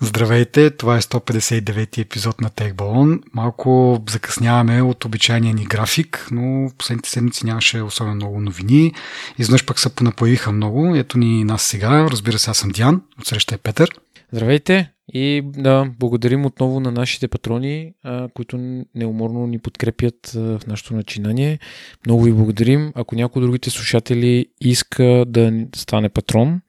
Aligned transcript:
Здравейте, 0.00 0.70
това 0.70 0.96
е 0.96 1.00
159 1.00 1.98
епизод 1.98 2.40
на 2.40 2.50
Техбалон. 2.50 3.20
Малко 3.34 3.98
закъсняваме 4.10 4.82
от 4.82 5.04
обичайния 5.04 5.54
ни 5.54 5.64
график, 5.64 6.28
но 6.30 6.70
последните 6.78 7.10
седмици 7.10 7.46
нямаше 7.46 7.82
особено 7.82 8.14
много 8.14 8.40
новини. 8.40 8.92
Изнъж 9.38 9.64
пък 9.64 9.78
се 9.78 9.94
понапоявиха 9.94 10.52
много. 10.52 10.96
Ето 10.96 11.18
ни 11.18 11.44
нас 11.44 11.62
сега. 11.62 12.06
Разбира 12.10 12.38
се, 12.38 12.50
аз 12.50 12.58
съм 12.58 12.70
Диан. 12.70 13.02
Отсреща 13.20 13.54
е 13.54 13.58
Петър. 13.58 13.90
Здравейте 14.32 14.90
и 15.12 15.42
да, 15.44 15.90
благодарим 15.98 16.46
отново 16.46 16.80
на 16.80 16.90
нашите 16.90 17.28
патрони, 17.28 17.92
които 18.34 18.84
неуморно 18.94 19.46
ни 19.46 19.58
подкрепят 19.58 20.30
в 20.34 20.60
нашето 20.66 20.94
начинание. 20.94 21.58
Много 22.06 22.22
ви 22.22 22.32
благодарим. 22.32 22.92
Ако 22.94 23.14
някой 23.14 23.42
от 23.42 23.46
другите 23.46 23.70
слушатели 23.70 24.46
иска 24.60 25.24
да 25.26 25.52
стане 25.76 26.08
патрон, 26.08 26.60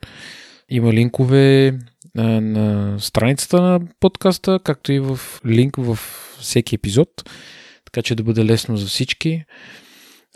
има 0.69 0.93
линкове 0.93 1.73
на 2.15 2.95
страницата 2.99 3.61
на 3.61 3.79
подкаста, 3.99 4.59
както 4.63 4.91
и 4.91 4.99
в 4.99 5.19
линк 5.45 5.75
в 5.77 5.99
всеки 6.39 6.75
епизод, 6.75 7.29
така 7.85 8.01
че 8.01 8.15
да 8.15 8.23
бъде 8.23 8.45
лесно 8.45 8.77
за 8.77 8.87
всички. 8.87 9.43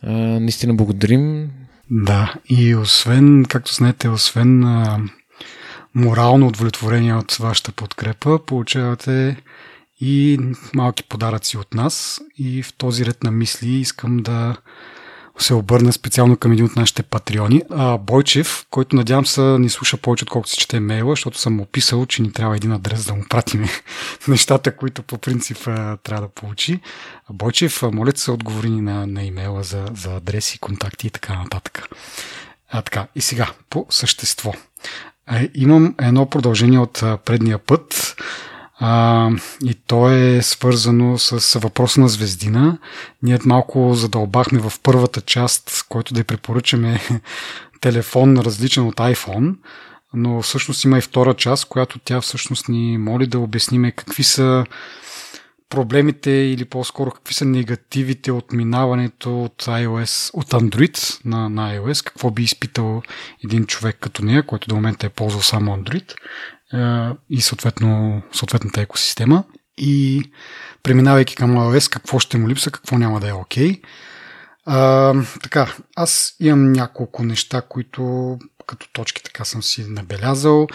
Наистина 0.04 0.74
благодарим. 0.74 1.52
Да, 1.92 2.34
и 2.50 2.76
освен, 2.76 3.46
както 3.50 3.74
знаете, 3.74 4.10
освен 4.10 4.66
морално 5.96 6.48
удовлетворение 6.48 7.14
от 7.14 7.34
вашата 7.34 7.72
подкрепа, 7.72 8.40
получавате 8.46 9.38
и 10.00 10.40
малки 10.74 11.04
подаръци 11.04 11.58
от 11.58 11.74
нас. 11.74 12.22
И 12.38 12.64
в 12.64 12.74
този 12.74 13.06
ред 13.06 13.24
на 13.24 13.32
мисли 13.32 13.70
искам 13.70 14.18
да 14.18 14.58
се 15.40 15.54
обърна 15.54 15.94
специално 15.94 16.38
към 16.38 16.52
един 16.52 16.66
от 16.66 16.76
нашите 16.76 17.04
патреони. 17.04 17.62
А, 17.70 17.98
Бойчев, 17.98 18.66
който 18.70 18.96
надявам 18.96 19.26
се 19.26 19.42
ни 19.42 19.70
слуша 19.70 19.98
повече, 19.98 20.24
отколкото 20.24 20.52
си 20.52 20.58
чете 20.58 20.80
мейла, 20.80 21.12
защото 21.12 21.40
съм 21.40 21.60
описал, 21.60 22.06
че 22.06 22.22
ни 22.22 22.34
трябва 22.34 22.56
един 22.56 22.72
адрес 22.72 23.06
да 23.06 23.14
му 23.14 23.26
пратиме 23.30 23.70
нещата, 24.28 24.76
които 24.76 25.04
по 25.04 25.18
принцип 25.18 25.58
трябва 26.04 26.22
да 26.22 26.28
получи. 26.28 26.80
Бойчев, 27.30 27.82
моля 27.82 28.12
се 28.16 28.32
отговори 28.32 28.70
ни 28.70 28.82
на, 28.82 29.08
на 29.08 29.24
имейла 29.24 29.64
за, 29.64 29.86
за 29.96 30.16
адреси, 30.16 30.60
контакти 30.60 31.08
и 31.08 31.10
така 31.10 31.34
нататък. 31.34 31.90
А, 32.70 32.82
така, 32.82 33.08
и 33.16 33.22
сега, 33.22 33.52
по 33.70 33.86
същество. 33.90 34.54
Имам 35.54 35.96
едно 36.02 36.30
продължение 36.30 36.80
от 36.80 37.04
предния 37.26 37.58
път. 37.58 38.16
А, 38.86 39.30
и 39.66 39.74
то 39.74 40.10
е 40.10 40.42
свързано 40.42 41.18
с 41.18 41.60
въпроса 41.60 42.02
на 42.02 42.08
звездина. 42.08 42.78
Ние 43.22 43.40
малко 43.46 43.94
задълбахме 43.94 44.60
в 44.60 44.74
първата 44.84 45.22
част, 45.22 45.86
който 45.90 46.14
да 46.14 46.20
я 46.20 46.24
препоръчаме 46.24 47.02
телефон 47.82 48.38
различен 48.38 48.88
от 48.88 48.96
iPhone, 48.96 49.56
но 50.14 50.42
всъщност 50.42 50.84
има 50.84 50.98
и 50.98 51.02
втора 51.02 51.34
част, 51.34 51.66
която 51.66 52.00
тя 52.00 52.22
всъщност 52.22 52.70
ни 52.70 52.98
моли 52.98 53.28
да 53.28 53.40
обясниме 53.40 53.92
какви 53.92 54.24
са 54.24 54.66
проблемите 55.70 56.32
или 56.32 56.66
по-скоро 56.66 57.12
какви 57.12 57.34
са 57.34 57.46
негативите 57.46 58.32
от 58.32 58.54
минаването 58.54 59.44
от 59.44 59.64
iOS, 59.64 60.34
от 60.34 60.50
Android 60.50 61.26
на, 61.26 61.50
на 61.50 61.76
iOS, 61.76 62.06
какво 62.06 62.32
би 62.32 62.44
изпитал 62.44 63.02
един 63.46 63.66
човек 63.66 63.98
като 64.00 64.26
нея, 64.26 64.44
който 64.44 64.68
до 64.68 64.76
момента 64.76 65.06
е 65.06 65.10
ползвал 65.10 65.42
само 65.42 65.78
Android 65.78 66.14
и 67.30 67.42
съответно, 67.42 68.22
съответната 68.32 68.82
екосистема. 68.82 69.44
И 69.78 70.24
преминавайки 70.84 71.36
към 71.36 71.52
iOS, 71.52 71.92
какво 71.92 72.20
ще 72.20 72.38
му 72.38 72.50
липса, 72.50 72.72
какво 72.72 72.98
няма 72.98 73.20
да 73.20 73.30
е 73.30 73.34
окей. 73.34 73.82
Okay. 74.68 75.42
така, 75.44 75.76
аз 75.96 76.36
имам 76.40 76.72
няколко 76.72 77.24
неща, 77.24 77.62
които 77.62 78.38
като 78.68 78.88
точки 78.94 79.24
така 79.24 79.46
съм 79.46 79.64
си 79.64 79.86
набелязал. 79.90 80.68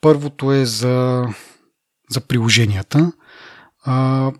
Първото 0.00 0.52
е 0.52 0.64
за, 0.64 1.26
за 2.10 2.20
приложенията. 2.20 3.12
А, 3.84 4.32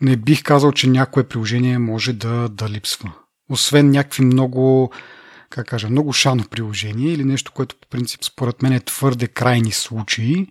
не 0.00 0.16
бих 0.16 0.42
казал, 0.42 0.72
че 0.72 0.88
някое 0.88 1.24
приложение 1.24 1.78
може 1.78 2.12
да, 2.12 2.48
да 2.48 2.68
липсва. 2.68 3.12
Освен 3.48 3.90
някакви 3.90 4.24
много 4.24 4.92
как 5.52 5.66
кажа, 5.66 5.88
много 5.88 6.12
шано 6.12 6.44
приложение 6.50 7.12
или 7.12 7.24
нещо, 7.24 7.52
което 7.52 7.76
по 7.76 7.88
принцип 7.88 8.24
според 8.24 8.62
мен 8.62 8.72
е 8.72 8.80
твърде 8.80 9.26
крайни 9.26 9.72
случаи 9.72 10.46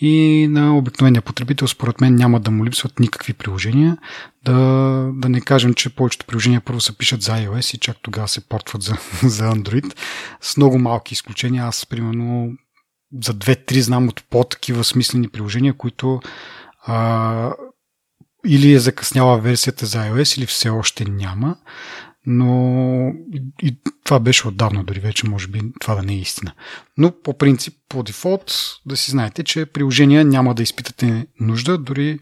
и 0.00 0.46
на 0.50 0.76
обикновения 0.78 1.22
потребител 1.22 1.68
според 1.68 2.00
мен 2.00 2.14
няма 2.14 2.40
да 2.40 2.50
му 2.50 2.64
липсват 2.64 3.00
никакви 3.00 3.32
приложения. 3.32 3.98
Да, 4.44 4.52
да 5.14 5.28
не 5.28 5.40
кажем, 5.40 5.74
че 5.74 5.94
повечето 5.94 6.26
приложения 6.26 6.60
първо 6.60 6.80
се 6.80 6.98
пишат 6.98 7.22
за 7.22 7.32
iOS 7.32 7.74
и 7.74 7.78
чак 7.78 7.96
тогава 8.02 8.28
се 8.28 8.48
портват 8.48 8.82
за, 8.82 8.96
за 9.22 9.44
Android. 9.44 9.96
С 10.40 10.56
много 10.56 10.78
малки 10.78 11.14
изключения. 11.14 11.64
Аз, 11.64 11.86
примерно, 11.86 12.52
за 13.22 13.34
2-3 13.34 13.80
знам 13.80 14.08
от 14.08 14.24
по-такива 14.30 14.84
смислени 14.84 15.28
приложения, 15.28 15.74
които 15.74 16.20
а, 16.86 17.52
или 18.46 18.72
е 18.72 18.78
закъсняла 18.78 19.40
версията 19.40 19.86
за 19.86 19.98
iOS, 19.98 20.38
или 20.38 20.46
все 20.46 20.68
още 20.68 21.04
няма 21.04 21.56
но 22.26 23.12
и, 23.62 23.78
това 24.04 24.20
беше 24.20 24.48
отдавна, 24.48 24.84
дори 24.84 25.00
вече 25.00 25.28
може 25.28 25.48
би 25.48 25.60
това 25.80 25.94
да 25.94 26.02
не 26.02 26.12
е 26.12 26.18
истина. 26.18 26.52
Но 26.98 27.12
по 27.22 27.38
принцип, 27.38 27.74
по 27.88 28.02
дефолт, 28.02 28.52
да 28.86 28.96
си 28.96 29.10
знаете, 29.10 29.44
че 29.44 29.66
приложения 29.66 30.24
няма 30.24 30.54
да 30.54 30.62
изпитате 30.62 31.26
нужда, 31.40 31.78
дори 31.78 32.18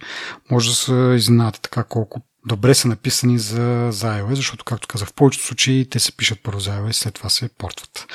може 0.50 0.68
да 0.68 0.74
се 0.74 1.14
изненадате 1.16 1.60
така 1.60 1.84
колко 1.84 2.22
добре 2.46 2.74
са 2.74 2.88
написани 2.88 3.38
за, 3.38 3.88
за 3.92 4.06
iOS, 4.06 4.34
защото, 4.34 4.64
както 4.64 4.88
казах, 4.88 5.08
в 5.08 5.14
повечето 5.14 5.46
случаи 5.46 5.88
те 5.90 5.98
се 5.98 6.16
пишат 6.16 6.40
първо 6.42 6.60
за 6.60 6.70
iOS, 6.70 6.92
след 6.92 7.14
това 7.14 7.28
се 7.28 7.48
портват. 7.48 8.06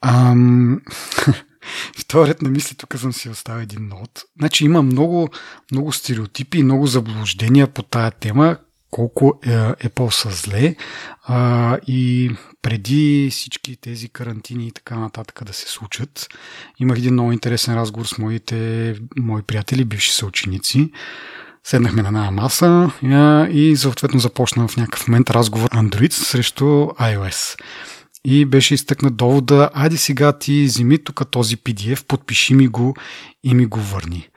Ам... 0.00 0.80
Вторият 1.98 2.42
на 2.42 2.50
мисли, 2.50 2.76
тук 2.76 2.94
съм 2.98 3.12
си 3.12 3.28
оставил 3.28 3.62
един 3.62 3.88
нот. 3.88 4.22
Значи 4.38 4.64
има 4.64 4.82
много, 4.82 5.28
много 5.72 5.92
стереотипи 5.92 6.58
и 6.58 6.62
много 6.62 6.86
заблуждения 6.86 7.66
по 7.66 7.82
тая 7.82 8.10
тема, 8.10 8.56
колко 8.90 9.38
е, 9.42 9.48
Apple 9.88 10.10
са 10.10 10.30
зле 10.30 10.76
а, 11.22 11.78
и 11.86 12.30
преди 12.62 13.28
всички 13.30 13.76
тези 13.76 14.08
карантини 14.08 14.66
и 14.66 14.72
така 14.72 14.98
нататък 14.98 15.44
да 15.44 15.52
се 15.52 15.68
случат, 15.68 16.28
имах 16.78 16.98
един 16.98 17.12
много 17.12 17.32
интересен 17.32 17.74
разговор 17.74 18.06
с 18.06 18.18
моите 18.18 18.94
мои 19.18 19.42
приятели, 19.42 19.84
бивши 19.84 20.12
съученици. 20.12 20.90
Седнахме 21.64 22.02
на 22.02 22.08
една 22.08 22.30
маса 22.30 22.90
а, 23.04 23.46
и 23.46 23.76
съответно 23.76 24.20
започна 24.20 24.68
в 24.68 24.76
някакъв 24.76 25.08
момент 25.08 25.30
разговор 25.30 25.68
Android 25.68 26.12
срещу 26.12 26.64
iOS. 26.86 27.60
И 28.24 28.44
беше 28.44 28.74
изтъкнат 28.74 29.16
довода, 29.16 29.70
айде 29.74 29.96
сега 29.96 30.38
ти 30.38 30.64
вземи 30.64 31.04
тук 31.04 31.30
този 31.30 31.56
PDF, 31.56 32.06
подпиши 32.06 32.54
ми 32.54 32.68
го 32.68 32.96
и 33.44 33.54
ми 33.54 33.66
го 33.66 33.80
върни. 33.80 34.28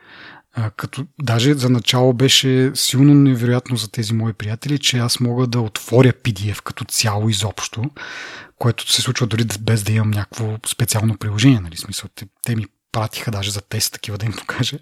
А, 0.56 0.70
като 0.70 1.06
даже 1.22 1.54
за 1.54 1.70
начало 1.70 2.12
беше 2.12 2.70
силно 2.74 3.14
невероятно 3.14 3.76
за 3.76 3.90
тези 3.90 4.14
мои 4.14 4.32
приятели, 4.32 4.78
че 4.78 4.98
аз 4.98 5.20
мога 5.20 5.46
да 5.46 5.60
отворя 5.60 6.12
PDF 6.12 6.62
като 6.62 6.84
цяло 6.84 7.28
изобщо, 7.28 7.84
което 8.58 8.92
се 8.92 9.02
случва 9.02 9.26
дори 9.26 9.44
без 9.60 9.82
да 9.82 9.92
имам 9.92 10.10
някакво 10.10 10.56
специално 10.66 11.16
приложение. 11.18 11.60
Нали? 11.60 11.76
Смисъл, 11.76 12.10
те, 12.14 12.26
те 12.42 12.56
ми 12.56 12.66
пратиха 12.92 13.30
даже 13.30 13.50
за 13.50 13.60
тест, 13.60 13.92
такива 13.92 14.18
да 14.18 14.26
им 14.26 14.32
покажа, 14.32 14.78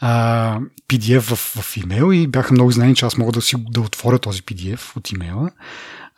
а, 0.00 0.60
PDF 0.88 1.20
в, 1.20 1.62
в 1.62 1.76
имейл 1.76 2.12
и 2.12 2.26
бяха 2.26 2.52
много 2.52 2.70
знани, 2.70 2.94
че 2.94 3.06
аз 3.06 3.16
мога 3.16 3.32
да 3.32 3.42
си 3.42 3.56
да 3.58 3.80
отворя 3.80 4.18
този 4.18 4.42
PDF 4.42 4.96
от 4.96 5.10
имейла 5.10 5.50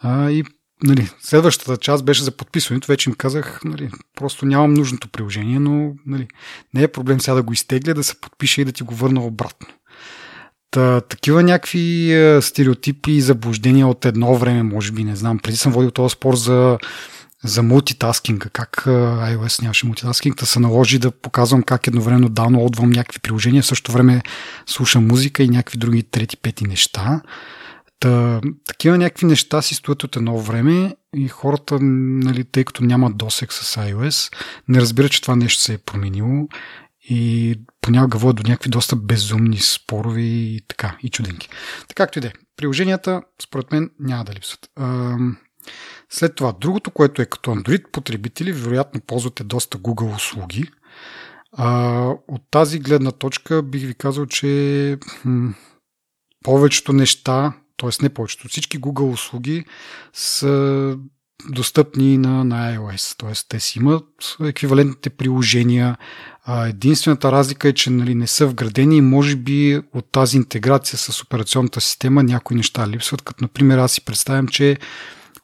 а, 0.00 0.30
и 0.30 0.44
нали, 0.82 1.10
следващата 1.20 1.76
част 1.76 2.04
беше 2.04 2.22
за 2.22 2.30
подписването. 2.30 2.86
Вече 2.88 3.10
им 3.10 3.16
казах, 3.16 3.60
нали, 3.64 3.90
просто 4.16 4.46
нямам 4.46 4.74
нужното 4.74 5.08
приложение, 5.08 5.58
но 5.58 5.94
нали, 6.06 6.28
не 6.74 6.82
е 6.82 6.88
проблем 6.88 7.20
сега 7.20 7.34
да 7.34 7.42
го 7.42 7.52
изтегля, 7.52 7.94
да 7.94 8.04
се 8.04 8.20
подпиша 8.20 8.60
и 8.60 8.64
да 8.64 8.72
ти 8.72 8.82
го 8.82 8.94
върна 8.94 9.20
обратно. 9.20 9.66
Та, 10.70 11.00
такива 11.00 11.42
някакви 11.42 12.12
е, 12.12 12.42
стереотипи 12.42 13.12
и 13.12 13.20
заблуждения 13.20 13.86
от 13.86 14.04
едно 14.04 14.34
време, 14.34 14.62
може 14.62 14.92
би, 14.92 15.04
не 15.04 15.16
знам. 15.16 15.38
Преди 15.38 15.56
съм 15.56 15.72
водил 15.72 15.90
този 15.90 16.12
спор 16.12 16.34
за, 16.34 16.78
за 17.44 17.62
мултитаскинга, 17.62 18.48
как 18.48 18.82
е, 18.86 18.90
iOS 18.90 19.62
нямаше 19.62 19.86
мултитаскинг, 19.86 20.36
да 20.36 20.46
се 20.46 20.60
наложи 20.60 20.98
да 20.98 21.10
показвам 21.10 21.62
как 21.62 21.86
едновременно 21.86 22.28
даунлоудвам 22.28 22.90
някакви 22.90 23.18
приложения, 23.18 23.62
в 23.62 23.66
същото 23.66 23.92
време 23.92 24.22
слушам 24.66 25.06
музика 25.06 25.42
и 25.42 25.48
някакви 25.48 25.78
други 25.78 26.02
трети, 26.02 26.36
пети 26.36 26.64
неща. 26.64 27.20
Та, 28.00 28.40
такива 28.66 28.98
някакви 28.98 29.26
неща 29.26 29.62
си 29.62 29.74
стоят 29.74 30.04
от 30.04 30.16
едно 30.16 30.38
време 30.38 30.96
и 31.16 31.28
хората, 31.28 31.78
нали, 31.80 32.44
тъй 32.44 32.64
като 32.64 32.84
нямат 32.84 33.16
досек 33.16 33.52
с 33.52 33.76
iOS, 33.76 34.34
не 34.68 34.80
разбират, 34.80 35.12
че 35.12 35.22
това 35.22 35.36
нещо 35.36 35.62
се 35.62 35.74
е 35.74 35.78
променило 35.78 36.48
и 37.10 37.54
понякога 37.80 38.18
водят 38.18 38.44
до 38.44 38.50
някакви 38.50 38.70
доста 38.70 38.96
безумни 38.96 39.58
спорове 39.58 40.20
и 40.20 40.60
така, 40.68 40.96
и 41.02 41.10
чуденки. 41.10 41.48
Така 41.88 42.04
както 42.04 42.18
и 42.18 42.22
да 42.22 42.28
е. 42.28 42.32
Приложенията, 42.56 43.22
според 43.42 43.72
мен, 43.72 43.90
няма 44.00 44.24
да 44.24 44.34
липсват. 44.34 44.70
След 46.10 46.34
това, 46.34 46.52
другото, 46.60 46.90
което 46.90 47.22
е 47.22 47.26
като 47.26 47.50
Android 47.50 47.90
потребители, 47.90 48.52
вероятно 48.52 49.00
ползвате 49.00 49.44
доста 49.44 49.78
Google 49.78 50.14
услуги. 50.14 50.70
От 52.28 52.42
тази 52.50 52.78
гледна 52.78 53.10
точка 53.10 53.62
бих 53.62 53.86
ви 53.86 53.94
казал, 53.94 54.26
че 54.26 54.98
повечето 56.44 56.92
неща, 56.92 57.52
т.е. 57.78 58.02
не 58.02 58.08
повечето, 58.08 58.48
всички 58.48 58.80
Google 58.80 59.12
услуги 59.12 59.64
са 60.12 60.96
достъпни 61.48 62.18
на, 62.18 62.44
на 62.44 62.76
iOS. 62.76 63.18
Т.е. 63.18 63.32
те 63.48 63.60
си 63.60 63.78
имат 63.78 64.36
еквивалентните 64.44 65.10
приложения. 65.10 65.96
Единствената 66.66 67.32
разлика 67.32 67.68
е, 67.68 67.72
че 67.72 67.90
нали, 67.90 68.14
не 68.14 68.26
са 68.26 68.46
вградени 68.46 68.96
и 68.96 69.00
може 69.00 69.36
би 69.36 69.80
от 69.94 70.12
тази 70.12 70.36
интеграция 70.36 70.98
с 70.98 71.22
операционната 71.22 71.80
система 71.80 72.22
някои 72.22 72.56
неща 72.56 72.88
липсват. 72.88 73.22
Като 73.22 73.44
например 73.44 73.78
аз 73.78 73.92
си 73.92 74.04
представям, 74.04 74.48
че 74.48 74.78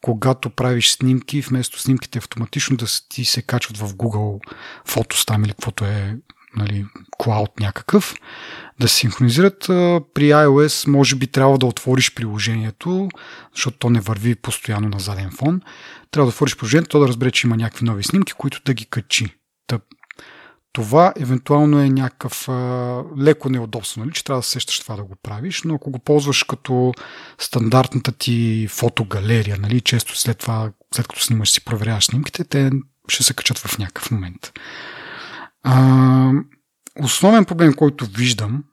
когато 0.02 0.50
правиш 0.50 0.90
снимки, 0.90 1.40
вместо 1.40 1.80
снимките 1.80 2.18
автоматично 2.18 2.76
да 2.76 2.86
ти 3.08 3.24
се 3.24 3.42
качват 3.42 3.76
в 3.76 3.94
Google 3.94 4.40
Photos 4.88 5.26
там 5.26 5.44
или 5.44 5.50
каквото 5.50 5.84
е 5.84 6.16
нали, 6.56 6.86
клауд 7.18 7.60
някакъв, 7.60 8.14
да 8.80 8.88
се 8.88 8.94
синхронизират. 8.94 9.58
При 10.14 10.28
iOS 10.28 10.88
може 10.88 11.16
би 11.16 11.26
трябва 11.26 11.58
да 11.58 11.66
отвориш 11.66 12.14
приложението, 12.14 13.08
защото 13.54 13.78
то 13.78 13.90
не 13.90 14.00
върви 14.00 14.34
постоянно 14.34 14.88
на 14.88 14.98
заден 14.98 15.30
фон. 15.30 15.60
Трябва 16.10 16.26
да 16.26 16.34
отвориш 16.34 16.56
приложението, 16.56 16.90
то 16.90 17.00
да 17.00 17.08
разбере, 17.08 17.30
че 17.30 17.46
има 17.46 17.56
някакви 17.56 17.84
нови 17.84 18.02
снимки, 18.02 18.32
които 18.32 18.60
да 18.64 18.74
ги 18.74 18.84
качи. 18.84 19.36
Това 20.74 21.12
евентуално 21.16 21.80
е 21.80 21.88
някакъв 21.88 22.48
а, 22.48 23.02
леко 23.18 23.48
неудобство, 23.48 24.00
нали? 24.00 24.12
че 24.12 24.24
трябва 24.24 24.38
да 24.40 24.46
сещаш 24.46 24.80
това 24.80 24.96
да 24.96 25.02
го 25.02 25.14
правиш, 25.22 25.62
но 25.62 25.74
ако 25.74 25.90
го 25.90 25.98
ползваш 25.98 26.42
като 26.42 26.92
стандартната 27.38 28.12
ти 28.12 28.66
фотогалерия, 28.70 29.56
нали? 29.60 29.80
често 29.80 30.18
след 30.18 30.38
това, 30.38 30.70
след 30.94 31.08
като 31.08 31.22
снимаш 31.22 31.50
си 31.50 31.64
проверяваш 31.64 32.04
снимките, 32.04 32.44
те 32.44 32.70
ще 33.08 33.22
се 33.22 33.34
качат 33.34 33.58
в 33.58 33.78
някакъв 33.78 34.10
момент. 34.10 34.52
А, 35.62 36.32
основен 37.00 37.44
проблем, 37.44 37.74
който 37.74 38.06
виждам, 38.06 38.64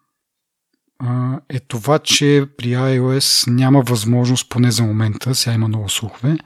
е 1.49 1.59
това, 1.59 1.99
че 1.99 2.45
при 2.57 2.67
iOS 2.67 3.51
няма 3.51 3.81
възможност, 3.81 4.49
поне 4.49 4.71
за 4.71 4.83
момента, 4.83 5.35
сега 5.35 5.53
има 5.53 5.67
много 5.67 5.89
слухове, 5.89 6.37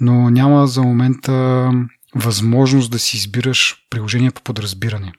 но 0.00 0.30
няма 0.30 0.66
за 0.66 0.82
момента 0.82 1.70
възможност 2.14 2.90
да 2.90 2.98
си 2.98 3.16
избираш 3.16 3.86
приложения 3.90 4.32
по 4.32 4.42
подразбиране. 4.42 5.12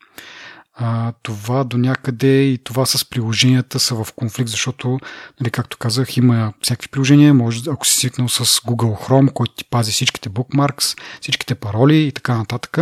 А, 0.82 1.14
това 1.24 1.64
до 1.64 1.78
някъде 1.78 2.42
и 2.42 2.58
това 2.64 2.86
с 2.86 3.10
приложенията 3.10 3.80
са 3.80 4.04
в 4.04 4.08
конфликт, 4.16 4.50
защото, 4.50 5.00
нали, 5.40 5.52
както 5.52 5.78
казах, 5.78 6.18
има 6.18 6.54
всякакви 6.62 6.88
приложения. 6.88 7.34
Може, 7.34 7.62
ако 7.70 7.86
си 7.86 7.98
свикнал 7.98 8.30
с 8.30 8.46
Google 8.46 9.08
Chrome, 9.08 9.34
който 9.34 9.54
ти 9.54 9.66
пази 9.66 9.92
всичките 9.92 10.30
bookmarks, 10.30 11.00
всичките 11.22 11.56
пароли 11.56 11.98
и 11.98 12.12
така 12.12 12.38
нататък, 12.38 12.78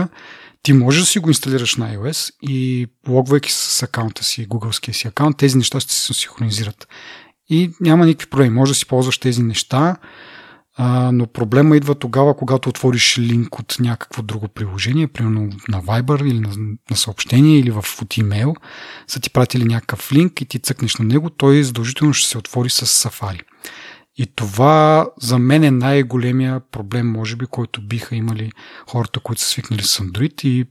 ти 0.68 0.74
можеш 0.74 1.02
да 1.02 1.06
си 1.06 1.19
го 1.19 1.30
инсталираш 1.30 1.75
на 1.75 1.96
iOS 1.96 2.31
и 2.42 2.88
логвайки 3.08 3.52
с 3.52 3.84
акаунта 3.84 4.24
си, 4.24 4.48
Google 4.48 4.92
си 4.92 5.08
акаунт, 5.08 5.38
тези 5.38 5.58
неща 5.58 5.80
ще 5.80 5.94
се 5.94 6.14
синхронизират. 6.14 6.88
И 7.50 7.72
няма 7.80 8.06
никакви 8.06 8.30
проблеми. 8.30 8.50
Може 8.50 8.72
да 8.72 8.75
си 8.75 8.86
ползваш 8.86 9.18
тези 9.18 9.44
неща, 9.44 9.96
но 11.12 11.28
проблема 11.28 11.78
идва 11.78 11.96
тогава, 11.96 12.38
когато 12.38 12.69
отвориш 12.69 13.18
линк 13.18 13.60
от 13.60 13.75
някакво 13.80 14.22
друго 14.22 14.48
приложение, 14.48 15.08
примерно 15.08 15.50
на 15.69 15.81
Viber 15.81 16.30
или 16.30 16.40
на, 16.40 16.50
на 16.90 16.98
съобщение 16.98 17.60
или 17.60 17.72
в, 17.72 17.86
от 18.02 18.18
имейл, 18.18 18.56
са 19.08 19.20
ти 19.20 19.30
пратили 19.30 19.63
някакъв 19.63 20.13
линк 20.13 20.42
и 20.42 20.46
ти 20.46 20.60
цъкнеш 20.60 20.96
на 20.96 21.06
него, 21.06 21.30
той 21.30 21.63
задължително 21.63 22.13
ще 22.13 22.30
се 22.30 22.38
отвори 22.38 22.70
с 22.70 22.86
Safari. 22.86 23.42
И 24.18 24.25
това 24.36 25.10
за 25.22 25.40
мен 25.40 25.64
е 25.64 25.72
най-големия 25.72 26.60
проблем, 26.72 27.12
може 27.12 27.36
би, 27.36 27.46
който 27.46 27.81
биха 27.81 28.16
имали 28.16 28.52
хората, 28.90 29.19
които 29.19 29.42
са 29.42 29.48
свикнали 29.48 29.84
с 29.84 30.00
Android 30.00 30.46
и 30.46 30.66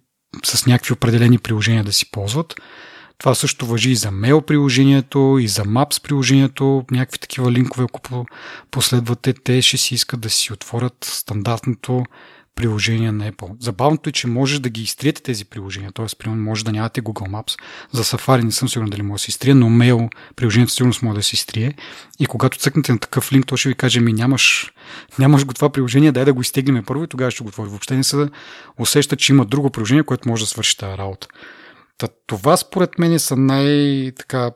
с 0.44 0.66
някакви 0.66 0.93
определени 0.93 1.38
приложения 1.38 1.84
да 1.84 1.93
си 1.93 2.10
ползват. 2.10 2.54
Това 3.19 3.34
също 3.34 3.66
въжи 3.66 3.90
и 3.90 3.96
за 3.96 4.10
мейл 4.10 4.40
приложението, 4.40 5.38
и 5.40 5.48
за 5.48 5.64
Maps 5.64 6.02
приложението. 6.02 6.84
Някакви 6.90 7.19
такива 7.19 7.52
линкове, 7.52 7.84
ако 7.84 8.26
последвате, 8.70 9.32
те 9.32 9.62
ще 9.62 9.76
си 9.76 9.94
искат 9.94 10.20
да 10.20 10.31
си 10.31 10.52
отворят 10.52 10.96
стандартното 11.02 12.04
приложения 12.56 13.12
на 13.12 13.32
Apple. 13.32 13.62
Забавното 13.62 14.08
е, 14.08 14.12
че 14.12 14.26
можеш 14.26 14.58
да 14.58 14.68
ги 14.68 14.82
изтриете 14.82 15.22
тези 15.22 15.44
приложения, 15.44 15.92
т.е. 15.92 16.06
примерно 16.18 16.42
може 16.42 16.64
да 16.64 16.72
нямате 16.72 17.02
Google 17.02 17.28
Maps. 17.28 17.60
За 17.92 18.04
Safari 18.04 18.42
не 18.42 18.52
съм 18.52 18.68
сигурен 18.68 18.90
дали 18.90 19.02
може 19.02 19.20
да 19.20 19.24
се 19.24 19.30
изтрие, 19.30 19.54
но 19.54 19.66
Mail 19.66 20.10
приложението 20.36 20.72
сигурно 20.72 20.94
може 21.02 21.16
да 21.16 21.22
се 21.22 21.34
изтрие. 21.34 21.74
И 22.20 22.26
когато 22.26 22.58
цъкнете 22.58 22.92
на 22.92 22.98
такъв 22.98 23.32
линк, 23.32 23.46
то 23.46 23.56
ще 23.56 23.68
ви 23.68 23.74
каже, 23.74 24.00
ми 24.00 24.12
нямаш, 24.12 24.72
нямаш 25.18 25.44
го 25.44 25.54
това 25.54 25.68
приложение, 25.68 26.12
дай 26.12 26.24
да 26.24 26.32
го 26.32 26.40
изтеглиме 26.40 26.82
първо 26.82 27.04
и 27.04 27.08
тогава 27.08 27.30
ще 27.30 27.42
го 27.42 27.48
отвори. 27.48 27.68
Въобще 27.68 27.96
не 27.96 28.04
се 28.04 28.28
усеща, 28.78 29.16
че 29.16 29.32
има 29.32 29.44
друго 29.44 29.70
приложение, 29.70 30.02
което 30.02 30.28
може 30.28 30.42
да 30.42 30.46
свърши 30.46 30.76
тази 30.76 30.98
работа. 30.98 31.28
Та, 31.98 32.08
това 32.26 32.56
според 32.56 32.98
мен 32.98 33.18
са 33.18 33.36
най-така 33.36 34.50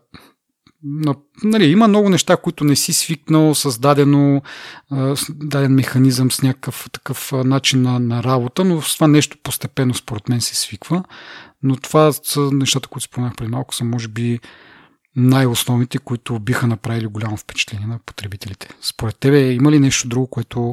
нали, 1.45 1.65
има 1.65 1.89
много 1.89 2.09
неща, 2.09 2.37
които 2.37 2.65
не 2.65 2.77
си 2.77 2.93
свикнал 2.93 3.55
с 3.55 3.79
дадено, 3.79 4.43
с 4.91 5.27
даден 5.31 5.75
механизъм, 5.75 6.31
с 6.31 6.43
някакъв 6.43 6.89
такъв 6.93 7.33
начин 7.33 7.83
на, 7.83 7.99
на 7.99 8.23
работа, 8.23 8.65
но 8.65 8.83
с 8.83 8.95
това 8.95 9.07
нещо 9.07 9.39
постепенно 9.43 9.95
според 9.95 10.29
мен 10.29 10.41
се 10.41 10.57
свиква. 10.57 11.05
Но 11.63 11.77
това 11.77 12.13
са 12.13 12.41
нещата, 12.53 12.89
които 12.89 13.05
споменах 13.05 13.37
преди 13.37 13.51
малко, 13.51 13.75
са 13.75 13.85
може 13.85 14.09
би 14.09 14.41
най-основните, 15.17 15.99
които 15.99 16.39
биха 16.39 16.67
направили 16.67 17.07
голямо 17.07 17.37
впечатление 17.37 17.87
на 17.87 17.99
потребителите. 18.07 18.69
Според 18.83 19.17
тебе 19.17 19.53
има 19.53 19.71
ли 19.71 19.79
нещо 19.79 20.09
друго, 20.09 20.27
което 20.27 20.73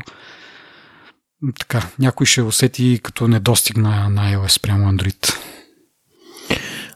така, 1.59 1.87
някой 1.99 2.25
ще 2.25 2.41
усети 2.41 2.99
като 3.03 3.27
недостиг 3.27 3.77
на, 3.77 4.09
на 4.09 4.21
iOS 4.21 4.61
прямо 4.61 4.91
Android? 4.91 5.33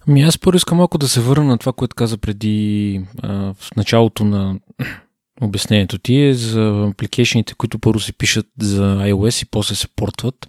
Ами 0.07 0.21
аз 0.21 0.37
първо 0.37 0.57
искам 0.57 0.77
малко 0.77 0.97
да 0.97 1.07
се 1.07 1.21
върна 1.21 1.43
на 1.43 1.57
това, 1.57 1.73
което 1.73 1.95
каза 1.95 2.17
преди 2.17 3.01
а, 3.23 3.53
в 3.53 3.75
началото 3.75 4.23
на 4.23 4.59
обяснението 5.41 5.97
ти 5.97 6.21
е 6.21 6.33
за 6.33 6.87
апликейшените, 6.91 7.53
които 7.53 7.79
първо 7.79 7.99
се 7.99 8.13
пишат 8.13 8.47
за 8.59 8.97
iOS 8.97 9.43
и 9.43 9.49
после 9.51 9.75
се 9.75 9.87
портват. 9.95 10.47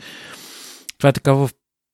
Това 0.98 1.08
е 1.08 1.12
така 1.12 1.32
в 1.32 1.50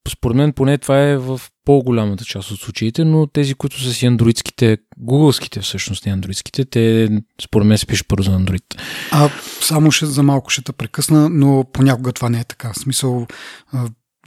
според 0.09 0.37
мен 0.37 0.53
поне 0.53 0.77
това 0.77 1.01
е 1.01 1.17
в 1.17 1.41
по-голямата 1.65 2.25
част 2.25 2.51
от 2.51 2.59
случаите, 2.59 3.05
но 3.05 3.27
тези, 3.27 3.53
които 3.53 3.81
са 3.81 3.93
си 3.93 4.05
андроидските, 4.05 4.77
гугълските 4.97 5.59
всъщност, 5.61 6.05
не 6.05 6.11
андроидските, 6.11 6.65
те 6.65 7.09
според 7.41 7.67
мен 7.67 7.77
се 7.77 7.85
пишат 7.85 8.07
първо 8.07 8.23
за 8.23 8.31
андроид. 8.31 8.63
А 9.11 9.29
само 9.61 9.91
ще 9.91 10.05
за 10.05 10.23
малко 10.23 10.49
ще 10.49 10.61
те 10.61 10.71
прекъсна, 10.71 11.29
но 11.29 11.65
понякога 11.73 12.11
това 12.11 12.29
не 12.29 12.39
е 12.39 12.43
така. 12.43 12.73
В 12.73 12.79
смисъл, 12.79 13.27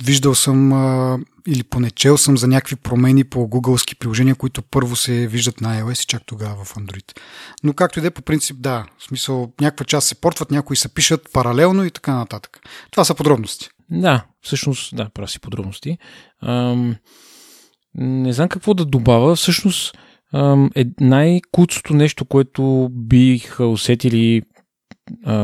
виждал 0.04 0.34
съм 0.34 0.72
а, 0.72 1.18
или 1.46 1.62
поне 1.62 1.90
чел 1.90 2.18
съм 2.18 2.38
за 2.38 2.48
някакви 2.48 2.76
промени 2.76 3.24
по 3.24 3.48
гугълски 3.48 3.94
приложения, 3.94 4.34
които 4.34 4.62
първо 4.62 4.96
се 4.96 5.26
виждат 5.26 5.60
на 5.60 5.82
iOS 5.82 6.02
и 6.02 6.06
чак 6.06 6.22
тогава 6.26 6.64
в 6.64 6.74
Android. 6.74 7.18
Но 7.64 7.72
както 7.72 7.98
и 7.98 8.02
да 8.02 8.08
е, 8.08 8.10
по 8.10 8.22
принцип, 8.22 8.56
да. 8.60 8.86
В 8.98 9.04
смисъл, 9.04 9.52
някаква 9.60 9.84
част 9.84 10.08
се 10.08 10.20
портват, 10.20 10.50
някои 10.50 10.76
се 10.76 10.94
пишат 10.94 11.28
паралелно 11.32 11.84
и 11.84 11.90
така 11.90 12.14
нататък. 12.14 12.60
Това 12.90 13.04
са 13.04 13.14
подробности. 13.14 13.68
Да, 13.90 14.24
всъщност, 14.40 14.96
да, 14.96 15.08
прави 15.14 15.28
си 15.28 15.40
подробности. 15.40 15.98
Ам, 16.42 16.96
не 17.94 18.32
знам 18.32 18.48
какво 18.48 18.74
да 18.74 18.84
добавя. 18.84 19.36
Всъщност, 19.36 19.98
ам, 20.34 20.70
е 20.74 20.84
най-куцото 21.00 21.94
нещо, 21.94 22.24
което 22.24 22.88
биха 22.90 23.66
усетили 23.66 24.42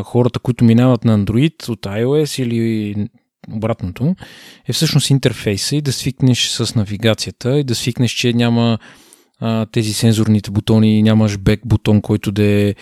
хората, 0.05 0.39
които 0.39 0.65
минават 0.65 1.05
на 1.05 1.19
Android 1.19 1.69
от 1.69 1.81
iOS 1.81 2.43
или 2.43 2.95
обратното, 3.53 4.17
е 4.69 4.73
всъщност 4.73 5.11
интерфейса 5.11 5.77
и 5.77 5.83
да 5.83 5.93
свикнеш 5.93 6.49
с 6.49 6.75
навигацията 6.75 7.59
и 7.59 7.65
да 7.65 7.75
свикнеш, 7.75 8.11
че 8.11 8.33
няма 8.33 8.79
а, 9.41 9.67
тези 9.67 9.93
сензорните 9.93 10.51
бутони, 10.51 11.03
нямаш 11.03 11.39
бек 11.39 11.61
бутон, 11.65 12.01
който 12.01 12.33
да 12.33 12.45
е 12.45 12.75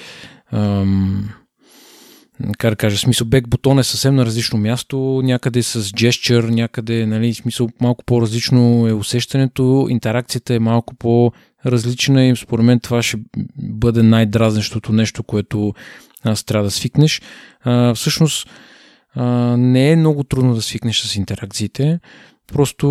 как 2.59 2.71
да 2.71 2.77
кажа, 2.77 2.99
смисъл 2.99 3.27
бек 3.27 3.49
бутон 3.49 3.79
е 3.79 3.85
съвсем 3.85 4.15
на 4.15 4.27
различно 4.27 4.59
място, 4.59 5.21
някъде 5.25 5.63
с 5.63 5.83
gesture, 5.83 6.51
някъде, 6.51 7.07
нали, 7.07 7.35
смисъл 7.35 7.69
малко 7.81 8.05
по-различно 8.05 8.89
е 8.89 8.93
усещането, 8.93 9.87
интеракцията 9.91 10.55
е 10.55 10.59
малко 10.59 10.95
по-различна 10.95 12.25
и 12.25 12.37
според 12.37 12.65
мен 12.65 12.81
това 12.81 13.03
ще 13.03 13.19
бъде 13.59 14.03
най-дразнещото 14.03 14.93
нещо, 14.93 15.23
което 15.23 15.75
аз 16.25 16.45
трябва 16.45 16.65
да 16.65 16.71
свикнеш. 16.71 17.23
А, 17.65 17.95
всъщност, 17.95 18.49
а, 19.17 19.57
не 19.57 19.93
е 19.93 19.97
много 19.97 20.25
трудно 20.25 20.55
да 20.55 20.63
свикнеш 20.63 21.01
с 21.01 21.17
интеракциите. 21.17 22.01
Просто. 22.53 22.87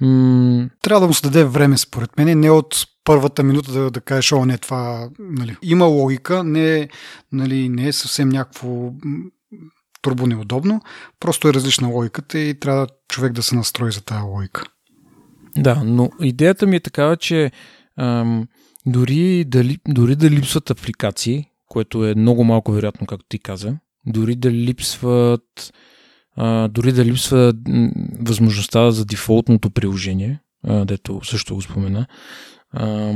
М- 0.00 0.68
Трябва 0.82 1.00
да 1.00 1.06
му 1.06 1.14
се 1.14 1.22
даде 1.22 1.44
време, 1.44 1.78
според 1.78 2.16
мен, 2.18 2.40
не 2.40 2.50
от 2.50 2.86
първата 3.04 3.42
минута 3.42 3.72
да, 3.72 3.90
да 3.90 4.00
кажеш, 4.00 4.32
о, 4.32 4.44
не, 4.44 4.58
това. 4.58 5.10
Нали. 5.18 5.56
Има 5.62 5.84
логика, 5.84 6.44
не, 6.44 6.88
нали, 7.32 7.68
не 7.68 7.88
е 7.88 7.92
съвсем 7.92 8.28
някакво 8.28 8.92
турбо 10.02 10.26
неудобно, 10.26 10.80
просто 11.20 11.48
е 11.48 11.54
различна 11.54 11.88
логиката 11.88 12.38
и 12.38 12.60
трябва 12.60 12.86
човек 13.08 13.32
да 13.32 13.42
се 13.42 13.56
настрои 13.56 13.92
за 13.92 14.00
тази 14.00 14.22
логика. 14.22 14.64
Да, 15.56 15.82
но 15.84 16.10
идеята 16.20 16.66
ми 16.66 16.76
е 16.76 16.80
такава, 16.80 17.16
че 17.16 17.52
ам, 17.96 18.46
дори, 18.86 19.44
да, 19.44 19.64
дори 19.88 20.16
да 20.16 20.30
липсват 20.30 20.70
апликации, 20.70 21.44
което 21.68 22.06
е 22.06 22.14
много 22.14 22.44
малко 22.44 22.72
вероятно, 22.72 23.06
както 23.06 23.26
ти 23.28 23.38
каза, 23.38 23.76
дори 24.06 24.36
да 24.36 24.50
липсват 24.50 25.72
а, 26.36 26.68
дори 26.68 26.92
да 26.92 27.04
липсва 27.04 27.52
възможността 28.20 28.90
за 28.90 29.04
дефолтното 29.04 29.70
приложение, 29.70 30.40
а, 30.64 30.84
дето 30.84 31.20
също 31.24 31.54
го 31.54 31.62
спомена. 31.62 32.06
А, 32.72 33.12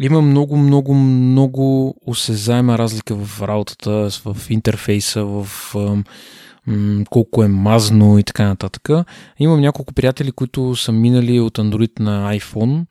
има 0.00 0.22
много, 0.22 0.56
много, 0.56 0.94
много 0.94 1.94
осезаема 2.06 2.78
разлика 2.78 3.14
в 3.14 3.42
работата, 3.42 4.10
в 4.24 4.36
интерфейса, 4.50 5.24
в 5.24 5.48
м- 6.66 7.04
колко 7.10 7.44
е 7.44 7.48
мазно 7.48 8.18
и 8.18 8.22
така 8.22 8.48
нататък. 8.48 8.88
Имам 9.38 9.60
няколко 9.60 9.94
приятели, 9.94 10.32
които 10.32 10.76
са 10.76 10.92
минали 10.92 11.40
от 11.40 11.58
Android 11.58 12.00
на 12.00 12.38
iPhone 12.38 12.84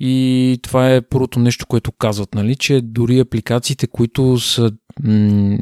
и 0.00 0.58
това 0.62 0.94
е 0.94 1.02
първото 1.02 1.40
нещо, 1.40 1.66
което 1.66 1.92
казват, 1.92 2.34
нали, 2.34 2.56
че 2.56 2.80
дори 2.80 3.18
апликациите, 3.18 3.86
които 3.86 4.38
са 4.38 4.72
м- 5.02 5.58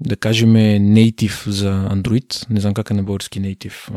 да 0.00 0.16
кажем 0.16 0.52
native 0.54 1.48
за 1.48 1.88
Android, 1.92 2.50
не 2.50 2.60
знам 2.60 2.74
как 2.74 2.90
е 2.90 2.94
на 2.94 3.02
български 3.02 3.40
native. 3.40 3.90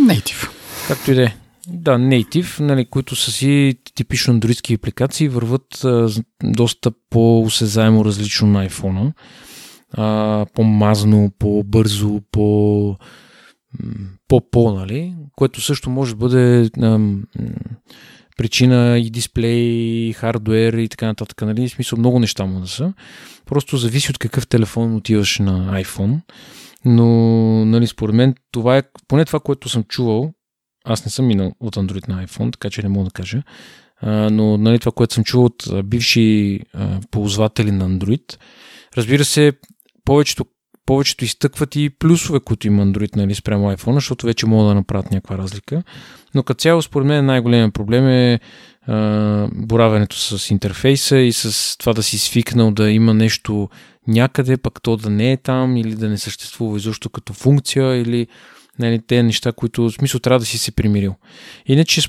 Native. 0.00 0.50
Както 0.88 1.10
и 1.10 1.14
да 1.14 1.22
е. 1.22 1.34
Да, 1.68 1.90
native, 1.90 2.60
нали, 2.60 2.84
които 2.84 3.16
са 3.16 3.32
си 3.32 3.74
типично 3.94 4.34
андроидски 4.34 4.74
апликации, 4.74 5.28
върват 5.28 5.84
а, 5.84 6.08
доста 6.42 6.90
по-осезаемо 7.10 8.04
различно 8.04 8.48
на 8.48 8.68
iPhone. 8.68 9.12
А, 9.92 10.46
по-мазно, 10.54 11.32
по-бързо, 11.38 12.20
по 12.32 12.96
по-по, 14.28 14.72
нали? 14.72 15.14
Което 15.36 15.60
също 15.60 15.90
може 15.90 16.12
да 16.12 16.16
бъде 16.16 16.70
а, 16.82 16.98
причина 18.40 18.98
и 18.98 19.10
дисплей, 19.10 19.60
и 20.08 20.12
хардвер 20.12 20.72
и 20.72 20.88
така 20.88 21.06
нататък. 21.06 21.42
Нали? 21.42 21.68
В 21.68 21.70
смисъл 21.70 21.98
много 21.98 22.18
неща 22.18 22.44
му 22.46 22.60
да 22.60 22.66
са. 22.66 22.92
Просто 23.46 23.76
зависи 23.76 24.10
от 24.10 24.18
какъв 24.18 24.46
телефон 24.46 24.96
отиваш 24.96 25.38
на 25.38 25.82
iPhone. 25.82 26.20
Но, 26.84 27.06
нали, 27.64 27.86
според 27.86 28.14
мен, 28.14 28.34
това 28.52 28.78
е, 28.78 28.82
поне 29.08 29.24
това, 29.24 29.40
което 29.40 29.68
съм 29.68 29.84
чувал, 29.84 30.32
аз 30.84 31.04
не 31.04 31.10
съм 31.10 31.26
минал 31.26 31.52
от 31.60 31.76
Android 31.76 32.08
на 32.08 32.26
iPhone, 32.26 32.52
така 32.52 32.70
че 32.70 32.82
не 32.82 32.88
мога 32.88 33.04
да 33.04 33.10
кажа, 33.10 33.42
а, 34.00 34.30
но 34.30 34.58
нали, 34.58 34.78
това, 34.78 34.92
което 34.92 35.14
съм 35.14 35.24
чувал 35.24 35.44
от 35.44 35.64
бивши 35.84 36.60
а, 36.74 37.00
ползватели 37.10 37.70
на 37.70 37.88
Android, 37.90 38.38
разбира 38.96 39.24
се, 39.24 39.52
повечето, 40.04 40.44
повечето 40.86 41.24
изтъкват 41.24 41.76
и 41.76 41.90
плюсове, 41.90 42.40
които 42.40 42.66
има 42.66 42.86
Android 42.86 43.16
нали, 43.16 43.34
спрямо 43.34 43.72
iPhone, 43.72 43.94
защото 43.94 44.26
вече 44.26 44.46
могат 44.46 44.70
да 44.70 44.74
направят 44.74 45.10
някаква 45.10 45.38
разлика. 45.38 45.82
Но 46.34 46.42
като 46.42 46.60
цяло, 46.60 46.82
според 46.82 47.06
мен, 47.06 47.26
най-големият 47.26 47.74
проблем 47.74 48.08
е 48.08 48.40
а, 48.86 49.48
боравенето 49.52 50.16
с 50.16 50.50
интерфейса 50.50 51.18
и 51.18 51.32
с 51.32 51.76
това 51.78 51.92
да 51.92 52.02
си 52.02 52.18
свикнал 52.18 52.70
да 52.70 52.90
има 52.90 53.14
нещо 53.14 53.68
някъде, 54.08 54.56
пък 54.56 54.82
то 54.82 54.96
да 54.96 55.10
не 55.10 55.32
е 55.32 55.36
там 55.36 55.76
или 55.76 55.94
да 55.94 56.08
не 56.08 56.18
съществува 56.18 56.76
изобщо 56.76 57.10
като 57.10 57.32
функция 57.32 57.96
или 57.96 58.26
нали, 58.78 59.00
те 59.06 59.22
неща, 59.22 59.52
които 59.52 59.82
в 59.82 59.90
смисъл 59.90 60.20
трябва 60.20 60.38
да 60.38 60.46
си 60.46 60.58
се 60.58 60.72
примирил. 60.72 61.14
Иначе 61.66 62.00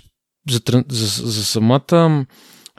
за, 0.49 0.61
за, 0.89 1.27
за 1.31 1.45
самата 1.45 2.25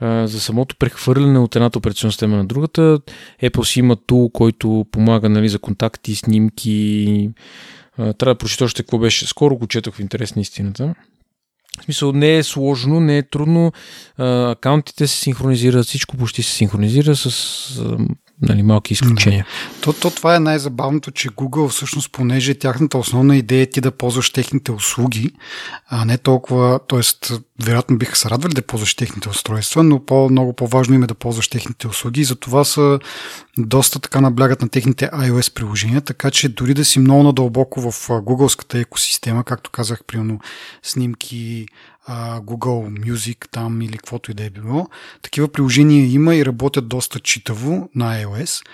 за 0.02 0.40
самото 0.40 0.76
прехвърляне 0.76 1.38
от 1.38 1.56
едната 1.56 1.78
операционна 1.78 2.12
система 2.12 2.36
на 2.36 2.44
другата, 2.44 3.00
Apple 3.42 3.64
си 3.64 3.78
има 3.78 3.96
тул, 3.96 4.30
който 4.30 4.86
помага 4.92 5.28
нали, 5.28 5.48
за 5.48 5.58
контакти, 5.58 6.14
снимки. 6.14 7.30
Трябва 7.96 8.34
да 8.34 8.38
прочита 8.38 8.64
още 8.64 8.82
какво 8.82 8.98
беше. 8.98 9.26
Скоро 9.26 9.56
го 9.56 9.66
четох 9.66 9.94
в 9.94 10.00
интерес 10.00 10.36
на 10.36 10.42
истината. 10.42 10.94
В 11.80 11.84
смисъл, 11.84 12.12
не 12.12 12.36
е 12.36 12.42
сложно, 12.42 13.00
не 13.00 13.18
е 13.18 13.22
трудно. 13.22 13.72
Акаунтите 14.18 15.06
се 15.06 15.16
синхронизират, 15.16 15.86
всичко 15.86 16.16
почти 16.16 16.42
се 16.42 16.52
синхронизира 16.52 17.16
с 17.16 17.84
нали, 18.42 18.62
малки 18.62 18.92
изключения. 18.92 19.46
То, 19.80 19.92
то 19.92 20.10
това 20.10 20.36
е 20.36 20.40
най-забавното, 20.40 21.10
че 21.10 21.28
Google 21.28 21.68
всъщност, 21.68 22.12
понеже 22.12 22.54
тяхната 22.54 22.98
основна 22.98 23.36
идея 23.36 23.62
е 23.62 23.66
ти 23.66 23.80
да 23.80 23.90
ползваш 23.90 24.30
техните 24.30 24.72
услуги, 24.72 25.30
а 25.88 26.04
не 26.04 26.18
толкова, 26.18 26.80
т.е. 26.88 27.00
вероятно 27.64 27.98
биха 27.98 28.16
се 28.16 28.30
радвали 28.30 28.54
да 28.54 28.62
ползваш 28.62 28.94
техните 28.94 29.28
устройства, 29.28 29.82
но 29.82 30.04
по-много 30.04 30.52
по-важно 30.52 30.94
им 30.94 31.02
е 31.02 31.06
да 31.06 31.14
ползваш 31.14 31.48
техните 31.48 31.88
услуги 31.88 32.20
и 32.20 32.24
затова 32.24 32.64
са 32.64 32.98
доста 33.58 34.00
така 34.00 34.20
наблягат 34.20 34.62
на 34.62 34.68
техните 34.68 35.10
iOS 35.10 35.54
приложения, 35.54 36.00
така 36.00 36.30
че 36.30 36.48
дори 36.48 36.74
да 36.74 36.84
си 36.84 36.98
много 36.98 37.22
надълбоко 37.22 37.90
в 37.90 38.10
гугълската 38.22 38.78
екосистема, 38.78 39.44
както 39.44 39.70
казах, 39.70 40.04
примерно 40.06 40.40
снимки, 40.82 41.66
Google 42.40 43.00
Music 43.00 43.48
там 43.50 43.82
или 43.82 43.96
каквото 43.96 44.30
и 44.30 44.34
да 44.34 44.44
е 44.44 44.50
било. 44.50 44.88
Такива 45.22 45.48
приложения 45.48 46.12
има 46.12 46.36
и 46.36 46.46
работят 46.46 46.88
доста 46.88 47.20
читаво 47.20 47.88
на 47.94 48.24
iOS. 48.24 48.66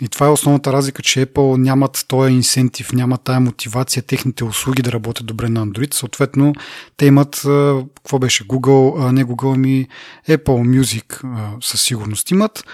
И 0.00 0.08
това 0.08 0.26
е 0.26 0.30
основната 0.30 0.72
разлика, 0.72 1.02
че 1.02 1.26
Apple 1.26 1.56
нямат 1.56 2.04
този 2.08 2.32
инсентив, 2.32 2.92
нямат 2.92 3.22
тая 3.22 3.40
мотивация 3.40 4.02
техните 4.02 4.44
услуги 4.44 4.82
да 4.82 4.92
работят 4.92 5.26
добре 5.26 5.48
на 5.48 5.66
Android. 5.66 5.94
Съответно, 5.94 6.52
те 6.96 7.06
имат, 7.06 7.40
какво 7.94 8.18
беше, 8.18 8.48
Google, 8.48 9.10
не 9.10 9.24
Google, 9.24 9.56
ми 9.56 9.88
Apple 10.28 10.80
Music 10.80 11.22
със 11.62 11.82
сигурност 11.82 12.30
имат. 12.30 12.64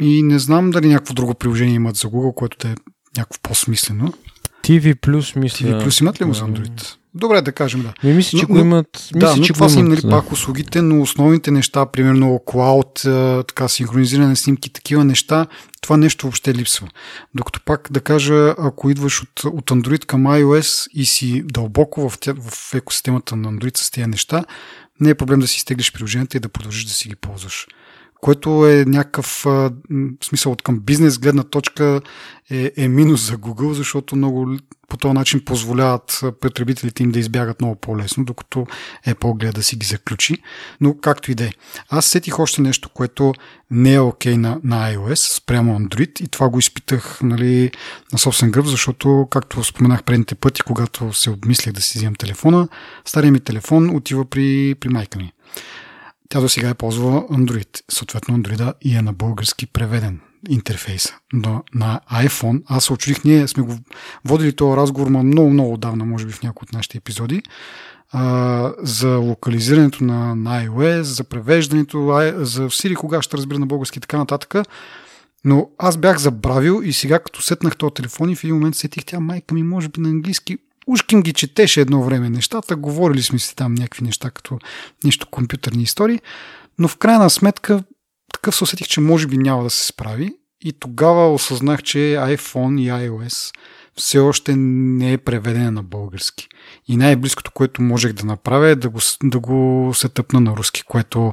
И 0.00 0.22
не 0.22 0.38
знам 0.38 0.70
дали 0.70 0.88
някакво 0.88 1.14
друго 1.14 1.34
приложение 1.34 1.74
имат 1.74 1.96
за 1.96 2.08
Google, 2.08 2.34
което 2.34 2.68
е 2.68 2.74
някакво 3.16 3.40
по-смислено. 3.42 4.12
TV 4.62 4.94
Plus 4.94 5.38
мисля. 5.38 5.66
TV 5.66 5.86
Plus 5.86 6.00
имат 6.00 6.20
ли 6.20 6.24
го 6.24 6.34
за 6.34 6.44
Android? 6.44 6.96
Добре, 7.14 7.42
да 7.42 7.52
кажем, 7.52 7.82
да. 7.82 8.08
Ми 8.08 8.14
мисля, 8.14 8.38
че 8.38 8.46
но, 8.48 8.54
го 8.54 8.60
имат. 8.60 9.08
Мисля, 9.14 9.28
да, 9.28 9.36
но 9.36 9.42
че 9.44 9.52
това 9.52 9.68
са 9.68 9.78
им 9.78 9.88
нали, 9.88 10.00
да. 10.00 10.10
пак 10.10 10.32
услугите, 10.32 10.82
но 10.82 11.02
основните 11.02 11.50
неща, 11.50 11.86
примерно 11.86 12.40
Cloud, 12.46 13.04
така, 13.46 13.68
синхронизиране 13.68 14.28
на 14.28 14.36
снимки, 14.36 14.72
такива 14.72 15.04
неща, 15.04 15.46
това 15.80 15.96
нещо 15.96 16.26
въобще 16.26 16.54
липсва. 16.54 16.88
Докато 17.34 17.60
пак 17.64 17.88
да 17.90 18.00
кажа, 18.00 18.54
ако 18.58 18.90
идваш 18.90 19.22
от, 19.22 19.44
от 19.44 19.70
Android 19.70 20.06
към 20.06 20.24
iOS 20.24 20.88
и 20.94 21.04
си 21.04 21.42
дълбоко 21.44 22.10
в, 22.10 22.18
тя, 22.18 22.34
в 22.50 22.74
екосистемата 22.74 23.36
на 23.36 23.52
Android 23.52 23.78
с 23.78 23.90
тези 23.90 24.06
неща, 24.06 24.44
не 25.00 25.10
е 25.10 25.14
проблем 25.14 25.40
да 25.40 25.48
си 25.48 25.56
изтеглиш 25.56 25.92
приложенията 25.92 26.36
и 26.36 26.40
да 26.40 26.48
продължиш 26.48 26.84
да 26.84 26.92
си 26.92 27.08
ги 27.08 27.16
ползваш 27.16 27.66
което 28.20 28.66
е 28.66 28.84
някакъв 28.84 29.46
смисъл 30.24 30.52
от 30.52 30.62
към 30.62 30.80
бизнес 30.80 31.18
гледна 31.18 31.42
точка 31.42 32.00
е, 32.50 32.72
е 32.76 32.88
минус 32.88 33.26
за 33.26 33.36
Google, 33.36 33.72
защото 33.72 34.16
много 34.16 34.56
по 34.90 34.96
този 34.96 35.14
начин 35.14 35.44
позволяват 35.44 36.20
потребителите 36.40 37.02
им 37.02 37.10
да 37.10 37.18
избягат 37.18 37.60
много 37.60 37.76
по-лесно, 37.76 38.24
докато 38.24 38.66
Apple 39.06 39.38
гледа 39.38 39.52
да 39.52 39.62
си 39.62 39.76
ги 39.76 39.86
заключи. 39.86 40.36
Но 40.80 40.98
както 40.98 41.30
и 41.30 41.34
да 41.34 41.44
е. 41.44 41.50
Аз 41.88 42.06
сетих 42.06 42.38
още 42.38 42.62
нещо, 42.62 42.88
което 42.88 43.32
не 43.70 43.94
е 43.94 44.00
окей 44.00 44.34
okay 44.34 44.36
на, 44.36 44.60
на 44.64 44.94
iOS 44.94 45.36
спрямо 45.36 45.78
Android 45.78 46.20
и 46.20 46.28
това 46.28 46.48
го 46.48 46.58
изпитах 46.58 47.18
нали, 47.22 47.70
на 48.12 48.18
собствен 48.18 48.50
гръб, 48.50 48.66
защото, 48.66 49.28
както 49.30 49.64
споменах 49.64 50.04
предните 50.04 50.34
пъти, 50.34 50.62
когато 50.62 51.12
се 51.12 51.30
обмислях 51.30 51.74
да 51.74 51.80
си 51.80 51.98
вземам 51.98 52.14
телефона, 52.14 52.68
стария 53.04 53.32
ми 53.32 53.40
телефон 53.40 53.96
отива 53.96 54.24
при, 54.24 54.74
при 54.80 54.88
майка 54.88 55.18
ми. 55.18 55.32
Тя 56.28 56.40
до 56.40 56.48
сега 56.48 56.68
е 56.68 56.74
ползвала 56.74 57.22
Android. 57.28 57.82
Съответно, 57.90 58.38
Android 58.38 58.72
и 58.82 58.96
е 58.96 59.02
на 59.02 59.12
български 59.12 59.66
преведен 59.66 60.20
интерфейса. 60.48 61.14
Но 61.32 61.62
на 61.74 62.00
iPhone, 62.12 62.62
аз 62.66 62.84
се 62.84 62.92
очудих, 62.92 63.24
ние 63.24 63.48
сме 63.48 63.62
го 63.62 63.74
водили 64.24 64.52
този 64.52 64.76
разговор 64.76 65.08
ма 65.10 65.22
много, 65.22 65.50
много 65.50 65.72
отдавна, 65.72 66.04
може 66.04 66.26
би 66.26 66.32
в 66.32 66.42
някои 66.42 66.66
от 66.66 66.72
нашите 66.72 66.98
епизоди, 66.98 67.42
а, 68.12 68.72
за 68.78 69.16
локализирането 69.16 70.04
на, 70.04 70.34
на 70.34 70.66
iOS, 70.66 71.00
за 71.00 71.24
превеждането, 71.24 71.98
за 72.36 72.70
Siri 72.70 72.94
кога 72.94 73.22
ще 73.22 73.36
разбира 73.36 73.58
на 73.58 73.66
български 73.66 73.98
и 73.98 74.00
така 74.00 74.18
нататък. 74.18 74.54
Но 75.44 75.68
аз 75.78 75.96
бях 75.96 76.18
забравил 76.18 76.80
и 76.84 76.92
сега 76.92 77.18
като 77.18 77.42
сетнах 77.42 77.76
този 77.76 77.94
телефон 77.94 78.30
и 78.30 78.36
в 78.36 78.44
един 78.44 78.56
момент 78.56 78.76
сетих 78.76 79.04
тя 79.04 79.20
майка 79.20 79.54
ми 79.54 79.62
може 79.62 79.88
би 79.88 80.00
на 80.00 80.08
английски 80.08 80.58
Ушким 80.86 81.22
ги 81.22 81.32
четеше 81.32 81.80
едно 81.80 82.02
време 82.02 82.30
нещата, 82.30 82.76
говорили 82.76 83.22
сме 83.22 83.38
си 83.38 83.56
там 83.56 83.74
някакви 83.74 84.04
неща, 84.04 84.30
като 84.30 84.58
нещо 85.04 85.26
компютърни 85.30 85.82
истории, 85.82 86.20
но 86.78 86.88
в 86.88 86.96
крайна 86.96 87.30
сметка 87.30 87.82
такъв 88.32 88.56
се 88.56 88.64
усетих, 88.64 88.86
че 88.86 89.00
може 89.00 89.26
би 89.26 89.38
няма 89.38 89.62
да 89.62 89.70
се 89.70 89.86
справи 89.86 90.32
и 90.64 90.72
тогава 90.72 91.34
осъзнах, 91.34 91.82
че 91.82 91.98
iPhone 91.98 92.80
и 92.80 92.88
iOS 92.88 93.56
все 93.96 94.18
още 94.18 94.56
не 94.56 95.12
е 95.12 95.18
преведена 95.18 95.70
на 95.70 95.82
български. 95.82 96.48
И 96.88 96.96
най-близкото, 96.96 97.50
което 97.50 97.82
можех 97.82 98.12
да 98.12 98.26
направя 98.26 98.68
е 98.68 98.76
да 98.76 98.88
го, 98.88 98.98
да 99.22 99.40
го 99.40 99.90
се 99.94 100.08
тъпна 100.08 100.40
на 100.40 100.56
руски, 100.56 100.82
което 100.82 101.32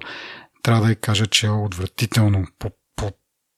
трябва 0.63 0.81
да 0.81 0.87
ви 0.87 0.95
кажа, 0.95 1.27
че 1.27 1.47
е 1.47 1.49
отвратително 1.49 2.45
по 2.59 2.71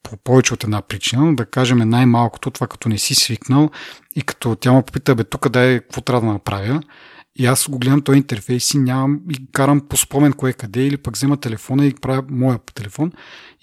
по 0.03 0.17
повече 0.17 0.53
от 0.53 0.63
една 0.63 0.81
причина, 0.81 1.35
да 1.35 1.45
кажем 1.45 1.89
най-малкото 1.89 2.51
това, 2.51 2.67
като 2.67 2.89
не 2.89 2.97
си 2.97 3.15
свикнал 3.15 3.69
и 4.15 4.21
като 4.21 4.55
тя 4.55 4.73
ме 4.73 4.83
попита, 4.83 5.15
бе, 5.15 5.23
тук 5.23 5.49
да 5.49 5.61
е, 5.61 5.79
какво 5.79 6.01
трябва 6.01 6.27
да 6.27 6.33
направя. 6.33 6.81
И 7.39 7.45
аз 7.45 7.69
го 7.69 7.79
гледам 7.79 8.01
този 8.01 8.17
интерфейс 8.17 8.73
и 8.73 8.77
нямам 8.77 9.19
и 9.31 9.51
карам 9.51 9.81
по 9.81 9.97
спомен 9.97 10.33
кое 10.33 10.53
къде 10.53 10.85
или 10.85 10.97
пък 10.97 11.15
взема 11.15 11.37
телефона 11.37 11.85
и 11.85 11.93
правя 11.93 12.23
моя 12.29 12.59
телефон 12.75 13.11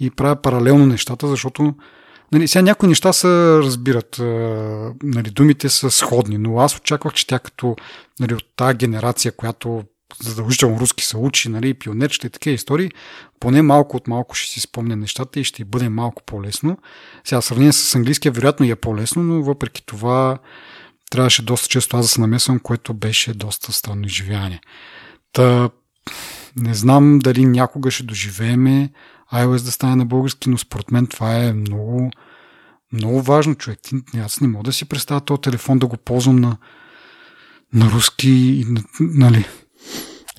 и 0.00 0.10
правя 0.10 0.36
паралелно 0.36 0.86
нещата, 0.86 1.28
защото 1.28 1.74
Нали, 2.32 2.48
сега 2.48 2.62
някои 2.62 2.88
неща 2.88 3.12
се 3.12 3.28
разбират, 3.58 4.16
нали, 5.02 5.30
думите 5.30 5.68
са 5.68 5.90
сходни, 5.90 6.38
но 6.38 6.58
аз 6.58 6.76
очаквах, 6.76 7.14
че 7.14 7.26
тя 7.26 7.38
като 7.38 7.76
нали, 8.20 8.34
от 8.34 8.44
тази 8.56 8.76
генерация, 8.76 9.32
която 9.32 9.84
задължително 10.22 10.80
руски 10.80 11.04
се 11.04 11.16
учи, 11.16 11.48
нали, 11.48 11.74
пионерчета 11.74 12.26
и 12.26 12.30
такива 12.30 12.54
истории, 12.54 12.90
поне 13.40 13.62
малко 13.62 13.96
от 13.96 14.06
малко 14.08 14.34
ще 14.34 14.52
си 14.52 14.60
спомня 14.60 14.96
нещата 14.96 15.40
и 15.40 15.44
ще 15.44 15.64
бъде 15.64 15.88
малко 15.88 16.22
по-лесно. 16.26 16.78
Сега, 17.24 17.40
в 17.40 17.44
сравнение 17.44 17.72
с 17.72 17.94
английския, 17.94 18.32
вероятно 18.32 18.66
и 18.66 18.70
е 18.70 18.76
по-лесно, 18.76 19.22
но 19.22 19.42
въпреки 19.42 19.86
това 19.86 20.38
трябваше 21.10 21.42
доста 21.42 21.68
често 21.68 21.96
аз 21.96 22.04
да 22.04 22.08
се 22.08 22.20
намесвам, 22.20 22.60
което 22.60 22.94
беше 22.94 23.34
доста 23.34 23.72
странно 23.72 24.06
изживяване. 24.06 24.60
Та, 25.32 25.70
Не 26.56 26.74
знам 26.74 27.18
дали 27.18 27.44
някога 27.44 27.90
ще 27.90 28.02
доживееме 28.02 28.90
iOS 29.32 29.64
да 29.64 29.72
стане 29.72 29.96
на 29.96 30.06
български, 30.06 30.50
но 30.50 30.58
според 30.58 30.90
мен 30.90 31.06
това 31.06 31.36
е 31.36 31.52
много, 31.52 32.10
много 32.92 33.22
важно, 33.22 33.54
човек. 33.54 33.78
Аз 34.24 34.40
не 34.40 34.48
мога 34.48 34.62
да 34.62 34.72
си 34.72 34.84
представя 34.84 35.20
този 35.20 35.40
телефон 35.40 35.78
да 35.78 35.86
го 35.86 35.96
ползвам 35.96 36.36
на, 36.36 36.56
на 37.72 37.90
руски, 37.90 38.64
нали? 39.00 39.46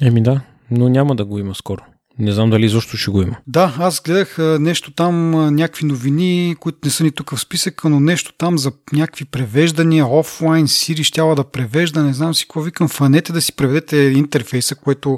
Еми 0.02 0.24
да, 0.24 0.42
но 0.72 0.90
няма 0.90 1.16
да 1.16 1.26
го 1.26 1.40
има 1.40 1.56
скоро. 1.56 1.82
Не 2.20 2.32
знам 2.32 2.50
дали 2.50 2.70
защо 2.70 2.98
ще 2.98 3.12
го 3.12 3.22
има. 3.22 3.36
Да, 3.48 3.76
аз 3.80 4.02
гледах 4.02 4.38
нещо 4.60 4.92
там, 4.92 5.32
някакви 5.56 5.86
новини, 5.86 6.56
които 6.60 6.78
не 6.84 6.90
са 6.90 7.04
ни 7.04 7.12
тук 7.12 7.32
в 7.32 7.40
списъка, 7.40 7.90
но 7.90 8.00
нещо 8.00 8.34
там 8.38 8.58
за 8.58 8.72
някакви 8.94 9.26
превеждания, 9.26 10.08
офлайн, 10.08 10.68
Siri 10.68 11.04
щяла 11.04 11.36
да 11.36 11.44
превежда, 11.44 12.04
не 12.04 12.14
знам 12.14 12.34
си 12.34 12.46
какво 12.46 12.62
викам, 12.62 12.88
фанете 12.88 13.34
да 13.34 13.42
си 13.42 13.56
преведете 13.56 13.98
интерфейса, 13.98 14.76
което 14.76 15.18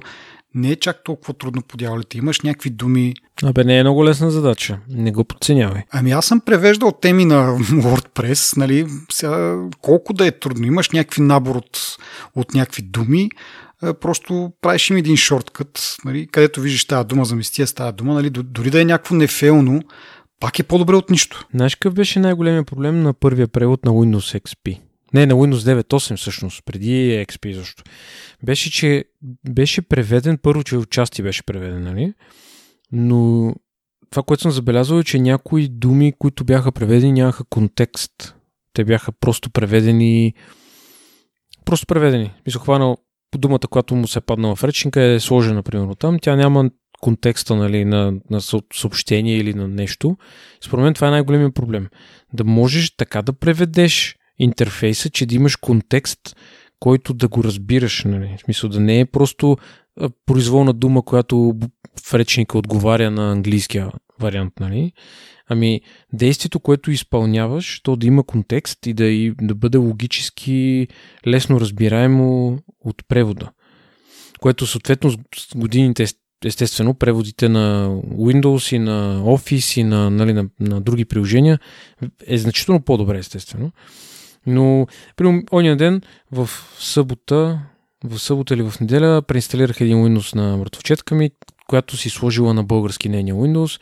не 0.55 0.71
е 0.71 0.75
чак 0.75 1.03
толкова 1.03 1.33
трудно 1.33 1.61
по 1.61 1.77
дяволите. 1.77 2.17
Имаш 2.17 2.41
някакви 2.41 2.69
думи. 2.69 3.13
Абе, 3.43 3.63
не 3.63 3.77
е 3.77 3.83
много 3.83 4.05
лесна 4.05 4.31
задача. 4.31 4.79
Не 4.89 5.11
го 5.11 5.23
подценявай. 5.23 5.81
Ами 5.91 6.11
аз 6.11 6.25
съм 6.25 6.39
превеждал 6.39 6.91
теми 6.91 7.25
на 7.25 7.57
WordPress, 7.59 8.57
нали, 8.57 8.87
сега, 9.11 9.57
колко 9.81 10.13
да 10.13 10.27
е 10.27 10.31
трудно. 10.31 10.67
Имаш 10.67 10.89
някакви 10.89 11.21
набор 11.21 11.55
от, 11.55 11.97
от 12.35 12.53
някакви 12.53 12.81
думи, 12.81 13.29
просто 14.01 14.51
правиш 14.61 14.89
им 14.89 14.97
един 14.97 15.17
шорткът, 15.17 15.95
нали, 16.05 16.27
където 16.27 16.61
виждаш 16.61 16.85
тази 16.85 17.07
дума, 17.07 17.25
заместия 17.25 17.67
с 17.67 17.73
тази 17.73 17.95
дума, 17.95 18.13
нали, 18.13 18.29
дори 18.29 18.69
да 18.69 18.81
е 18.81 18.85
някакво 18.85 19.15
нефелно, 19.15 19.81
пак 20.39 20.59
е 20.59 20.63
по-добре 20.63 20.95
от 20.95 21.09
нищо. 21.09 21.47
Знаеш 21.53 21.75
какъв 21.75 21.93
беше 21.93 22.19
най-големият 22.19 22.67
проблем 22.67 23.03
на 23.03 23.13
първия 23.13 23.47
превод 23.47 23.85
на 23.85 23.91
Windows 23.91 24.39
XP? 24.39 24.79
Не, 25.13 25.25
на 25.25 25.33
Windows 25.33 25.81
9.8 25.81 26.17
всъщност, 26.17 26.65
преди 26.65 27.25
XP 27.27 27.53
защо. 27.53 27.83
Беше, 28.43 28.71
че 28.71 29.05
беше 29.49 29.81
преведен, 29.81 30.37
първо, 30.37 30.63
че 30.63 30.77
отчасти 30.77 31.23
беше 31.23 31.43
преведен, 31.43 31.83
нали? 31.83 32.13
Но 32.91 33.53
това, 34.09 34.23
което 34.23 34.41
съм 34.41 34.51
забелязал 34.51 34.99
е, 34.99 35.03
че 35.03 35.19
някои 35.19 35.67
думи, 35.67 36.13
които 36.19 36.43
бяха 36.43 36.71
преведени, 36.71 37.11
нямаха 37.11 37.43
контекст. 37.49 38.35
Те 38.73 38.83
бяха 38.83 39.11
просто 39.11 39.49
преведени 39.49 40.33
просто 41.65 41.85
преведени. 41.85 42.33
Мисля, 42.45 42.59
хванал 42.59 42.97
думата, 43.37 43.59
която 43.69 43.95
му 43.95 44.07
се 44.07 44.19
е 44.19 44.21
паднала 44.21 44.55
в 44.55 44.63
речника 44.63 45.01
е 45.01 45.19
сложена, 45.19 45.63
примерно 45.63 45.95
там. 45.95 46.19
Тя 46.21 46.35
няма 46.35 46.69
контекста 47.01 47.55
нали, 47.55 47.85
на, 47.85 48.13
на 48.29 48.41
съобщение 48.73 49.37
или 49.37 49.53
на 49.53 49.67
нещо. 49.67 50.17
Според 50.63 50.83
мен 50.83 50.93
това 50.93 51.07
е 51.07 51.11
най-големият 51.11 51.55
проблем. 51.55 51.87
Да 52.33 52.43
можеш 52.43 52.95
така 52.95 53.21
да 53.21 53.33
преведеш 53.33 54.15
интерфейса, 54.39 55.09
че 55.09 55.25
да 55.25 55.35
имаш 55.35 55.55
контекст, 55.55 56.35
който 56.79 57.13
да 57.13 57.27
го 57.27 57.43
разбираш. 57.43 58.03
Нали? 58.03 58.35
В 58.37 58.41
смисъл 58.41 58.69
да 58.69 58.79
не 58.79 58.99
е 58.99 59.05
просто 59.05 59.57
произволна 60.25 60.73
дума, 60.73 61.01
която 61.01 61.55
в 62.05 62.13
речника 62.13 62.57
отговаря 62.57 63.11
на 63.11 63.31
английския 63.31 63.91
вариант. 64.19 64.53
Нали? 64.59 64.91
Ами, 65.47 65.81
действието, 66.13 66.59
което 66.59 66.91
изпълняваш, 66.91 67.81
то 67.83 67.95
да 67.95 68.07
има 68.07 68.23
контекст 68.23 68.85
и 68.85 68.93
да, 68.93 69.05
и 69.05 69.33
да 69.41 69.55
бъде 69.55 69.77
логически 69.77 70.87
лесно 71.27 71.59
разбираемо 71.59 72.57
от 72.79 73.07
превода. 73.07 73.49
Което 74.39 74.67
съответно 74.67 75.11
с 75.11 75.17
годините 75.55 76.05
естествено 76.45 76.93
преводите 76.93 77.49
на 77.49 77.89
Windows 78.15 78.75
и 78.75 78.79
на 78.79 79.21
Office 79.21 79.79
и 79.79 79.83
на, 79.83 80.09
нали, 80.09 80.33
на, 80.33 80.45
на 80.59 80.81
други 80.81 81.05
приложения 81.05 81.59
е 82.27 82.37
значително 82.37 82.81
по-добре 82.81 83.17
естествено. 83.17 83.71
Но, 84.47 84.87
при 85.15 85.43
ония 85.51 85.77
ден, 85.77 86.01
в 86.31 86.49
събота, 86.79 87.59
в 88.03 88.19
събота 88.19 88.53
или 88.53 88.63
в 88.63 88.73
неделя, 88.81 89.21
преинсталирах 89.21 89.81
един 89.81 89.97
Windows 89.97 90.35
на 90.35 90.57
мъртвочетка 90.57 91.15
ми, 91.15 91.31
която 91.67 91.97
си 91.97 92.09
сложила 92.09 92.53
на 92.53 92.63
български 92.63 93.09
нейния 93.09 93.35
Windows 93.35 93.81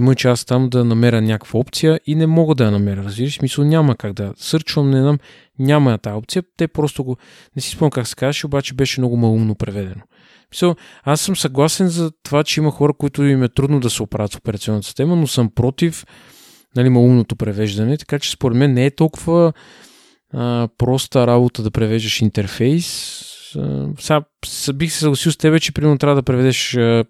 мъча 0.00 0.30
аз 0.30 0.44
там 0.44 0.68
да 0.68 0.84
намеря 0.84 1.22
някаква 1.22 1.60
опция 1.60 2.00
и 2.06 2.14
не 2.14 2.26
мога 2.26 2.54
да 2.54 2.64
я 2.64 2.70
намеря, 2.70 3.04
разбираш? 3.04 3.34
Смисъл 3.34 3.64
няма 3.64 3.96
как 3.96 4.12
да 4.12 4.32
сърчвам, 4.36 4.90
не 4.90 5.00
знам, 5.00 5.18
няма 5.58 5.98
тази 5.98 6.14
опция. 6.14 6.42
Те 6.56 6.68
просто 6.68 7.04
го, 7.04 7.16
не 7.56 7.62
си 7.62 7.70
спомням 7.70 7.90
как 7.90 8.08
се 8.08 8.14
казваше, 8.14 8.46
обаче 8.46 8.74
беше 8.74 9.00
много 9.00 9.16
малумно 9.16 9.54
преведено. 9.54 10.02
Мисъл, 10.50 10.76
аз 11.02 11.20
съм 11.20 11.36
съгласен 11.36 11.88
за 11.88 12.10
това, 12.22 12.44
че 12.44 12.60
има 12.60 12.70
хора, 12.70 12.92
които 12.98 13.24
им 13.24 13.42
е 13.42 13.48
трудно 13.48 13.80
да 13.80 13.90
се 13.90 14.02
оправят 14.02 14.34
в 14.34 14.38
операционната 14.38 14.86
система, 14.86 15.16
но 15.16 15.26
съм 15.26 15.50
против 15.54 16.06
нали, 16.76 16.88
малумното 16.88 17.36
превеждане, 17.36 17.96
така 17.96 18.18
че 18.18 18.30
според 18.30 18.56
мен 18.56 18.72
не 18.72 18.86
е 18.86 18.94
толкова 18.94 19.52
а, 20.32 20.68
проста 20.78 21.26
работа 21.26 21.62
да 21.62 21.70
превеждаш 21.70 22.20
интерфейс. 22.20 23.20
А, 23.56 23.88
сега 23.98 24.22
бих 24.74 24.92
се 24.92 24.98
съгласил 24.98 25.32
с 25.32 25.36
тебе, 25.36 25.60
че 25.60 25.72
примерно 25.72 25.98
трябва 25.98 26.16
да 26.16 26.22
преведеш 26.22 26.76
а, 26.76 27.04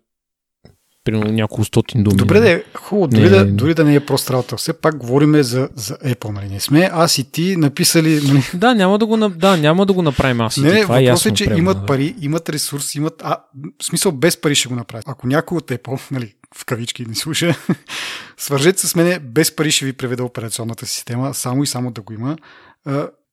примерно 1.04 1.32
няколко 1.32 1.64
стотин 1.64 2.02
думи. 2.02 2.16
Добре, 2.16 2.40
да 2.40 2.50
е 2.50 2.62
хубаво, 2.74 3.06
дори, 3.06 3.22
не, 3.22 3.28
да, 3.28 3.46
дори 3.46 3.74
да 3.74 3.84
не 3.84 3.94
е 3.94 4.00
проста 4.00 4.32
работа. 4.32 4.56
Все 4.56 4.72
пак 4.72 4.96
говориме 4.96 5.42
за, 5.42 5.68
за 5.74 5.96
Apple, 5.96 6.28
нали? 6.28 6.48
Не 6.48 6.60
сме 6.60 6.90
аз 6.92 7.18
и 7.18 7.24
ти 7.24 7.56
написали... 7.56 8.20
Нали? 8.24 8.42
Да, 8.54 8.74
няма 8.74 8.98
да 8.98 9.06
го, 9.06 9.16
да, 9.28 9.56
няма 9.56 9.86
да 9.86 9.92
го 9.92 10.02
направим 10.02 10.40
аз 10.40 10.56
и 10.56 10.60
не, 10.60 10.74
ти. 10.74 10.82
Това 10.82 11.00
е 11.00 11.02
въпрос 11.02 11.26
е, 11.26 11.30
че 11.30 11.44
имат 11.56 11.80
да. 11.80 11.86
пари, 11.86 12.14
имат 12.20 12.48
ресурс, 12.48 12.94
имат... 12.94 13.22
А, 13.24 13.36
в 13.82 13.84
смисъл 13.84 14.12
без 14.12 14.40
пари 14.40 14.54
ще 14.54 14.68
го 14.68 14.74
направят. 14.74 15.04
Ако 15.08 15.26
някой 15.26 15.58
от 15.58 15.70
Apple, 15.70 16.00
нали, 16.10 16.34
в 16.56 16.64
кавички 16.64 17.06
не 17.06 17.14
слуша, 17.14 17.54
свържете 18.36 18.80
се 18.80 18.88
с 18.88 18.94
мене, 18.94 19.18
без 19.18 19.56
пари 19.56 19.70
ще 19.70 19.84
ви 19.84 19.92
преведа 19.92 20.24
операционната 20.24 20.86
система, 20.86 21.34
само 21.34 21.62
и 21.62 21.66
само 21.66 21.90
да 21.90 22.00
го 22.00 22.12
има 22.12 22.36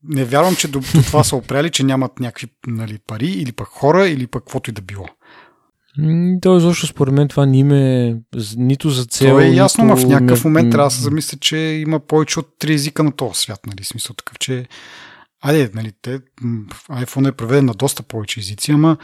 не 0.03 0.25
вярвам, 0.25 0.55
че 0.55 0.67
до, 0.67 0.79
до 0.79 1.01
това 1.03 1.23
са 1.23 1.36
опряли, 1.36 1.69
че 1.69 1.84
нямат 1.84 2.19
някакви 2.19 2.47
нали, 2.67 2.99
пари 3.07 3.27
или 3.27 3.51
пък 3.51 3.67
хора, 3.67 4.07
или 4.07 4.27
пък 4.27 4.43
каквото 4.43 4.69
и 4.69 4.73
да 4.73 4.81
било. 4.81 5.05
То 6.41 6.60
защо 6.60 6.88
според 6.88 7.13
мен 7.13 7.27
това 7.27 7.45
ни 7.45 7.60
име 7.60 8.15
нито 8.58 8.89
за 8.89 9.06
цел. 9.06 9.36
То 9.36 9.39
е 9.39 9.47
ясно, 9.47 9.86
но 9.86 9.97
в 9.97 10.06
някакъв 10.06 10.45
момент 10.45 10.71
трябва 10.71 10.88
да 10.88 10.95
се 10.95 11.01
замисля, 11.01 11.38
че 11.38 11.58
има 11.58 11.99
повече 11.99 12.39
от 12.39 12.47
три 12.60 12.73
езика 12.73 13.04
на 13.04 13.12
този 13.12 13.39
свят, 13.39 13.60
нали? 13.67 13.84
Смисъл 13.84 14.15
такъв, 14.15 14.39
че 14.39 14.67
Айде, 15.41 15.71
нали, 15.73 15.91
те, 16.01 16.19
iPhone 16.89 17.30
е 17.30 17.32
преведен 17.32 17.65
на 17.65 17.73
доста 17.73 18.04
повече 18.04 18.39
езици, 18.39 18.71
ама 18.71 18.97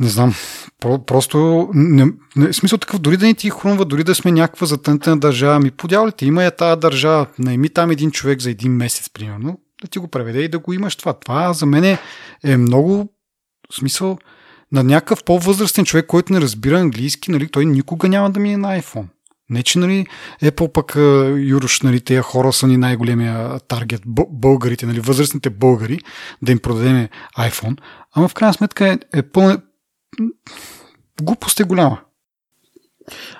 не 0.00 0.08
знам. 0.08 0.34
Про, 0.80 1.04
просто, 1.04 1.68
не, 1.74 2.06
не, 2.36 2.52
смисъл 2.52 2.78
такъв, 2.78 2.98
дори 2.98 3.16
да 3.16 3.26
ни 3.26 3.34
ти 3.34 3.50
хрумва, 3.50 3.84
дори 3.84 4.04
да 4.04 4.14
сме 4.14 4.32
някаква 4.32 4.66
затънтена 4.66 5.18
държава, 5.18 5.60
ми 5.60 5.70
подявалите, 5.70 6.26
има 6.26 6.44
я 6.44 6.50
тази 6.50 6.80
държава, 6.80 7.26
найми 7.38 7.68
там 7.68 7.90
един 7.90 8.10
човек 8.10 8.40
за 8.40 8.50
един 8.50 8.72
месец, 8.72 9.10
примерно, 9.10 9.60
да 9.82 9.88
ти 9.88 9.98
го 9.98 10.08
преведе 10.08 10.40
и 10.40 10.48
да 10.48 10.58
го 10.58 10.72
имаш 10.72 10.96
това. 10.96 11.12
Това 11.12 11.52
за 11.52 11.66
мен 11.66 11.84
е, 11.84 11.98
е 12.44 12.56
много, 12.56 13.12
в 13.72 13.76
смисъл, 13.76 14.18
на 14.72 14.84
някакъв 14.84 15.24
по-възрастен 15.24 15.84
човек, 15.84 16.06
който 16.06 16.32
не 16.32 16.40
разбира 16.40 16.78
английски, 16.80 17.30
нали, 17.30 17.48
той 17.48 17.66
никога 17.66 18.08
няма 18.08 18.30
да 18.30 18.40
мине 18.40 18.56
на 18.56 18.80
iPhone. 18.80 19.06
Не, 19.50 19.62
че 19.62 19.78
нали, 19.78 20.06
Apple 20.42 20.72
пък 20.72 20.96
Юрош, 21.40 21.80
нали, 21.80 22.00
тези 22.00 22.20
хора 22.20 22.52
са 22.52 22.66
ни 22.66 22.76
най-големия 22.76 23.60
таргет, 23.60 24.02
българите, 24.30 24.86
нали, 24.86 25.00
възрастните 25.00 25.50
българи, 25.50 25.98
да 26.42 26.52
им 26.52 26.58
продадем 26.58 27.08
iPhone. 27.38 27.78
Ама 28.14 28.28
в 28.28 28.34
крайна 28.34 28.54
сметка 28.54 28.88
е, 28.88 28.98
е 29.14 29.22
пълна, 29.22 29.60
глупост 31.22 31.60
е 31.60 31.64
голяма. 31.64 32.00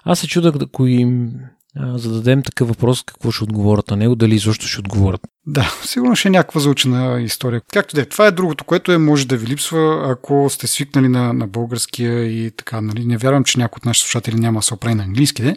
Аз 0.04 0.18
се 0.18 0.28
чудах, 0.28 0.54
ако 0.60 0.86
им 0.86 1.32
зададем 1.78 2.42
такъв 2.42 2.68
въпрос, 2.68 3.02
какво 3.02 3.30
ще 3.30 3.44
отговорят 3.44 3.90
на 3.90 3.96
него, 3.96 4.14
дали 4.14 4.34
изобщо 4.34 4.66
ще 4.66 4.80
отговорят. 4.80 5.20
Да, 5.46 5.74
сигурно 5.84 6.16
ще 6.16 6.28
е 6.28 6.30
някаква 6.30 6.60
заучена 6.60 7.22
история. 7.22 7.62
Както 7.72 7.94
да 7.94 8.02
е, 8.02 8.04
това 8.04 8.26
е 8.26 8.30
другото, 8.30 8.64
което 8.64 8.92
е, 8.92 8.98
може 8.98 9.26
да 9.26 9.36
ви 9.36 9.46
липсва, 9.46 10.06
ако 10.10 10.50
сте 10.50 10.66
свикнали 10.66 11.08
на, 11.08 11.32
на 11.32 11.46
българския 11.46 12.24
и 12.24 12.50
така. 12.50 12.80
Нали? 12.80 13.04
Не 13.04 13.16
вярвам, 13.16 13.44
че 13.44 13.58
някой 13.58 13.76
от 13.76 13.84
нашите 13.84 14.02
слушатели 14.02 14.40
няма 14.40 14.58
да 14.58 14.62
се 14.62 14.74
оправи 14.74 14.94
на 14.94 15.02
английски, 15.02 15.42
де, 15.42 15.56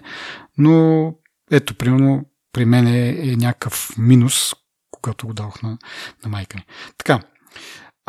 но 0.58 1.14
ето, 1.52 1.76
примерно, 1.76 2.26
при 2.54 2.66
мен 2.66 2.88
е, 2.88 3.10
е 3.10 3.36
някакъв 3.36 3.90
минус, 3.98 4.54
когато 4.92 5.28
го 5.28 5.34
дадох 5.34 5.62
на, 5.62 5.78
на 6.24 6.30
майка 6.30 6.58
ми. 6.58 6.64
Така, 6.98 7.20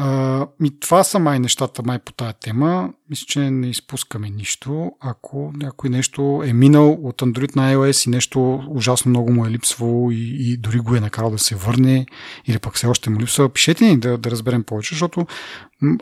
а, 0.04 0.46
ми, 0.60 0.80
това 0.80 1.04
са 1.04 1.18
май 1.18 1.38
нещата 1.38 1.82
май 1.82 1.98
по 1.98 2.12
тая 2.12 2.32
тема. 2.32 2.90
Мисля, 3.10 3.24
че 3.28 3.50
не 3.50 3.70
изпускаме 3.70 4.30
нищо. 4.30 4.92
Ако 5.00 5.52
някой 5.56 5.90
нещо 5.90 6.42
е 6.46 6.52
минал 6.52 6.92
от 6.92 7.22
Android 7.22 7.56
на 7.56 7.74
iOS 7.74 8.06
и 8.06 8.10
нещо 8.10 8.64
ужасно 8.68 9.10
много 9.10 9.32
му 9.32 9.46
е 9.46 9.50
липсвало 9.50 10.10
и, 10.10 10.36
и 10.40 10.56
дори 10.56 10.78
го 10.78 10.96
е 10.96 11.00
накарал 11.00 11.30
да 11.30 11.38
се 11.38 11.54
върне 11.54 12.06
или 12.46 12.58
пък 12.58 12.74
все 12.74 12.86
още 12.86 13.10
му 13.10 13.20
липсва, 13.20 13.48
пишете 13.48 13.84
ни 13.84 14.00
да, 14.00 14.18
да 14.18 14.30
разберем 14.30 14.62
повече, 14.62 14.94
защото 14.94 15.26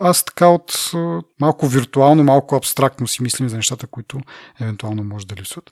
аз 0.01 0.25
така 0.25 0.49
от 0.49 0.93
малко 1.41 1.69
виртуално, 1.69 2.25
малко 2.25 2.57
абстрактно 2.57 3.09
си 3.09 3.23
мислим 3.23 3.49
за 3.49 3.57
нещата, 3.57 3.87
които 3.87 4.21
евентуално 4.61 5.05
може 5.05 5.27
да 5.27 5.37
липсват. 5.37 5.71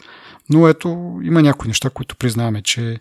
Но 0.51 0.69
ето, 0.69 1.21
има 1.23 1.43
някои 1.43 1.69
неща, 1.69 1.91
които 1.91 2.17
признаваме, 2.17 2.62
че 2.62 2.97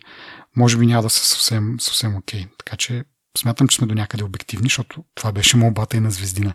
може 0.55 0.77
би 0.77 0.85
няма 0.85 1.03
да 1.03 1.09
са 1.09 1.25
съвсем, 1.25 1.75
съвсем 1.79 2.15
окей. 2.15 2.45
Така 2.57 2.77
че 2.77 3.03
смятам, 3.37 3.67
че 3.67 3.77
сме 3.77 3.87
до 3.87 3.95
някъде 3.95 4.23
обективни, 4.23 4.65
защото 4.65 5.03
това 5.15 5.31
беше 5.31 5.57
молбата 5.57 5.97
и 5.97 5.99
на 5.99 6.11
Звездина. 6.11 6.53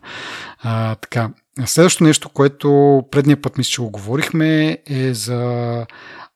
А, 0.62 0.94
така, 0.94 1.30
следващото 1.64 2.04
нещо, 2.04 2.28
което 2.28 3.02
предния 3.10 3.42
път 3.42 3.58
мисля, 3.58 3.70
че 3.70 3.82
го 3.82 3.90
говорихме, 3.90 4.78
е 4.86 5.14
за 5.14 5.86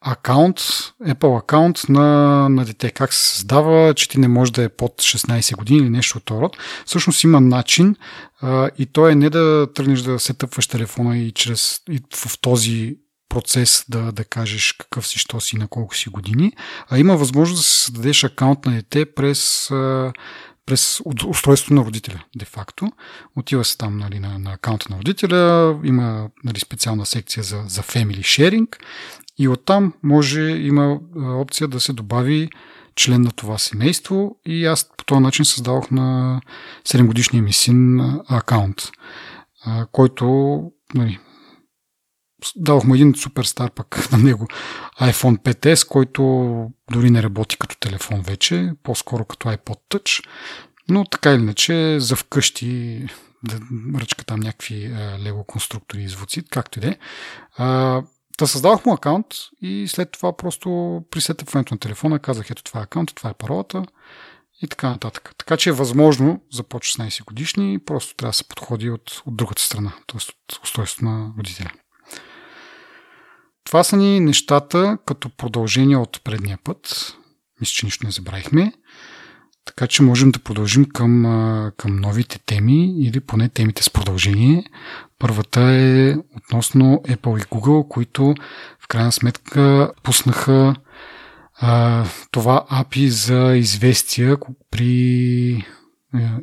акаунт, 0.00 0.59
Apple 1.06 1.38
акаунт 1.38 1.88
на, 1.88 2.48
на 2.48 2.64
дете. 2.64 2.90
Как 2.90 3.12
се 3.12 3.35
създава, 3.35 3.94
че 3.94 4.09
ти 4.09 4.20
не 4.20 4.28
може 4.28 4.52
да 4.52 4.62
е 4.62 4.68
под 4.68 4.92
16 4.92 5.56
години 5.56 5.78
или 5.78 5.90
нещо 5.90 6.18
от 6.18 6.24
този 6.24 6.40
род. 6.40 6.56
Всъщност 6.87 7.24
има 7.24 7.40
начин 7.40 7.96
а, 8.40 8.70
и 8.78 8.87
то 8.87 9.09
е 9.09 9.14
не 9.14 9.30
да 9.30 9.66
тръгнеш 9.74 10.00
да 10.00 10.18
се 10.18 10.35
тъпваш 10.35 10.66
телефона 10.66 11.18
и, 11.18 11.32
чрез, 11.32 11.80
и 11.90 12.00
в 12.14 12.40
този 12.40 12.96
процес 13.37 13.85
да, 13.88 14.12
да 14.12 14.25
кажеш 14.25 14.72
какъв 14.72 15.07
си, 15.07 15.18
що 15.18 15.40
си, 15.40 15.57
на 15.57 15.68
колко 15.68 15.96
си 15.96 16.09
години, 16.09 16.53
а 16.88 16.99
има 16.99 17.16
възможност 17.16 17.61
да 17.61 17.64
се 17.64 17.85
създадеш 17.85 18.25
акаунт 18.25 18.66
на 18.66 18.72
дете 18.72 19.14
през, 19.14 19.68
през 20.66 21.01
устройството 21.27 21.75
на 21.75 21.85
родителя, 21.85 22.22
де-факто. 22.37 22.92
Отива 23.37 23.64
се 23.64 23.79
там 23.79 23.99
нали, 23.99 24.18
на, 24.18 24.38
на 24.38 24.53
акаунта 24.53 24.87
на 24.90 24.99
родителя, 24.99 25.79
има 25.85 26.29
нали, 26.44 26.61
специална 26.61 27.07
секция 27.07 27.42
за, 27.42 27.64
за 27.66 27.83
Family 27.83 28.20
Sharing 28.20 28.77
и 29.38 29.49
оттам 29.49 29.92
може, 30.03 30.40
има 30.40 30.99
опция 31.16 31.68
да 31.68 31.81
се 31.81 31.92
добави 31.92 32.49
член 32.94 33.22
на 33.22 33.31
това 33.31 33.59
семейство 33.59 34.37
и 34.46 34.66
аз 34.66 34.90
по 34.96 35.05
този 35.05 35.20
начин 35.20 35.44
създавах 35.44 35.90
на 35.90 36.40
7 36.88 37.07
годишния 37.07 37.42
ми 37.42 37.53
син 37.53 38.01
акаунт, 38.29 38.83
който 39.92 40.62
нали, 40.94 41.18
дадох 42.56 42.85
му 42.85 42.94
един 42.94 43.14
суперстар 43.14 43.70
пък 43.70 44.09
на 44.12 44.18
него 44.18 44.46
iPhone 45.00 45.38
5S, 45.38 45.88
който 45.88 46.22
дори 46.92 47.11
не 47.11 47.22
работи 47.22 47.56
като 47.59 47.78
телефон 47.78 48.20
вече, 48.20 48.72
по-скоро 48.82 49.24
като 49.24 49.48
iPod 49.48 49.78
Touch, 49.90 50.24
но 50.88 51.04
така 51.04 51.32
или 51.32 51.42
иначе 51.42 52.00
за 52.00 52.16
вкъщи 52.16 53.02
да 53.44 53.61
ръчка 54.00 54.24
там 54.24 54.40
някакви 54.40 54.94
лего 55.24 55.44
конструктори 55.44 56.02
и 56.02 56.09
звуци, 56.09 56.42
както 56.50 56.78
и 56.78 56.82
да 56.82 56.88
е. 56.88 56.96
Та 58.38 58.46
създавах 58.46 58.85
му 58.85 58.92
акаунт 58.92 59.26
и 59.62 59.88
след 59.88 60.11
това 60.11 60.37
просто 60.37 61.00
при 61.11 61.20
сетъпването 61.20 61.74
на 61.74 61.78
телефона 61.78 62.18
казах 62.18 62.50
ето 62.50 62.64
това 62.64 62.80
е 62.80 62.82
акаунт, 62.82 63.14
това 63.14 63.30
е 63.30 63.35
паролата 63.35 63.82
и 64.62 64.68
така 64.68 64.88
нататък. 64.88 65.35
Така 65.38 65.56
че 65.56 65.68
е 65.68 65.72
възможно 65.72 66.42
за 66.52 66.62
по 66.62 66.78
16 66.78 67.24
годишни, 67.24 67.78
просто 67.78 68.14
трябва 68.14 68.30
да 68.30 68.37
се 68.37 68.48
подходи 68.48 68.90
от, 68.90 69.22
от 69.26 69.37
другата 69.37 69.62
страна, 69.62 69.92
т.е. 70.06 70.16
от 70.16 70.62
устройството 70.62 71.04
на 71.04 71.32
родителя. 71.38 71.70
Това 73.66 73.85
са 73.85 73.96
ни 73.96 74.20
нещата 74.20 74.98
като 75.07 75.29
продължение 75.29 75.96
от 75.96 76.20
предния 76.24 76.59
път. 76.64 77.14
Мисля, 77.61 77.72
че 77.72 77.87
нищо 77.87 78.07
не 78.07 78.12
забравихме. 78.12 78.72
Така 79.64 79.87
че 79.87 80.02
можем 80.02 80.31
да 80.31 80.38
продължим 80.38 80.85
към, 80.85 81.22
към 81.76 81.96
новите 81.96 82.38
теми 82.38 82.94
или 83.00 83.20
поне 83.20 83.48
темите 83.48 83.83
с 83.83 83.90
продължение. 83.90 84.64
Първата 85.18 85.61
е 85.61 86.14
относно 86.37 87.00
Apple 87.09 87.42
и 87.42 87.42
Google, 87.42 87.88
които 87.88 88.35
в 88.81 88.88
крайна 88.88 89.12
сметка 89.12 89.92
пуснаха 90.02 90.74
а, 91.55 92.05
това 92.31 92.66
API 92.70 93.07
за 93.07 93.57
известия 93.57 94.37
при 94.70 95.66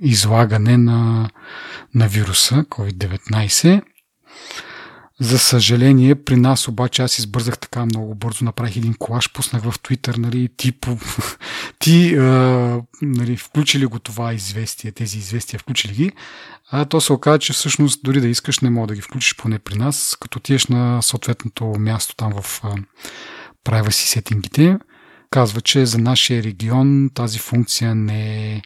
излагане 0.02 0.78
на, 0.78 1.30
на 1.96 2.08
вируса 2.08 2.56
COVID-19. 2.56 3.82
За 5.24 5.40
съжаление, 5.40 6.16
при 6.16 6.36
нас 6.36 6.68
обаче 6.68 7.02
аз 7.02 7.20
избързах 7.20 7.58
така 7.58 7.86
много 7.86 8.16
бързо, 8.16 8.46
направих 8.46 8.76
един 8.76 8.94
колаж, 8.94 9.34
пуснах 9.34 9.64
в 9.64 9.80
Twitter, 9.80 10.18
нали, 10.18 10.50
ти, 10.58 10.74
ти 11.80 12.16
а, 12.16 12.82
нали, 13.02 13.38
включили 13.38 13.86
го 13.86 14.00
това 14.00 14.34
известие, 14.34 14.92
тези 14.92 15.18
известия, 15.18 15.60
включили 15.60 15.94
ги, 15.94 16.12
а 16.72 16.86
то 16.86 17.02
се 17.02 17.14
оказа, 17.14 17.40
че 17.40 17.54
всъщност 17.54 18.04
дори 18.04 18.22
да 18.22 18.28
искаш, 18.28 18.60
не 18.60 18.70
мога 18.70 18.88
да 18.88 18.96
ги 18.96 19.02
включиш 19.02 19.36
поне 19.36 19.60
при 19.60 19.76
нас, 19.76 20.18
като 20.22 20.40
тиеш 20.40 20.68
на 20.68 21.02
съответното 21.02 21.66
място 21.66 22.16
там 22.16 22.42
в 22.42 22.62
а, 22.64 22.76
privacy 23.66 24.08
сетингите, 24.08 24.78
казва, 25.32 25.62
че 25.62 25.86
за 25.86 25.98
нашия 25.98 26.44
регион 26.44 27.10
тази 27.14 27.40
функция 27.40 27.96
не 27.96 28.54
е, 28.56 28.62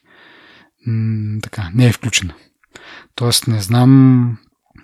така, 1.42 1.70
не 1.74 1.88
е 1.88 1.92
включена. 1.92 2.34
Тоест 3.16 3.48
не 3.48 3.62
знам 3.62 4.38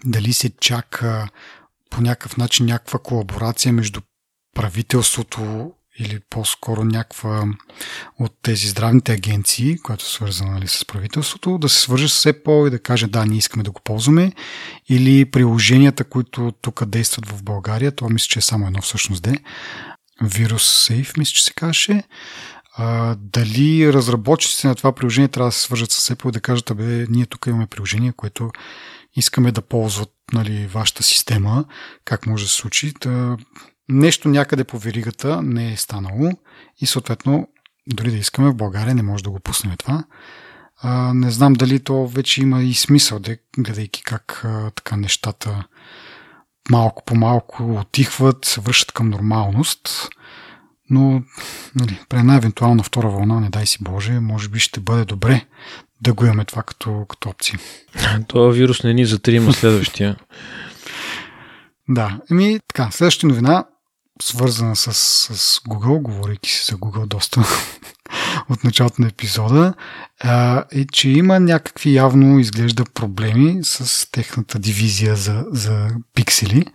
дали 0.06 0.34
се 0.34 0.50
чака 0.50 1.30
по 1.94 2.02
някакъв 2.02 2.38
начин 2.38 2.66
някаква 2.66 3.00
колаборация 3.00 3.74
между 3.74 4.02
правителството 4.56 5.72
или 6.00 6.20
по-скоро 6.30 6.84
някаква 6.84 7.46
от 8.20 8.32
тези 8.42 8.68
здравните 8.68 9.14
агенции, 9.14 9.78
която 9.78 10.04
е 10.06 10.10
свързана 10.10 10.52
нали, 10.52 10.68
с 10.68 10.86
правителството, 10.86 11.58
да 11.58 11.70
се 11.70 11.80
свърже 11.80 12.10
с 12.10 12.34
Apple 12.34 12.68
и 12.68 12.70
да 12.70 12.80
каже 12.80 13.08
да, 13.08 13.26
ние 13.26 13.38
искаме 13.38 13.64
да 13.64 13.72
го 13.72 13.82
ползваме, 13.84 14.32
или 14.90 15.32
приложенията, 15.32 16.04
които 16.04 16.54
тук 16.62 16.86
действат 16.86 17.26
в 17.30 17.44
България, 17.44 17.92
това 17.92 18.10
мисля, 18.10 18.28
че 18.28 18.40
е 18.40 18.42
само 18.42 18.68
едно 18.68 18.82
всъщност 18.82 19.24
де, 19.24 19.36
Virus 20.24 20.92
Safe, 20.92 21.18
мисля, 21.18 21.34
че 21.34 21.44
се 21.44 21.54
каже, 21.54 22.04
а, 22.76 23.16
дали 23.20 23.94
разработчиците 23.94 24.68
на 24.68 24.76
това 24.76 24.92
приложение 24.92 25.28
трябва 25.28 25.48
да 25.48 25.52
се 25.52 25.62
свържат 25.62 25.92
с 25.92 26.16
Apple 26.16 26.30
и 26.30 26.32
да 26.32 26.42
кажат, 26.42 26.72
абе, 26.72 27.06
ние 27.10 27.26
тук 27.26 27.46
имаме 27.48 27.68
приложение, 27.68 28.14
което 28.14 28.52
искаме 29.16 29.52
да 29.52 29.62
ползват 29.62 30.13
нали, 30.34 30.68
вашата 30.68 31.04
система, 31.04 31.66
как 32.06 32.28
може 32.28 32.44
да 32.44 32.50
се 32.50 32.56
случи. 32.56 32.94
Да, 33.02 33.38
нещо 33.90 34.30
някъде 34.30 34.64
по 34.64 34.80
веригата 34.80 35.42
не 35.42 35.74
е 35.74 35.78
станало 35.78 36.32
и 36.82 36.86
съответно 36.86 37.48
дори 37.88 38.12
да 38.12 38.18
искаме 38.18 38.50
в 38.50 38.56
България 38.56 38.96
не 38.96 39.04
може 39.04 39.24
да 39.24 39.30
го 39.30 39.40
пуснем 39.40 39.78
това. 39.78 40.04
А, 40.82 41.14
не 41.14 41.32
знам 41.32 41.54
дали 41.54 41.80
то 41.80 42.08
вече 42.08 42.42
има 42.42 42.64
и 42.64 42.74
смисъл, 42.74 43.20
гледайки 43.58 44.04
как 44.04 44.42
а, 44.46 44.72
така 44.72 44.98
нещата 44.98 45.64
малко 46.70 47.04
по 47.06 47.16
малко 47.16 47.76
отихват, 47.76 48.46
се 48.46 48.62
връщат 48.62 48.92
към 48.92 49.10
нормалност. 49.10 50.10
Но 50.90 51.24
нали, 51.76 52.00
при 52.10 52.20
една 52.20 52.36
евентуална 52.36 52.84
втора 52.84 53.10
вълна, 53.10 53.40
не 53.40 53.50
дай 53.50 53.66
си 53.66 53.78
Боже, 53.82 54.20
може 54.20 54.50
би 54.50 54.60
ще 54.60 54.80
бъде 54.80 55.06
добре 55.06 55.46
да 56.04 56.14
го 56.14 56.26
имаме 56.26 56.46
това 56.46 56.64
като, 56.64 57.06
като 57.10 57.30
опция. 57.30 57.60
Това 58.28 58.50
вирус 58.52 58.84
не 58.84 58.94
ни 58.94 59.06
затрима 59.06 59.54
следващия. 59.54 60.16
да, 61.90 62.20
еми 62.32 62.60
така, 62.68 62.92
следващата 62.92 63.28
новина, 63.28 63.66
свързана 64.22 64.76
с, 64.76 64.94
с 64.94 65.60
Google, 65.60 66.02
говорейки 66.02 66.50
си 66.50 66.66
за 66.72 66.78
Google 66.78 67.06
доста 67.06 67.44
от 68.50 68.64
началото 68.64 69.02
на 69.02 69.08
епизода, 69.08 69.74
е, 70.72 70.86
че 70.86 71.10
има 71.10 71.40
някакви 71.40 71.94
явно 71.94 72.40
изглежда 72.40 72.84
проблеми 72.94 73.60
с 73.64 74.12
техната 74.12 74.60
дивизия 74.60 75.16
за, 75.16 75.46
за 75.52 75.88
пиксели. 76.14 76.66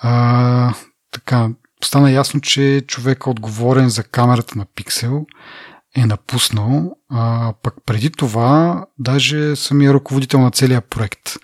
А, 0.00 0.74
така, 1.12 1.48
стана 1.84 2.10
ясно, 2.10 2.40
че 2.40 2.82
човека 2.86 3.30
отговорен 3.30 3.88
за 3.88 4.02
камерата 4.02 4.58
на 4.58 4.66
пиксел 4.74 5.26
е 5.96 6.06
напуснал, 6.06 6.96
а 7.10 7.52
пък 7.62 7.74
преди 7.86 8.10
това 8.10 8.84
даже 8.98 9.56
самия 9.56 9.94
ръководител 9.94 10.40
на 10.40 10.50
целия 10.50 10.80
проект 10.80 11.36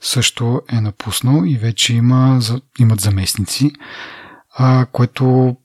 също 0.00 0.62
е 0.72 0.80
напуснал 0.80 1.42
и 1.46 1.56
вече 1.56 1.94
има, 1.94 2.40
имат 2.78 3.00
заместници, 3.00 3.72
а, 4.56 4.86
което 4.92 5.56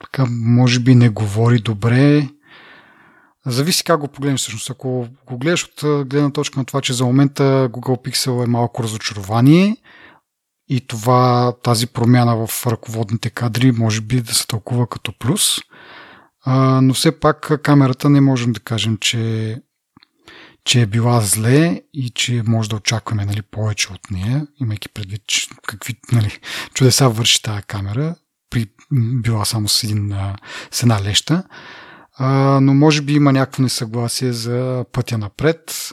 така, 0.00 0.26
може 0.30 0.80
би 0.80 0.94
не 0.94 1.08
говори 1.08 1.58
добре. 1.58 2.28
Зависи 3.46 3.84
как 3.84 4.00
го 4.00 4.08
погледнеш 4.08 4.40
всъщност. 4.40 4.70
Ако 4.70 5.06
го 5.26 5.38
гледаш 5.38 5.64
от 5.64 6.08
гледна 6.08 6.30
точка 6.30 6.58
на 6.58 6.64
това, 6.64 6.80
че 6.80 6.92
за 6.92 7.04
момента 7.04 7.68
Google 7.72 8.08
Pixel 8.08 8.44
е 8.44 8.46
малко 8.46 8.82
разочарование 8.82 9.76
и 10.68 10.86
това, 10.86 11.52
тази 11.62 11.86
промяна 11.86 12.46
в 12.46 12.66
ръководните 12.66 13.30
кадри 13.30 13.72
може 13.72 14.00
би 14.00 14.20
да 14.20 14.34
се 14.34 14.46
тълкува 14.46 14.86
като 14.86 15.12
плюс– 15.18 15.58
а, 16.44 16.80
но 16.80 16.94
все 16.94 17.20
пак 17.20 17.60
камерата 17.62 18.10
не 18.10 18.20
можем 18.20 18.52
да 18.52 18.60
кажем, 18.60 18.96
че, 19.00 19.56
че 20.64 20.80
е 20.80 20.86
била 20.86 21.20
зле 21.20 21.82
и 21.94 22.10
че 22.10 22.42
може 22.46 22.68
да 22.68 22.76
очакваме 22.76 23.24
нали, 23.24 23.42
повече 23.42 23.92
от 23.92 24.10
нея, 24.10 24.46
имайки 24.60 24.88
предвид 24.88 25.22
че, 25.26 25.48
какви 25.66 25.94
нали, 26.12 26.38
чудеса 26.74 27.08
върши 27.08 27.42
тази 27.42 27.62
камера, 27.62 28.14
при, 28.50 28.66
била 28.92 29.44
само 29.44 29.68
с, 29.68 29.84
един, 29.84 30.14
с 30.70 30.82
една 30.82 31.02
леща. 31.02 31.42
А, 32.22 32.60
но 32.60 32.74
може 32.74 33.02
би 33.02 33.12
има 33.12 33.32
някакво 33.32 33.62
несъгласие 33.62 34.32
за 34.32 34.84
пътя 34.92 35.18
напред. 35.18 35.90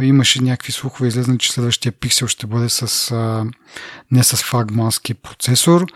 Имаше 0.00 0.42
някакви 0.42 0.72
слухове 0.72 1.08
излезна, 1.08 1.38
че 1.38 1.52
следващия 1.52 1.92
пиксел 1.92 2.26
ще 2.26 2.46
бъде 2.46 2.68
с, 2.68 3.10
а, 3.10 3.46
не 4.10 4.24
с 4.24 4.36
флагмански 4.36 5.14
процесор. 5.14 5.86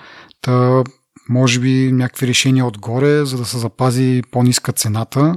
Та, 0.40 0.84
може 1.28 1.60
би 1.60 1.92
някакви 1.92 2.26
решения 2.26 2.66
отгоре, 2.66 3.24
за 3.24 3.36
да 3.36 3.44
се 3.44 3.58
запази 3.58 4.22
по-ниска 4.30 4.72
цената. 4.72 5.34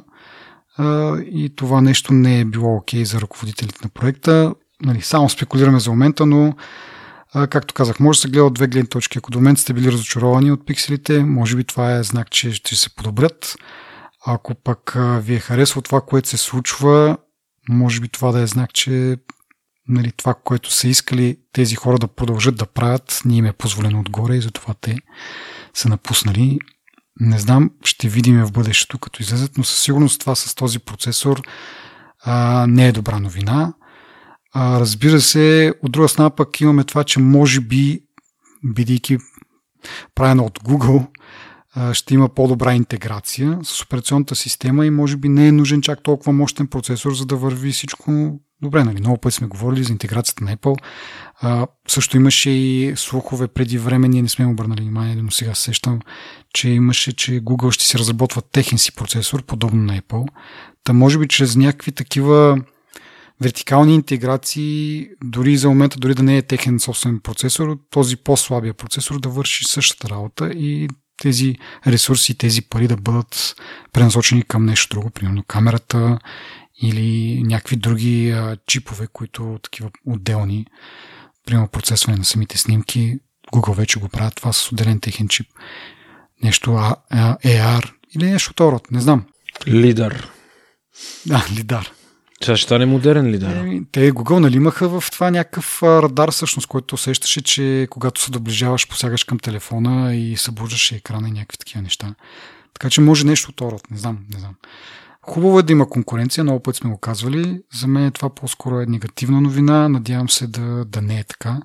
И 1.31 1.53
това 1.55 1.81
нещо 1.81 2.13
не 2.13 2.39
е 2.39 2.45
било 2.45 2.75
окей 2.75 3.01
okay 3.01 3.03
за 3.03 3.21
ръководителите 3.21 3.79
на 3.83 3.89
проекта. 3.89 4.53
Нали, 4.81 5.01
само 5.01 5.29
спекулираме 5.29 5.79
за 5.79 5.89
момента, 5.89 6.25
но 6.25 6.53
както 7.33 7.73
казах, 7.73 7.99
може 7.99 8.17
да 8.17 8.21
се 8.21 8.27
гледа 8.27 8.45
от 8.45 8.53
две 8.53 8.67
гледни 8.67 8.89
точки. 8.89 9.17
Ако 9.17 9.31
до 9.31 9.39
момента 9.39 9.61
сте 9.61 9.73
били 9.73 9.91
разочаровани 9.91 10.51
от 10.51 10.65
пикселите, 10.65 11.23
може 11.23 11.55
би 11.55 11.63
това 11.63 11.95
е 11.95 12.03
знак, 12.03 12.31
че 12.31 12.53
ще 12.53 12.75
се 12.75 12.95
подобрят. 12.95 13.55
Ако 14.25 14.55
пък 14.55 14.97
ви 15.19 15.35
е 15.35 15.39
харесало 15.39 15.81
това, 15.81 16.01
което 16.01 16.29
се 16.29 16.37
случва, 16.37 17.17
може 17.69 18.01
би 18.01 18.07
това 18.07 18.31
да 18.31 18.39
е 18.41 18.47
знак, 18.47 18.73
че 18.73 19.17
нали, 19.87 20.11
това, 20.17 20.33
което 20.33 20.73
са 20.73 20.87
искали 20.87 21.37
тези 21.53 21.75
хора 21.75 21.99
да 21.99 22.07
продължат 22.07 22.55
да 22.55 22.65
правят, 22.65 23.21
ни 23.25 23.37
им 23.37 23.45
е 23.45 23.53
позволено 23.53 23.99
отгоре 23.99 24.35
и 24.35 24.41
затова 24.41 24.73
те 24.81 24.97
са 25.75 25.89
напуснали 25.89 26.59
Не 27.19 27.39
знам, 27.39 27.71
ще 27.83 28.09
видим 28.09 28.45
в 28.45 28.51
бъдещето, 28.51 28.99
като 28.99 29.21
излезат, 29.21 29.57
но 29.57 29.63
със 29.63 29.83
сигурност 29.83 30.19
това 30.19 30.35
с 30.35 30.55
този 30.55 30.79
процесор 30.79 31.41
а, 32.23 32.65
не 32.67 32.87
е 32.87 32.91
добра 32.91 33.19
новина. 33.19 33.73
А, 34.53 34.79
разбира 34.79 35.21
се, 35.21 35.73
от 35.83 35.91
друга 35.91 36.09
страна 36.09 36.29
пък 36.29 36.61
имаме 36.61 36.83
това, 36.83 37.03
че 37.03 37.19
може 37.19 37.61
би, 37.61 38.01
бидейки 38.63 39.17
правена 40.15 40.43
от 40.43 40.59
Google, 40.59 41.07
ще 41.93 42.13
има 42.13 42.29
по-добра 42.29 42.73
интеграция 42.73 43.59
с 43.63 43.81
операционната 43.81 44.35
система 44.35 44.85
и 44.85 44.89
може 44.89 45.17
би 45.17 45.29
не 45.29 45.47
е 45.47 45.51
нужен 45.51 45.81
чак 45.81 46.03
толкова 46.03 46.33
мощен 46.33 46.67
процесор, 46.67 47.13
за 47.13 47.25
да 47.25 47.35
върви 47.35 47.71
всичко 47.71 48.39
добре. 48.65 48.83
Нали? 48.83 48.99
Много 48.99 49.17
пъти 49.17 49.35
сме 49.35 49.47
говорили 49.47 49.83
за 49.83 49.91
интеграцията 49.91 50.43
на 50.43 50.57
Apple. 50.57 50.77
А, 51.41 51.67
също 51.87 52.17
имаше 52.17 52.49
и 52.49 52.93
слухове 52.95 53.47
преди 53.47 53.77
време, 53.77 54.07
ние 54.07 54.21
не 54.21 54.29
сме 54.29 54.45
обърнали 54.45 54.81
внимание, 54.81 55.15
но 55.15 55.31
сега 55.31 55.55
сещам, 55.55 55.99
че 56.53 56.69
имаше, 56.69 57.15
че 57.15 57.31
Google 57.31 57.71
ще 57.71 57.85
си 57.85 57.97
разработва 57.97 58.41
техен 58.41 58.77
си 58.77 58.91
процесор, 58.95 59.43
подобно 59.43 59.83
на 59.83 60.01
Apple. 60.01 60.27
Та 60.83 60.93
може 60.93 61.19
би 61.19 61.27
чрез 61.27 61.55
някакви 61.55 61.91
такива 61.91 62.57
вертикални 63.41 63.95
интеграции, 63.95 65.07
дори 65.23 65.57
за 65.57 65.69
момента, 65.69 65.99
дори 65.99 66.13
да 66.13 66.23
не 66.23 66.37
е 66.37 66.41
техен 66.41 66.79
собствен 66.79 67.19
процесор, 67.19 67.77
този 67.89 68.15
по-слабия 68.15 68.73
процесор 68.73 69.19
да 69.19 69.29
върши 69.29 69.65
същата 69.65 70.09
работа 70.09 70.47
и 70.47 70.87
тези 71.17 71.55
ресурси, 71.87 72.37
тези 72.37 72.61
пари 72.61 72.87
да 72.87 72.97
бъдат 72.97 73.55
пренасочени 73.93 74.43
към 74.43 74.65
нещо 74.65 74.95
друго, 74.95 75.09
примерно 75.09 75.43
камерата 75.47 76.19
или 76.81 77.41
някакви 77.43 77.75
други 77.75 78.31
а, 78.31 78.57
чипове, 78.67 79.07
които 79.13 79.59
такива 79.63 79.91
отделни, 80.05 80.65
примерно 81.45 81.67
процесване 81.67 82.17
на 82.17 82.25
самите 82.25 82.57
снимки. 82.57 83.19
Google 83.53 83.75
вече 83.75 83.99
го 83.99 84.09
правят 84.09 84.35
това 84.35 84.53
с 84.53 84.71
отделен 84.71 84.99
техен 84.99 85.27
чип. 85.27 85.47
Нещо 86.43 86.73
а, 86.73 86.95
а, 87.09 87.37
AR 87.37 87.91
или 88.15 88.31
нещо 88.31 88.71
род, 88.71 88.91
не 88.91 89.01
знам. 89.01 89.25
Лидар. 89.67 90.29
Да, 91.25 91.45
лидар. 91.57 91.91
Сега 92.43 92.57
ще 92.57 92.65
стане 92.65 92.85
модерен 92.85 93.27
ли 93.27 93.37
да? 93.39 93.49
Е, 93.49 93.81
те 93.91 94.11
Google 94.11 94.39
нали 94.39 94.55
имаха 94.55 94.89
в 94.89 95.11
това 95.11 95.31
някакъв 95.31 95.83
радар 95.83 96.31
всъщност, 96.31 96.67
който 96.67 96.95
усещаше, 96.95 97.41
че 97.41 97.87
когато 97.89 98.21
се 98.21 98.31
доближаваш, 98.31 98.87
посягаш 98.87 99.23
към 99.23 99.39
телефона 99.39 100.15
и 100.15 100.37
събуждаше 100.37 100.95
екрана 100.95 101.29
и 101.29 101.31
някакви 101.31 101.57
такива 101.57 101.81
неща. 101.81 102.15
Така 102.73 102.89
че 102.89 103.01
може 103.01 103.25
нещо 103.25 103.49
от 103.49 103.61
род, 103.61 103.91
не 103.91 103.97
знам, 103.97 104.19
не 104.33 104.39
знам. 104.39 104.55
Хубаво 105.27 105.59
е 105.59 105.63
да 105.63 105.71
има 105.71 105.89
конкуренция, 105.89 106.43
много 106.43 106.59
път 106.59 106.75
сме 106.75 106.89
го 106.89 106.97
казвали. 106.97 107.61
За 107.73 107.87
мен 107.87 108.11
това 108.11 108.35
по-скоро 108.35 108.79
е 108.79 108.85
негативна 108.85 109.41
новина. 109.41 109.89
Надявам 109.89 110.29
се 110.29 110.47
да, 110.47 110.85
да 110.85 111.01
не 111.01 111.19
е 111.19 111.23
така. 111.23 111.61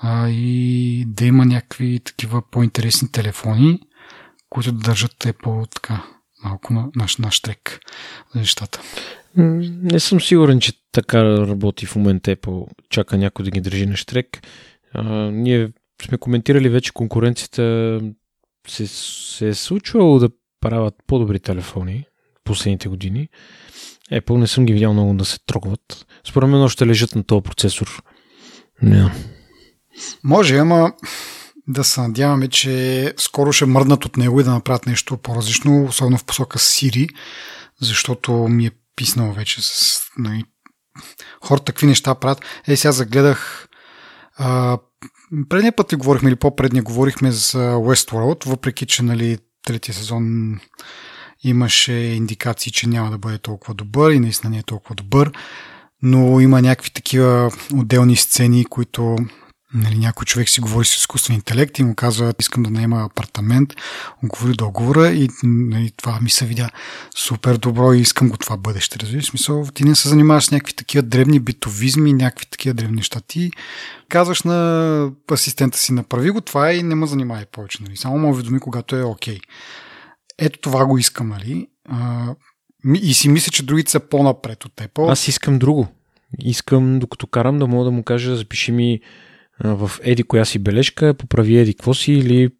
А, 0.00 0.28
и 0.28 1.04
да 1.06 1.24
има 1.24 1.46
някакви 1.46 2.00
такива 2.04 2.42
по-интересни 2.50 3.12
телефони, 3.12 3.80
които 4.50 4.72
да 4.72 4.78
държат 4.78 5.12
те 5.18 5.32
по 5.32 5.66
така 5.74 6.04
малко 6.44 6.72
на 6.72 6.88
наш, 6.96 7.16
наш 7.16 7.40
трек 7.40 7.80
за 8.34 8.40
нещата. 8.40 8.80
Не 9.36 10.00
съм 10.00 10.20
сигурен, 10.20 10.60
че 10.60 10.72
така 10.92 11.24
работи 11.24 11.86
в 11.86 11.96
момента 11.96 12.36
Apple. 12.36 12.66
Чака 12.90 13.18
някой 13.18 13.44
да 13.44 13.50
ги 13.50 13.60
държи 13.60 13.86
на 13.86 13.96
штрек. 13.96 14.46
А, 14.94 15.04
ние 15.30 15.72
сме 16.02 16.18
коментирали 16.18 16.68
вече 16.68 16.92
конкуренцията 16.92 18.00
се, 18.68 18.86
се 18.86 19.48
е 19.48 19.54
случвало 19.54 20.18
да 20.18 20.30
правят 20.60 20.94
по-добри 21.06 21.40
телефони 21.40 22.04
последните 22.44 22.88
години. 22.88 23.28
Apple 24.12 24.36
не 24.36 24.46
съм 24.46 24.66
ги 24.66 24.72
видял 24.72 24.92
много 24.92 25.14
да 25.14 25.24
се 25.24 25.38
трогват. 25.46 26.06
Според 26.28 26.48
мен 26.48 26.62
още 26.62 26.86
лежат 26.86 27.14
на 27.14 27.24
този 27.24 27.42
процесор. 27.42 28.02
Не. 28.82 29.10
Може, 30.24 30.56
ама 30.56 30.92
да 31.68 31.84
се 31.84 32.00
надяваме, 32.00 32.48
че 32.48 33.14
скоро 33.16 33.52
ще 33.52 33.66
мърднат 33.66 34.04
от 34.04 34.16
него 34.16 34.40
и 34.40 34.44
да 34.44 34.50
направят 34.50 34.86
нещо 34.86 35.16
по-различно, 35.16 35.84
особено 35.84 36.18
в 36.18 36.24
посока 36.24 36.58
Siri, 36.58 37.08
защото 37.80 38.32
ми 38.32 38.66
е 38.66 38.70
писнал 38.96 39.32
вече 39.32 39.62
с 39.62 40.00
нали, 40.18 40.44
хората 41.42 41.72
какви 41.72 41.86
неща 41.86 42.14
правят. 42.14 42.44
Е, 42.66 42.76
сега 42.76 42.92
загледах 42.92 43.68
а, 44.36 44.78
предния 45.48 45.76
път 45.76 45.92
ли 45.92 45.96
говорихме 45.96 46.28
или 46.28 46.36
по-предния 46.36 46.82
говорихме 46.82 47.32
за 47.32 47.74
Westworld, 47.74 48.46
въпреки 48.46 48.86
че 48.86 49.02
нали, 49.02 49.38
третия 49.66 49.94
сезон 49.94 50.54
имаше 51.44 51.92
индикации, 51.92 52.72
че 52.72 52.88
няма 52.88 53.10
да 53.10 53.18
бъде 53.18 53.38
толкова 53.38 53.74
добър 53.74 54.12
и 54.12 54.20
наистина 54.20 54.50
не 54.50 54.58
е 54.58 54.62
толкова 54.62 54.94
добър, 54.94 55.32
но 56.02 56.40
има 56.40 56.62
някакви 56.62 56.90
такива 56.90 57.50
отделни 57.74 58.16
сцени, 58.16 58.64
които 58.64 59.16
Нали, 59.74 59.98
някой 59.98 60.24
човек 60.24 60.48
си 60.48 60.60
говори 60.60 60.86
с 60.86 60.96
изкуствен 60.96 61.36
интелект 61.36 61.78
и 61.78 61.82
му 61.82 61.94
казва, 61.94 62.34
искам 62.40 62.62
да 62.62 62.70
наема 62.70 63.04
апартамент, 63.04 63.74
говори 64.22 64.52
договора 64.52 65.10
и 65.10 65.28
нали, 65.42 65.92
това 65.96 66.20
ми 66.20 66.30
се 66.30 66.46
видя 66.46 66.70
супер 67.16 67.56
добро 67.56 67.92
и 67.92 68.00
искам 68.00 68.28
го 68.28 68.36
това 68.36 68.56
бъдеще. 68.56 68.98
Разбираш, 68.98 69.26
смисъл, 69.26 69.66
ти 69.74 69.84
не 69.84 69.94
се 69.94 70.08
занимаваш 70.08 70.44
с 70.44 70.50
някакви 70.50 70.72
такива 70.72 71.02
древни 71.02 71.40
битовизми, 71.40 72.12
някакви 72.12 72.46
такива 72.46 72.74
древни 72.74 72.96
неща. 72.96 73.20
Ти 73.26 73.50
казваш 74.08 74.42
на 74.42 75.10
асистента 75.32 75.78
си, 75.78 75.92
направи 75.92 76.30
го 76.30 76.40
това 76.40 76.72
и 76.72 76.82
не 76.82 76.94
ме 76.94 77.06
занимай 77.06 77.44
повече. 77.46 77.82
Нали. 77.82 77.96
Само 77.96 78.18
ме 78.18 78.28
уведоми, 78.28 78.60
когато 78.60 78.96
е 78.96 79.02
окей. 79.02 79.38
Okay. 79.38 79.42
Ето 80.38 80.58
това 80.60 80.86
го 80.86 80.98
искам, 80.98 81.28
нали? 81.28 81.66
А, 81.88 82.26
и 83.02 83.14
си 83.14 83.28
мисля, 83.28 83.50
че 83.50 83.66
другите 83.66 83.90
са 83.90 84.00
по-напред 84.00 84.64
от 84.64 84.72
теб. 84.76 84.98
Аз 84.98 85.28
искам 85.28 85.58
друго. 85.58 85.88
Искам, 86.38 86.98
докато 86.98 87.26
карам, 87.26 87.58
да 87.58 87.66
мога 87.66 87.84
да 87.84 87.90
му 87.90 88.02
кажа, 88.02 88.36
запиши 88.36 88.72
ми 88.72 89.00
в 89.64 89.90
еди 90.02 90.22
коя 90.22 90.44
си 90.44 90.58
бележка, 90.58 91.14
поправи 91.14 91.58
еди 91.58 91.74
какво 91.74 91.94
си 91.94 92.12
или 92.12 92.50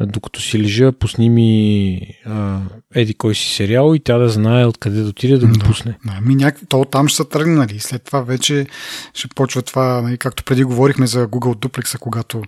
докато 0.00 0.40
си 0.40 0.58
лежа, 0.58 0.92
пусни 0.92 1.30
ми 1.30 2.00
а, 2.26 2.60
еди 2.94 3.14
кой 3.14 3.34
си 3.34 3.54
сериал 3.54 3.94
и 3.94 4.00
тя 4.00 4.18
да 4.18 4.28
знае 4.28 4.66
откъде 4.66 5.02
да 5.02 5.08
отиде 5.08 5.38
да 5.38 5.46
го 5.46 5.52
да, 5.52 5.64
пусне. 5.64 5.98
Да, 6.04 6.20
ми 6.20 6.34
някакви, 6.34 6.66
то 6.66 6.84
там 6.84 7.08
ще 7.08 7.16
са 7.16 7.28
тръгнали. 7.28 7.78
След 7.78 8.04
това 8.04 8.20
вече 8.20 8.66
ще 9.14 9.28
почва 9.28 9.62
това, 9.62 10.02
нали, 10.02 10.18
както 10.18 10.44
преди 10.44 10.64
говорихме 10.64 11.06
за 11.06 11.28
Google 11.28 11.66
Duplex, 11.66 11.98
когато 11.98 12.42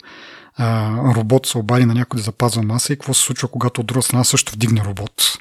а, 0.56 0.96
робот 1.14 1.46
се 1.46 1.58
обади 1.58 1.84
на 1.84 1.94
някой 1.94 2.18
да 2.18 2.24
запазва 2.24 2.62
маса 2.62 2.92
и 2.92 2.96
какво 2.96 3.14
се 3.14 3.22
случва, 3.22 3.48
когато 3.48 3.80
от 3.80 3.86
друга 3.86 4.02
страна 4.02 4.24
също 4.24 4.52
вдигне 4.52 4.84
робот. 4.84 5.38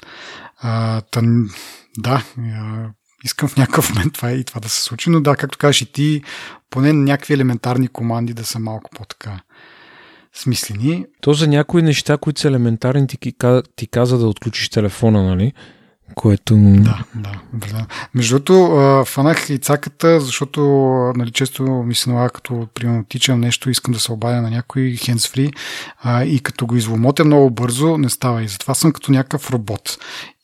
А, 0.58 1.00
тън, 1.00 1.50
да, 1.98 2.24
искам 3.24 3.48
в 3.48 3.56
някакъв 3.56 3.94
момент 3.94 4.12
това 4.12 4.32
и 4.32 4.44
това 4.44 4.60
да 4.60 4.68
се 4.68 4.82
случи, 4.82 5.10
но 5.10 5.20
да, 5.20 5.36
както 5.36 5.58
кажеш 5.58 5.82
и 5.82 5.92
ти, 5.92 6.22
поне 6.70 6.92
някакви 6.92 7.34
елементарни 7.34 7.88
команди 7.88 8.34
да 8.34 8.44
са 8.44 8.58
малко 8.58 8.90
по-така 8.96 9.40
смислени. 10.34 11.06
То 11.20 11.32
за 11.32 11.48
някои 11.48 11.82
неща, 11.82 12.16
които 12.16 12.40
са 12.40 12.48
елементарни, 12.48 13.06
ти, 13.06 13.34
ти 13.76 13.86
каза 13.86 14.18
да 14.18 14.26
отключиш 14.26 14.68
телефона, 14.68 15.22
нали? 15.22 15.52
Което... 16.14 16.56
Да, 16.56 17.04
да. 17.14 17.32
да. 17.52 17.86
Между 18.14 18.38
другото, 18.38 19.04
фанах 19.06 19.50
и 19.50 19.58
цаката, 19.58 20.20
защото 20.20 20.60
нали, 21.16 21.30
често 21.30 21.62
ми 21.62 21.94
се 21.94 22.10
налага, 22.10 22.30
като 22.30 22.68
примерно 22.74 23.04
тичам 23.04 23.40
нещо, 23.40 23.70
искам 23.70 23.94
да 23.94 24.00
се 24.00 24.12
обадя 24.12 24.42
на 24.42 24.50
някой 24.50 24.96
а, 26.02 26.24
и 26.24 26.40
като 26.40 26.66
го 26.66 26.76
изломотя 26.76 27.24
много 27.24 27.50
бързо, 27.50 27.98
не 27.98 28.08
става. 28.10 28.42
И 28.42 28.48
затова 28.48 28.74
съм 28.74 28.92
като 28.92 29.12
някакъв 29.12 29.50
робот. 29.50 29.98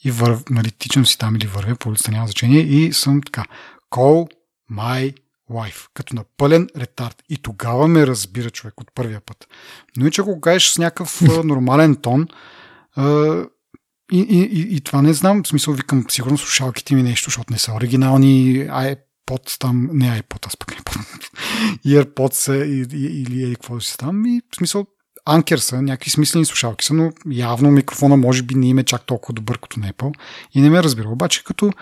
И 0.05 0.11
вър... 0.11 0.39
нали, 0.51 0.71
тичам 0.71 1.07
си 1.07 1.19
там 1.19 1.37
или 1.37 1.47
вървя 1.47 1.75
по 1.75 1.89
улицата, 1.89 2.11
няма 2.11 2.27
значение. 2.27 2.61
И 2.61 2.93
съм 2.93 3.23
така. 3.23 3.45
Call 3.91 4.31
my 4.73 5.15
wife. 5.51 5.89
Като 5.95 6.17
на 6.17 6.25
пълен 6.37 6.69
ретард. 6.77 7.23
И 7.29 7.37
тогава 7.37 7.89
ме 7.89 8.07
разбира 8.07 8.51
човек 8.51 8.81
от 8.81 8.91
първия 8.95 9.21
път. 9.21 9.49
Но 9.97 10.07
и 10.07 10.11
че 10.11 10.21
ако 10.21 10.41
кажеш 10.41 10.71
с 10.71 10.79
някакъв 10.79 11.21
нормален 11.45 11.97
тон, 11.97 12.29
и, 14.13 14.21
и, 14.21 14.77
и, 14.77 14.81
това 14.81 15.03
не 15.03 15.13
знам, 15.13 15.43
в 15.43 15.49
смисъл 15.49 15.75
викам, 15.75 16.05
сигурно 16.09 16.39
слушалките 16.39 16.95
ми 16.95 17.03
нещо, 17.03 17.31
защото 17.31 17.53
не 17.53 17.59
са 17.59 17.73
оригинални 17.73 18.57
iPod 18.69 19.59
там, 19.61 19.89
не 19.93 20.23
iPod, 20.23 20.47
аз 20.47 20.57
пък 20.57 20.85
помня, 20.85 21.07
AirPods 21.87 22.75
или 22.95 23.55
какво 23.55 23.75
да 23.75 23.81
си 23.81 23.97
там, 23.99 24.27
и 24.27 24.41
в 24.53 24.57
смисъл 24.57 24.87
анкер 25.25 25.59
са, 25.59 25.83
някакви 25.83 26.11
смислени 26.11 26.45
слушалки 26.45 26.85
са, 26.85 26.95
но 26.95 27.13
явно 27.31 27.71
микрофона 27.71 28.17
може 28.17 28.43
би 28.43 28.55
не 28.55 28.69
им 28.69 28.79
е 28.79 28.85
чак 28.85 29.07
толкова 29.07 29.35
добър 29.35 29.59
като 29.59 29.81
на 29.81 29.93
Apple 29.93 30.15
и 30.55 30.61
не 30.61 30.71
ме 30.71 30.83
разбира. 30.83 31.09
Обаче 31.09 31.45
като 31.45 31.73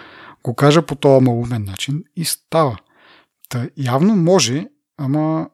го 0.45 0.55
кажа 0.55 0.83
по 0.83 0.95
този 0.95 1.25
малумен 1.25 1.64
начин 1.64 2.05
и 2.17 2.25
става. 2.25 2.79
Та, 3.49 3.69
явно 3.77 4.17
може, 4.17 4.67
ама 4.99 5.49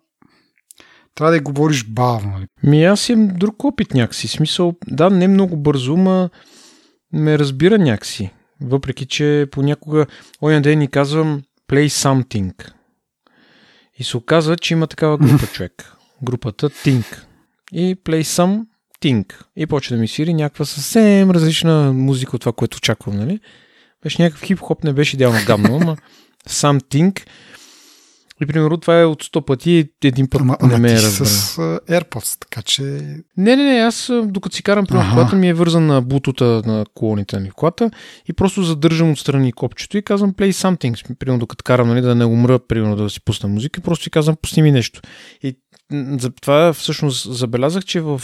трябва 1.15 1.33
да 1.33 1.41
говориш 1.41 1.85
бавно. 1.85 2.31
Нали? 2.31 2.47
Ми 2.63 2.85
аз 2.85 3.09
имам 3.09 3.29
друг 3.29 3.65
опит 3.65 3.95
някакси. 3.95 4.29
Смисъл, 4.29 4.75
да, 4.87 5.11
не 5.11 5.29
много 5.29 5.57
бързо, 5.57 5.97
ма 5.97 6.31
ме 7.14 7.38
разбира 7.38 7.79
някакси. 7.79 8.31
Въпреки, 8.61 9.07
че 9.07 9.46
понякога 9.50 10.07
оня 10.42 10.62
ден 10.62 10.79
ни 10.79 10.88
казвам 10.88 11.42
play 11.70 11.88
something. 11.88 12.70
И 13.98 14.05
се 14.05 14.16
оказва, 14.16 14.57
че 14.57 14.74
има 14.74 14.87
такава 14.87 15.18
група 15.18 15.46
човек. 15.53 15.92
Групата 16.22 16.70
Think. 16.70 17.22
И 17.72 17.96
play 17.96 18.22
some 18.22 18.66
Think. 19.03 19.35
И 19.57 19.66
почва 19.66 19.96
да 19.96 20.00
ми 20.00 20.09
свири 20.09 20.35
някаква 20.35 20.64
съвсем 20.64 21.31
различна 21.31 21.92
музика 21.92 22.37
от 22.37 22.40
това, 22.40 22.53
което 22.53 22.77
очаквам, 22.77 23.16
нали? 23.16 23.40
Беше 24.03 24.22
някакъв 24.22 24.48
хип-хоп, 24.48 24.85
не 24.85 24.92
беше 24.92 25.16
идеално 25.16 25.38
гамно, 25.46 25.77
ама 25.77 25.96
Something. 26.48 27.27
И 28.42 28.47
примерно 28.47 28.77
това 28.77 29.01
е 29.01 29.05
от 29.05 29.25
100 29.25 29.44
пъти 29.44 29.88
един 30.05 30.31
път 30.31 30.40
Ама, 30.40 30.57
не 30.62 30.79
ме 30.79 30.92
е 30.92 30.97
разбрал. 30.97 31.27
с 31.27 31.57
AirPods, 31.88 32.40
така 32.40 32.62
че... 32.62 32.83
Не, 33.37 33.57
не, 33.57 33.75
не, 33.75 33.81
аз 33.81 34.11
докато 34.25 34.57
си 34.57 34.62
карам, 34.62 34.87
Аха. 34.90 35.14
колата 35.14 35.37
ми 35.37 35.49
е 35.49 35.55
вързан 35.55 35.87
на 35.87 36.03
бутута 36.03 36.62
на 36.66 36.85
колоните 36.94 37.40
ми 37.40 37.51
в 37.51 37.55
колата 37.55 37.90
и 38.29 38.33
просто 38.33 38.62
задържам 38.62 39.11
отстрани 39.11 39.53
копчето 39.53 39.97
и 39.99 40.03
казвам 40.03 40.35
play 40.35 40.51
something. 40.51 41.18
Примерно 41.18 41.38
докато 41.38 41.64
карам, 41.64 41.88
нали, 41.88 42.01
да 42.01 42.14
не 42.14 42.25
умра, 42.25 42.59
примерно 42.59 42.97
да 42.97 43.11
си 43.11 43.25
пусна 43.25 43.49
музика, 43.49 43.81
просто 43.81 44.03
си 44.03 44.11
казвам 44.11 44.37
пусни 44.42 44.62
ми 44.62 44.73
нещо. 44.73 45.01
И 45.42 45.57
за 46.18 46.31
това 46.31 46.73
всъщност 46.73 47.33
забелязах, 47.35 47.85
че 47.85 48.01
в 48.01 48.20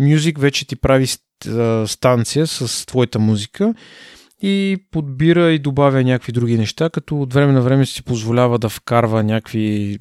Music 0.00 0.38
вече 0.38 0.66
ти 0.66 0.76
прави 0.76 1.06
станция 1.86 2.46
с 2.46 2.86
твоята 2.86 3.18
музика 3.18 3.74
и 4.42 4.86
подбира 4.90 5.52
и 5.52 5.58
добавя 5.58 6.04
някакви 6.04 6.32
други 6.32 6.58
неща, 6.58 6.90
като 6.90 7.20
от 7.20 7.34
време 7.34 7.52
на 7.52 7.60
време 7.60 7.86
си 7.86 8.02
позволява 8.02 8.58
да 8.58 8.68
вкарва 8.68 9.22
някакви 9.22 9.96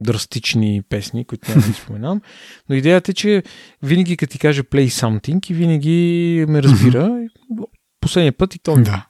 драстични 0.00 0.82
песни, 0.88 1.24
които 1.24 1.50
няма 1.50 1.66
да 1.66 1.74
споменам. 1.74 2.20
Но 2.68 2.76
идеята 2.76 3.10
е, 3.10 3.14
че 3.14 3.42
винаги 3.82 4.16
като 4.16 4.32
ти 4.32 4.38
каже 4.38 4.62
play 4.62 4.88
something 4.88 5.50
и 5.50 5.54
винаги 5.54 6.44
ме 6.48 6.62
разбира. 6.62 7.20
Последния 8.00 8.32
път 8.32 8.54
и 8.54 8.58
то 8.58 8.76
Да, 8.76 9.06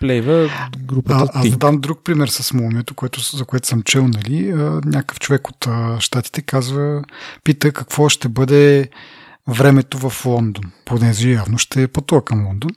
плейва 0.00 0.50
групата 0.78 1.30
А, 1.34 1.40
аз 1.40 1.50
да 1.50 1.56
дам 1.56 1.80
друг 1.80 2.00
пример 2.04 2.28
с 2.28 2.52
мумието, 2.52 2.94
което, 2.94 3.36
за 3.36 3.44
което 3.44 3.68
съм 3.68 3.82
чел, 3.82 4.08
нали? 4.08 4.52
Някакъв 4.84 5.20
човек 5.20 5.48
от 5.48 5.66
а, 5.66 6.00
щатите 6.00 6.42
казва, 6.42 7.04
пита 7.44 7.72
какво 7.72 8.08
ще 8.08 8.28
бъде 8.28 8.88
времето 9.48 10.10
в 10.10 10.26
Лондон, 10.26 10.72
понеже 10.84 11.30
явно 11.30 11.58
ще 11.58 11.88
пътува 11.88 12.24
към 12.24 12.46
Лондон. 12.46 12.70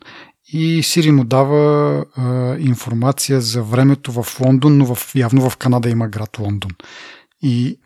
И 0.53 0.83
Сири 0.83 1.11
му 1.11 1.23
дава 1.23 2.05
а, 2.15 2.55
информация 2.59 3.41
за 3.41 3.63
времето 3.63 4.11
в 4.11 4.39
Лондон, 4.39 4.77
но 4.77 4.95
в, 4.95 5.15
явно 5.15 5.49
в 5.49 5.57
Канада 5.57 5.89
има 5.89 6.07
град 6.07 6.39
Лондон. 6.39 6.71
И, 7.41 7.79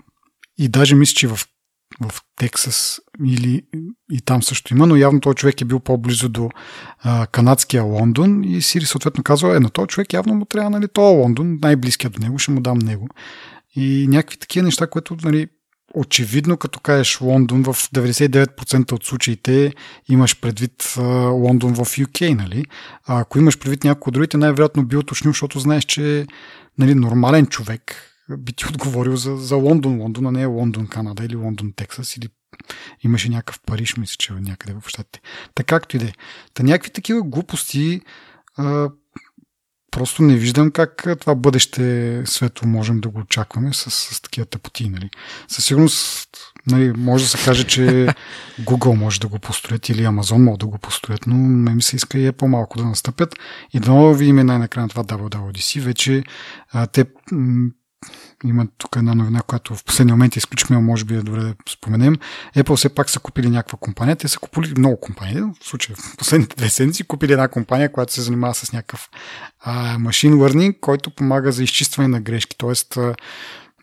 и 0.58 0.68
даже 0.68 0.96
мисля, 0.96 1.14
че 1.14 1.28
в, 1.28 1.40
в 2.02 2.22
Тексас 2.36 3.00
или 3.26 3.62
и 4.12 4.22
там 4.22 4.44
също 4.44 4.74
има, 4.74 4.88
но 4.88 4.96
явно 4.96 5.20
този 5.20 5.36
човек 5.36 5.62
е 5.62 5.66
бил 5.66 5.80
по-близо 5.80 6.30
до 6.30 6.50
а, 7.00 7.28
канадския 7.28 7.84
Лондон 7.84 8.44
и 8.44 8.62
Сири 8.62 8.86
съответно 8.86 9.24
казва, 9.24 9.58
е, 9.58 9.60
на 9.60 9.70
този 9.70 9.88
човек 9.88 10.14
явно 10.14 10.36
му 10.36 10.46
трябва, 10.46 10.70
нали, 10.70 10.88
този 10.88 11.18
Лондон, 11.18 11.60
най-близкият 11.62 12.14
до 12.14 12.20
него, 12.20 12.40
ще 12.40 12.52
му 12.52 12.62
дам 12.62 12.78
него. 12.78 13.08
И 13.76 14.08
някакви 14.10 14.38
такива 14.38 14.64
неща, 14.64 14.88
които, 14.88 15.18
нали, 15.24 15.48
очевидно, 15.94 16.58
като 16.58 16.80
кажеш 16.80 17.22
Лондон, 17.22 17.64
в 17.64 17.74
99% 17.74 18.92
от 18.92 19.06
случаите 19.06 19.74
имаш 20.10 20.40
предвид 20.40 20.94
Лондон 21.32 21.74
в 21.74 21.80
UK, 21.80 22.34
нали? 22.34 22.66
А 23.08 23.20
ако 23.20 23.40
имаш 23.40 23.60
предвид 23.60 23.84
някои 23.84 24.10
от 24.10 24.14
другите, 24.14 24.38
най-вероятно 24.38 24.86
би 24.86 24.98
уточнил, 24.98 25.32
защото 25.32 25.60
знаеш, 25.60 25.84
че 25.84 26.28
нали, 26.78 26.96
нормален 26.96 27.46
човек 27.46 28.10
би 28.38 28.54
ти 28.54 28.66
отговорил 28.70 29.16
за, 29.16 29.38
за 29.38 29.56
Лондон, 29.56 30.02
Лондон, 30.02 30.26
а 30.26 30.32
не 30.32 30.42
е 30.42 30.46
Лондон, 30.46 30.88
Канада 30.88 31.26
или 31.26 31.36
Лондон, 31.36 31.74
Тексас 31.76 32.18
или 32.18 32.28
имаше 33.04 33.30
някакъв 33.30 33.60
Париж, 33.66 33.98
мисля, 33.98 34.16
че 34.20 34.34
някъде 34.34 34.74
в 34.74 34.90
щатите. 34.90 35.22
Така 35.56 35.76
както 35.76 35.96
и 35.96 36.00
да 36.00 36.06
е. 36.06 36.14
Та 36.54 36.64
някакви 36.64 36.90
такива 36.90 37.22
глупости 37.22 38.02
а, 38.58 38.90
просто 39.94 40.24
не 40.24 40.36
виждам 40.36 40.72
как 40.72 41.08
а, 41.08 41.16
това 41.16 41.36
бъдеще 41.36 42.22
светло 42.26 42.68
можем 42.68 43.02
да 43.02 43.10
го 43.10 43.20
очакваме 43.20 43.74
с, 43.74 43.92
с 43.92 44.22
такива 44.22 44.46
тъпоти. 44.46 44.90
Нали. 44.90 45.10
Със 45.48 45.66
сигурност 45.66 46.30
нали, 46.68 46.94
може 46.98 47.24
да 47.24 47.30
се 47.30 47.46
каже, 47.46 47.64
че 47.64 47.82
Google 48.62 48.96
може 48.96 49.20
да 49.20 49.28
го 49.28 49.40
построят 49.40 49.90
или 49.90 50.02
Amazon 50.02 50.38
може 50.38 50.60
да 50.60 50.66
го 50.66 50.78
построят, 50.78 51.28
но 51.28 51.36
ме 51.36 51.76
ми 51.76 51.82
се 51.82 51.96
иска 51.96 52.18
и 52.20 52.28
е 52.28 52.32
по-малко 52.32 52.78
да 52.78 52.86
настъпят. 52.86 53.36
И 53.74 53.80
да 53.80 54.14
видим 54.14 54.36
най-накрая 54.36 54.84
на 54.84 54.90
това 54.90 55.04
WWDC. 55.04 55.82
Вече 55.82 56.24
а, 56.72 56.88
те 56.88 57.06
има 58.44 58.68
тук 58.78 58.96
една 58.96 59.16
новина, 59.16 59.42
която 59.42 59.76
в 59.76 59.84
последния 59.84 60.16
момент 60.16 60.36
изключихме, 60.36 60.76
но 60.76 60.82
може 60.82 61.06
би 61.06 61.16
е 61.16 61.22
добре 61.22 61.42
да 61.42 61.54
споменем. 61.70 62.16
Apple 62.56 62.76
все 62.76 62.90
пак 62.90 63.10
са 63.10 63.20
купили 63.20 63.50
някаква 63.50 63.78
компания. 63.82 64.16
Те 64.16 64.28
са 64.28 64.40
купили 64.40 64.74
много 64.78 65.00
компании. 65.00 65.42
В 65.42 65.68
случая 65.68 65.96
в 65.96 66.18
последните 66.18 66.56
две 66.56 66.70
седмици 66.70 67.04
купили 67.04 67.32
една 67.32 67.48
компания, 67.48 67.92
която 67.92 68.14
се 68.14 68.22
занимава 68.22 68.54
с 68.54 68.74
някакъв 68.74 69.10
а, 69.62 70.00
машин 70.00 70.34
learning, 70.34 70.80
който 70.80 71.12
помага 71.12 71.52
за 71.52 71.64
изчистване 71.64 72.08
на 72.08 72.22
грешки. 72.22 72.58
Тоест 72.58 72.98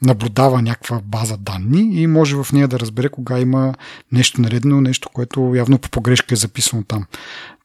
наблюдава 0.02 0.62
някаква 0.62 1.00
база 1.04 1.36
данни 1.36 2.02
и 2.02 2.06
може 2.06 2.36
в 2.36 2.46
нея 2.52 2.68
да 2.68 2.80
разбере 2.80 3.08
кога 3.08 3.38
има 3.38 3.74
нещо 4.12 4.40
наредно, 4.40 4.80
нещо, 4.80 5.08
което 5.08 5.52
явно 5.54 5.78
по 5.78 5.90
погрешка 5.90 6.34
е 6.34 6.36
записано 6.36 6.84
там. 6.84 7.06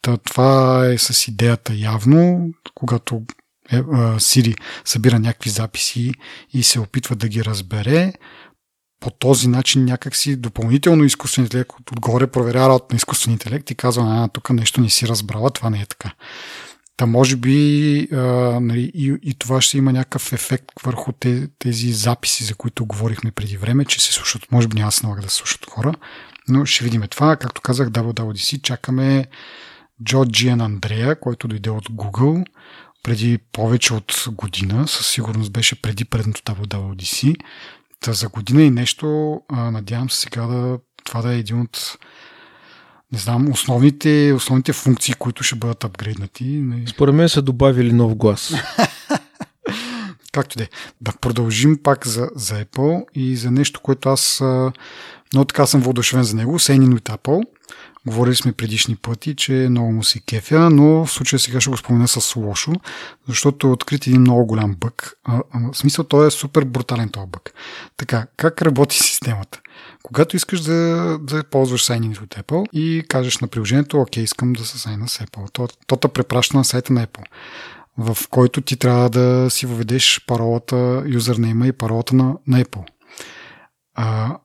Та, 0.02 0.18
това 0.18 0.86
е 0.88 0.98
с 0.98 1.28
идеята 1.28 1.74
явно, 1.74 2.50
когато 2.76 3.22
е, 3.72 3.82
Siri 4.20 4.56
събира 4.86 5.20
някакви 5.20 5.50
записи 5.50 6.12
и 6.54 6.64
се 6.64 6.80
опитва 6.80 7.16
да 7.16 7.28
ги 7.28 7.46
разбере, 7.46 8.14
по 9.00 9.12
този 9.12 9.48
начин 9.48 9.86
някакси 9.86 10.36
допълнително 10.36 11.04
изкуственият 11.04 11.54
интелект 11.54 11.92
отгоре 11.92 12.28
проверява 12.28 12.70
работа 12.70 12.86
на 12.92 12.98
изкуствен 12.98 13.34
интелект 13.34 13.72
и 13.72 13.76
казва, 13.76 14.04
а, 14.08 14.28
тук 14.28 14.50
нещо 14.50 14.82
не 14.82 14.90
си 14.90 15.08
разбрала, 15.08 15.50
това 15.50 15.70
не 15.70 15.82
е 15.82 15.86
така. 15.86 16.12
Та 16.98 17.06
може 17.06 17.36
би 17.36 18.08
а, 18.12 18.16
нали, 18.62 18.92
и, 18.94 19.18
и 19.24 19.34
това 19.34 19.62
ще 19.62 19.78
има 19.78 19.94
някакъв 19.94 20.34
ефект 20.34 20.66
върху 20.84 21.12
те, 21.12 21.48
тези 21.60 21.94
записи, 21.94 22.44
за 22.44 22.56
които 22.56 22.86
говорихме 22.86 23.32
преди 23.32 23.58
време, 23.58 23.86
че 23.86 24.02
се 24.02 24.14
слушат. 24.14 24.52
Може 24.52 24.68
би 24.68 24.80
няма 24.80 24.92
се 24.92 25.06
налага 25.06 25.22
да 25.22 25.30
слушат 25.30 25.70
хора, 25.70 25.94
но 26.48 26.66
ще 26.66 26.84
видим 26.84 27.02
това. 27.10 27.36
Както 27.36 27.62
казах, 27.62 27.90
WWDC 27.90 28.62
чакаме 28.62 29.26
Джо 30.04 30.26
Джиан 30.26 30.62
Андрея, 30.62 31.20
който 31.20 31.48
дойде 31.48 31.70
от 31.70 31.90
Google 31.90 32.46
преди 33.06 33.38
повече 33.38 33.94
от 33.94 34.26
година. 34.32 34.88
Със 34.88 35.08
сигурност 35.08 35.52
беше 35.52 35.82
преди 35.82 36.06
предното 36.06 36.42
WWDC. 36.42 37.36
Та 38.00 38.14
за 38.14 38.30
година 38.30 38.64
и 38.64 38.72
нещо, 38.72 39.42
а, 39.50 39.72
надявам 39.72 40.10
се 40.10 40.20
сега 40.20 40.48
да 40.48 40.80
това 41.04 41.22
да 41.22 41.34
е 41.34 41.38
един 41.38 41.62
от 41.62 41.98
не 43.12 43.20
знам, 43.20 43.52
основните, 43.52 44.34
основните 44.36 44.74
функции, 44.74 45.14
които 45.14 45.44
ще 45.44 45.56
бъдат 45.56 45.84
апгрейднати. 45.84 46.46
Нали? 46.46 46.88
Според 46.88 47.16
мен 47.16 47.30
са 47.30 47.42
добавили 47.42 47.94
нов 47.94 48.16
глас. 48.16 48.54
Както 50.32 50.58
де. 50.58 50.70
Да 51.02 51.12
продължим 51.22 51.78
пак 51.84 52.08
за, 52.08 52.30
за 52.36 52.66
Apple 52.66 53.06
и 53.14 53.36
за 53.36 53.52
нещо, 53.52 53.80
което 53.80 54.10
аз 54.10 54.42
много 55.34 55.46
така 55.46 55.66
съм 55.66 55.82
въодушевен 55.82 56.24
за 56.24 56.36
него. 56.36 56.60
Сейнин 56.60 56.94
от 56.94 57.04
Apple. 57.04 57.44
Говорили 58.08 58.36
сме 58.36 58.52
предишни 58.52 58.96
пъти, 58.96 59.36
че 59.36 59.52
много 59.52 59.92
му 59.92 60.04
се 60.04 60.20
кефя, 60.20 60.70
но 60.70 61.06
в 61.06 61.12
случая 61.12 61.40
сега 61.40 61.62
ще 61.62 61.70
го 61.70 61.78
спомена 61.78 62.08
с 62.08 62.36
лошо, 62.36 62.74
защото 63.28 63.68
е 63.68 63.70
открит 63.70 64.08
един 64.08 64.22
много 64.22 64.46
голям 64.46 64.76
бък. 64.76 65.18
А, 65.24 65.42
а, 65.52 65.72
в 65.72 65.78
смисъл, 65.78 66.06
той 66.06 66.28
е 66.28 66.32
супер 66.32 66.66
брутален 66.66 67.10
този 67.10 67.28
бък. 67.28 67.54
Така, 67.98 68.28
как 68.38 68.62
работи 68.62 68.98
системата? 69.04 69.62
Когато 70.04 70.36
искаш 70.36 70.62
да, 70.62 71.18
да 71.22 71.44
ползваш 71.44 71.84
сайнинг 71.84 72.22
от 72.22 72.36
Apple 72.36 72.70
и 72.74 73.04
кажеш 73.08 73.38
на 73.38 73.48
приложението, 73.48 74.02
окей, 74.02 74.24
искам 74.24 74.54
да 74.54 74.66
се 74.66 74.80
сайна 74.80 75.10
с 75.10 75.18
Apple, 75.18 75.52
то, 75.52 75.68
то 75.88 75.96
те 75.96 76.08
препраща 76.08 76.58
на 76.58 76.66
сайта 76.66 76.94
на 76.94 77.08
Apple, 77.08 77.24
в 77.98 78.18
който 78.30 78.62
ти 78.62 78.78
трябва 78.78 79.10
да 79.10 79.48
си 79.50 79.66
въведеш 79.66 80.22
паролата, 80.28 81.04
юзернейма 81.08 81.68
и 81.68 81.72
паролата 81.72 82.16
на, 82.16 82.36
на 82.48 82.64
Apple. 82.64 82.86
А, 83.96 84.38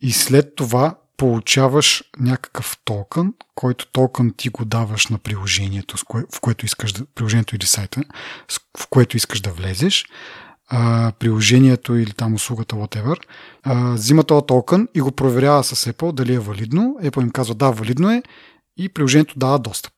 и 0.00 0.12
след 0.12 0.54
това 0.56 0.94
получаваш 1.22 2.04
някакъв 2.18 2.76
токен, 2.84 3.34
който 3.54 3.86
токен 3.92 4.34
ти 4.36 4.48
го 4.48 4.64
даваш 4.64 5.06
на 5.06 5.18
приложението, 5.18 5.96
в 6.32 6.40
което 6.40 6.66
искаш 6.66 6.92
да, 6.92 7.04
приложението 7.14 7.56
или 7.56 7.66
сайта, 7.66 8.02
в 8.78 8.88
което 8.90 9.16
искаш 9.16 9.40
да 9.40 9.50
влезеш, 9.50 10.06
а, 10.68 11.12
приложението 11.18 11.96
или 11.96 12.12
там 12.12 12.34
услугата, 12.34 12.76
whatever, 12.76 13.16
а, 13.62 13.92
взима 13.92 14.24
този 14.24 14.46
токен 14.46 14.88
и 14.94 15.00
го 15.00 15.12
проверява 15.12 15.64
с 15.64 15.92
Apple 15.92 16.12
дали 16.12 16.34
е 16.34 16.38
валидно. 16.38 16.96
Apple 17.02 17.22
им 17.22 17.30
казва 17.30 17.54
да, 17.54 17.70
валидно 17.70 18.10
е 18.10 18.22
и 18.76 18.88
приложението 18.88 19.38
дава 19.38 19.58
достъп. 19.58 19.92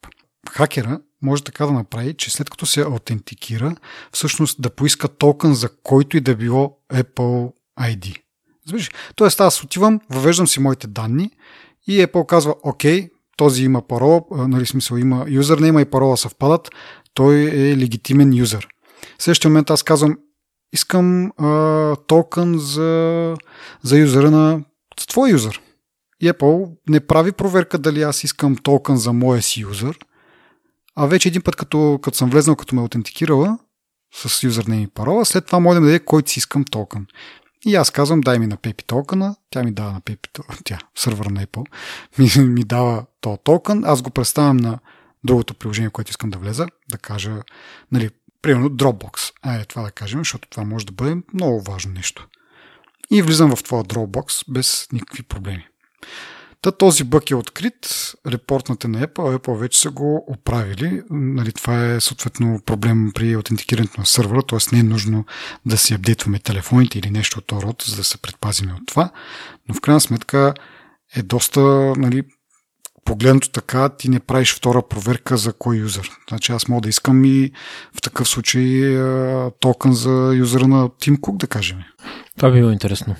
Хакера 0.50 1.00
може 1.22 1.44
така 1.44 1.66
да 1.66 1.72
направи, 1.72 2.14
че 2.14 2.30
след 2.30 2.50
като 2.50 2.66
се 2.66 2.80
аутентикира, 2.80 3.76
всъщност 4.12 4.62
да 4.62 4.70
поиска 4.70 5.08
токен 5.08 5.54
за 5.54 5.68
който 5.82 6.16
и 6.16 6.20
да 6.20 6.36
било 6.36 6.78
Apple 6.92 7.52
ID. 7.80 8.23
Разбираш? 8.66 8.90
Тоест 9.14 9.40
аз 9.40 9.64
отивам, 9.64 10.00
въвеждам 10.10 10.46
си 10.46 10.60
моите 10.60 10.86
данни 10.86 11.30
и 11.86 12.06
Apple 12.06 12.26
казва, 12.26 12.54
окей, 12.62 13.08
този 13.36 13.64
има 13.64 13.82
парола, 13.82 14.20
нали 14.30 14.66
смисъл 14.66 14.96
има 14.96 15.24
юзернейма 15.28 15.80
и 15.80 15.84
парола 15.84 16.16
съвпадат, 16.16 16.70
той 17.14 17.34
е 17.36 17.76
легитимен 17.76 18.34
юзер. 18.34 18.68
В 19.18 19.22
следващия 19.22 19.48
момент 19.48 19.70
аз 19.70 19.82
казвам, 19.82 20.18
искам 20.72 21.30
а, 21.30 21.96
токен 21.96 22.58
за, 22.58 23.34
за 23.82 23.98
юзера 23.98 24.30
на 24.30 24.64
твой 25.08 25.30
юзер. 25.30 25.60
И 26.20 26.30
Apple 26.30 26.70
не 26.88 27.00
прави 27.00 27.32
проверка 27.32 27.78
дали 27.78 28.02
аз 28.02 28.24
искам 28.24 28.56
токен 28.56 28.96
за 28.96 29.12
моя 29.12 29.42
си 29.42 29.60
юзер, 29.60 29.98
а 30.96 31.06
вече 31.06 31.28
един 31.28 31.42
път, 31.42 31.56
като, 31.56 31.98
като 32.02 32.16
съм 32.16 32.30
влезнал, 32.30 32.56
като 32.56 32.74
ме 32.74 32.80
аутентикирала 32.80 33.58
с 34.14 34.42
юзернейм 34.42 34.82
и 34.82 34.88
парола, 34.88 35.24
след 35.24 35.46
това 35.46 35.58
може 35.60 35.80
да 35.80 35.86
даде 35.86 36.04
който 36.04 36.30
си 36.30 36.38
искам 36.38 36.64
токен. 36.64 37.06
И 37.66 37.74
аз 37.74 37.90
казвам, 37.90 38.20
дай 38.20 38.38
ми 38.38 38.46
на 38.46 38.56
Pepi 38.56 38.86
токена, 38.86 39.36
тя 39.50 39.62
ми 39.62 39.72
дава 39.72 39.92
на 39.92 40.00
Pepi, 40.00 40.40
тя, 40.64 40.78
сървър 40.94 41.26
на 41.26 41.46
Apple, 41.46 41.66
ми, 42.18 42.44
ми 42.44 42.64
дава 42.64 43.04
този 43.20 43.38
токен, 43.44 43.84
аз 43.84 44.02
го 44.02 44.10
представям 44.10 44.56
на 44.56 44.78
другото 45.24 45.54
приложение, 45.54 45.90
което 45.90 46.10
искам 46.10 46.30
да 46.30 46.38
влеза, 46.38 46.66
да 46.90 46.98
кажа, 46.98 47.42
нали, 47.92 48.10
примерно 48.42 48.70
Dropbox. 48.70 49.32
Айде 49.42 49.64
това 49.64 49.82
да 49.82 49.90
кажем, 49.90 50.20
защото 50.20 50.48
това 50.48 50.64
може 50.64 50.86
да 50.86 50.92
бъде 50.92 51.16
много 51.34 51.62
важно 51.62 51.92
нещо. 51.92 52.28
И 53.10 53.22
влизам 53.22 53.56
в 53.56 53.62
твоя 53.62 53.84
Dropbox 53.84 54.44
без 54.52 54.88
никакви 54.92 55.22
проблеми. 55.22 55.66
Та 56.64 56.72
този 56.72 57.04
бък 57.04 57.30
е 57.30 57.34
открит, 57.34 58.12
репортната 58.26 58.88
на 58.88 59.06
Apple, 59.06 59.38
Apple 59.38 59.56
вече 59.56 59.80
са 59.80 59.90
го 59.90 60.24
оправили. 60.28 61.02
Нали, 61.10 61.52
това 61.52 61.84
е 61.84 62.00
съответно 62.00 62.60
проблем 62.66 63.12
при 63.14 63.32
аутентикирането 63.32 64.00
на 64.00 64.06
сървъра, 64.06 64.42
т.е. 64.42 64.58
не 64.72 64.80
е 64.80 64.82
нужно 64.82 65.24
да 65.66 65.76
си 65.76 65.94
апдейтваме 65.94 66.38
телефоните 66.38 66.98
или 66.98 67.10
нещо 67.10 67.38
от 67.38 67.46
този 67.46 67.66
род, 67.66 67.84
за 67.86 67.96
да 67.96 68.04
се 68.04 68.18
предпазиме 68.18 68.72
от 68.72 68.86
това. 68.86 69.10
Но 69.68 69.74
в 69.74 69.80
крайна 69.80 70.00
сметка 70.00 70.54
е 71.16 71.22
доста 71.22 71.60
нали, 71.96 72.22
погледнато 73.04 73.50
така, 73.50 73.88
ти 73.88 74.08
не 74.08 74.20
правиш 74.20 74.54
втора 74.54 74.88
проверка 74.88 75.36
за 75.36 75.52
кой 75.52 75.76
юзър. 75.76 76.10
Значи 76.28 76.52
аз 76.52 76.68
мога 76.68 76.80
да 76.80 76.88
искам 76.88 77.24
и 77.24 77.50
в 77.94 78.00
такъв 78.00 78.28
случай 78.28 78.96
токен 79.60 79.92
за 79.92 80.32
юзера 80.34 80.68
на 80.68 80.88
Team 80.88 81.16
Cook, 81.16 81.36
да 81.36 81.46
кажем. 81.46 81.78
Това 82.36 82.50
би 82.50 82.58
било 82.58 82.70
интересно. 82.70 83.16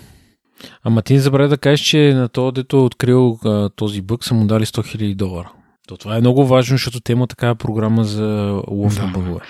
Ама 0.85 1.03
ти 1.03 1.13
не 1.15 1.21
забравя 1.21 1.49
да 1.49 1.59
кажеш, 1.59 1.81
че 1.81 2.15
на 2.15 2.29
то, 2.29 2.53
дето 2.53 2.77
е 2.77 2.81
открил 2.81 3.39
а, 3.45 3.69
този 3.69 4.01
бък, 4.01 4.25
са 4.25 4.35
му 4.35 4.47
дали 4.47 4.67
100 4.67 4.97
000 4.97 5.15
долара. 5.15 5.53
То 5.89 5.97
това 5.97 6.17
е 6.17 6.21
много 6.21 6.47
важно, 6.47 6.75
защото 6.75 7.01
те 7.01 7.13
има 7.13 7.27
такава 7.27 7.55
програма 7.55 8.05
за 8.05 8.61
лов 8.69 8.99
на 8.99 9.07
бъгове. 9.07 9.41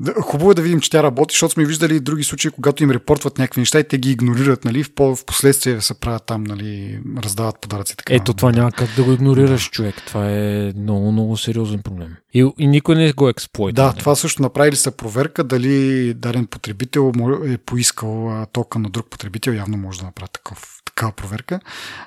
Да, 0.00 0.14
хубаво 0.22 0.50
е 0.50 0.54
да 0.54 0.62
видим, 0.62 0.80
че 0.80 0.90
тя 0.90 1.02
работи, 1.02 1.32
защото 1.32 1.52
сме 1.52 1.64
виждали 1.64 1.96
и 1.96 2.00
други 2.00 2.24
случаи, 2.24 2.50
когато 2.50 2.82
им 2.82 2.90
репортват 2.90 3.38
някакви 3.38 3.60
неща 3.60 3.80
и 3.80 3.88
те 3.88 3.98
ги 3.98 4.10
игнорират, 4.10 4.64
нали, 4.64 4.82
в, 4.82 4.94
по- 4.94 5.16
в 5.16 5.24
последствие 5.24 5.80
се 5.80 6.00
правят 6.00 6.22
там, 6.26 6.44
нали, 6.44 7.00
раздават 7.24 7.60
подаръци. 7.60 7.96
Така, 7.96 8.14
Ето 8.14 8.34
това 8.34 8.52
няма 8.52 8.72
как 8.72 8.88
да 8.96 9.04
го 9.04 9.12
игнорираш, 9.12 9.64
да. 9.64 9.70
човек. 9.70 9.94
Това 10.06 10.30
е 10.30 10.72
много, 10.76 11.12
много 11.12 11.36
сериозен 11.36 11.82
проблем. 11.82 12.16
И, 12.34 12.50
и 12.58 12.66
никой 12.66 12.94
не 12.94 13.12
го 13.12 13.28
експлойта. 13.28 13.82
Да, 13.82 13.92
това 13.92 14.14
също 14.14 14.42
направили 14.42 14.76
са 14.76 14.90
проверка 14.90 15.44
дали 15.44 16.14
даден 16.14 16.46
потребител 16.46 17.12
е 17.46 17.58
поискал 17.58 18.46
тока 18.52 18.78
на 18.78 18.90
друг 18.90 19.06
потребител, 19.10 19.52
явно 19.52 19.76
може 19.76 19.98
да 19.98 20.04
направи 20.04 20.28
такъв 20.32 20.80
такава 20.94 21.12
проверка. 21.12 21.60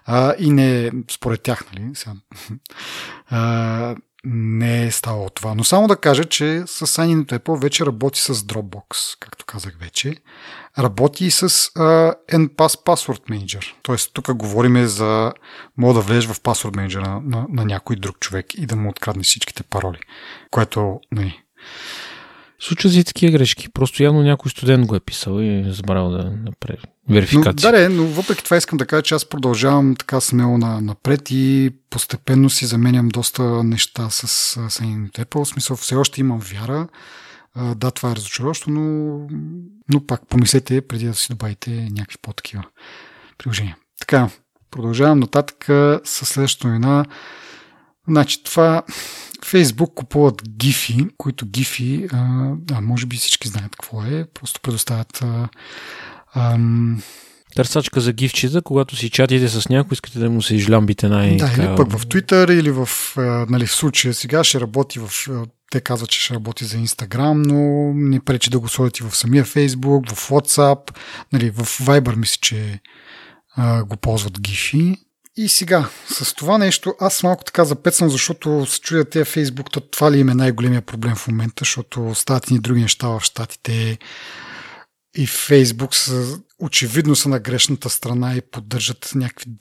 А, 0.06 0.36
и 0.40 0.52
не 0.52 0.92
според 1.12 1.42
тях, 1.42 1.64
нали? 1.74 1.96
Сега, 1.96 2.16
а, 3.30 3.96
не 4.24 4.86
е 4.86 4.92
ставало 4.92 5.30
това. 5.30 5.56
Но 5.56 5.64
само 5.64 5.88
да 5.88 5.96
кажа, 5.96 6.26
че 6.26 6.64
с 6.66 6.88
Sign 6.88 7.26
Apple 7.26 7.62
вече 7.62 7.86
работи 7.86 8.20
с 8.20 8.34
Dropbox, 8.34 9.18
както 9.20 9.46
казах 9.46 9.78
вече. 9.80 10.16
Работи 10.80 11.26
и 11.26 11.32
с 11.32 11.50
uh, 11.50 12.16
NPass 12.32 12.84
Password 12.86 13.30
Manager. 13.30 13.74
Тоест, 13.82 14.14
тук 14.14 14.34
говорим 14.34 14.86
за 14.86 15.34
мога 15.78 15.94
да 15.94 16.02
влезеш 16.02 16.28
в 16.28 16.42
Password 16.42 16.76
Manager 16.76 17.08
на, 17.08 17.22
на, 17.22 17.46
на 17.50 17.66
някой 17.66 17.96
друг 17.96 18.20
човек 18.20 18.46
и 18.54 18.66
да 18.66 18.76
му 18.76 18.90
открадне 18.90 19.24
всичките 19.24 19.64
пароли. 19.64 20.00
Което, 20.52 21.00
нали, 21.12 21.44
Случва 22.60 22.90
си 22.90 23.04
такива 23.04 23.32
грешки. 23.32 23.70
Просто 23.70 24.04
явно 24.04 24.22
някой 24.22 24.52
студент 24.52 24.86
го 24.86 24.96
е 24.96 25.00
писал 25.00 25.40
и 25.42 25.60
е 25.60 25.72
забравил 25.72 26.10
да 26.10 26.32
направи 26.44 26.78
верификация. 27.10 27.72
Да, 27.72 27.90
но 27.90 28.04
въпреки 28.04 28.44
това 28.44 28.58
искам 28.58 28.78
да 28.78 28.86
кажа, 28.86 29.02
че 29.02 29.16
аз 29.16 29.26
продължавам 29.26 29.96
така 29.96 30.22
смело 30.22 30.58
на, 30.58 30.82
напред 30.82 31.22
и 31.32 31.72
постепенно 31.90 32.50
си 32.50 32.66
заменям 32.66 33.10
доста 33.10 33.64
неща 33.64 34.10
с 34.10 34.28
Съединените 34.70 35.26
Apple. 35.26 35.44
В 35.44 35.48
смисъл, 35.48 35.76
все 35.76 35.96
още 35.96 36.22
имам 36.22 36.40
вяра. 36.40 36.88
Да, 37.76 37.92
това 37.92 38.12
е 38.12 38.16
разочароващо, 38.16 38.70
но, 38.70 39.20
но 39.94 40.06
пак 40.08 40.28
помислете 40.28 40.82
преди 40.82 41.06
да 41.06 41.14
си 41.14 41.28
добавите 41.30 41.88
някакви 41.92 42.18
по-такива 42.22 42.64
приложения. 43.38 43.78
Така, 44.00 44.30
продължавам 44.72 45.20
нататък 45.20 45.66
с 46.04 46.26
следващата 46.26 46.68
новина. 46.68 47.06
Значи, 48.08 48.44
това 48.44 48.84
Фейсбук 49.46 49.94
купуват 49.94 50.50
гифи, 50.50 51.08
които 51.18 51.46
гифи, 51.46 52.08
а, 52.14 52.52
да, 52.58 52.82
може 52.82 53.06
би 53.06 53.16
всички 53.16 53.48
знаят 53.48 53.76
какво 53.76 54.04
е, 54.04 54.26
просто 54.34 54.62
предоставят 54.62 55.22
а, 55.24 55.50
ам... 56.36 57.02
Търсачка 57.56 58.02
за 58.02 58.14
гифчета, 58.14 58.62
когато 58.62 58.96
си 58.96 59.10
чатите 59.10 59.48
с 59.48 59.70
някой, 59.70 59.94
искате 59.94 60.20
да 60.20 60.30
му 60.30 60.42
се 60.42 60.56
излямбите 60.56 61.10
най- 61.10 61.38
Да, 61.38 61.52
или 61.58 61.76
пък 61.76 61.92
в 61.92 62.06
Twitter, 62.06 62.60
или 62.60 62.72
в, 62.72 62.90
нали, 63.50 63.66
в 63.66 63.76
случая 63.76 64.14
сега 64.14 64.44
ще 64.44 64.62
работи 64.62 65.00
в... 65.00 65.10
Те 65.72 65.82
казват, 65.82 66.10
че 66.10 66.20
ще 66.20 66.34
работи 66.34 66.66
за 66.66 66.78
Instagram, 66.78 67.48
но 67.48 67.92
не 67.94 68.20
пречи 68.20 68.50
да 68.50 68.60
го 68.60 68.68
сложат 68.68 69.00
и 69.00 69.04
в 69.04 69.16
самия 69.16 69.46
Facebook, 69.46 70.14
в 70.14 70.30
WhatsApp, 70.30 70.96
нали, 71.34 71.50
в 71.50 71.64
Viber 71.66 72.16
мисля, 72.16 72.38
че 72.42 72.80
а, 73.56 73.84
го 73.84 73.98
ползват 73.98 74.42
гифи. 74.42 74.96
И 75.38 75.50
сега, 75.50 75.90
с 76.10 76.34
това 76.34 76.58
нещо, 76.58 76.96
аз 77.00 77.24
малко 77.24 77.44
така 77.44 77.66
запецам, 77.66 78.10
защото 78.10 78.66
се 78.66 78.80
чуя 78.80 79.06
тези 79.06 79.26
Фейсбук, 79.26 79.72
то 79.72 79.82
това 79.82 80.12
ли 80.12 80.20
им 80.20 80.30
е 80.30 80.34
най-големия 80.34 80.82
проблем 80.82 81.16
в 81.16 81.28
момента, 81.28 81.60
защото 81.60 82.16
стават 82.16 82.52
ни 82.52 82.60
други 82.60 82.82
неща 82.82 83.08
в 83.08 83.22
щатите 83.22 83.98
и 85.18 85.28
Фейсбук 85.28 85.96
са, 85.96 86.40
очевидно 86.60 87.16
са 87.16 87.30
на 87.30 87.40
грешната 87.40 87.90
страна 87.90 88.36
и 88.36 88.42
поддържат 88.42 89.12
някакви 89.16 89.52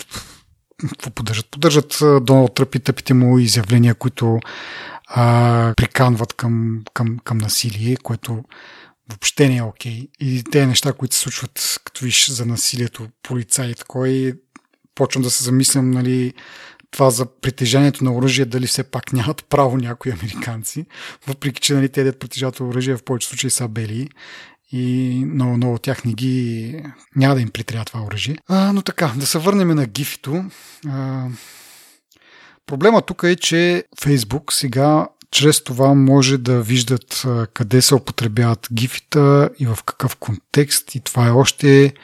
какво 0.89 1.11
поддържат? 1.11 1.51
Поддържат 1.51 1.99
Доналд 2.01 2.55
Тръп 2.55 2.75
и 2.75 2.81
тъпите 2.81 3.15
му 3.15 3.39
изявления, 3.39 3.95
които 3.95 4.39
а, 5.07 5.75
приканват 5.77 6.33
към, 6.33 6.83
към, 6.95 7.19
към 7.25 7.39
насилие, 7.39 7.97
което 7.97 8.45
въобще 9.09 9.49
не 9.49 9.57
е 9.57 9.63
окей. 9.63 10.01
Okay. 10.01 10.09
И 10.21 10.45
те 10.51 10.67
неща, 10.67 10.93
които 10.93 11.15
се 11.15 11.21
случват, 11.21 11.81
като 11.85 12.05
виж 12.05 12.31
за 12.31 12.47
насилието, 12.47 13.09
полицаи 13.23 13.71
и 13.71 13.75
такова, 13.75 14.33
почвам 14.97 15.23
да 15.23 15.31
се 15.31 15.45
замислям, 15.45 15.91
нали, 15.91 16.35
това 16.91 17.11
за 17.11 17.27
притежанието 17.27 18.05
на 18.05 18.15
оръжие, 18.15 18.45
дали 18.45 18.67
все 18.67 18.83
пак 18.83 19.13
нямат 19.13 19.45
право 19.49 19.77
някои 19.77 20.13
американци, 20.13 20.87
въпреки 21.27 21.61
че 21.61 21.75
нали, 21.75 21.89
те 21.89 22.05
дет 22.05 22.19
притежават 22.19 22.61
оръжие 22.61 22.97
в 22.97 23.03
повечето 23.03 23.29
случаи 23.29 23.51
са 23.51 23.69
бели 23.69 24.09
и 24.73 25.25
много, 25.27 25.57
много 25.57 25.79
тях 25.79 26.05
не 26.05 26.13
ги... 26.13 26.83
няма 27.17 27.35
да 27.35 27.41
им 27.41 27.51
притрябва 27.51 27.85
това 27.85 28.03
оръжие. 28.03 28.37
А, 28.49 28.73
но 28.73 28.83
така, 28.83 29.13
да 29.17 29.27
се 29.27 29.39
върнем 29.39 29.69
на 29.69 29.87
гифито. 29.87 30.45
А, 30.89 31.27
проблема 32.67 33.03
тук 33.03 33.23
е, 33.23 33.37
че 33.37 33.85
Фейсбук 34.01 34.53
сега 34.53 35.07
чрез 35.31 35.65
това 35.65 35.95
може 35.95 36.39
да 36.39 36.63
виждат 36.63 37.27
къде 37.55 37.83
се 37.83 37.95
употребяват 37.95 38.69
гифита 38.73 39.51
и 39.59 39.67
в 39.67 39.79
какъв 39.87 40.17
контекст 40.17 40.95
и 40.95 41.01
това 41.01 41.27
е 41.27 41.31
още 41.31 41.95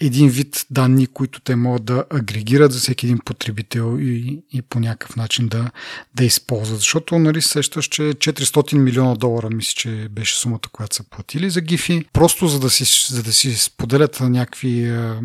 един 0.00 0.28
вид 0.28 0.66
данни, 0.70 1.06
които 1.06 1.40
те 1.40 1.56
могат 1.56 1.84
да 1.84 2.04
агрегират 2.10 2.72
за 2.72 2.78
всеки 2.78 3.06
един 3.06 3.18
потребител 3.18 3.98
и, 4.00 4.42
и 4.52 4.62
по 4.62 4.80
някакъв 4.80 5.16
начин 5.16 5.48
да, 5.48 5.70
да 6.14 6.24
използват. 6.24 6.78
Защото, 6.78 7.18
нали, 7.18 7.42
сещаш, 7.42 7.84
че 7.84 8.02
400 8.02 8.74
милиона 8.74 9.14
долара, 9.14 9.50
мисля, 9.50 9.72
че 9.76 10.08
беше 10.10 10.38
сумата, 10.38 10.60
която 10.72 10.96
са 10.96 11.04
платили 11.10 11.50
за 11.50 11.60
гифи. 11.60 12.04
Просто 12.12 12.46
за 12.46 12.60
да 12.60 12.70
си, 12.70 13.12
за 13.14 13.22
да 13.22 13.32
си 13.32 13.56
споделят 13.56 14.20
някакви 14.20 14.90
а, 14.90 15.20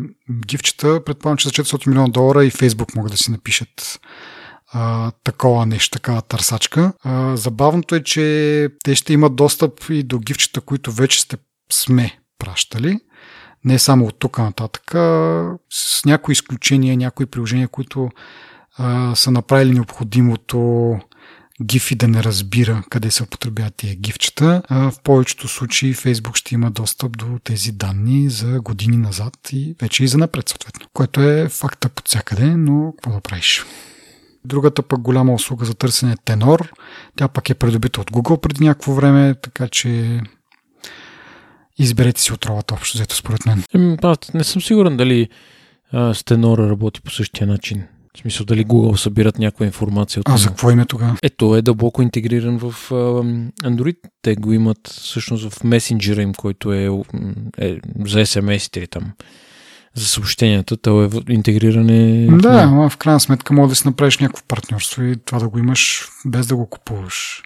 гифчета, 0.46 1.04
предполагам, 1.04 1.36
че 1.36 1.48
за 1.48 1.52
400 1.52 1.86
милиона 1.86 2.08
долара 2.08 2.44
и 2.44 2.50
Фейсбук 2.50 2.94
могат 2.94 3.12
да 3.12 3.18
си 3.18 3.30
напишат 3.30 4.00
а, 4.72 5.10
такова 5.24 5.66
нещо, 5.66 5.90
такава 5.90 6.22
търсачка. 6.22 6.92
А, 7.02 7.36
забавното 7.36 7.94
е, 7.94 8.02
че 8.02 8.68
те 8.84 8.94
ще 8.94 9.12
имат 9.12 9.36
достъп 9.36 9.80
и 9.90 10.02
до 10.02 10.18
гифчета, 10.18 10.60
които 10.60 10.92
вече 10.92 11.20
сте 11.20 11.36
сме 11.72 12.18
пращали 12.38 13.00
не 13.64 13.78
само 13.78 14.06
от 14.06 14.18
тук 14.18 14.38
нататък, 14.38 14.90
с 15.70 16.04
някои 16.04 16.32
изключения, 16.32 16.96
някои 16.96 17.26
приложения, 17.26 17.68
които 17.68 18.10
а, 18.76 19.14
са 19.14 19.30
направили 19.30 19.72
необходимото 19.72 20.98
гифи 21.62 21.94
да 21.94 22.08
не 22.08 22.22
разбира 22.22 22.82
къде 22.90 23.10
се 23.10 23.22
употребяват 23.22 23.74
тия 23.76 23.94
гифчета. 23.94 24.62
А, 24.68 24.90
в 24.90 25.00
повечето 25.04 25.48
случаи 25.48 25.94
Facebook 25.94 26.36
ще 26.36 26.54
има 26.54 26.70
достъп 26.70 27.18
до 27.18 27.38
тези 27.44 27.72
данни 27.72 28.30
за 28.30 28.60
години 28.60 28.96
назад 28.96 29.36
и 29.52 29.76
вече 29.80 30.04
и 30.04 30.08
за 30.08 30.18
напред 30.18 30.48
съответно, 30.48 30.86
което 30.92 31.22
е 31.22 31.48
факта 31.48 31.88
под 31.88 32.08
всякъде, 32.08 32.56
но 32.56 32.92
какво 32.92 33.10
да 33.10 33.20
правиш? 33.20 33.64
Другата 34.44 34.82
пък 34.82 35.00
голяма 35.00 35.34
услуга 35.34 35.64
за 35.64 35.74
търсене 35.74 36.12
е 36.12 36.16
Tenor. 36.16 36.68
Тя 37.16 37.28
пък 37.28 37.50
е 37.50 37.54
придобита 37.54 38.00
от 38.00 38.10
Google 38.10 38.40
преди 38.40 38.64
някакво 38.64 38.92
време, 38.92 39.34
така 39.42 39.68
че 39.68 40.20
изберете 41.78 42.20
си 42.20 42.32
отровата 42.32 42.74
общо 42.74 42.98
взето 42.98 43.16
според 43.16 43.40
мен. 43.46 43.98
Аз 44.02 44.18
не 44.34 44.44
съм 44.44 44.62
сигурен 44.62 44.96
дали 44.96 45.28
а, 45.92 46.14
Стенора 46.14 46.68
работи 46.68 47.00
по 47.00 47.10
същия 47.10 47.46
начин. 47.46 47.82
В 48.16 48.20
смисъл 48.20 48.46
дали 48.46 48.66
Google 48.66 48.96
събират 48.96 49.38
някаква 49.38 49.66
информация 49.66 50.20
от 50.20 50.28
А 50.28 50.36
за 50.36 50.48
какво 50.48 50.70
име 50.70 50.86
тогава? 50.86 51.16
Ето 51.22 51.56
е 51.56 51.62
дълбоко 51.62 52.02
интегриран 52.02 52.58
в 52.58 52.74
а, 52.90 52.94
Android. 53.68 53.96
Те 54.22 54.34
го 54.36 54.52
имат 54.52 54.88
всъщност 54.88 55.50
в 55.50 55.64
месенджера 55.64 56.22
им, 56.22 56.34
който 56.34 56.72
е, 56.72 56.84
е 57.58 57.76
за 58.06 58.18
SMS-ите 58.18 58.78
или 58.78 58.86
там 58.86 59.12
за 59.94 60.06
съобщенията, 60.06 60.76
то 60.76 61.04
е 61.04 61.08
интегриране. 61.28 62.26
Да, 62.26 62.88
в 62.90 62.96
крайна 62.96 63.20
сметка 63.20 63.54
може 63.54 63.68
да 63.68 63.74
си 63.74 63.88
направиш 63.88 64.18
някакво 64.18 64.44
партньорство 64.48 65.02
и 65.02 65.16
това 65.16 65.38
да 65.38 65.48
го 65.48 65.58
имаш 65.58 66.08
без 66.26 66.46
да 66.46 66.56
го 66.56 66.66
купуваш. 66.66 67.42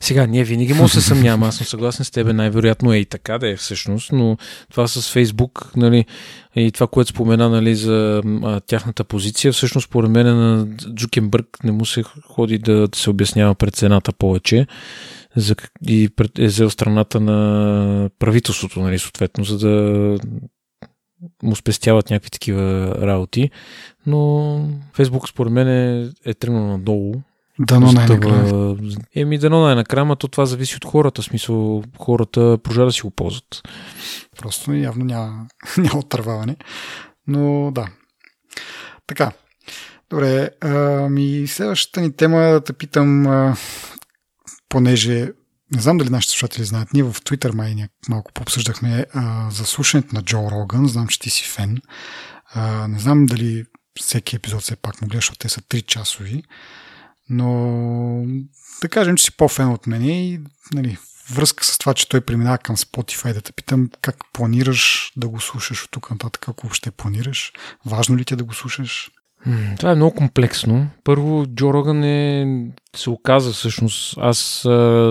Сега, 0.00 0.26
ние 0.26 0.44
винаги 0.44 0.74
може 0.74 0.94
да 0.94 1.00
се 1.00 1.08
съмняваме, 1.08 1.46
аз 1.46 1.56
съм 1.56 1.66
съгласен 1.66 2.04
с 2.04 2.10
тебе, 2.10 2.32
най-вероятно 2.32 2.92
е 2.92 2.96
и 2.96 3.04
така 3.04 3.38
да 3.38 3.48
е 3.48 3.56
всъщност, 3.56 4.12
но 4.12 4.36
това 4.70 4.86
с 4.86 5.12
Фейсбук, 5.12 5.72
нали, 5.76 6.04
и 6.56 6.72
това, 6.72 6.86
което 6.86 7.10
спомена, 7.10 7.48
нали, 7.48 7.74
за 7.74 8.22
а, 8.42 8.60
тяхната 8.60 9.04
позиция, 9.04 9.52
всъщност, 9.52 9.86
според 9.86 10.10
мен 10.10 10.26
на 10.26 10.66
Джукенбърг 10.94 11.46
не 11.64 11.72
му 11.72 11.86
се 11.86 12.02
ходи 12.02 12.58
да, 12.58 12.88
да 12.88 12.98
се 12.98 13.10
обяснява 13.10 13.54
пред 13.54 13.74
цената 13.74 14.12
повече, 14.12 14.66
за, 15.36 15.54
и 15.86 16.10
е 16.38 16.46
взел 16.46 16.70
страната 16.70 17.20
на 17.20 18.10
правителството, 18.18 18.80
нали, 18.80 18.98
съответно, 18.98 19.44
за 19.44 19.58
да 19.58 20.18
му 21.42 21.56
спестяват 21.56 22.10
някакви 22.10 22.30
такива 22.30 22.94
работи. 23.00 23.50
Но 24.06 24.60
Фейсбук 24.94 25.28
според 25.28 25.52
мен 25.52 25.68
е, 25.68 26.10
е 26.24 26.34
тръгнал 26.34 26.66
надолу. 26.66 27.14
Дано 27.66 27.92
най-накрая. 27.92 28.76
Еми, 29.14 29.38
дано 29.38 29.60
най-накрая, 29.60 30.16
то 30.16 30.28
това 30.28 30.46
зависи 30.46 30.76
от 30.76 30.84
хората. 30.84 31.22
В 31.22 31.24
смисъл, 31.24 31.82
хората 31.98 32.58
прожа 32.62 32.84
да 32.84 32.92
си 32.92 33.02
го 33.02 33.10
ползват. 33.10 33.62
Просто 34.38 34.72
явно 34.72 35.04
няма, 35.04 35.46
няма 35.76 35.98
отърваване. 35.98 36.56
Но 37.26 37.70
да. 37.70 37.86
Така. 39.06 39.32
Добре. 40.10 40.50
Ами, 40.60 41.46
следващата 41.46 42.00
ни 42.00 42.16
тема 42.16 42.38
да 42.38 42.64
те 42.64 42.72
питам, 42.72 43.26
а, 43.26 43.56
понеже 44.68 45.32
не 45.74 45.80
знам 45.80 45.98
дали 45.98 46.10
нашите 46.10 46.32
слушатели 46.32 46.64
знаят, 46.64 46.92
ние 46.92 47.02
в 47.02 47.12
Twitter 47.12 47.54
май 47.54 47.76
малко 48.08 48.32
пообсъждахме 48.32 49.06
а, 49.14 49.50
за 49.50 49.64
слушането 49.64 50.14
на 50.14 50.22
Джо 50.22 50.50
Роган, 50.50 50.88
знам, 50.88 51.08
че 51.08 51.20
ти 51.20 51.30
си 51.30 51.44
фен. 51.44 51.78
А, 52.54 52.88
не 52.88 52.98
знам 52.98 53.26
дали 53.26 53.64
всеки 54.00 54.36
епизод 54.36 54.60
все 54.60 54.76
пак 54.76 55.02
му 55.02 55.08
гледаш, 55.08 55.24
защото 55.24 55.38
те 55.38 55.48
са 55.48 55.60
3 55.60 55.86
часови, 55.86 56.42
но 57.30 58.24
да 58.82 58.88
кажем, 58.88 59.16
че 59.16 59.24
си 59.24 59.36
по-фен 59.36 59.68
от 59.68 59.86
мене 59.86 60.30
и 60.30 60.40
нали, 60.74 60.98
връзка 61.34 61.64
с 61.64 61.78
това, 61.78 61.94
че 61.94 62.08
той 62.08 62.20
преминава 62.20 62.58
към 62.58 62.76
Spotify, 62.76 63.34
да 63.34 63.40
те 63.40 63.52
питам 63.52 63.90
как 64.00 64.16
планираш 64.32 65.12
да 65.16 65.28
го 65.28 65.40
слушаш 65.40 65.84
от 65.84 65.90
тук 65.90 66.10
нататък, 66.10 66.42
как 66.42 66.60
въобще 66.60 66.90
планираш, 66.90 67.52
важно 67.86 68.16
ли 68.16 68.24
ти 68.24 68.34
е 68.34 68.36
да 68.36 68.44
го 68.44 68.54
слушаш? 68.54 69.10
Това 69.78 69.92
е 69.92 69.94
много 69.94 70.14
комплексно. 70.14 70.90
Първо, 71.04 71.46
Джо 71.46 71.74
Роган 71.74 72.04
е, 72.04 72.46
се 72.96 73.10
оказа 73.10 73.52
всъщност, 73.52 74.14
аз 74.18 74.38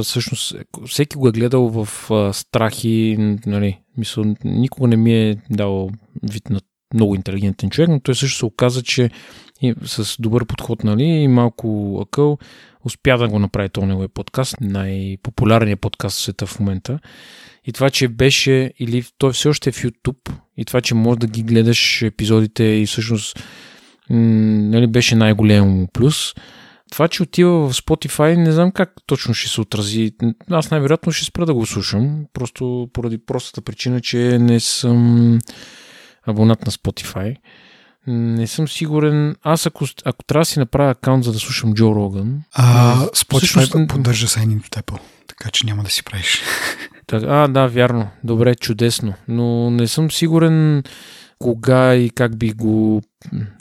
всъщност, 0.03 0.55
всеки 0.87 1.17
го 1.17 1.27
е 1.27 1.31
гледал 1.31 1.69
в 1.69 1.87
страх 2.33 2.83
и, 2.83 3.17
нали, 3.45 3.79
мисъл, 3.97 4.35
никога 4.43 4.87
не 4.87 4.97
ми 4.97 5.13
е 5.13 5.37
дал 5.49 5.89
вид 6.23 6.49
на 6.49 6.61
много 6.93 7.15
интелигентен 7.15 7.69
човек, 7.69 7.89
но 7.89 7.99
той 7.99 8.15
също 8.15 8.37
се 8.37 8.45
оказа, 8.45 8.83
че 8.83 9.09
с 9.85 10.15
добър 10.19 10.45
подход, 10.45 10.83
нали, 10.83 11.03
и 11.03 11.27
малко 11.27 11.99
акъл, 12.07 12.37
успя 12.85 13.17
да 13.17 13.27
го 13.27 13.39
направи 13.39 13.69
този 13.69 13.87
неговия 13.87 14.09
подкаст, 14.09 14.55
най-популярният 14.61 15.81
подкаст 15.81 16.17
в 16.17 16.21
света 16.21 16.45
в 16.45 16.59
момента. 16.59 16.99
И 17.65 17.73
това, 17.73 17.89
че 17.89 18.07
беше, 18.07 18.73
или 18.79 19.03
той 19.17 19.33
все 19.33 19.49
още 19.49 19.69
е 19.69 19.73
в 19.73 19.83
YouTube, 19.83 20.31
и 20.57 20.65
това, 20.65 20.81
че 20.81 20.95
можеш 20.95 21.19
да 21.19 21.27
ги 21.27 21.43
гледаш 21.43 22.01
епизодите 22.01 22.63
и 22.63 22.85
всъщност 22.85 23.43
нали, 24.09 24.87
беше 24.87 25.15
най-голям 25.15 25.87
плюс. 25.93 26.33
Това, 26.91 27.07
че 27.07 27.23
отива 27.23 27.69
в 27.69 27.73
Spotify, 27.73 28.35
не 28.35 28.51
знам 28.51 28.71
как 28.71 28.93
точно 29.05 29.33
ще 29.33 29.49
се 29.49 29.61
отрази. 29.61 30.11
Аз 30.49 30.71
най-вероятно 30.71 31.11
ще 31.11 31.25
спра 31.25 31.45
да 31.45 31.53
го 31.53 31.65
слушам, 31.65 32.25
просто 32.33 32.89
поради 32.93 33.17
простата 33.17 33.61
причина, 33.61 34.01
че 34.01 34.17
не 34.39 34.59
съм 34.59 35.39
абонат 36.27 36.65
на 36.65 36.71
Spotify. 36.71 37.35
Не 38.07 38.47
съм 38.47 38.67
сигурен. 38.67 39.35
Аз 39.43 39.65
ако, 39.65 39.85
ако 40.05 40.23
трябва 40.23 40.41
да 40.41 40.45
си 40.45 40.59
направя 40.59 40.91
акаунт, 40.91 41.23
за 41.23 41.31
да 41.31 41.39
слушам 41.39 41.73
Джо 41.73 41.95
Роган... 41.95 42.43
А, 42.53 42.95
Spotify 43.05 43.37
всъщност... 43.37 43.87
поддържа 43.87 44.27
Signing 44.27 44.69
to 44.69 44.81
Apple, 44.81 44.99
така 45.27 45.49
че 45.49 45.65
няма 45.65 45.83
да 45.83 45.89
си 45.89 46.03
правиш. 46.03 46.41
Так, 47.07 47.23
а, 47.27 47.47
да, 47.47 47.67
вярно. 47.67 48.09
Добре, 48.23 48.55
чудесно. 48.55 49.13
Но 49.27 49.71
не 49.71 49.87
съм 49.87 50.11
сигурен 50.11 50.83
кога 51.39 51.95
и 51.95 52.09
как 52.09 52.37
би 52.37 52.51
го 52.51 53.01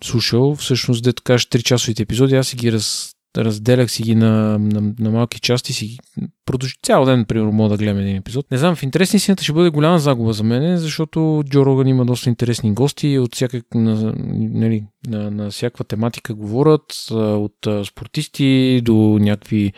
слушал. 0.05 0.57
Всъщност, 0.57 1.05
дето 1.05 1.23
кажеш 1.23 1.49
3-часовите 1.49 2.01
епизоди, 2.01 2.37
аз 2.37 2.49
си 2.49 2.57
ги 2.57 2.73
раз, 2.73 3.13
разделях 3.37 3.91
си 3.91 4.03
ги 4.03 4.14
на, 4.14 4.59
на, 4.59 4.93
на 4.99 5.11
малки 5.11 5.41
части, 5.41 5.72
си 5.72 5.99
продължи 6.47 6.74
цял 6.83 7.05
ден, 7.05 7.24
примерно, 7.24 7.53
мога 7.53 7.68
да 7.68 7.76
гледам 7.76 7.99
един 7.99 8.16
епизод. 8.16 8.51
Не 8.51 8.59
знам, 8.59 8.76
в 8.76 8.83
интересни 8.83 9.18
сината 9.18 9.45
ще 9.45 9.53
бъде 9.53 9.70
голяма 9.70 9.99
загуба 9.99 10.33
за 10.33 10.45
мен, 10.45 10.76
защото 10.76 11.43
Джо 11.51 11.66
Роган 11.66 11.89
има 11.89 12.07
доста 12.07 12.28
интересни 12.28 12.74
гости 12.74 13.18
от 13.18 13.35
всякак, 13.35 13.64
на, 13.74 14.14
нали, 14.35 14.85
на, 15.07 15.31
на 15.31 15.51
всякаква 15.51 15.85
тематика 15.85 16.35
говорят, 16.35 16.83
от 17.11 17.87
спортисти 17.87 18.81
до 18.85 19.18
някакви 19.20 19.72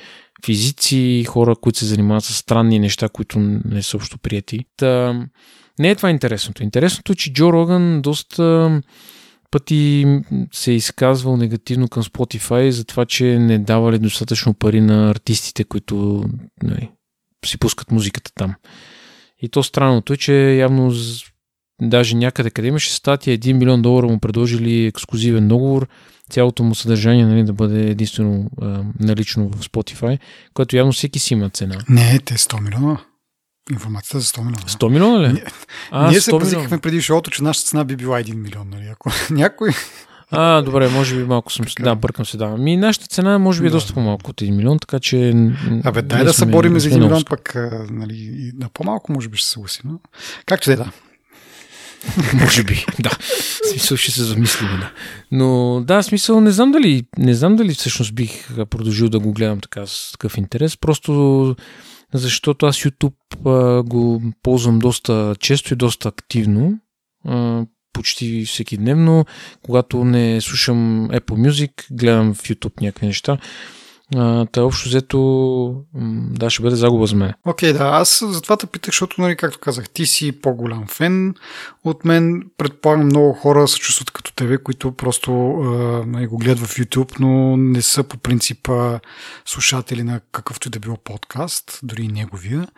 физици, 0.46 1.24
хора, 1.28 1.56
които 1.56 1.78
се 1.78 1.86
занимават 1.86 2.24
с 2.24 2.34
странни 2.34 2.78
неща, 2.78 3.08
които 3.08 3.38
не 3.64 3.82
са 3.82 3.96
общо 3.96 4.18
прияти. 4.18 4.64
Та, 4.76 5.20
не 5.78 5.90
е 5.90 5.94
това 5.94 6.10
интересното. 6.10 6.62
Интересното 6.62 7.12
е, 7.12 7.16
че 7.16 7.32
Джо 7.32 7.52
Роган 7.52 8.02
доста 8.02 8.80
пъти 9.52 10.06
се 10.52 10.70
е 10.72 10.74
изказвал 10.74 11.36
негативно 11.36 11.88
към 11.88 12.02
Spotify 12.02 12.68
за 12.68 12.84
това, 12.84 13.06
че 13.06 13.38
не 13.38 13.58
давали 13.58 13.98
достатъчно 13.98 14.54
пари 14.54 14.80
на 14.80 15.10
артистите, 15.10 15.64
които 15.64 16.24
нали, 16.62 16.90
си 17.46 17.58
пускат 17.58 17.90
музиката 17.90 18.30
там. 18.34 18.54
И 19.42 19.48
то 19.48 19.62
странното 19.62 20.12
е, 20.12 20.16
че 20.16 20.34
явно 20.54 20.92
даже 21.82 22.16
някъде 22.16 22.50
къде 22.50 22.68
имаше 22.68 22.94
статия 22.94 23.38
1 23.38 23.52
милион 23.52 23.82
долара 23.82 24.06
му 24.06 24.18
предложили 24.18 24.86
ексклюзивен 24.86 25.48
договор, 25.48 25.88
цялото 26.30 26.62
му 26.62 26.74
съдържание 26.74 27.26
нали, 27.26 27.44
да 27.44 27.52
бъде 27.52 27.90
единствено 27.90 28.50
а, 28.62 28.84
налично 29.00 29.48
в 29.48 29.60
Spotify, 29.60 30.18
което 30.54 30.76
явно 30.76 30.92
всеки 30.92 31.18
си 31.18 31.34
има 31.34 31.50
цена. 31.50 31.78
Не, 31.88 32.18
те 32.18 32.34
100 32.34 32.60
милиона 32.60 32.98
информацията 33.70 34.20
за 34.20 34.26
100 34.26 34.38
милиона. 34.38 34.66
100 34.66 34.88
милиона 34.88 35.28
ли? 35.28 35.32
Ние, 35.32 35.44
а, 35.90 36.10
ние 36.10 36.20
се 36.20 36.30
пазихме 36.30 36.78
преди 36.78 37.02
шоуто, 37.02 37.30
че 37.30 37.42
нашата 37.42 37.68
цена 37.68 37.84
би 37.84 37.96
била 37.96 38.20
1 38.20 38.34
милион. 38.34 38.68
Нали? 38.70 38.88
Ако 38.92 39.10
някой... 39.30 39.70
А, 40.34 40.62
добре, 40.62 40.88
може 40.88 41.16
би 41.16 41.24
малко 41.24 41.52
съм... 41.52 41.66
Така. 41.66 41.82
Да, 41.82 41.94
бъркам 41.94 42.26
се, 42.26 42.36
да. 42.36 42.48
Ми 42.48 42.76
нашата 42.76 43.06
цена 43.06 43.38
може 43.38 43.60
би 43.60 43.66
е 43.66 43.70
доста 43.70 43.94
по-малко 43.94 44.30
от 44.30 44.40
1 44.40 44.50
милион, 44.50 44.78
така 44.78 45.00
че... 45.00 45.34
Абе, 45.84 46.02
дай 46.02 46.24
да 46.24 46.32
се 46.32 46.46
бориме 46.46 46.80
за 46.80 46.90
1 46.90 46.98
милион, 46.98 47.24
пък 47.24 47.52
нали, 47.90 48.52
на 48.54 48.68
по-малко 48.68 49.12
може 49.12 49.28
би 49.28 49.36
ще 49.36 49.46
се 49.46 49.52
съгласим. 49.52 49.82
Но... 49.84 49.98
Както 50.46 50.70
да 50.70 50.72
е, 50.72 50.76
да. 50.76 50.90
може 52.40 52.64
би, 52.64 52.84
да. 53.00 53.10
В 53.10 53.68
смисъл 53.70 53.96
ще 53.96 54.12
се 54.12 54.24
замислим, 54.24 54.68
да. 54.80 54.90
Но 55.32 55.80
да, 55.86 56.02
смисъл 56.02 56.40
не 56.40 56.50
знам 56.50 56.72
дали, 56.72 57.04
не 57.18 57.34
знам 57.34 57.56
дали 57.56 57.74
всъщност 57.74 58.14
бих 58.14 58.48
продължил 58.70 59.08
да 59.08 59.18
го 59.18 59.32
гледам 59.32 59.60
така 59.60 59.86
с 59.86 60.12
такъв 60.12 60.36
интерес. 60.36 60.76
Просто 60.76 61.56
защото 62.14 62.66
аз 62.66 62.76
YouTube 62.76 63.82
го 63.82 64.22
ползвам 64.42 64.78
доста 64.78 65.36
често 65.40 65.74
и 65.74 65.76
доста 65.76 66.08
активно, 66.08 66.78
почти 67.92 68.44
всеки 68.44 68.76
дневно. 68.76 69.24
Когато 69.62 70.04
не 70.04 70.40
слушам 70.40 71.08
Apple 71.08 71.48
Music, 71.50 71.70
гледам 71.90 72.34
в 72.34 72.42
YouTube 72.42 72.80
някакви 72.80 73.06
неща. 73.06 73.38
Та 74.52 74.62
общо 74.62 74.88
взето, 74.88 75.84
да, 76.30 76.50
ще 76.50 76.62
бъде 76.62 76.76
загуба 76.76 77.06
за 77.06 77.16
мен. 77.16 77.32
Окей, 77.46 77.70
okay, 77.72 77.78
да, 77.78 77.84
аз 77.84 78.24
затова 78.28 78.56
те 78.56 78.66
питах, 78.66 78.88
защото, 78.88 79.20
нали, 79.20 79.36
както 79.36 79.58
казах, 79.58 79.90
ти 79.90 80.06
си 80.06 80.40
по-голям 80.40 80.86
фен 80.86 81.34
от 81.84 82.04
мен. 82.04 82.42
Предполагам, 82.58 83.06
много 83.06 83.32
хора 83.32 83.68
се 83.68 83.78
чувстват 83.78 84.10
като 84.10 84.32
тебе, 84.32 84.58
които 84.58 84.92
просто 84.92 85.32
нали, 86.06 86.26
го 86.26 86.38
гледат 86.38 86.58
в 86.58 86.76
YouTube, 86.76 87.20
но 87.20 87.56
не 87.56 87.82
са 87.82 88.04
по 88.04 88.16
принципа 88.18 88.98
слушатели 89.44 90.02
на 90.02 90.20
какъвто 90.32 90.68
и 90.68 90.70
да 90.70 90.80
било 90.80 90.96
подкаст, 91.04 91.80
дори 91.82 92.02
и 92.02 92.08
неговия, 92.08 92.68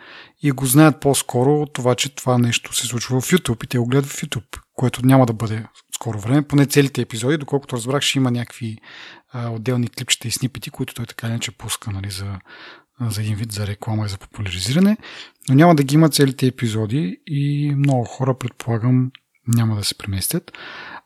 и 0.43 0.51
го 0.51 0.65
знаят 0.65 0.99
по-скоро 0.99 1.61
от 1.61 1.73
това, 1.73 1.95
че 1.95 2.15
това 2.15 2.37
нещо 2.37 2.75
се 2.75 2.87
случва 2.87 3.21
в 3.21 3.31
YouTube 3.31 3.63
и 3.63 3.67
те 3.67 3.77
го 3.77 3.85
гледат 3.85 4.09
в 4.09 4.21
YouTube, 4.21 4.59
което 4.73 5.05
няма 5.05 5.25
да 5.25 5.33
бъде 5.33 5.65
скоро 5.95 6.19
време, 6.19 6.41
поне 6.41 6.65
целите 6.65 7.01
епизоди, 7.01 7.37
доколкото 7.37 7.75
разбрах, 7.75 8.01
ще 8.01 8.17
има 8.17 8.31
някакви 8.31 8.77
а, 9.35 9.49
отделни 9.49 9.87
клипчета 9.87 10.27
и 10.27 10.31
снипети, 10.31 10.69
които 10.69 10.93
той 10.93 11.05
така 11.05 11.27
иначе 11.27 11.51
пуска 11.51 11.91
нали, 11.91 12.11
за, 12.11 12.39
за 13.01 13.21
един 13.21 13.35
вид 13.35 13.51
за 13.51 13.67
реклама 13.67 14.05
и 14.05 14.09
за 14.09 14.17
популяризиране, 14.17 14.97
но 15.49 15.55
няма 15.55 15.75
да 15.75 15.83
ги 15.83 15.95
има 15.95 16.09
целите 16.09 16.47
епизоди 16.47 17.21
и 17.27 17.73
много 17.75 18.03
хора, 18.05 18.37
предполагам, 18.37 19.11
няма 19.47 19.75
да 19.75 19.83
се 19.83 19.97
преместят. 19.97 20.51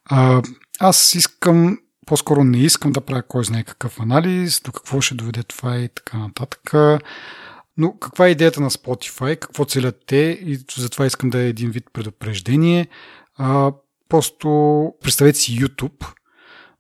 А, 0.06 0.42
аз 0.80 1.16
искам, 1.16 1.78
по-скоро 2.06 2.44
не 2.44 2.58
искам 2.58 2.92
да 2.92 3.02
правя 3.02 3.24
кой 3.24 3.44
знае 3.44 3.64
какъв 3.64 4.00
анализ, 4.00 4.62
до 4.62 4.72
какво 4.72 5.02
ще 5.02 5.16
доведе 5.16 5.44
това 5.44 5.78
и 5.78 5.90
така 5.90 6.18
нататък. 6.18 6.74
Но 7.78 7.98
каква 8.00 8.28
е 8.28 8.32
идеята 8.32 8.62
на 8.62 8.70
Spotify, 8.70 9.40
какво 9.40 9.66
целят 9.66 10.04
те 10.06 10.40
и 10.46 10.60
затова 10.78 11.06
искам 11.06 11.30
да 11.30 11.40
е 11.40 11.48
един 11.48 11.72
вид 11.72 11.86
предупреждение. 11.94 12.88
А, 13.38 13.72
просто 14.10 14.48
представете 15.02 15.40
си 15.40 15.60
YouTube, 15.60 16.06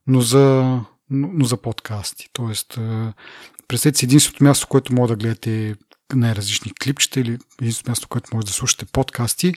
но 0.07 0.21
за 0.21 0.79
но, 1.09 1.29
но 1.33 1.45
за 1.45 1.57
подкасти. 1.57 2.29
Тоест, 2.33 2.79
представете 3.67 3.99
си 3.99 4.05
единственото 4.05 4.43
място, 4.43 4.67
което 4.67 4.93
може 4.93 5.09
да 5.09 5.15
гледате 5.15 5.75
най-различни 6.13 6.71
клипчета 6.83 7.19
или 7.19 7.37
единственото 7.61 7.91
място, 7.91 8.07
което 8.07 8.29
може 8.33 8.47
да 8.47 8.53
слушате 8.53 8.85
подкасти 8.85 9.53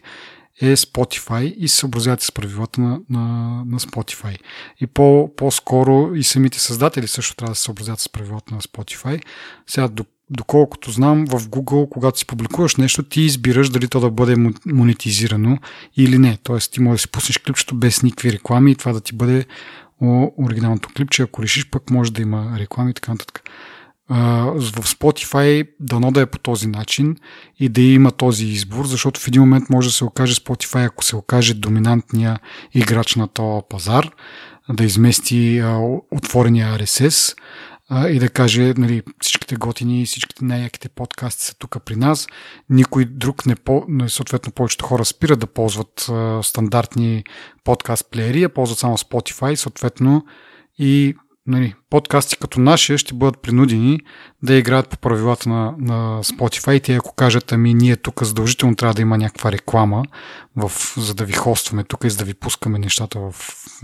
е 0.60 0.76
Spotify 0.76 1.54
и 1.54 1.68
се 1.68 1.76
съобразявате 1.76 2.24
с 2.24 2.32
правилата 2.32 2.80
на, 2.80 3.00
на, 3.10 3.20
на 3.66 3.80
Spotify. 3.80 4.38
И 4.80 4.86
по, 4.86 5.30
по-скоро 5.36 6.14
и 6.14 6.22
самите 6.22 6.60
създатели 6.60 7.08
също 7.08 7.36
трябва 7.36 7.52
да 7.52 7.56
се 7.56 7.62
съобразяват 7.62 8.00
с 8.00 8.08
правилата 8.08 8.54
на 8.54 8.60
Spotify. 8.60 9.22
Сега, 9.66 9.88
доколкото 10.30 10.90
знам, 10.90 11.26
в 11.26 11.40
Google, 11.40 11.88
когато 11.88 12.18
си 12.18 12.26
публикуваш 12.26 12.76
нещо, 12.76 13.02
ти 13.02 13.20
избираш 13.20 13.70
дали 13.70 13.88
то 13.88 14.00
да 14.00 14.10
бъде 14.10 14.36
монетизирано 14.66 15.58
или 15.96 16.18
не. 16.18 16.38
Тоест, 16.42 16.72
ти 16.72 16.80
можеш 16.80 17.00
да 17.00 17.02
си 17.02 17.10
пуснеш 17.10 17.38
клипчето 17.38 17.74
без 17.74 18.02
никакви 18.02 18.32
реклами 18.32 18.70
и 18.70 18.76
това 18.76 18.92
да 18.92 19.00
ти 19.00 19.14
бъде 19.14 19.46
оригиналното 20.38 20.88
клипче. 20.96 21.22
Ако 21.22 21.42
решиш, 21.42 21.70
пък 21.70 21.90
може 21.90 22.12
да 22.12 22.22
има 22.22 22.56
реклами 22.58 22.90
и 22.90 22.94
така 22.94 23.12
нататък. 23.12 23.42
в 24.08 24.84
Spotify 24.84 25.68
дано 25.80 26.10
да 26.10 26.20
е 26.20 26.26
по 26.26 26.38
този 26.38 26.66
начин 26.66 27.16
и 27.60 27.68
да 27.68 27.82
има 27.82 28.10
този 28.10 28.46
избор, 28.46 28.86
защото 28.86 29.20
в 29.20 29.28
един 29.28 29.42
момент 29.42 29.70
може 29.70 29.88
да 29.88 29.92
се 29.92 30.04
окаже 30.04 30.34
Spotify, 30.34 30.86
ако 30.86 31.04
се 31.04 31.16
окаже 31.16 31.54
доминантния 31.54 32.38
играч 32.74 33.16
на 33.16 33.28
този 33.28 33.62
пазар, 33.68 34.10
да 34.68 34.84
измести 34.84 35.62
отворения 36.10 36.78
RSS 36.78 37.36
а, 37.94 38.08
и 38.08 38.18
да 38.18 38.28
каже 38.28 38.74
нали, 38.76 39.02
всичките 39.20 39.56
готини, 39.56 40.06
всичките 40.06 40.44
най-яките 40.44 40.88
подкасти 40.88 41.44
са 41.44 41.54
тук 41.54 41.76
при 41.84 41.96
нас. 41.96 42.26
Никой 42.70 43.04
друг 43.04 43.46
не 43.46 43.54
по... 43.56 43.84
Съответно, 44.08 44.52
повечето 44.52 44.84
хора 44.84 45.04
спират 45.04 45.38
да 45.38 45.46
ползват 45.46 46.06
а, 46.10 46.42
стандартни 46.42 47.24
подкаст 47.64 48.10
плеери, 48.10 48.42
а 48.42 48.48
ползват 48.48 48.78
само 48.78 48.98
Spotify, 48.98 49.54
съответно 49.54 50.24
и 50.78 51.16
нали, 51.46 51.74
подкасти 51.90 52.36
като 52.36 52.60
нашия 52.60 52.98
ще 52.98 53.14
бъдат 53.14 53.42
принудени 53.42 54.00
да 54.42 54.54
играят 54.54 54.88
по 54.88 54.98
правилата 54.98 55.48
на, 55.48 55.74
на 55.78 56.22
Spotify. 56.22 56.82
Те 56.82 56.94
ако 56.94 57.14
кажат, 57.14 57.52
ами 57.52 57.74
ние 57.74 57.96
тук 57.96 58.22
задължително 58.22 58.76
трябва 58.76 58.94
да 58.94 59.02
има 59.02 59.18
някаква 59.18 59.52
реклама, 59.52 60.04
в, 60.56 60.72
за 60.96 61.14
да 61.14 61.24
ви 61.24 61.32
хостваме 61.32 61.84
тук 61.84 62.04
и 62.04 62.10
за 62.10 62.16
да 62.16 62.24
ви 62.24 62.34
пускаме 62.34 62.78
нещата 62.78 63.18
в, 63.18 63.32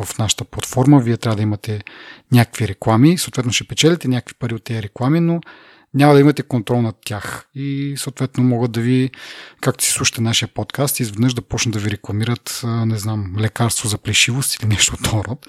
в 0.05 0.19
нашата 0.19 0.45
платформа, 0.45 1.01
вие 1.01 1.17
трябва 1.17 1.37
да 1.37 1.43
имате 1.43 1.81
някакви 2.33 2.69
реклами. 2.69 3.19
Съответно 3.19 3.53
ще 3.53 3.65
печелите 3.65 4.09
някакви 4.09 4.35
пари 4.39 4.55
от 4.55 4.65
тези 4.65 4.83
реклами, 4.83 5.21
но 5.21 5.41
няма 5.95 6.15
да 6.15 6.21
имате 6.21 6.43
контрол 6.43 6.83
над 6.83 6.97
тях 7.05 7.49
и 7.55 7.95
съответно 7.97 8.45
могат 8.45 8.73
да 8.73 8.81
ви, 8.81 9.11
както 9.61 9.85
си 9.85 9.91
слушате 9.91 10.21
нашия 10.21 10.49
подкаст, 10.49 11.01
изведнъж 11.01 11.35
да 11.35 11.43
почнат 11.43 11.73
да 11.73 11.79
ви 11.79 11.91
рекламират, 11.91 12.61
не 12.65 12.99
знам, 12.99 13.35
лекарство 13.39 13.89
за 13.89 13.99
плешивост 13.99 14.55
или 14.55 14.69
нещо 14.69 14.95
от 14.95 15.11
този 15.11 15.25
род. 15.29 15.47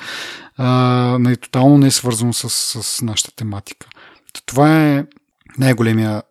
Нали, 1.19 1.37
тотално 1.37 1.77
не 1.77 1.87
е 1.87 1.91
свързано 1.91 2.33
с, 2.33 2.49
с 2.83 3.01
нашата 3.01 3.35
тематика. 3.35 3.87
Това 4.45 4.85
е 4.85 5.05
най-големия 5.57 6.23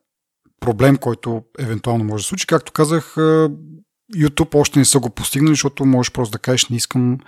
проблем, 0.61 0.97
който 0.97 1.43
евентуално 1.59 2.05
може 2.05 2.23
да 2.23 2.29
случи. 2.29 2.47
Както 2.47 2.73
казах, 2.73 3.15
YouTube 4.15 4.55
още 4.55 4.79
не 4.79 4.85
са 4.85 4.99
го 4.99 5.11
постигнали, 5.11 5.53
защото 5.53 5.85
можеш 5.85 6.13
просто 6.13 6.33
да 6.33 6.39
кажеш, 6.39 6.69
не 6.69 6.77
искам 6.77 7.19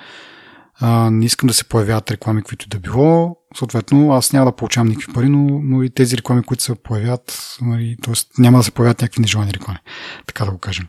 а, 0.80 1.10
не 1.10 1.24
искам 1.26 1.46
да 1.46 1.54
се 1.54 1.64
появяват 1.64 2.10
реклами, 2.10 2.42
които 2.42 2.68
да 2.68 2.78
било. 2.78 3.36
Съответно, 3.58 4.12
аз 4.12 4.32
няма 4.32 4.46
да 4.46 4.56
получавам 4.56 4.88
никакви 4.88 5.12
пари, 5.12 5.28
но, 5.28 5.60
но 5.62 5.82
и 5.82 5.90
тези 5.90 6.16
реклами, 6.16 6.42
които 6.42 6.62
се 6.62 6.74
появят, 6.74 7.56
нали, 7.62 7.96
т.е. 8.02 8.14
няма 8.38 8.58
да 8.58 8.64
се 8.64 8.70
появят 8.70 9.02
някакви 9.02 9.20
нежелани 9.20 9.52
реклами. 9.52 9.78
Така 10.26 10.44
да 10.44 10.50
го 10.50 10.58
кажем. 10.58 10.86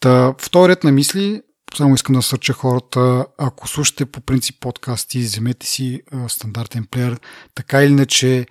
Та, 0.00 0.34
в 0.38 0.50
този 0.50 0.68
ред 0.68 0.84
на 0.84 0.92
мисли, 0.92 1.42
само 1.76 1.94
искам 1.94 2.14
да 2.14 2.22
сърча 2.22 2.52
хората, 2.52 3.26
ако 3.38 3.68
слушате 3.68 4.06
по 4.06 4.20
принцип 4.20 4.60
подкасти, 4.60 5.18
вземете 5.18 5.66
си 5.66 6.02
а, 6.12 6.28
стандартен 6.28 6.86
плеер, 6.90 7.20
така 7.54 7.82
или 7.82 7.92
иначе 7.92 8.46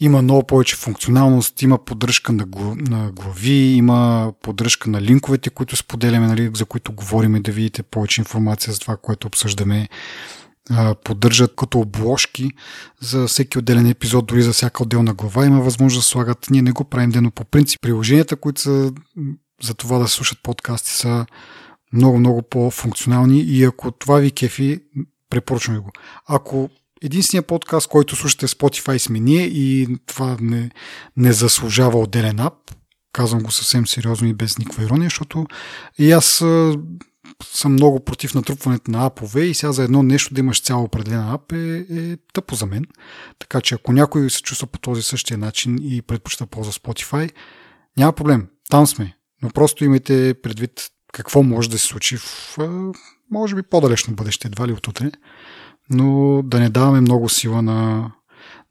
има 0.00 0.22
много 0.22 0.46
повече 0.46 0.76
функционалност, 0.76 1.62
има 1.62 1.84
поддръжка 1.84 2.32
на, 2.32 2.46
на 2.76 3.12
глави, 3.12 3.52
има 3.52 4.32
поддръжка 4.42 4.90
на 4.90 5.02
линковете, 5.02 5.50
които 5.50 5.76
споделяме, 5.76 6.26
нали, 6.26 6.50
за 6.54 6.64
които 6.64 6.92
говорим 6.92 7.42
да 7.42 7.52
видите 7.52 7.82
повече 7.82 8.20
информация 8.20 8.72
за 8.72 8.80
това, 8.80 8.96
което 8.96 9.26
обсъждаме. 9.26 9.88
Поддържат 11.04 11.56
като 11.56 11.78
обложки 11.78 12.50
за 13.00 13.26
всеки 13.26 13.58
отделен 13.58 13.86
епизод, 13.86 14.26
дори 14.26 14.42
за 14.42 14.52
всяка 14.52 14.82
отделна 14.82 15.14
глава. 15.14 15.46
Има 15.46 15.60
възможност 15.60 16.06
да 16.06 16.08
слагат. 16.08 16.46
Ние 16.50 16.62
не 16.62 16.72
го 16.72 16.84
правим, 16.84 17.10
но 17.14 17.30
по 17.30 17.44
принцип 17.44 17.80
приложенията, 17.80 18.36
които 18.36 18.60
са 18.60 18.92
за 19.62 19.74
това 19.74 19.98
да 19.98 20.08
слушат 20.08 20.38
подкасти, 20.42 20.90
са 20.90 21.26
много, 21.92 22.18
много 22.18 22.42
по-функционални 22.42 23.40
и 23.40 23.64
ако 23.64 23.90
това 23.90 24.18
ви 24.18 24.30
кефи, 24.30 24.80
препоръчвам 25.30 25.76
ви 25.76 25.80
го. 25.82 25.90
Ако 26.26 26.70
единствения 27.02 27.42
подкаст, 27.42 27.88
който 27.88 28.16
слушате 28.16 28.46
в 28.46 28.50
Spotify 28.50 28.98
сме 28.98 29.20
ние 29.20 29.42
и 29.42 29.96
това 30.06 30.36
не, 30.40 30.70
не 31.16 31.32
заслужава 31.32 31.98
отделен 31.98 32.40
ап. 32.40 32.54
Казвам 33.12 33.42
го 33.42 33.50
съвсем 33.50 33.86
сериозно 33.86 34.28
и 34.28 34.34
без 34.34 34.58
никаква 34.58 34.84
ирония, 34.84 35.06
защото 35.06 35.46
и 35.98 36.12
аз 36.12 36.44
съм 37.44 37.72
много 37.72 38.00
против 38.00 38.34
натрупването 38.34 38.90
на 38.90 39.06
апове 39.06 39.44
и 39.44 39.54
сега 39.54 39.72
за 39.72 39.82
едно 39.82 40.02
нещо 40.02 40.34
да 40.34 40.40
имаш 40.40 40.62
цяло 40.62 40.84
определена 40.84 41.34
ап 41.34 41.52
е, 41.52 41.86
е 41.90 42.16
тъпо 42.32 42.54
за 42.54 42.66
мен. 42.66 42.84
Така 43.38 43.60
че 43.60 43.74
ако 43.74 43.92
някой 43.92 44.30
се 44.30 44.42
чувства 44.42 44.66
по 44.66 44.78
този 44.78 45.02
същия 45.02 45.38
начин 45.38 45.78
и 45.82 46.02
предпочита 46.02 46.46
ползва 46.46 46.72
Spotify, 46.72 47.32
няма 47.96 48.12
проблем. 48.12 48.48
Там 48.70 48.86
сме. 48.86 49.16
Но 49.42 49.50
просто 49.50 49.84
имайте 49.84 50.34
предвид 50.42 50.88
какво 51.12 51.42
може 51.42 51.70
да 51.70 51.78
се 51.78 51.86
случи 51.86 52.16
в 52.16 52.58
може 53.30 53.54
би 53.54 53.62
по-далечно 53.62 54.14
бъдеще, 54.14 54.48
едва 54.48 54.66
ли 54.66 54.72
от 54.72 54.88
утре 54.88 55.10
но 55.90 56.42
да 56.42 56.60
не 56.60 56.70
даваме 56.70 57.00
много 57.00 57.28
сила 57.28 57.62
на, 57.62 58.10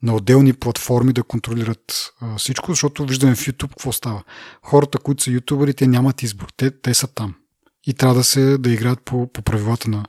на 0.04 0.16
отделни 0.16 0.54
платформи 0.54 1.14
да 1.14 1.24
контролират 1.24 2.14
а, 2.22 2.38
всичко, 2.38 2.72
защото 2.72 3.06
виждаме 3.06 3.36
в 3.36 3.40
YouTube 3.40 3.70
какво 3.70 3.92
става. 3.92 4.24
Хората, 4.64 4.98
които 4.98 5.24
са 5.24 5.32
ютубери, 5.32 5.74
те 5.74 5.88
нямат 5.88 6.24
избор. 6.24 6.48
Те, 6.58 6.82
те 6.82 6.94
са 6.94 7.08
там. 7.08 7.36
И 7.88 7.94
трябва 7.94 8.16
да 8.16 8.24
се 8.24 8.58
да 8.58 8.72
играят 8.72 9.02
по, 9.06 9.34
по 9.34 9.42
правилата 9.42 9.90
на, 9.90 10.06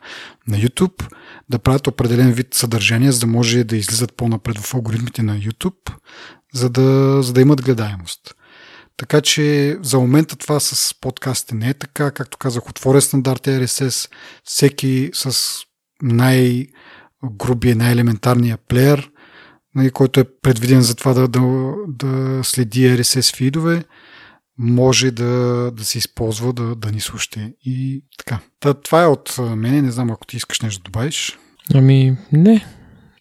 на 0.48 0.56
YouTube, 0.56 1.12
да 1.48 1.58
правят 1.58 1.86
определен 1.86 2.32
вид 2.32 2.54
съдържание, 2.54 3.12
за 3.12 3.20
да 3.20 3.26
може 3.26 3.64
да 3.64 3.76
излизат 3.76 4.16
по-напред 4.16 4.58
в 4.58 4.74
алгоритмите 4.74 5.22
на 5.22 5.38
YouTube, 5.38 5.92
за 6.54 6.70
да, 6.70 7.18
за 7.22 7.32
да 7.32 7.40
имат 7.40 7.62
гледаемост. 7.62 8.34
Така 8.96 9.20
че 9.20 9.76
за 9.82 9.98
момента 9.98 10.36
това 10.36 10.60
с 10.60 10.94
подкастите 11.00 11.54
не 11.54 11.68
е 11.68 11.74
така. 11.74 12.10
Както 12.10 12.38
казах, 12.38 12.68
отворя 12.68 13.00
стандарт 13.00 13.46
RSS, 13.46 14.10
всеки 14.44 15.10
с 15.14 15.58
най- 16.02 16.66
грубия, 17.24 17.76
най-елементарния 17.76 18.58
плеер, 18.68 19.10
нали, 19.74 19.90
който 19.90 20.20
е 20.20 20.24
предвиден 20.42 20.80
за 20.80 20.94
това 20.94 21.14
да, 21.14 21.28
да, 21.28 21.72
да 21.88 22.40
следи 22.44 22.80
RSS 22.80 23.36
фидове, 23.36 23.84
може 24.58 25.10
да, 25.10 25.70
да 25.70 25.84
се 25.84 25.98
използва 25.98 26.52
да, 26.52 26.74
да 26.74 26.92
ни 26.92 27.00
слушате. 27.00 27.52
И 27.64 28.04
така. 28.18 28.38
Та, 28.60 28.74
това 28.74 29.02
е 29.02 29.06
от 29.06 29.38
мене. 29.56 29.82
Не 29.82 29.90
знам 29.90 30.10
ако 30.10 30.26
ти 30.26 30.36
искаш 30.36 30.60
нещо 30.60 30.82
да 30.82 30.84
добавиш. 30.84 31.38
Ами, 31.74 32.16
не. 32.32 32.66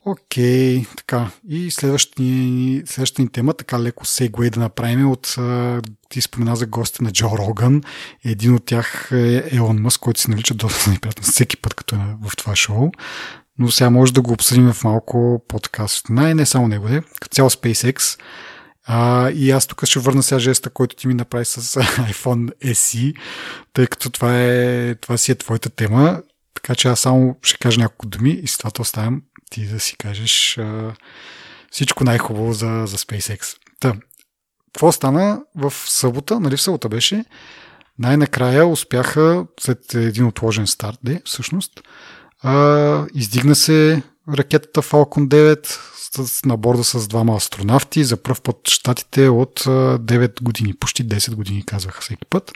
Окей, 0.06 0.82
okay, 0.82 0.98
така. 0.98 1.32
И 1.50 1.72
следващата 1.72 2.22
ни, 2.22 2.82
следващата 2.86 3.22
ни 3.22 3.28
тема, 3.28 3.54
така 3.54 3.80
леко 3.80 4.06
сегуей 4.06 4.50
да 4.50 4.60
направим 4.60 5.12
от, 5.12 5.36
ти 6.10 6.22
спомена 6.22 6.56
за 6.56 6.66
гостите 6.66 7.04
на 7.04 7.12
Джо 7.12 7.30
Роган. 7.38 7.82
Един 8.26 8.56
от 8.56 8.66
тях 8.66 9.10
е 9.12 9.44
Елон 9.52 9.82
Мъс, 9.82 9.98
който 9.98 10.22
се 10.22 10.32
нарича 10.32 10.54
доста 10.54 10.92
неприятно 10.92 11.24
всеки 11.24 11.58
път, 11.58 11.74
като 11.74 11.96
е 11.96 12.00
в 12.22 12.38
това 12.38 12.56
шоу 12.56 12.92
но 13.60 13.72
сега 13.72 13.90
може 13.90 14.14
да 14.14 14.22
го 14.22 14.34
обсъдим 14.34 14.74
в 14.74 14.84
малко 14.84 15.46
подкаст. 15.48 16.10
Най 16.10 16.36
не 16.36 16.46
само 16.46 16.68
него, 16.68 16.88
е, 16.88 17.02
като 17.20 17.36
цяло 17.36 17.50
SpaceX. 17.50 18.20
А, 18.86 19.30
и 19.30 19.52
аз 19.52 19.68
тук 19.68 19.86
ще 19.86 20.00
върна 20.00 20.24
сега 20.24 20.40
жеста, 20.40 20.70
който 20.70 20.96
ти 20.96 21.08
ми 21.08 21.14
направи 21.14 21.46
с 21.46 21.62
iPhone 21.82 22.52
SE, 22.66 23.18
тъй 23.74 23.88
като 23.88 24.10
това, 24.10 24.42
е, 24.42 24.96
това 24.96 25.18
си 25.18 25.32
е 25.32 25.36
твоята 25.36 25.70
тема. 25.70 26.22
Така 26.54 26.76
че 26.76 26.88
аз 26.88 27.00
само 27.00 27.38
ще 27.42 27.58
кажа 27.58 27.80
няколко 27.80 28.06
думи 28.06 28.30
и 28.30 28.48
с 28.48 28.58
това 28.58 28.72
те 28.72 28.82
оставям 28.82 29.22
ти 29.50 29.66
да 29.66 29.80
си 29.80 29.98
кажеш 29.98 30.58
а, 30.58 30.94
всичко 31.72 32.04
най-хубаво 32.04 32.54
за, 32.54 32.84
за 32.88 32.98
SpaceX. 32.98 33.58
Та, 33.80 33.94
какво 34.66 34.92
стана 34.92 35.42
в 35.56 35.74
събота, 35.76 36.40
нали 36.40 36.58
в 36.58 36.62
събота 36.62 36.90
беше, 36.90 37.26
най-накрая 38.00 38.68
успяха, 38.68 39.46
след 39.60 39.94
един 39.94 40.26
отложен 40.26 40.68
старт, 40.68 41.00
де, 41.04 41.22
всъщност, 41.26 41.82
а, 42.44 43.06
издигна 43.14 43.56
се 43.56 44.04
ракетата 44.34 44.82
Falcon 44.82 45.28
9 45.28 45.68
с, 45.96 46.46
на 46.46 46.58
борда 46.58 46.84
с 46.84 47.08
двама 47.08 47.36
астронавти. 47.36 48.04
За 48.04 48.18
първ 48.18 48.42
път 48.44 48.70
щатите 48.70 49.30
от 49.30 49.60
9 49.60 50.44
години, 50.44 50.74
почти 50.74 51.08
10 51.08 51.36
години 51.36 51.66
казваха 51.66 52.02
всеки 52.02 52.26
път. 52.30 52.52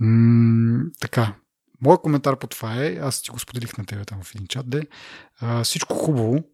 М- 0.00 0.84
така, 1.00 1.34
Моят 1.84 2.00
коментар 2.00 2.38
по 2.38 2.46
това 2.46 2.84
е, 2.84 2.98
аз 3.02 3.22
ти 3.22 3.30
го 3.30 3.38
споделих 3.38 3.78
на 3.78 3.86
тебе 3.86 4.04
там 4.04 4.18
в 4.22 4.34
един 4.34 4.46
чат, 4.46 4.70
де, 4.70 4.82
а, 5.40 5.64
всичко 5.64 5.94
хубаво, 5.94 6.44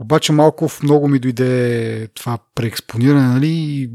обаче 0.00 0.32
малко 0.32 0.68
в 0.68 0.82
много 0.82 1.08
ми 1.08 1.18
дойде 1.18 2.08
това 2.14 2.38
преекспониране, 2.54 3.26
нали, 3.26 3.90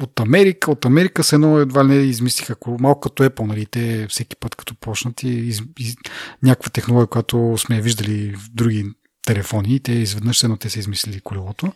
от 0.00 0.20
Америка. 0.20 0.70
От 0.70 0.84
Америка 0.84 1.24
се 1.24 1.34
едно 1.34 1.58
едва 1.58 1.84
не 1.84 1.94
измислиха, 1.94 2.56
малко 2.80 3.00
като 3.00 3.24
Apple, 3.24 3.46
нали, 3.46 3.66
те 3.66 4.06
всеки 4.08 4.36
път 4.36 4.54
като 4.54 4.74
почнат 4.74 5.22
и 5.22 5.28
из, 5.28 5.62
из, 5.78 5.96
някаква 6.42 6.70
технология, 6.70 7.06
която 7.06 7.54
сме 7.58 7.80
виждали 7.80 8.36
в 8.36 8.50
други 8.50 8.86
телефони, 9.26 9.80
те 9.80 9.92
изведнъж 9.92 10.44
едно 10.44 10.56
те 10.56 10.70
са 10.70 10.78
измислили 10.78 11.20
колелото. 11.20 11.72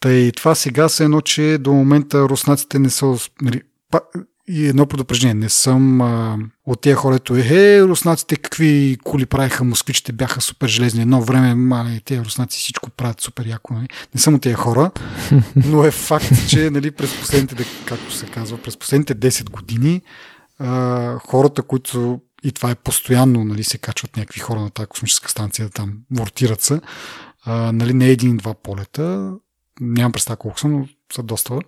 Та 0.00 0.12
и 0.12 0.32
това 0.32 0.54
сега 0.54 0.88
се 0.88 1.04
едно, 1.04 1.20
че 1.20 1.58
до 1.60 1.72
момента 1.72 2.28
руснаците 2.28 2.78
не 2.78 2.90
са 2.90 3.16
нали, 3.42 3.62
и 4.48 4.66
едно 4.66 4.86
предупреждение. 4.86 5.34
Не 5.34 5.48
съм 5.48 6.00
а, 6.00 6.38
от 6.66 6.80
тия 6.80 6.96
хора, 6.96 7.16
ето 7.16 7.36
е, 7.36 7.82
руснаците 7.82 8.36
какви 8.36 8.98
коли 9.04 9.26
правиха, 9.26 9.64
москвичите 9.64 10.12
бяха 10.12 10.40
супер 10.40 10.68
железни. 10.68 11.02
Едно 11.02 11.22
време, 11.22 11.54
мали, 11.54 12.00
тези 12.04 12.20
руснаци 12.20 12.58
всичко 12.58 12.90
правят 12.90 13.20
супер 13.20 13.46
яко. 13.46 13.74
Нали? 13.74 13.88
Не 14.14 14.20
съм 14.20 14.34
от 14.34 14.42
тия 14.42 14.56
хора, 14.56 14.90
но 15.56 15.84
е 15.84 15.90
факт, 15.90 16.48
че 16.48 16.70
нали, 16.70 16.90
през 16.90 17.20
последните, 17.20 17.64
както 17.86 18.12
се 18.12 18.26
казва, 18.26 18.58
през 18.58 18.76
последните 18.76 19.14
10 19.14 19.50
години 19.50 20.02
а, 20.58 21.18
хората, 21.18 21.62
които 21.62 22.20
и 22.44 22.52
това 22.52 22.70
е 22.70 22.74
постоянно, 22.74 23.44
нали, 23.44 23.64
се 23.64 23.78
качват 23.78 24.16
някакви 24.16 24.40
хора 24.40 24.60
на 24.60 24.70
тази 24.70 24.86
космическа 24.86 25.30
станция, 25.30 25.70
там 25.70 25.92
вортират 26.10 26.62
се, 26.62 26.80
а, 27.44 27.72
нали, 27.72 27.94
не 27.94 28.06
един-два 28.06 28.54
полета, 28.54 29.32
нямам 29.80 30.12
представа 30.12 30.36
колко 30.36 30.60
са, 30.60 30.68
но 30.68 30.88
са 31.12 31.22
доста, 31.22 31.58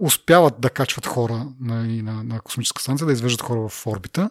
успяват 0.00 0.54
да 0.58 0.70
качват 0.70 1.06
хора 1.06 1.46
на, 1.60 1.84
на, 1.84 2.22
на 2.22 2.40
космическа 2.40 2.82
станция, 2.82 3.06
да 3.06 3.12
извеждат 3.12 3.42
хора 3.42 3.68
в 3.68 3.86
орбита. 3.86 4.30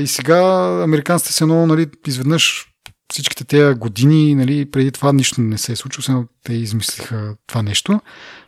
И 0.00 0.06
сега 0.06 0.42
американците 0.82 1.32
се 1.32 1.44
едно, 1.44 1.66
нали, 1.66 1.86
изведнъж 2.06 2.66
всичките 3.12 3.44
тези 3.44 3.74
години, 3.74 4.34
нали, 4.34 4.70
преди 4.70 4.92
това 4.92 5.12
нищо 5.12 5.40
не 5.40 5.58
се 5.58 5.72
е 5.72 5.76
случило, 5.76 6.02
сега 6.02 6.24
те 6.44 6.52
измислиха 6.52 7.36
това 7.46 7.62
нещо. 7.62 8.00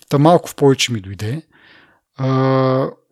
Та 0.09 0.19
малко 0.19 0.49
в 0.49 0.55
повече 0.55 0.93
ми 0.93 1.01
дойде. 1.01 1.43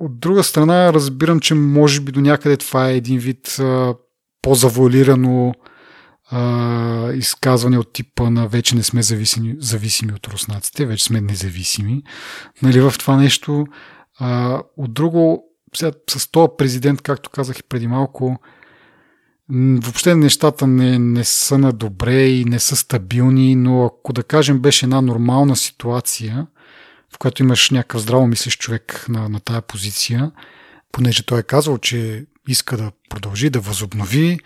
От 0.01 0.21
друга 0.21 0.45
страна, 0.45 0.93
разбирам, 0.93 1.41
че 1.41 1.55
може 1.55 2.01
би 2.01 2.13
до 2.13 2.21
някъде 2.21 2.57
това 2.57 2.89
е 2.89 2.97
един 2.97 3.19
вид 3.19 3.57
по-завуалирано 4.43 5.55
а, 6.31 7.13
изказване 7.13 7.79
от 7.79 7.93
типа 7.93 8.31
на 8.31 8.49
вече 8.49 8.77
не 8.77 8.83
сме 8.83 9.03
зависими, 9.03 9.57
зависими 9.59 10.13
от 10.13 10.27
руснаците, 10.27 10.87
вече 10.87 11.05
сме 11.05 11.21
независими. 11.21 12.03
Нали, 12.63 12.81
в 12.81 12.95
това 12.99 13.17
нещо. 13.17 13.67
А, 14.19 14.61
от 14.77 14.95
друго, 14.95 15.45
сега, 15.77 15.93
с 16.11 16.31
този 16.31 16.49
президент, 16.59 17.03
както 17.03 17.31
казах 17.31 17.59
и 17.59 17.63
преди 17.63 17.87
малко, 17.87 18.39
въобще 19.51 20.15
нещата 20.15 20.67
не, 20.67 20.99
не 20.99 21.25
са 21.25 21.59
на 21.59 21.73
добре 21.73 22.27
и 22.27 22.45
не 22.45 22.59
са 22.59 22.77
стабилни, 22.77 23.57
но 23.57 23.85
ако 23.85 24.13
да 24.13 24.23
кажем 24.23 24.59
беше 24.59 24.87
една 24.87 25.01
нормална 25.01 25.57
ситуация, 25.57 26.47
в 27.15 27.19
която 27.19 27.43
имаш 27.43 27.71
някакъв 27.71 28.01
здраво 28.01 28.27
мислещ 28.27 28.61
човек 28.61 29.07
на, 29.09 29.29
на 29.29 29.41
тая 29.41 29.63
позиция, 29.63 30.33
понеже 30.93 31.27
той 31.27 31.41
е 31.41 31.43
казал, 31.43 31.79
че 31.79 32.27
иска 32.49 32.77
да 32.77 32.93
продължи, 33.11 33.51
да 33.51 33.61
възобнови 33.61 34.39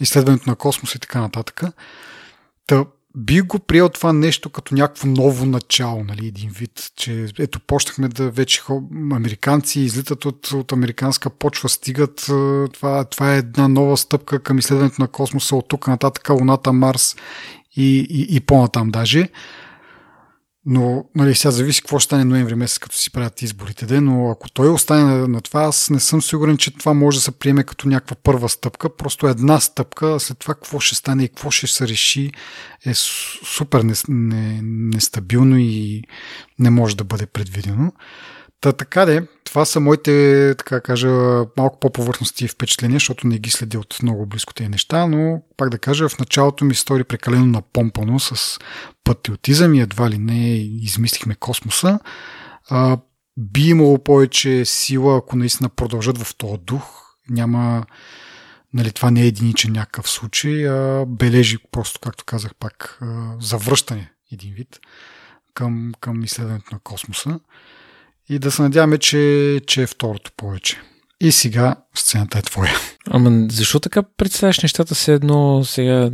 изследването 0.00 0.50
на 0.50 0.56
космоса 0.56 0.96
и 0.96 1.00
така 1.00 1.20
нататък. 1.20 1.62
Та, 2.66 2.84
би 3.16 3.40
го 3.40 3.58
приел 3.58 3.88
това 3.88 4.12
нещо 4.12 4.50
като 4.50 4.74
някакво 4.74 5.08
ново 5.08 5.46
начало, 5.46 6.04
нали, 6.04 6.26
един 6.26 6.50
вид, 6.50 6.92
че 6.96 7.26
ето 7.38 7.60
почнахме 7.60 8.08
да 8.08 8.30
вече 8.30 8.62
американци 9.12 9.80
излитат 9.80 10.24
от, 10.24 10.52
от 10.52 10.72
американска 10.72 11.30
почва, 11.30 11.68
стигат, 11.68 12.16
това, 12.72 13.04
това 13.04 13.34
е 13.34 13.38
една 13.38 13.68
нова 13.68 13.96
стъпка 13.96 14.42
към 14.42 14.58
изследването 14.58 15.02
на 15.02 15.08
космоса 15.08 15.56
от 15.56 15.68
тук 15.68 15.86
нататък, 15.86 16.30
Луната, 16.30 16.72
Марс 16.72 17.16
и, 17.76 18.06
и, 18.10 18.36
и 18.36 18.40
по-натам 18.40 18.90
даже. 18.90 19.28
Но 20.66 21.04
нали, 21.14 21.34
сега 21.34 21.50
зависи 21.50 21.82
какво 21.82 21.98
ще 21.98 22.04
стане 22.04 22.24
ноември 22.24 22.54
месец, 22.54 22.78
като 22.78 22.96
си 22.96 23.12
правят 23.12 23.42
изборите. 23.42 23.86
Де, 23.86 24.00
но 24.00 24.30
ако 24.30 24.50
той 24.50 24.68
остане 24.68 25.04
на, 25.04 25.28
на 25.28 25.40
това, 25.40 25.62
аз 25.62 25.90
не 25.90 26.00
съм 26.00 26.22
сигурен, 26.22 26.56
че 26.56 26.78
това 26.78 26.94
може 26.94 27.18
да 27.18 27.22
се 27.22 27.30
приеме 27.30 27.64
като 27.64 27.88
някаква 27.88 28.16
първа 28.22 28.48
стъпка. 28.48 28.96
Просто 28.96 29.26
една 29.26 29.60
стъпка, 29.60 30.20
след 30.20 30.38
това 30.38 30.54
какво 30.54 30.80
ще 30.80 30.94
стане 30.94 31.24
и 31.24 31.28
какво 31.28 31.50
ще 31.50 31.66
се 31.66 31.88
реши 31.88 32.32
е 32.86 32.94
супер 32.94 33.84
нестабилно 34.08 35.56
и 35.58 36.02
не 36.58 36.70
може 36.70 36.96
да 36.96 37.04
бъде 37.04 37.26
предвидено. 37.26 37.92
Та 38.60 38.72
така 38.72 39.04
де, 39.04 39.26
това 39.44 39.64
са 39.64 39.80
моите, 39.80 40.54
така 40.58 40.80
кажа, 40.80 41.08
малко 41.56 41.80
по-повърхности 41.80 42.48
впечатления, 42.48 42.96
защото 42.96 43.26
не 43.26 43.38
ги 43.38 43.50
следя 43.50 43.78
от 43.78 43.98
много 44.02 44.26
близко 44.26 44.52
неща, 44.60 45.06
но 45.06 45.42
пак 45.56 45.70
да 45.70 45.78
кажа, 45.78 46.08
в 46.08 46.18
началото 46.18 46.64
ми 46.64 46.74
стори 46.74 47.04
прекалено 47.04 47.46
напомпано 47.46 48.18
с 48.18 48.58
патриотизъм 49.04 49.74
и 49.74 49.80
едва 49.80 50.10
ли 50.10 50.18
не 50.18 50.56
измислихме 50.58 51.34
космоса. 51.34 51.98
А, 52.68 52.98
би 53.36 53.68
имало 53.68 53.98
повече 53.98 54.64
сила, 54.64 55.16
ако 55.16 55.36
наистина 55.36 55.68
продължат 55.68 56.18
в 56.18 56.36
този 56.36 56.58
дух. 56.58 56.82
Няма, 57.28 57.84
нали, 58.74 58.92
това 58.92 59.10
не 59.10 59.22
е 59.22 59.26
единичен 59.26 59.72
някакъв 59.72 60.10
случай, 60.10 60.68
а 60.68 61.06
бележи 61.06 61.58
просто, 61.72 62.00
както 62.00 62.24
казах 62.24 62.54
пак, 62.54 63.00
завръщане 63.40 64.12
един 64.32 64.54
вид 64.54 64.80
към, 65.54 65.92
към 66.00 66.22
изследването 66.24 66.74
на 66.74 66.78
космоса 66.78 67.40
и 68.30 68.38
да 68.38 68.50
се 68.50 68.62
надяваме, 68.62 68.98
че, 68.98 69.60
че 69.66 69.82
е 69.82 69.86
второто 69.86 70.30
повече. 70.36 70.80
И 71.20 71.32
сега 71.32 71.76
сцената 71.94 72.38
е 72.38 72.42
твоя. 72.42 72.72
Ама 73.10 73.46
защо 73.50 73.80
така 73.80 74.02
представяш 74.16 74.60
нещата 74.60 74.94
се 74.94 75.14
едно 75.14 75.64
сега 75.64 76.10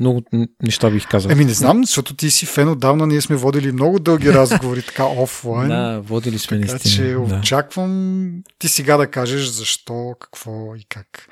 много 0.00 0.22
неща 0.62 0.90
бих 0.90 1.08
казал. 1.08 1.30
Еми 1.32 1.44
не 1.44 1.52
знам, 1.52 1.84
защото 1.84 2.16
ти 2.16 2.30
си 2.30 2.46
фен 2.46 2.68
отдавна, 2.68 3.06
ние 3.06 3.20
сме 3.20 3.36
водили 3.36 3.72
много 3.72 3.98
дълги 3.98 4.32
разговори 4.34 4.82
така 4.82 5.04
офлайн. 5.04 5.68
Да, 5.68 6.00
водили 6.00 6.38
сме 6.38 6.60
така, 6.60 6.72
наистина. 6.72 6.94
че 6.94 7.12
да. 7.12 7.36
очаквам 7.36 8.30
ти 8.58 8.68
сега 8.68 8.96
да 8.96 9.06
кажеш 9.06 9.46
защо, 9.46 10.14
какво 10.20 10.76
и 10.76 10.84
как. 10.88 11.28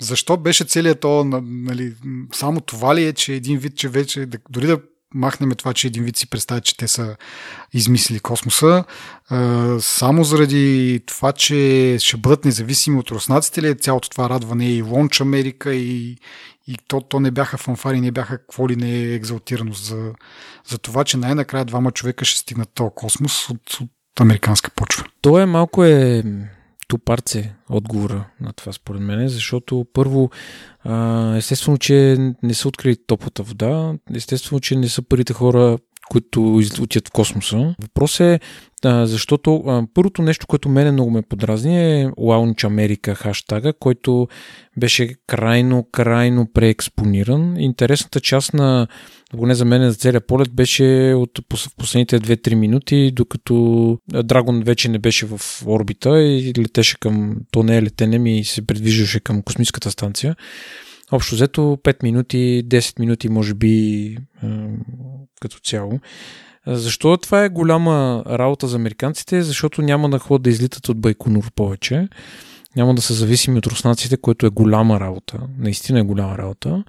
Защо 0.00 0.36
беше 0.36 0.64
целият 0.64 1.00
то, 1.00 1.24
нали, 1.44 1.94
само 2.32 2.60
това 2.60 2.94
ли 2.94 3.04
е, 3.04 3.12
че 3.12 3.32
един 3.34 3.58
вид, 3.58 3.76
че 3.76 3.88
вече, 3.88 4.26
дори 4.50 4.66
да 4.66 4.78
махнем 5.14 5.50
това, 5.50 5.74
че 5.74 5.86
един 5.86 6.04
вид 6.04 6.16
си 6.16 6.30
представя, 6.30 6.60
че 6.60 6.76
те 6.76 6.88
са 6.88 7.16
измислили 7.72 8.20
космоса. 8.20 8.84
Само 9.80 10.24
заради 10.24 11.00
това, 11.06 11.32
че 11.32 11.96
ще 12.00 12.16
бъдат 12.16 12.44
независими 12.44 12.98
от 12.98 13.10
руснаците 13.10 13.62
ли 13.62 13.68
е 13.68 13.74
цялото 13.74 14.10
това 14.10 14.28
радване 14.28 14.72
и 14.72 14.82
Лонч 14.82 15.20
Америка 15.20 15.74
и, 15.74 16.16
и 16.66 16.78
то, 16.88 17.00
то 17.00 17.20
не 17.20 17.30
бяха 17.30 17.58
фанфари, 17.58 18.00
не 18.00 18.10
бяха 18.10 18.38
какво 18.38 18.68
ли 18.68 18.76
не 18.76 18.90
е 18.90 19.14
екзалтирано 19.14 19.72
за, 19.72 20.12
за 20.66 20.78
това, 20.78 21.04
че 21.04 21.16
най-накрая 21.16 21.64
двама 21.64 21.90
човека 21.90 22.24
ще 22.24 22.38
стигнат 22.38 22.70
този 22.74 22.90
космос 22.94 23.50
от, 23.50 23.80
от 23.80 24.20
американска 24.20 24.70
почва. 24.70 25.04
То 25.20 25.38
е 25.38 25.46
малко 25.46 25.84
е 25.84 26.22
тупарце 26.88 27.54
отговора 27.70 28.24
на 28.40 28.52
това 28.52 28.72
според 28.72 29.00
мен, 29.00 29.28
защото 29.28 29.86
първо 29.92 30.30
естествено, 31.36 31.78
че 31.78 32.16
не 32.42 32.54
са 32.54 32.68
открили 32.68 32.96
топлата 33.06 33.42
вода, 33.42 33.94
естествено, 34.14 34.60
че 34.60 34.76
не 34.76 34.88
са 34.88 35.02
първите 35.02 35.32
хора, 35.32 35.78
които 36.10 36.56
отиват 36.80 37.08
в 37.08 37.12
космоса. 37.12 37.74
Въпрос 37.82 38.20
е, 38.20 38.40
защото 38.84 39.64
първото 39.94 40.22
нещо, 40.22 40.46
което 40.46 40.68
мене 40.68 40.92
много 40.92 41.10
ме 41.10 41.22
подразни 41.22 42.00
е 42.00 42.06
Launch 42.06 42.64
America 42.64 43.14
хаштага, 43.14 43.72
който 43.72 44.28
беше 44.76 45.14
крайно, 45.26 45.86
крайно 45.92 46.46
преекспониран. 46.52 47.56
Интересната 47.60 48.20
част 48.20 48.54
на, 48.54 48.86
поне 49.30 49.54
за 49.54 49.64
мен, 49.64 49.90
за 49.90 49.96
целият 49.96 50.26
полет 50.26 50.52
беше 50.52 51.14
от 51.16 51.40
последните 51.78 52.20
2-3 52.20 52.54
минути, 52.54 53.10
докато 53.14 53.98
Драгон 54.24 54.62
вече 54.62 54.88
не 54.88 54.98
беше 54.98 55.26
в 55.26 55.40
орбита 55.66 56.22
и 56.22 56.52
летеше 56.58 56.96
към, 57.00 57.36
то 57.50 57.62
не 57.62 57.76
е 57.76 57.82
летене 57.82 58.18
ми 58.18 58.38
и 58.38 58.44
се 58.44 58.66
придвижваше 58.66 59.20
към 59.20 59.42
космическата 59.42 59.90
станция. 59.90 60.36
Общо 61.12 61.34
взето 61.34 61.60
5 61.60 62.02
минути, 62.02 62.62
10 62.66 63.00
минути 63.00 63.28
може 63.28 63.54
би 63.54 64.16
като 65.38 65.58
цяло. 65.60 66.00
Защо 66.66 67.16
това 67.16 67.44
е 67.44 67.48
голяма 67.48 68.24
работа 68.26 68.66
за 68.66 68.76
американците? 68.76 69.42
Защото 69.42 69.82
няма 69.82 70.08
на 70.08 70.18
ход 70.18 70.42
да 70.42 70.50
излитат 70.50 70.88
от 70.88 71.00
Байконур 71.00 71.50
повече. 71.54 72.08
Няма 72.76 72.94
да 72.94 73.02
са 73.02 73.14
зависими 73.14 73.58
от 73.58 73.66
руснаците, 73.66 74.16
което 74.16 74.46
е 74.46 74.50
голяма 74.50 75.00
работа. 75.00 75.40
Наистина 75.58 76.00
е 76.00 76.02
голяма 76.02 76.38
работа. 76.38 76.84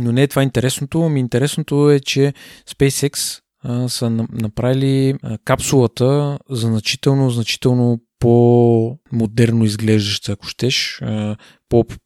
Но 0.00 0.12
не 0.12 0.22
е 0.22 0.28
това 0.28 0.42
интересното. 0.42 1.02
Ами 1.02 1.20
интересното 1.20 1.90
е, 1.90 2.00
че 2.00 2.34
SpaceX 2.70 3.40
са 3.88 4.10
направили 4.32 5.14
а, 5.22 5.38
капсулата 5.38 6.38
значително, 6.50 7.30
значително 7.30 8.00
по-модерно 8.18 9.64
изглеждаща, 9.64 10.32
ако 10.32 10.46
щеш. 10.46 11.02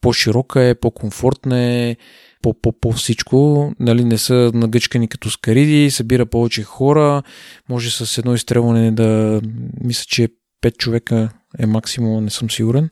По-широка 0.01 0.63
е, 0.63 0.75
по-комфортна 0.75 1.61
е, 1.61 1.97
по-всичко. 2.53 3.73
Нали, 3.81 4.05
не 4.05 4.19
са 4.19 4.51
нагъчкани 4.55 5.09
като 5.09 5.31
скариди, 5.31 5.91
събира 5.91 6.27
повече 6.27 6.63
хора. 6.63 7.23
Може 7.69 7.91
с 7.91 8.19
едно 8.19 8.35
изстрелване 8.35 8.91
да... 8.91 9.41
Мисля, 9.81 10.05
че 10.09 10.29
5 10.65 10.77
човека 10.77 11.31
е 11.59 11.67
максимум, 11.67 12.25
не 12.25 12.31
съм 12.31 12.51
сигурен. 12.51 12.91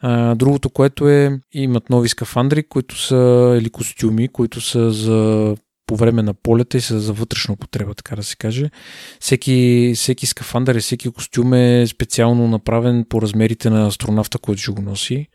А, 0.00 0.34
другото, 0.34 0.70
което 0.70 1.08
е, 1.08 1.40
имат 1.52 1.90
нови 1.90 2.08
скафандри, 2.08 2.62
които 2.62 2.98
са, 2.98 3.54
или 3.60 3.70
костюми, 3.70 4.28
които 4.28 4.60
са 4.60 4.90
за 4.90 5.54
по 5.86 5.96
време 5.96 6.22
на 6.22 6.34
полета 6.34 6.76
и 6.76 6.80
са 6.80 7.00
за 7.00 7.12
вътрешна 7.12 7.54
употреба, 7.54 7.94
така 7.94 8.16
да 8.16 8.22
се 8.22 8.36
каже. 8.36 8.70
Всеки, 9.20 9.92
всеки 9.96 10.26
скафандър 10.26 10.74
и 10.74 10.80
всеки 10.80 11.10
костюм 11.10 11.54
е 11.54 11.86
специално 11.86 12.48
направен 12.48 13.04
по 13.08 13.22
размерите 13.22 13.70
на 13.70 13.86
астронавта, 13.86 14.38
който 14.38 14.62
ще 14.62 14.72
го 14.72 14.82
носи, 14.82 15.26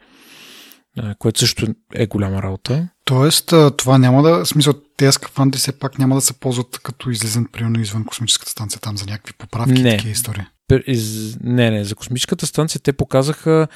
което 1.20 1.40
също 1.40 1.68
е 1.96 2.08
голяма 2.08 2.44
работа. 2.44 2.90
Тоест, 3.08 3.54
това 3.78 3.98
няма 3.98 4.24
да, 4.24 4.46
в 4.46 4.48
смисъл, 4.48 4.74
тези 4.98 5.12
скафандри 5.12 5.58
все 5.58 5.72
пак 5.72 6.00
няма 6.00 6.16
да 6.16 6.22
се 6.22 6.34
ползват 6.34 6.80
като 6.84 7.10
излизан 7.10 7.46
примерно 7.52 7.82
извън 7.82 8.06
космическата 8.06 8.52
станция 8.52 8.82
там 8.82 8.98
за 8.98 9.06
някакви 9.06 9.34
поправки 9.38 9.82
не. 9.82 9.90
и 9.90 9.92
такива 9.92 10.12
истории. 10.12 10.44
Из... 10.88 11.38
Не, 11.44 11.72
не, 11.72 11.84
за 11.84 11.96
космическата 11.96 12.48
станция 12.48 12.82
те 12.82 12.94
показаха, 12.94 13.68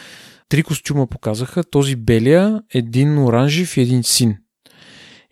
три 0.50 0.64
костюма 0.64 1.08
показаха, 1.08 1.64
този 1.64 1.96
белия, 1.96 2.62
един 2.74 3.20
оранжев 3.20 3.78
и 3.78 3.82
един 3.82 4.04
син 4.04 4.38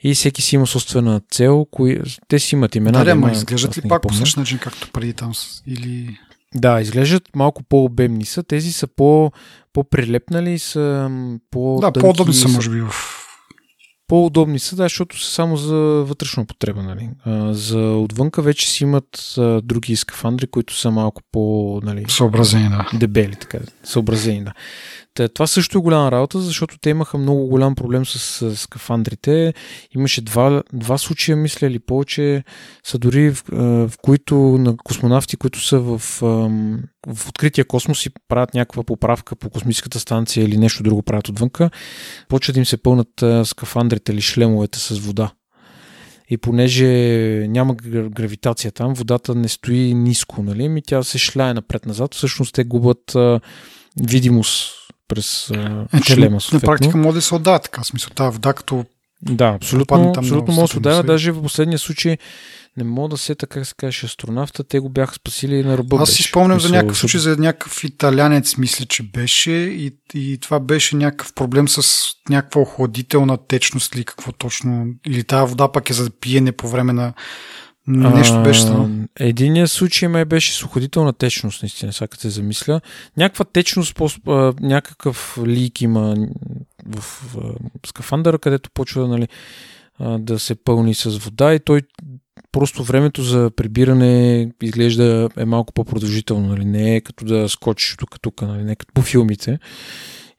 и 0.03 0.13
всеки 0.13 0.41
си 0.41 0.55
има 0.55 0.67
собствена 0.67 1.21
цел, 1.31 1.65
кои... 1.71 2.01
те 2.27 2.39
си 2.39 2.55
имат 2.55 2.75
имена. 2.75 2.99
Да, 2.99 3.05
да, 3.05 3.15
ма 3.15 3.31
изглеждат 3.31 3.77
ли 3.77 3.81
пак 3.87 4.01
по 4.01 4.13
същия 4.13 4.41
начин, 4.41 4.57
както 4.57 4.91
преди 4.91 5.13
там 5.13 5.31
или... 5.67 6.17
Да, 6.55 6.81
изглеждат 6.81 7.23
малко 7.35 7.63
по-обемни 7.63 8.25
са. 8.25 8.43
Тези 8.43 8.71
са 8.71 8.87
по, 8.87 9.31
по-прилепнали, 9.73 10.59
са 10.59 11.11
по 11.51 11.79
Да, 11.81 11.91
по-удобни 11.91 12.33
са, 12.33 12.47
може 12.47 12.69
би, 12.69 12.81
в 12.81 12.93
по-удобни 14.09 14.59
са, 14.59 14.75
да, 14.75 14.83
защото 14.83 15.23
са 15.23 15.31
само 15.31 15.57
за 15.57 15.75
вътрешна 16.07 16.45
потреба. 16.45 16.83
Нали. 16.83 17.09
А, 17.25 17.53
за 17.53 17.79
отвънка 17.79 18.41
вече 18.41 18.69
си 18.69 18.83
имат 18.83 19.35
а, 19.37 19.61
други 19.61 19.95
скафандри, 19.95 20.47
които 20.47 20.75
са 20.75 20.91
малко 20.91 21.21
по... 21.31 21.79
Нали, 21.83 22.05
съобразени, 22.07 22.69
да. 22.69 22.89
Дебели, 22.93 23.35
така. 23.35 23.59
Съобразени, 23.83 24.43
да. 24.43 24.53
Това 25.33 25.47
също 25.47 25.77
е 25.77 25.81
голяма 25.81 26.11
работа, 26.11 26.41
защото 26.41 26.77
те 26.81 26.89
имаха 26.89 27.17
много 27.17 27.47
голям 27.47 27.75
проблем 27.75 28.05
с, 28.05 28.19
с 28.19 28.55
скафандрите. 28.55 29.53
Имаше 29.95 30.21
два, 30.21 30.63
два 30.73 30.97
случая, 30.97 31.37
мисля, 31.37 31.67
или 31.67 31.79
повече, 31.79 32.43
са 32.83 32.97
дори 32.97 33.31
в, 33.31 33.43
в 33.87 33.91
които 34.01 34.35
на 34.35 34.77
космонавти, 34.77 35.37
които 35.37 35.61
са 35.61 35.79
в, 35.79 36.01
в 37.07 37.27
открития 37.29 37.65
космос 37.65 38.05
и 38.05 38.09
правят 38.27 38.53
някаква 38.53 38.83
поправка 38.83 39.35
по 39.35 39.49
космическата 39.49 39.99
станция 39.99 40.45
или 40.45 40.57
нещо 40.57 40.83
друго 40.83 41.01
правят 41.01 41.29
отвънка, 41.29 41.69
почват 42.27 42.57
им 42.57 42.65
се 42.65 42.77
пълнат 42.77 43.23
скафандрите 43.43 44.11
или 44.11 44.21
шлемовете 44.21 44.79
с 44.79 44.99
вода. 44.99 45.31
И 46.29 46.37
понеже 46.37 46.87
няма 47.49 47.75
гравитация 47.75 48.71
там, 48.71 48.93
водата 48.93 49.35
не 49.35 49.47
стои 49.47 49.93
ниско, 49.93 50.43
нали? 50.43 50.69
Ми 50.69 50.81
тя 50.81 51.03
се 51.03 51.17
шляе 51.17 51.53
напред-назад. 51.53 52.15
Всъщност 52.15 52.55
те 52.55 52.63
губят 52.63 53.15
а, 53.15 53.39
видимост 54.01 54.78
през 55.09 55.49
е, 55.49 56.01
шлема. 56.03 56.39
На 56.53 56.59
практика 56.59 56.97
може 56.97 57.15
да 57.15 57.21
се 57.21 57.35
отдава 57.35 57.59
така, 57.59 57.83
смисъл 57.83 58.09
тази 58.09 58.33
вода, 58.33 58.53
като 58.53 58.85
да, 59.21 59.45
абсолютно, 59.45 60.13
абсолютно 60.17 60.53
може 60.53 60.67
да 60.67 60.71
се 60.71 60.77
отдава. 60.77 61.03
Даже 61.03 61.31
в 61.31 61.41
последния 61.41 61.79
случай 61.79 62.17
не 62.77 62.83
мога 62.83 63.09
да 63.09 63.17
се 63.17 63.35
така 63.35 63.65
се 63.65 63.73
каже 63.77 64.05
астронавта, 64.05 64.63
те 64.63 64.79
го 64.79 64.89
бяха 64.89 65.15
спасили 65.15 65.63
на 65.63 65.77
ръба. 65.77 65.97
Аз 65.99 66.09
си 66.09 66.23
спомням 66.23 66.59
за 66.59 66.69
някакъв 66.69 66.97
случай 66.97 67.19
за 67.19 67.37
някакъв 67.37 67.83
италянец, 67.83 68.57
мисля, 68.57 68.85
че 68.85 69.03
беше 69.03 69.51
и, 69.51 69.95
и 70.13 70.37
това 70.41 70.59
беше 70.59 70.95
някакъв 70.95 71.33
проблем 71.33 71.67
с 71.67 72.05
някаква 72.29 72.61
охладителна 72.61 73.37
течност 73.47 73.95
или 73.95 74.03
какво 74.03 74.31
точно, 74.31 74.85
или 75.07 75.23
тази 75.23 75.49
вода 75.49 75.71
пък 75.71 75.89
е 75.89 75.93
за 75.93 76.09
пиене 76.09 76.51
по 76.51 76.69
време 76.69 76.93
на 76.93 77.13
Нещо 77.89 78.43
беше 78.43 78.65
там. 78.65 79.07
Единият 79.19 79.71
случай 79.71 80.09
май 80.09 80.25
беше 80.25 80.53
с 80.53 80.63
уходителна 80.63 81.13
течност, 81.13 81.63
наистина, 81.63 81.93
сега 81.93 82.17
се 82.17 82.29
замисля. 82.29 82.81
Някаква 83.17 83.45
течност, 83.45 83.95
по, 83.95 84.09
а, 84.27 84.53
някакъв 84.61 85.39
лик 85.45 85.81
има 85.81 86.15
в, 86.85 87.01
в, 87.01 87.35
в 87.83 87.87
скафандъра, 87.87 88.39
където 88.39 88.69
почва 88.73 89.07
нали, 89.07 89.27
а, 89.99 90.17
да 90.17 90.39
се 90.39 90.55
пълни 90.55 90.93
с 90.93 91.17
вода 91.17 91.53
и 91.53 91.59
той 91.59 91.81
просто 92.51 92.83
времето 92.83 93.21
за 93.21 93.51
прибиране 93.55 94.51
изглежда 94.61 95.29
е 95.37 95.45
малко 95.45 95.73
по-продължително. 95.73 96.47
Нали? 96.47 96.65
Не 96.65 96.95
е 96.95 97.01
като 97.01 97.25
да 97.25 97.49
скочиш 97.49 97.95
тук-тук, 97.97 98.41
нали? 98.41 98.63
не 98.63 98.71
е 98.71 98.75
като 98.75 98.93
по 98.93 99.01
филмите. 99.01 99.59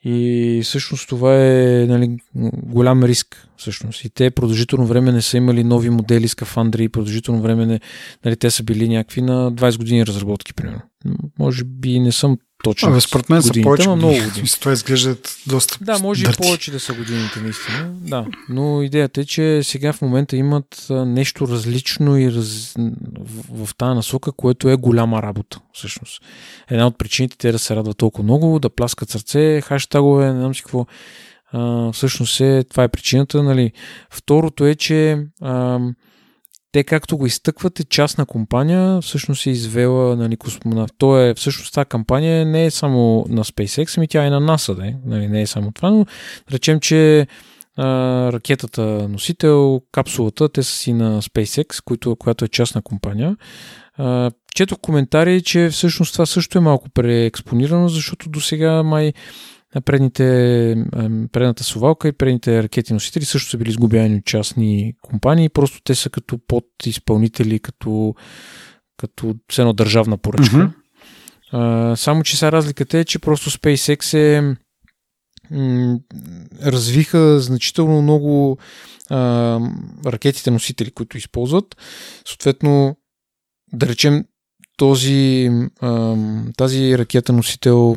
И 0.04 0.60
всъщност 0.64 1.08
това 1.08 1.36
е 1.36 1.86
нали, 1.88 2.16
голям 2.62 3.04
риск. 3.04 3.48
Всъщност. 3.56 4.04
И 4.04 4.10
те 4.10 4.30
продължително 4.30 4.86
време 4.86 5.12
не 5.12 5.22
са 5.22 5.36
имали 5.36 5.64
нови 5.64 5.90
модели 5.90 6.28
скафандри, 6.28 6.88
продължително 6.88 7.42
време 7.42 7.66
не, 7.66 7.80
нали, 8.24 8.36
те 8.36 8.50
са 8.50 8.62
били 8.62 8.88
някакви 8.88 9.22
на 9.22 9.52
20 9.52 9.78
години 9.78 10.06
разработки, 10.06 10.54
примерно. 10.54 10.80
Може 11.38 11.64
би 11.64 12.00
не 12.00 12.12
съм 12.12 12.38
точно. 12.62 12.88
Абе, 12.88 13.00
според 13.00 13.28
мен 13.28 13.42
са 13.42 13.52
повече 13.62 13.88
много 13.88 14.14
години. 14.14 14.48
Това 14.60 14.72
изглеждат 14.72 15.36
доста 15.46 15.78
Да, 15.80 15.98
може 15.98 16.24
дърти. 16.24 16.38
и 16.42 16.46
повече 16.46 16.70
да 16.70 16.80
са 16.80 16.92
годините, 16.92 17.40
наистина. 17.40 17.90
Да, 17.94 18.26
но 18.48 18.82
идеята 18.82 19.20
е, 19.20 19.24
че 19.24 19.60
сега 19.62 19.92
в 19.92 20.02
момента 20.02 20.36
имат 20.36 20.86
нещо 20.90 21.48
различно 21.48 22.18
и 22.18 22.32
раз... 22.32 22.74
в, 23.20 23.66
в 23.66 23.74
тази 23.74 23.94
насока, 23.94 24.32
което 24.32 24.68
е 24.68 24.76
голяма 24.76 25.22
работа, 25.22 25.60
всъщност. 25.72 26.22
Една 26.70 26.86
от 26.86 26.98
причините 26.98 27.36
те 27.36 27.52
да 27.52 27.58
се 27.58 27.76
радват 27.76 27.96
толкова 27.96 28.24
много, 28.24 28.58
да 28.58 28.70
пляскат 28.70 29.10
сърце, 29.10 29.60
хаштагове, 29.60 30.32
не 30.32 30.40
знам 30.40 30.54
си 30.54 30.62
какво. 30.62 30.86
А, 31.52 31.92
всъщност 31.92 32.40
е, 32.40 32.64
това 32.70 32.82
е 32.84 32.88
причината. 32.88 33.42
Нали. 33.42 33.72
Второто 34.10 34.66
е, 34.66 34.74
че 34.74 35.18
а, 35.42 35.78
те, 36.72 36.84
както 36.84 37.18
го 37.18 37.26
изтъкват, 37.26 37.80
е 37.80 37.84
частна 37.84 38.26
компания, 38.26 39.00
всъщност 39.00 39.46
е 39.46 39.50
извела 39.50 40.16
нали, 40.16 40.36
космонавт. 40.36 40.94
То 40.98 41.20
е, 41.20 41.34
всъщност 41.34 41.74
тази 41.74 41.86
кампания 41.86 42.46
не 42.46 42.64
е 42.64 42.70
само 42.70 43.26
на 43.28 43.44
SpaceX, 43.44 43.98
ами 43.98 44.08
тя 44.08 44.26
е 44.26 44.30
на 44.30 44.40
NASA, 44.40 44.74
да, 44.74 44.94
нали, 45.04 45.28
не 45.28 45.42
е 45.42 45.46
само 45.46 45.72
това, 45.72 45.90
но 45.90 46.06
речем, 46.52 46.80
че 46.80 47.26
а, 47.76 47.86
ракетата 48.32 48.82
носител, 49.08 49.82
капсулата, 49.92 50.48
те 50.48 50.62
са 50.62 50.72
си 50.72 50.92
на 50.92 51.22
SpaceX, 51.22 51.82
който, 51.84 52.16
която 52.16 52.44
е 52.44 52.48
частна 52.48 52.82
компания. 52.82 53.36
А, 53.96 54.30
четох 54.54 54.78
коментари, 54.78 55.42
че 55.42 55.68
всъщност 55.68 56.12
това 56.12 56.26
също 56.26 56.58
е 56.58 56.60
малко 56.60 56.90
преекспонирано, 56.90 57.88
защото 57.88 58.28
до 58.28 58.40
сега 58.40 58.82
май 58.82 59.12
предните, 59.84 60.24
предната 61.32 61.64
сувалка 61.64 62.08
и 62.08 62.12
предните 62.12 62.62
ракети 62.62 62.92
носители 62.92 63.24
също 63.24 63.50
са 63.50 63.58
били 63.58 63.72
сгубяни 63.72 64.16
от 64.16 64.24
частни 64.24 64.94
компании, 65.02 65.48
просто 65.48 65.80
те 65.84 65.94
са 65.94 66.10
като 66.10 66.38
подизпълнители, 66.38 67.58
като, 67.58 68.14
като 68.96 69.34
едно 69.58 69.72
държавна 69.72 70.18
поръчка. 70.18 70.56
Mm-hmm. 70.56 70.72
А, 71.52 71.96
само, 71.96 72.22
че 72.22 72.36
сега 72.36 72.52
разликата 72.52 72.98
е, 72.98 73.04
че 73.04 73.18
просто 73.18 73.50
SpaceX 73.50 74.14
е 74.18 74.56
м- 75.50 75.98
развиха 76.62 77.40
значително 77.40 78.02
много 78.02 78.58
а, 79.10 79.60
ракетите 80.06 80.50
носители, 80.50 80.90
които 80.90 81.18
използват. 81.18 81.76
Съответно, 82.28 82.96
да 83.72 83.86
речем, 83.86 84.24
този, 84.76 85.50
а, 85.80 86.16
тази 86.56 86.98
ракета 86.98 87.32
носител 87.32 87.96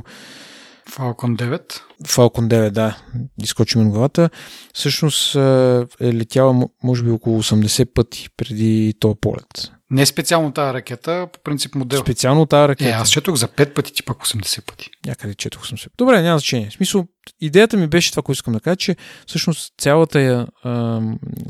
Falcon 0.89 1.35
9. 1.35 1.81
Falcon 2.07 2.47
9, 2.47 2.69
да, 2.69 2.97
изкочи 3.43 3.77
ми 3.77 3.89
главата. 3.89 4.29
Всъщност 4.73 5.35
е 5.35 6.13
летяла 6.13 6.67
може 6.83 7.03
би 7.03 7.11
около 7.11 7.43
80 7.43 7.93
пъти 7.93 8.29
преди 8.37 8.93
този 8.99 9.15
полет. 9.21 9.71
Не 9.93 10.05
специално 10.05 10.51
тази 10.51 10.73
ракета, 10.73 11.27
по 11.33 11.39
принцип 11.39 11.75
модел. 11.75 12.01
Специално 12.01 12.45
тази 12.45 12.67
ракета. 12.67 12.89
Е, 12.89 12.93
аз 12.93 13.09
четох 13.09 13.35
за 13.35 13.47
5 13.47 13.73
пъти, 13.73 13.93
ти 13.93 14.03
пак 14.03 14.17
80 14.17 14.65
пъти. 14.65 14.89
Някъде 15.05 15.33
четох 15.33 15.63
80 15.63 15.71
пъти. 15.71 15.95
Добре, 15.97 16.21
няма 16.21 16.39
значение. 16.39 16.69
В 16.69 16.73
смисъл, 16.73 17.05
идеята 17.41 17.77
ми 17.77 17.87
беше 17.87 18.11
това, 18.11 18.23
което 18.23 18.37
искам 18.37 18.53
да 18.53 18.59
кажа, 18.59 18.75
че 18.75 18.95
всъщност 19.27 19.73
цялата 19.77 20.21
я, 20.21 20.47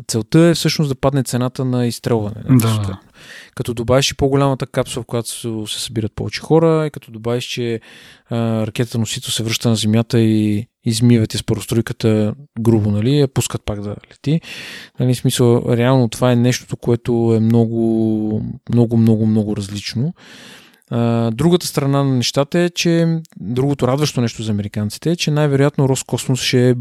целта 0.08 0.40
е 0.40 0.54
всъщност 0.54 0.90
да 0.90 0.96
падне 0.96 1.24
цената 1.24 1.66
на 1.66 1.88
изстрелване. 1.88 2.44
Да. 2.50 2.80
да. 2.80 3.00
Като 3.56 3.74
добавиш 3.74 4.12
и 4.12 4.18
по-голямата 4.18 4.68
капсула, 4.68 5.04
в 5.04 5.08
която 5.08 5.30
се 5.68 5.82
събират 5.82 6.12
повече 6.16 6.42
хора, 6.42 6.88
и 6.88 6.92
като 6.92 7.12
добавиш, 7.12 7.46
че 7.46 7.80
а, 8.30 8.68
ракетата 8.68 8.98
носител 8.98 9.32
се 9.32 9.44
връща 9.44 9.70
на 9.70 9.76
Земята 9.76 10.20
и 10.20 10.68
измиват 10.86 11.34
из 11.34 11.44
паростройката 11.44 12.34
грубо, 12.60 12.92
нали, 12.92 13.20
я 13.20 13.28
пускат 13.28 13.66
пак 13.66 13.82
да 13.82 13.96
лети. 14.12 14.42
Нали, 15.00 15.16
смисъл, 15.16 15.64
реално 15.70 16.10
това 16.10 16.32
е 16.32 16.36
нещото, 16.36 16.78
което 16.78 17.34
е 17.38 17.40
много, 17.40 18.42
много, 18.74 18.98
много, 18.98 19.26
много 19.26 19.58
различно. 19.58 20.14
А, 20.90 21.32
другата 21.32 21.68
страна 21.68 22.04
на 22.04 22.16
нещата 22.16 22.60
е, 22.60 22.70
че 22.70 23.22
другото 23.40 23.88
радващо 23.88 24.22
нещо 24.22 24.44
за 24.44 24.52
американците 24.52 25.12
е, 25.12 25.16
че 25.16 25.32
най-вероятно 25.32 25.90
Роскосмос 25.90 26.42
ще 26.42 26.76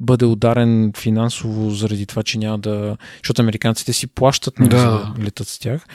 бъде 0.00 0.24
ударен 0.24 0.92
финансово 0.96 1.70
заради 1.70 2.06
това, 2.06 2.22
че 2.22 2.38
няма 2.38 2.58
да... 2.58 2.96
Защото 3.16 3.42
американците 3.42 3.92
си 3.92 4.06
плащат 4.06 4.58
нали, 4.58 4.68
да. 4.68 4.78
за 4.78 4.86
да 4.86 5.24
летат 5.24 5.48
с 5.48 5.58
тях. 5.58 5.86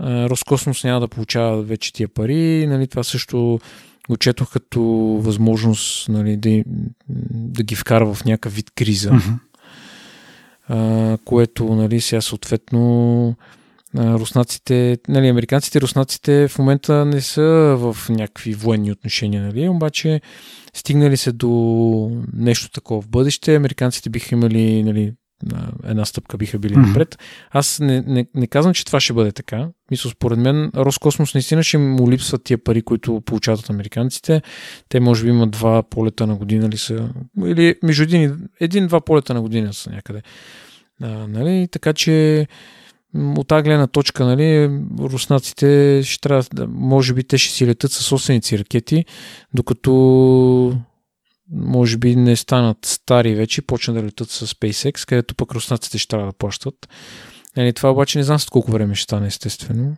Роскосмос 0.00 0.84
няма 0.84 1.00
да 1.00 1.08
получава 1.08 1.62
вече 1.62 1.92
тия 1.92 2.08
пари. 2.08 2.66
Нали, 2.66 2.86
това 2.86 3.02
също 3.02 3.60
го 4.08 4.16
четох 4.16 4.52
като 4.52 4.82
възможност 5.20 6.08
нали, 6.08 6.36
да, 6.36 6.62
да 7.30 7.62
ги 7.62 7.74
вкарва 7.74 8.14
в 8.14 8.24
някакъв 8.24 8.54
вид 8.54 8.70
криза. 8.74 9.10
Mm-hmm. 9.10 9.38
А, 10.68 11.18
което 11.24 11.64
нали, 11.74 12.00
сега 12.00 12.20
съответно 12.20 13.34
руснаците, 13.96 14.98
нали, 15.08 15.28
американците 15.28 15.78
и 15.78 15.80
руснаците 15.80 16.48
в 16.48 16.58
момента 16.58 17.04
не 17.04 17.20
са 17.20 17.76
в 17.78 17.96
някакви 18.08 18.54
военни 18.54 18.92
отношения, 18.92 19.42
нали, 19.42 19.68
обаче 19.68 20.20
стигнали 20.74 21.16
се 21.16 21.32
до 21.32 22.22
нещо 22.32 22.70
такова 22.70 23.02
в 23.02 23.08
бъдеще, 23.08 23.56
американците 23.56 24.10
биха 24.10 24.34
имали 24.34 24.82
нали, 24.82 25.12
една 25.84 26.04
стъпка 26.04 26.36
биха 26.36 26.58
били 26.58 26.74
mm-hmm. 26.74 26.86
напред. 26.86 27.18
Аз 27.50 27.80
не, 27.80 28.00
не, 28.00 28.26
не 28.34 28.46
казвам, 28.46 28.74
че 28.74 28.84
това 28.84 29.00
ще 29.00 29.12
бъде 29.12 29.32
така. 29.32 29.68
Мисля, 29.90 30.10
според 30.10 30.38
мен 30.38 30.70
Роскосмос 30.76 31.34
наистина 31.34 31.62
ще 31.62 31.78
му 31.78 32.10
липсват 32.10 32.44
тия 32.44 32.58
пари, 32.58 32.82
които 32.82 33.20
получават 33.20 33.60
от 33.60 33.70
американците. 33.70 34.42
Те 34.88 35.00
може 35.00 35.24
би 35.24 35.30
имат 35.30 35.50
два 35.50 35.82
полета 35.82 36.26
на 36.26 36.36
година 36.36 36.68
ли 36.68 36.78
са, 36.78 37.08
или 37.46 37.74
между 37.82 38.02
един, 38.02 38.48
един-два 38.60 39.00
полета 39.00 39.34
на 39.34 39.42
година 39.42 39.74
са 39.74 39.90
някъде. 39.90 40.22
А, 41.02 41.08
нали? 41.08 41.68
Така 41.70 41.92
че 41.92 42.46
от 43.14 43.48
тази 43.48 43.62
гледна 43.62 43.86
точка, 43.86 44.24
нали, 44.24 44.80
руснаците 44.98 46.00
ще 46.04 46.20
трябва, 46.20 46.66
може 46.68 47.14
би 47.14 47.24
те 47.24 47.38
ще 47.38 47.54
си 47.54 47.66
летят 47.66 47.92
със 47.92 48.06
собственици 48.06 48.58
ракети, 48.58 49.04
докато 49.54 50.80
може 51.52 51.96
би 51.96 52.16
не 52.16 52.36
станат 52.36 52.78
стари 52.84 53.34
вече, 53.34 53.62
почнат 53.62 53.96
да 53.96 54.02
летат 54.02 54.30
с 54.30 54.46
SpaceX, 54.46 55.08
където 55.08 55.34
пък 55.34 55.52
руснаците 55.52 55.98
ще 55.98 56.08
трябва 56.08 56.26
да 56.26 56.32
плащат. 56.32 56.88
Нали, 57.56 57.72
това 57.72 57.90
обаче 57.90 58.18
не 58.18 58.24
знам 58.24 58.38
с 58.38 58.46
колко 58.46 58.72
време 58.72 58.94
ще 58.94 59.02
стане, 59.02 59.26
естествено. 59.26 59.96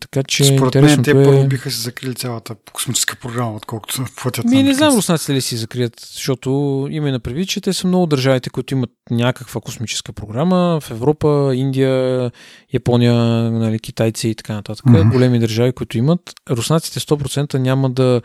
Така 0.00 0.22
че 0.22 0.44
Според 0.44 0.74
мен 0.82 1.02
те 1.02 1.10
е... 1.10 1.14
първо 1.14 1.46
биха 1.46 1.70
се 1.70 1.80
закрили 1.80 2.14
цялата 2.14 2.54
космическа 2.72 3.16
програма, 3.16 3.56
отколкото 3.56 4.04
платят 4.16 4.44
Ми 4.44 4.62
не 4.62 4.74
знам 4.74 4.94
руснаците 4.94 5.34
ли 5.34 5.40
си 5.40 5.56
закрият, 5.56 6.08
защото 6.12 6.50
има 6.90 7.10
на 7.10 7.20
предвид, 7.20 7.48
че 7.48 7.60
те 7.60 7.72
са 7.72 7.86
много 7.86 8.06
държавите, 8.06 8.50
които 8.50 8.74
имат 8.74 8.90
някаква 9.10 9.60
космическа 9.60 10.12
програма. 10.12 10.80
В 10.80 10.90
Европа, 10.90 11.52
Индия, 11.54 12.30
Япония, 12.74 13.14
нали, 13.50 13.78
китайци 13.78 14.28
и 14.28 14.34
така 14.34 14.52
нататък. 14.52 14.86
Мгм. 14.86 15.10
Големи 15.10 15.38
държави, 15.38 15.72
които 15.72 15.98
имат. 15.98 16.20
Руснаците 16.50 17.00
100% 17.00 17.54
няма 17.54 17.90
да, 17.90 18.22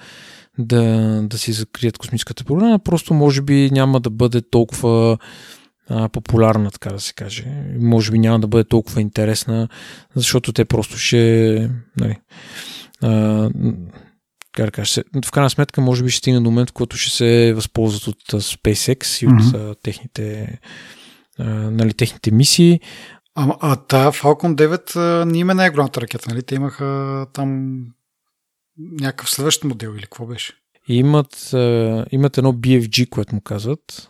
да, 0.58 1.22
да 1.22 1.38
си 1.38 1.52
закрият 1.52 1.98
космическата 1.98 2.44
програма, 2.44 2.80
просто 2.80 3.14
може 3.14 3.42
би 3.42 3.70
няма 3.72 4.00
да 4.00 4.10
бъде 4.10 4.42
толкова 4.42 5.18
а, 5.90 6.10
популярна, 6.10 6.72
така 6.72 6.90
да 6.90 7.00
се 7.00 7.14
каже. 7.14 7.46
Може 7.80 8.12
би 8.12 8.20
няма 8.20 8.40
да 8.40 8.48
бъде 8.48 8.64
толкова 8.64 9.02
интересна, 9.02 9.68
защото 10.16 10.54
те 10.54 10.66
просто 10.66 10.98
ще... 10.98 11.70
Нали, 11.98 12.20
а, 13.02 13.50
как 14.52 14.66
да 14.66 14.72
кажа, 14.72 15.04
в 15.26 15.32
крайна 15.32 15.50
сметка 15.50 15.82
може 15.82 16.04
би 16.04 16.10
ще 16.10 16.18
стигне 16.18 16.40
до 16.40 16.50
момент, 16.50 16.70
в 16.70 16.74
който 16.74 16.98
ще 16.98 17.12
се 17.12 17.54
възползват 17.54 18.08
от 18.08 18.42
SpaceX 18.42 19.24
и 19.24 19.28
от 19.28 19.56
а, 19.56 19.76
техните, 19.84 20.60
а, 21.40 21.44
нали, 21.54 21.94
техните 21.94 22.32
мисии. 22.32 22.80
А, 23.36 23.56
а 23.62 23.76
та 23.76 24.12
Falcon 24.12 24.56
9 24.56 24.96
а, 24.96 25.26
не 25.26 25.38
има 25.38 25.54
най-голямата 25.54 26.02
ракета, 26.02 26.30
нали? 26.30 26.44
Те 26.44 26.56
имаха 26.56 27.26
там 27.34 27.80
някакъв 28.78 29.30
следващ 29.30 29.64
модел 29.64 29.90
или 29.90 30.04
какво 30.04 30.26
беше? 30.26 30.54
И 30.88 30.96
имат, 30.96 31.50
имат 32.12 32.38
едно 32.38 32.54
BFG, 32.54 33.10
което 33.10 33.36
му 33.36 33.42
казват. 33.42 34.10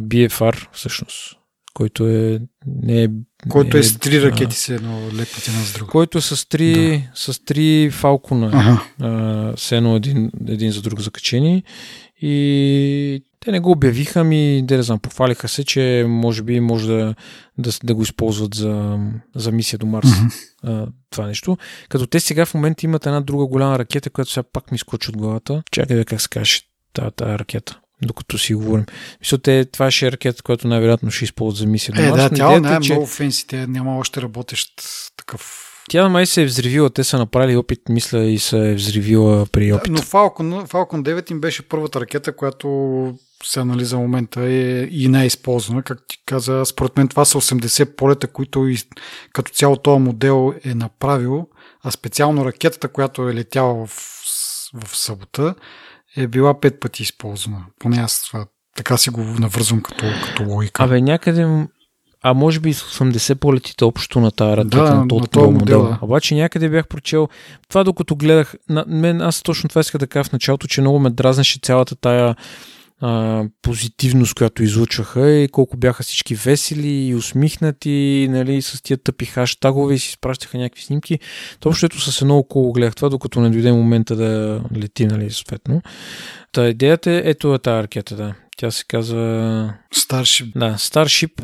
BFR 0.00 0.68
всъщност, 0.72 1.38
който 1.74 2.06
е... 2.08 2.40
Не 2.66 3.02
е 3.02 3.08
Който 3.48 3.76
не 3.76 3.80
е 3.80 3.82
с 3.82 3.98
три 3.98 4.22
ракети 4.22 4.56
се 4.56 4.74
едно 4.74 5.06
лепнати 5.06 5.50
една 5.50 5.62
с 5.62 5.72
друга. 5.72 5.90
Който 5.90 6.18
е 6.18 6.20
с 6.20 6.48
три, 6.48 7.08
с 7.14 7.44
три 7.44 7.90
фалкона. 7.92 8.50
Ага. 8.54 8.84
а, 9.00 9.76
едно 9.76 9.96
един, 9.96 10.30
един 10.48 10.72
за 10.72 10.82
друг 10.82 11.00
закачени 11.00 11.62
и 12.20 13.24
те 13.44 13.52
не 13.52 13.60
го 13.60 13.70
обявиха 13.70 14.24
ми, 14.24 14.62
да 14.62 14.82
знам, 14.82 14.98
похвалиха 14.98 15.48
се, 15.48 15.64
че 15.64 16.04
може 16.08 16.42
би 16.42 16.60
може 16.60 16.86
да, 16.88 17.14
да, 17.58 17.70
да 17.84 17.94
го 17.94 18.02
използват 18.02 18.54
за, 18.54 18.98
за 19.34 19.52
мисия 19.52 19.78
до 19.78 19.86
Марс. 19.86 20.08
Мгм. 20.10 20.26
а, 20.64 20.86
това 21.10 21.26
нещо. 21.26 21.58
Като 21.88 22.06
те 22.06 22.20
сега 22.20 22.46
в 22.46 22.54
момента 22.54 22.86
имат 22.86 23.06
една 23.06 23.20
друга 23.20 23.46
голяма 23.46 23.78
ракета, 23.78 24.10
която 24.10 24.30
сега 24.30 24.44
пак 24.52 24.72
ми 24.72 24.78
скочи 24.78 25.10
от 25.10 25.16
главата. 25.16 25.62
Чакай 25.70 25.96
да 25.96 26.04
как 26.04 26.20
се 26.20 26.28
каже 26.28 26.60
тази, 26.92 27.10
тази 27.10 27.38
ракета 27.38 27.78
докато 28.02 28.38
си 28.38 28.54
говорим. 28.54 28.84
Мисля, 29.20 29.38
те, 29.38 29.64
това 29.64 29.90
ще 29.90 30.06
е 30.06 30.12
ракета, 30.12 30.42
която 30.42 30.68
най-вероятно 30.68 31.10
ще 31.10 31.24
използват 31.24 31.58
за 31.58 31.66
мисия 31.66 31.94
до 31.94 32.02
Е, 32.02 32.10
Марс. 32.10 32.22
да, 32.22 32.30
тя 32.30 32.60
не 32.60 32.76
е 32.76 32.80
че- 32.80 32.92
много 32.92 33.06
фенси, 33.06 33.46
тя 33.46 33.66
няма 33.66 33.98
още 33.98 34.22
работещ 34.22 34.68
такъв. 35.16 35.68
Тя 35.90 36.08
май 36.08 36.26
се 36.26 36.42
е 36.42 36.46
взривила, 36.46 36.90
те 36.90 37.04
са 37.04 37.18
направили 37.18 37.56
опит, 37.56 37.80
мисля, 37.88 38.24
и 38.24 38.38
се 38.38 38.70
е 38.70 38.74
взривила 38.74 39.46
при 39.46 39.72
опит. 39.72 39.92
Но 39.92 39.98
Falcon, 39.98 40.66
Falcon 40.66 41.02
9 41.14 41.30
им 41.30 41.40
беше 41.40 41.62
първата 41.62 42.00
ракета, 42.00 42.36
която 42.36 42.68
сега 43.44 43.64
нали, 43.64 43.84
за 43.84 43.98
момента 43.98 44.42
е 44.42 44.88
и 44.90 45.08
не 45.08 45.22
е 45.22 45.26
използвана. 45.26 45.82
Как 45.82 45.98
ти 46.08 46.18
каза, 46.26 46.62
според 46.64 46.96
мен 46.96 47.08
това 47.08 47.24
са 47.24 47.40
80 47.40 47.96
полета, 47.96 48.26
които 48.26 48.68
и, 48.68 48.78
като 49.32 49.52
цяло 49.52 49.76
този 49.76 50.00
модел 50.00 50.54
е 50.64 50.74
направил, 50.74 51.46
а 51.84 51.90
специално 51.90 52.44
ракетата, 52.44 52.88
която 52.88 53.28
е 53.28 53.34
летяла 53.34 53.86
в, 53.86 53.90
в 54.84 54.96
събота, 54.96 55.54
е 56.16 56.26
била 56.26 56.60
пет 56.60 56.80
пъти 56.80 57.02
използвана. 57.02 57.64
Поне 57.78 57.96
аз 57.96 58.24
това, 58.26 58.46
така 58.76 58.96
си 58.96 59.10
го 59.10 59.20
навързвам 59.20 59.82
като, 59.82 60.04
като 60.26 60.44
логика. 60.44 60.84
Абе, 60.84 61.00
някъде. 61.00 61.66
А 62.24 62.34
може 62.34 62.60
би 62.60 62.74
с 62.74 62.82
80 62.82 63.34
полетите 63.34 63.84
общо 63.84 64.20
на 64.20 64.30
тази 64.30 64.56
ракета, 64.56 64.76
Да, 64.76 64.94
на 64.94 64.94
на 64.94 65.08
този 65.08 65.28
този 65.28 65.52
модел. 65.52 65.96
Обаче 66.02 66.34
някъде 66.34 66.68
бях 66.68 66.88
прочел. 66.88 67.28
Това 67.68 67.84
докато 67.84 68.16
гледах. 68.16 68.54
На 68.68 68.84
мен, 68.88 69.20
аз 69.20 69.42
точно 69.42 69.68
това 69.68 69.80
исках 69.80 69.98
да 69.98 70.06
кажа 70.06 70.28
в 70.28 70.32
началото, 70.32 70.66
че 70.66 70.80
много 70.80 70.98
ме 70.98 71.10
дразнеше 71.10 71.58
цялата 71.62 71.96
тая 71.96 72.36
а, 73.02 73.44
позитивност, 73.62 74.34
която 74.34 74.62
излучваха 74.62 75.30
и 75.30 75.48
колко 75.48 75.76
бяха 75.76 76.02
всички 76.02 76.34
весели 76.34 77.06
и 77.06 77.14
усмихнати, 77.14 78.26
нали, 78.30 78.62
с 78.62 78.82
тия 78.82 78.96
тъпи 78.96 79.24
хаштагове 79.24 79.94
и 79.94 79.98
си 79.98 80.08
изпращаха 80.08 80.58
някакви 80.58 80.82
снимки. 80.82 81.18
То 81.60 81.68
общото 81.68 82.00
с 82.00 82.22
едно 82.22 82.38
около 82.38 82.72
гледах 82.72 82.94
това, 82.94 83.08
докато 83.08 83.40
не 83.40 83.50
дойде 83.50 83.72
момента 83.72 84.16
да 84.16 84.62
лети, 84.76 85.06
нали, 85.06 85.30
съответно. 85.30 85.82
Та 86.52 86.68
идеята 86.68 87.10
е, 87.10 87.22
ето 87.24 87.54
е 87.54 87.58
тази 87.58 87.82
ракета, 87.82 88.16
да. 88.16 88.34
Тя 88.56 88.70
се 88.70 88.84
казва 88.88 89.74
Старшип. 89.92 90.56
да, 90.56 90.78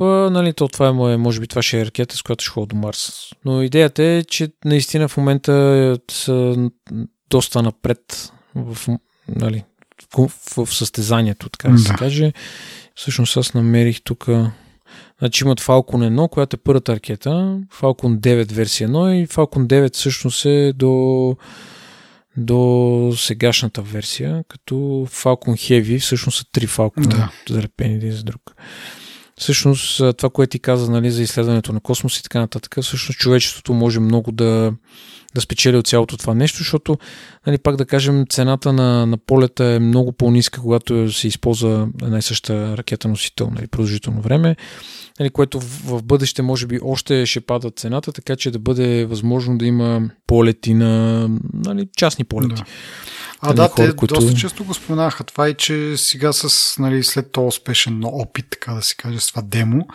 а, 0.01 0.31
нали, 0.31 0.53
то 0.53 0.69
това 0.69 0.89
е, 1.13 1.17
може 1.17 1.41
би 1.41 1.47
това 1.47 1.63
ще 1.63 1.81
е 1.81 1.87
ракета, 1.87 2.17
с 2.17 2.23
която 2.23 2.45
ще 2.45 2.51
ходя 2.51 2.67
до 2.67 2.77
Марс. 2.77 3.31
Но 3.45 3.63
идеята 3.63 4.03
е, 4.03 4.25
че 4.25 4.49
наистина 4.65 5.09
в 5.09 5.17
момента 5.17 5.97
са 6.11 6.71
доста 7.31 7.63
напред 7.63 8.33
в, 8.55 8.89
нали, 9.29 9.65
в, 10.17 10.29
в, 10.57 10.75
състезанието, 10.75 11.49
така 11.49 11.69
да 11.69 11.79
се 11.79 11.95
каже. 11.95 12.33
Всъщност 12.95 13.37
аз 13.37 13.55
намерих 13.55 14.03
тук 14.03 14.29
Значи 15.19 15.45
имат 15.45 15.61
Falcon 15.61 16.09
1, 16.23 16.29
която 16.29 16.57
е 16.57 16.61
първата 16.65 16.95
ракета, 16.95 17.61
Falcon 17.81 18.19
9 18.19 18.53
версия 18.53 18.89
1 18.89 19.13
и 19.13 19.27
Falcon 19.27 19.67
9 19.67 19.95
всъщност 19.95 20.45
е 20.45 20.73
до, 20.73 21.37
до 22.37 23.13
сегашната 23.17 23.83
версия, 23.83 24.45
като 24.49 24.75
Falcon 25.11 25.55
Heavy 25.55 26.01
всъщност 26.01 26.39
са 26.39 26.45
три 26.53 26.69
Falcon 26.69 27.09
Да. 27.09 27.33
залепени 27.49 27.95
един 27.95 28.13
за 28.13 28.23
друг. 28.23 28.55
Всъщност 29.39 30.03
това, 30.17 30.31
което 30.31 30.51
ти 30.51 30.59
каза 30.59 30.91
нали, 30.91 31.11
за 31.11 31.23
изследването 31.23 31.73
на 31.73 31.81
космос 31.81 32.19
и 32.19 32.23
така 32.23 32.41
нататък, 32.41 32.77
всъщност 32.83 33.19
човечеството 33.19 33.75
може 33.75 34.01
много 34.01 34.33
да, 34.33 34.73
да 35.35 35.41
спечели 35.41 35.77
от 35.77 35.87
цялото 35.87 36.17
това 36.17 36.35
нещо, 36.35 36.59
защото, 36.59 36.99
нали, 37.47 37.59
пак 37.59 37.77
да 37.77 37.87
кажем, 37.87 38.25
цената 38.31 38.73
на, 38.73 39.07
на 39.07 39.17
полета 39.17 39.65
е 39.65 39.79
много 39.79 40.13
по-ниска, 40.13 40.61
когато 40.61 41.13
се 41.13 41.29
използва 41.29 41.89
една 42.03 42.19
и 42.19 42.23
съща 42.23 42.77
ракета 42.77 43.09
носител, 43.09 43.51
нали, 43.55 43.67
продължително 43.67 44.21
време, 44.21 44.57
нали, 45.21 45.31
което 45.31 45.61
в, 45.61 45.65
в 45.85 46.03
бъдеще 46.03 46.43
може 46.43 46.67
би 46.67 46.79
още 46.83 47.27
ще 47.27 47.41
пада 47.41 47.71
цената, 47.71 48.13
така 48.13 48.37
че 48.37 48.51
да 48.51 48.59
бъде 48.59 49.05
възможно 49.05 49.59
да 49.59 49.67
има 49.67 50.11
полети 50.27 50.75
на 50.75 51.29
нали, 51.55 51.89
частни 51.97 52.25
полети. 52.25 52.55
Да. 52.55 52.65
А 53.41 53.47
Нали, 53.47 53.57
да, 53.57 53.69
хора, 53.69 53.91
те 53.91 53.97
които- 53.97 54.15
доста 54.15 54.35
често 54.35 54.65
го 54.65 54.75
споменаха 54.75 55.25
това 55.25 55.49
и 55.49 55.55
че 55.55 55.97
сега 55.97 56.33
с, 56.33 56.75
нали, 56.79 57.03
след 57.03 57.33
този 57.33 57.47
успешен 57.47 58.01
опит, 58.05 58.47
така 58.51 58.73
да 58.73 58.83
се 58.83 58.97
каже, 58.97 59.21
с 59.21 59.27
това 59.27 59.43
демо, 59.43 59.87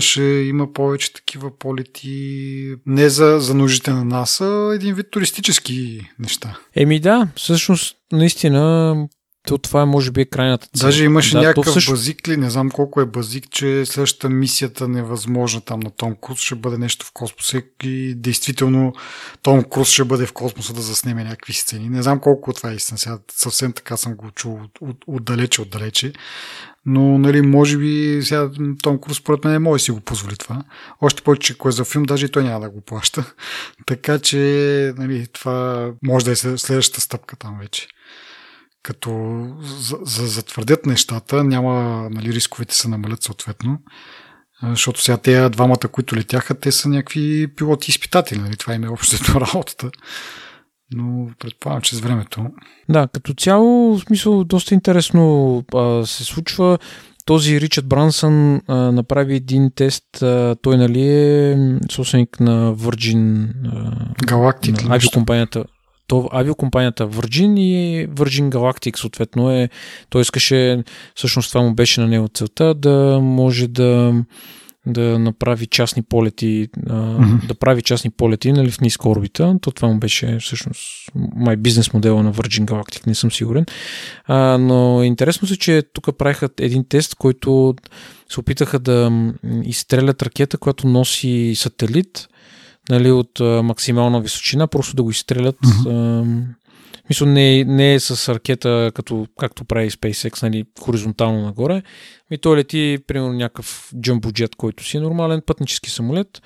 ще 0.00 0.22
има 0.22 0.72
повече 0.72 1.12
такива 1.12 1.58
полети 1.58 2.74
не 2.86 3.08
за, 3.08 3.36
за 3.40 3.54
нуждите 3.54 3.90
на 3.90 4.04
нас, 4.04 4.40
а 4.40 4.72
един 4.74 4.94
вид 4.94 5.06
туристически 5.10 6.00
неща. 6.18 6.58
Еми 6.76 7.00
да, 7.00 7.28
всъщност, 7.36 7.96
наистина, 8.12 8.94
то 9.46 9.58
това 9.58 9.82
е 9.82 9.86
може 9.86 10.10
би 10.10 10.20
е 10.20 10.24
крайната 10.24 10.68
цел. 10.68 10.86
Даже 10.86 11.04
имаше 11.04 11.32
да, 11.32 11.40
някакъв 11.40 11.66
всъщност- 11.66 11.92
базик 11.92 12.28
ли, 12.28 12.36
не 12.36 12.50
знам 12.50 12.70
колко 12.70 13.00
е 13.00 13.06
базик, 13.06 13.50
че 13.50 13.86
следващата 13.86 14.28
мисията 14.28 14.88
невъзможна 14.88 15.60
там 15.60 15.80
на 15.80 15.90
Том 15.90 16.16
Круз 16.16 16.38
ще 16.38 16.54
бъде 16.54 16.78
нещо 16.78 17.06
в 17.06 17.12
космоса 17.12 17.62
и 17.82 18.14
действително 18.16 18.92
Том 19.42 19.64
Круз 19.64 19.88
ще 19.88 20.04
бъде 20.04 20.26
в 20.26 20.32
космоса 20.32 20.72
да 20.72 20.80
заснеме 20.82 21.24
някакви 21.24 21.52
сцени. 21.52 21.88
Не 21.88 22.02
знам 22.02 22.20
колко 22.20 22.52
това 22.52 22.70
е 22.70 22.74
истина. 22.74 22.98
Сега 22.98 23.18
съвсем 23.32 23.72
така 23.72 23.96
съм 23.96 24.14
го 24.14 24.30
чул 24.30 24.54
от, 24.54 24.78
от, 24.80 24.96
отдалече, 25.06 25.62
отдалече. 25.62 26.12
Но, 26.88 27.18
нали, 27.18 27.42
може 27.42 27.78
би 27.78 28.20
сега 28.22 28.50
Том 28.82 28.98
Круз 28.98 29.16
според 29.16 29.44
мен 29.44 29.52
не 29.52 29.58
може 29.58 29.80
да 29.80 29.84
си 29.84 29.90
го 29.90 30.00
позволи 30.00 30.36
това. 30.36 30.62
Още 31.00 31.22
повече, 31.22 31.46
че 31.46 31.52
ако 31.52 31.68
е 31.68 31.72
за 31.72 31.84
филм, 31.84 32.04
даже 32.04 32.26
и 32.26 32.28
той 32.28 32.44
няма 32.44 32.60
да 32.60 32.70
го 32.70 32.80
плаща. 32.80 33.32
така 33.86 34.18
че, 34.18 34.36
нали, 34.96 35.26
това 35.32 35.90
може 36.02 36.24
да 36.24 36.30
е 36.30 36.36
след- 36.36 36.60
следващата 36.60 37.00
стъпка 37.00 37.36
там 37.36 37.58
вече 37.60 37.88
като 38.86 39.10
за, 39.60 39.96
за 40.02 40.26
затвърдят 40.26 40.86
нещата, 40.86 41.44
няма, 41.44 42.08
нали, 42.10 42.32
рисковете 42.32 42.74
се 42.74 42.88
намалят 42.88 43.22
съответно. 43.22 43.78
Защото 44.62 45.02
сега 45.02 45.16
тези 45.16 45.50
двамата, 45.50 45.88
които 45.92 46.16
летяха, 46.16 46.54
те 46.54 46.72
са 46.72 46.88
някакви 46.88 47.54
пилоти 47.56 47.90
изпитатели, 47.90 48.38
нали? 48.38 48.56
това 48.56 48.74
им 48.74 48.84
е 48.84 48.88
общото 48.88 49.40
работата. 49.40 49.90
Но 50.94 51.30
предполагам, 51.38 51.82
че 51.82 51.96
с 51.96 52.00
времето. 52.00 52.46
Да, 52.88 53.08
като 53.12 53.34
цяло, 53.34 53.98
в 53.98 54.00
смисъл, 54.00 54.44
доста 54.44 54.74
интересно 54.74 55.64
а, 55.74 56.06
се 56.06 56.24
случва. 56.24 56.78
Този 57.24 57.60
Ричард 57.60 57.86
Брансън 57.86 58.60
а, 58.66 58.74
направи 58.76 59.34
един 59.34 59.70
тест. 59.74 60.22
А, 60.22 60.56
той, 60.62 60.76
нали, 60.76 61.08
е 61.08 61.58
собственик 61.92 62.40
на 62.40 62.74
Virgin, 62.74 63.48
а, 63.64 64.26
Галактик. 64.26 64.84
на 64.84 64.96
авиокомпанията. 64.96 65.64
То 66.06 66.28
авиокомпанията 66.32 67.08
Virgin 67.08 67.60
и 67.60 68.08
Virgin 68.08 68.50
Galactic 68.50 68.98
съответно 68.98 69.50
е. 69.50 69.68
Той 70.10 70.22
искаше, 70.22 70.84
всъщност 71.14 71.52
това 71.52 71.62
му 71.62 71.74
беше 71.74 72.00
на 72.00 72.06
него 72.06 72.28
целта, 72.28 72.74
да 72.74 73.20
може 73.22 73.68
да 73.68 74.14
да 74.86 75.18
направи 75.18 75.66
частни 75.66 76.02
полети, 76.02 76.68
да 77.48 77.54
прави 77.60 77.82
частни 77.82 78.10
полети 78.10 78.52
нали, 78.52 78.70
в 78.70 78.80
ниска 78.80 79.08
орбита. 79.08 79.56
То 79.60 79.70
това 79.70 79.88
му 79.88 79.98
беше 79.98 80.38
всъщност 80.40 81.10
май 81.36 81.56
бизнес 81.56 81.92
модела 81.92 82.22
на 82.22 82.32
Virgin 82.32 82.64
Galactic, 82.64 83.06
не 83.06 83.14
съм 83.14 83.32
сигурен. 83.32 83.66
А, 84.24 84.58
но 84.58 85.02
интересно 85.02 85.48
се, 85.48 85.56
че 85.58 85.82
тук 85.92 86.18
правиха 86.18 86.48
един 86.60 86.84
тест, 86.88 87.14
който 87.14 87.74
се 88.28 88.40
опитаха 88.40 88.78
да 88.78 89.30
изстрелят 89.64 90.22
ракета, 90.22 90.58
която 90.58 90.86
носи 90.86 91.52
сателит 91.56 92.28
нали, 92.90 93.10
от 93.10 93.40
а, 93.40 93.62
максимална 93.62 94.20
височина, 94.20 94.66
просто 94.66 94.96
да 94.96 95.02
го 95.02 95.10
изстрелят. 95.10 95.56
Mm-hmm. 95.56 95.90
А, 95.90 96.56
мисля, 97.08 97.26
не, 97.26 97.64
не 97.64 97.94
е 97.94 98.00
с 98.00 98.34
ракета, 98.34 98.92
като, 98.94 99.26
както 99.38 99.64
прави 99.64 99.90
SpaceX, 99.90 100.42
нали, 100.42 100.64
хоризонтално 100.80 101.42
нагоре. 101.42 101.82
Ми 102.30 102.38
той 102.38 102.56
лети, 102.56 102.98
примерно, 103.06 103.32
някакъв 103.32 103.92
джамбо 104.00 104.32
джет, 104.32 104.56
който 104.56 104.84
си 104.84 104.96
е 104.96 105.00
нормален 105.00 105.42
пътнически 105.46 105.90
самолет, 105.90 106.42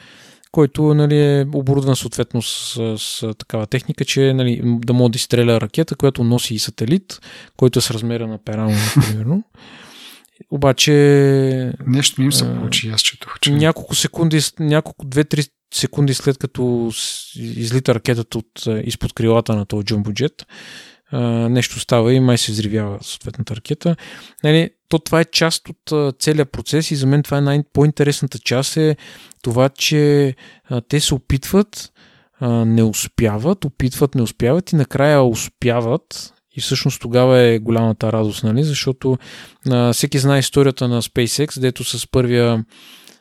който 0.53 0.95
нали, 0.95 1.19
е 1.19 1.47
оборудван 1.55 1.97
съответно 1.97 2.43
с, 2.43 2.75
с 2.99 3.35
такава 3.39 3.67
техника, 3.67 4.05
че 4.05 4.33
нали, 4.33 4.61
да 4.65 4.93
може 4.93 5.13
да 5.13 5.17
изстреля 5.17 5.61
ракета, 5.61 5.97
която 5.97 6.25
носи 6.25 6.55
и 6.55 6.59
сателит, 6.59 7.21
който 7.57 7.79
е 7.79 7.83
с 7.83 7.91
размера 7.91 8.27
на 8.27 8.39
перално, 8.39 8.77
примерно. 9.09 9.43
Обаче... 10.51 10.93
Нещо 11.87 12.21
ми 12.21 12.25
им 12.25 12.33
се 12.33 12.55
получи, 12.55 12.89
аз 12.89 13.01
четох. 13.01 13.41
Че... 13.41 13.51
Няколко 13.51 13.95
секунди, 13.95 14.41
няколко, 14.61 15.07
две-три 15.07 15.45
секунди 15.75 16.15
след 16.15 16.39
като 16.39 16.93
излита 17.37 17.95
ракетата 17.95 18.39
от, 18.39 18.67
изпод 18.85 19.13
крилата 19.13 19.57
на 19.57 19.67
този 19.67 19.85
джумбоджет, 19.85 20.47
нещо 21.51 21.81
става 21.81 22.15
и 22.15 22.21
май 22.21 22.39
се 22.39 22.53
взривява 22.53 22.99
съответната 23.03 23.57
ракета. 23.57 23.97
Нали, 24.45 24.71
то 24.89 24.99
това 24.99 25.21
е 25.21 25.25
част 25.25 25.69
от 25.69 26.17
целият 26.19 26.53
процес 26.53 26.91
и 26.91 26.97
за 26.97 27.07
мен 27.07 27.23
това 27.23 27.39
е 27.39 27.41
най-по-интересната 27.41 28.39
част 28.39 28.77
е 28.77 28.97
това, 29.43 29.69
че 29.69 30.35
те 30.89 31.01
се 31.01 31.15
опитват, 31.15 31.93
не 32.43 32.83
успяват, 32.83 33.65
опитват, 33.65 34.15
не 34.15 34.23
успяват 34.23 34.73
и 34.73 34.77
накрая 34.77 35.23
успяват 35.23 36.35
и 36.57 36.61
всъщност 36.61 37.01
тогава 37.01 37.39
е 37.39 37.59
голямата 37.59 38.13
радост, 38.13 38.45
нали? 38.45 38.65
защото 38.65 39.19
а, 39.71 39.93
всеки 39.93 40.19
знае 40.19 40.39
историята 40.39 40.89
на 40.89 41.03
SpaceX, 41.03 41.61
дето 41.61 41.85
с 41.85 42.11
първия 42.11 42.65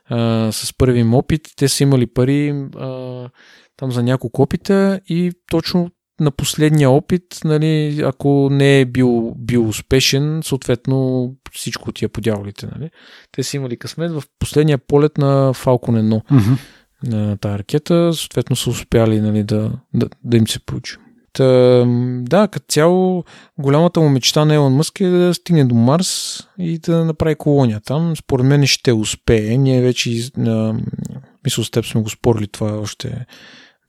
а, 0.05 0.51
с 0.51 0.73
първи 0.77 0.99
им 0.99 1.13
опит. 1.13 1.41
Те 1.55 1.67
са 1.67 1.84
имали 1.84 2.07
пари 2.07 2.49
а, 2.77 3.30
там 3.77 3.91
за 3.91 4.03
няколко 4.03 4.41
опита 4.41 4.99
и 5.07 5.32
точно 5.51 5.91
на 6.19 6.32
последния 6.32 6.89
опит, 6.89 7.23
нали, 7.43 8.01
ако 8.05 8.49
не 8.51 8.82
е 8.82 8.86
бил, 8.86 9.34
бил 9.38 9.67
успешен, 9.67 10.41
съответно 10.43 11.30
всичко 11.53 11.89
отива 11.89 12.09
по 12.09 12.21
дяволите. 12.21 12.67
Нали. 12.75 12.89
Те 13.32 13.43
са 13.43 13.57
имали 13.57 13.77
късмет 13.77 14.11
в 14.11 14.23
последния 14.39 14.77
полет 14.77 15.17
на 15.17 15.53
Falcon 15.53 16.21
1 16.21 16.23
mm-hmm. 16.32 16.57
на 17.03 17.38
тази 17.38 17.59
ракета, 17.59 18.13
съответно 18.13 18.55
са 18.55 18.69
успяли 18.69 19.21
нали, 19.21 19.43
да, 19.43 19.71
да, 19.93 20.09
да 20.23 20.38
им 20.38 20.47
се 20.47 20.59
получи. 20.59 20.97
Та, 21.34 21.86
да, 22.21 22.47
като 22.47 22.65
цяло 22.69 23.23
голямата 23.57 23.99
му 23.99 24.09
мечта 24.09 24.45
на 24.45 24.55
Елон 24.55 24.73
Мъск 24.73 25.01
е 25.01 25.07
да 25.07 25.34
стигне 25.34 25.65
до 25.65 25.75
Марс 25.75 26.43
и 26.59 26.77
да 26.77 27.05
направи 27.05 27.36
колония 27.36 27.80
там. 27.80 28.15
Според 28.15 28.45
мен 28.45 28.67
ще 28.67 28.93
успее. 28.93 29.57
Ние 29.57 29.82
вече, 29.82 30.32
а, 30.38 30.75
мисля, 31.45 31.63
с 31.63 31.71
теб 31.71 31.86
сме 31.86 32.01
го 32.01 32.09
спорили 32.09 32.47
това 32.47 32.80
още 32.80 33.25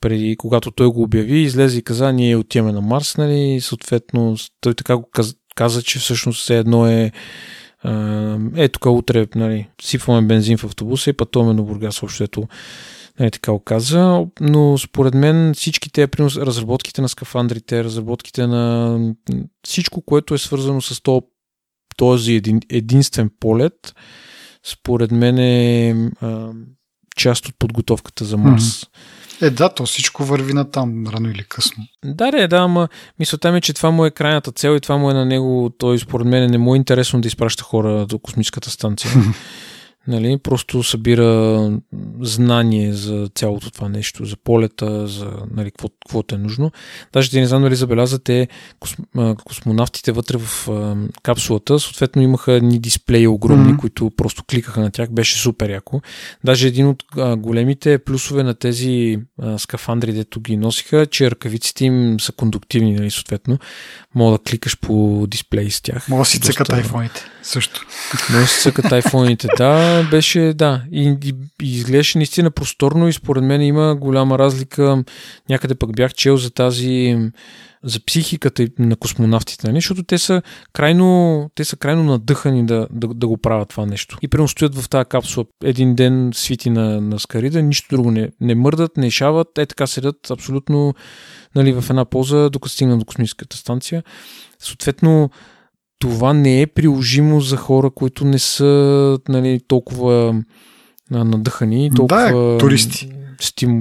преди, 0.00 0.36
когато 0.36 0.70
той 0.70 0.86
го 0.86 1.02
обяви, 1.02 1.38
излезе 1.38 1.78
и 1.78 1.82
каза, 1.82 2.12
ние 2.12 2.36
отиваме 2.36 2.72
на 2.72 2.80
Марс, 2.80 3.16
нали, 3.16 3.60
съответно 3.60 4.36
той 4.60 4.74
така 4.74 4.96
го 4.96 5.08
каза, 5.12 5.34
каза 5.54 5.82
че 5.82 5.98
всъщност 5.98 6.40
все 6.40 6.58
едно 6.58 6.86
е 6.86 7.12
е, 8.56 8.68
тук 8.68 8.86
утре, 8.86 9.26
нали, 9.34 9.68
сипваме 9.82 10.26
бензин 10.26 10.58
в 10.58 10.64
автобуса 10.64 11.10
и 11.10 11.12
пътуваме 11.12 11.52
на 11.52 11.62
Бургас, 11.62 12.02
общо 12.02 12.48
нали, 13.20 13.30
така 13.30 13.52
го 13.52 13.58
каза, 13.58 14.26
но 14.40 14.78
според 14.78 15.14
мен 15.14 15.54
всички 15.54 15.92
тези 15.92 16.06
принос, 16.06 16.36
разработките 16.36 17.02
на 17.02 17.08
скафандрите, 17.08 17.84
разработките 17.84 18.46
на 18.46 18.98
всичко, 19.66 20.02
което 20.02 20.34
е 20.34 20.38
свързано 20.38 20.80
с 20.80 21.02
то, 21.02 21.22
този 21.96 22.32
един, 22.32 22.60
единствен 22.70 23.30
полет, 23.40 23.94
според 24.66 25.10
мен 25.10 25.38
е 25.38 25.90
а, 26.20 26.50
част 27.16 27.46
от 27.46 27.54
подготовката 27.58 28.24
за 28.24 28.36
Марс. 28.36 28.62
Mm-hmm. 28.62 29.46
Е, 29.46 29.50
да, 29.50 29.68
то 29.68 29.86
всичко 29.86 30.24
върви 30.24 30.52
на 30.52 30.70
там, 30.70 31.06
рано 31.06 31.30
или 31.30 31.44
късно. 31.48 31.84
Да, 32.04 32.30
да, 32.30 32.48
да, 32.48 32.56
ама 32.56 32.88
мисълта 33.18 33.52
ми 33.52 33.58
е, 33.58 33.60
че 33.60 33.72
това 33.72 33.90
му 33.90 34.04
е 34.04 34.10
крайната 34.10 34.52
цел 34.52 34.76
и 34.76 34.80
това 34.80 34.96
му 34.96 35.10
е 35.10 35.14
на 35.14 35.24
него, 35.24 35.70
той 35.78 35.98
според 35.98 36.26
мен 36.26 36.50
не 36.50 36.58
му 36.58 36.74
е 36.74 36.76
интересно 36.76 37.20
да 37.20 37.28
изпраща 37.28 37.62
хора 37.62 38.06
до 38.06 38.18
космическата 38.18 38.70
станция. 38.70 39.10
Нали, 40.08 40.38
просто 40.38 40.82
събира 40.82 41.72
знание 42.20 42.92
за 42.92 43.28
цялото 43.34 43.70
това 43.70 43.88
нещо, 43.88 44.24
за 44.24 44.36
полета, 44.36 45.06
за 45.06 45.32
нали, 45.54 45.70
какво, 45.70 45.88
какво 45.88 46.22
е 46.32 46.38
нужно. 46.38 46.72
Даже 47.12 47.30
ти 47.30 47.40
не 47.40 47.46
знам 47.46 47.62
дали 47.62 47.76
забелязате 47.76 48.48
космонавтите 49.44 50.12
вътре 50.12 50.38
в 50.38 50.68
капсулата, 51.22 51.80
съответно 51.80 52.22
имаха 52.22 52.52
едни 52.52 52.78
дисплеи 52.78 53.26
огромни, 53.26 53.72
mm-hmm. 53.72 53.80
които 53.80 54.10
просто 54.16 54.44
кликаха 54.50 54.80
на 54.80 54.90
тях, 54.90 55.10
беше 55.10 55.38
супер 55.38 55.70
яко. 55.70 56.00
Даже 56.44 56.68
един 56.68 56.88
от 56.88 57.04
големите 57.38 57.98
плюсове 57.98 58.42
на 58.42 58.54
тези 58.54 59.18
скафандри, 59.58 60.12
дето 60.12 60.40
ги 60.40 60.56
носиха, 60.56 61.06
че 61.06 61.30
ръкавиците 61.30 61.84
им 61.84 62.20
са 62.20 62.32
кондуктивни, 62.32 62.92
нали, 62.92 63.10
съответно. 63.10 63.58
Мога 64.14 64.38
да 64.38 64.44
кликаш 64.44 64.78
по 64.80 65.26
дисплей 65.28 65.70
с 65.70 65.80
тях. 65.80 66.08
Мога 66.08 66.20
да 66.20 66.24
си 66.24 66.40
цъкат 66.40 66.72
айфоните 66.72 67.24
също. 67.42 67.86
Да 68.32 68.46
си 68.46 68.60
цъкат 68.60 68.92
айфоните, 68.92 69.48
да 69.56 70.02
беше, 70.10 70.52
да, 70.54 70.82
и, 70.92 71.16
и, 71.24 71.34
и 71.62 71.76
изглеждаше 71.76 72.18
наистина 72.18 72.50
просторно 72.50 73.08
и 73.08 73.12
според 73.12 73.44
мен 73.44 73.62
има 73.62 73.96
голяма 73.96 74.38
разлика. 74.38 75.04
Някъде 75.48 75.74
пък 75.74 75.96
бях 75.96 76.14
чел 76.14 76.36
за 76.36 76.50
тази 76.50 77.18
за 77.84 78.00
психиката 78.06 78.68
на 78.78 78.96
космонавтите, 78.96 79.66
нали? 79.66 79.76
защото 79.76 80.02
те 80.02 80.18
са 80.18 80.42
крайно, 80.72 81.50
те 81.54 81.64
са 81.64 81.76
крайно 81.76 82.04
надъхани 82.04 82.66
да, 82.66 82.86
да, 82.90 83.08
да 83.08 83.26
го 83.26 83.36
правят 83.36 83.68
това 83.68 83.86
нещо. 83.86 84.18
И 84.22 84.28
прямо 84.28 84.48
стоят 84.48 84.74
в 84.74 84.88
тази 84.88 85.04
капсула 85.04 85.46
един 85.64 85.94
ден 85.94 86.30
свити 86.34 86.70
на, 86.70 87.00
на 87.00 87.18
скарида, 87.18 87.62
нищо 87.62 87.96
друго 87.96 88.10
не, 88.10 88.30
не 88.40 88.54
мърдат, 88.54 88.96
не 88.96 89.10
шават, 89.10 89.58
е 89.58 89.66
така 89.66 89.86
седят 89.86 90.30
абсолютно 90.30 90.94
нали, 91.54 91.72
в 91.72 91.84
една 91.90 92.04
поза, 92.04 92.50
докато 92.50 92.74
стигнат 92.74 92.98
до 92.98 93.04
космическата 93.04 93.56
станция. 93.56 94.02
Съответно, 94.58 95.30
това 96.00 96.32
не 96.32 96.62
е 96.62 96.66
приложимо 96.66 97.40
за 97.40 97.56
хора, 97.56 97.90
които 97.90 98.24
не 98.24 98.38
са 98.38 99.18
нали, 99.28 99.60
толкова 99.68 100.42
надъхани, 101.10 101.90
толкова 101.96 102.20
да, 102.20 102.58
туристи. 102.58 103.10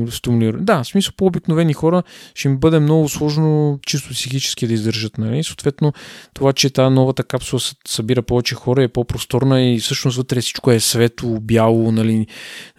стимулирани. 0.09 0.65
Да, 0.65 0.83
в 0.83 0.87
смисъл 0.87 1.13
по-обикновени 1.17 1.73
хора 1.73 2.03
ще 2.35 2.47
им 2.47 2.57
бъде 2.57 2.79
много 2.79 3.09
сложно 3.09 3.79
чисто 3.87 4.09
психически 4.09 4.67
да 4.67 4.73
издържат. 4.73 5.17
Нали? 5.17 5.43
Съответно, 5.43 5.93
това, 6.33 6.53
че 6.53 6.69
тази 6.69 6.93
новата 6.93 7.23
капсула 7.23 7.61
събира 7.87 8.21
повече 8.21 8.55
хора 8.55 8.83
е 8.83 8.87
по-просторна 8.87 9.61
и 9.61 9.79
всъщност 9.79 10.17
вътре 10.17 10.41
всичко 10.41 10.71
е 10.71 10.79
светло, 10.79 11.39
бяло, 11.39 11.91
нали, 11.91 12.27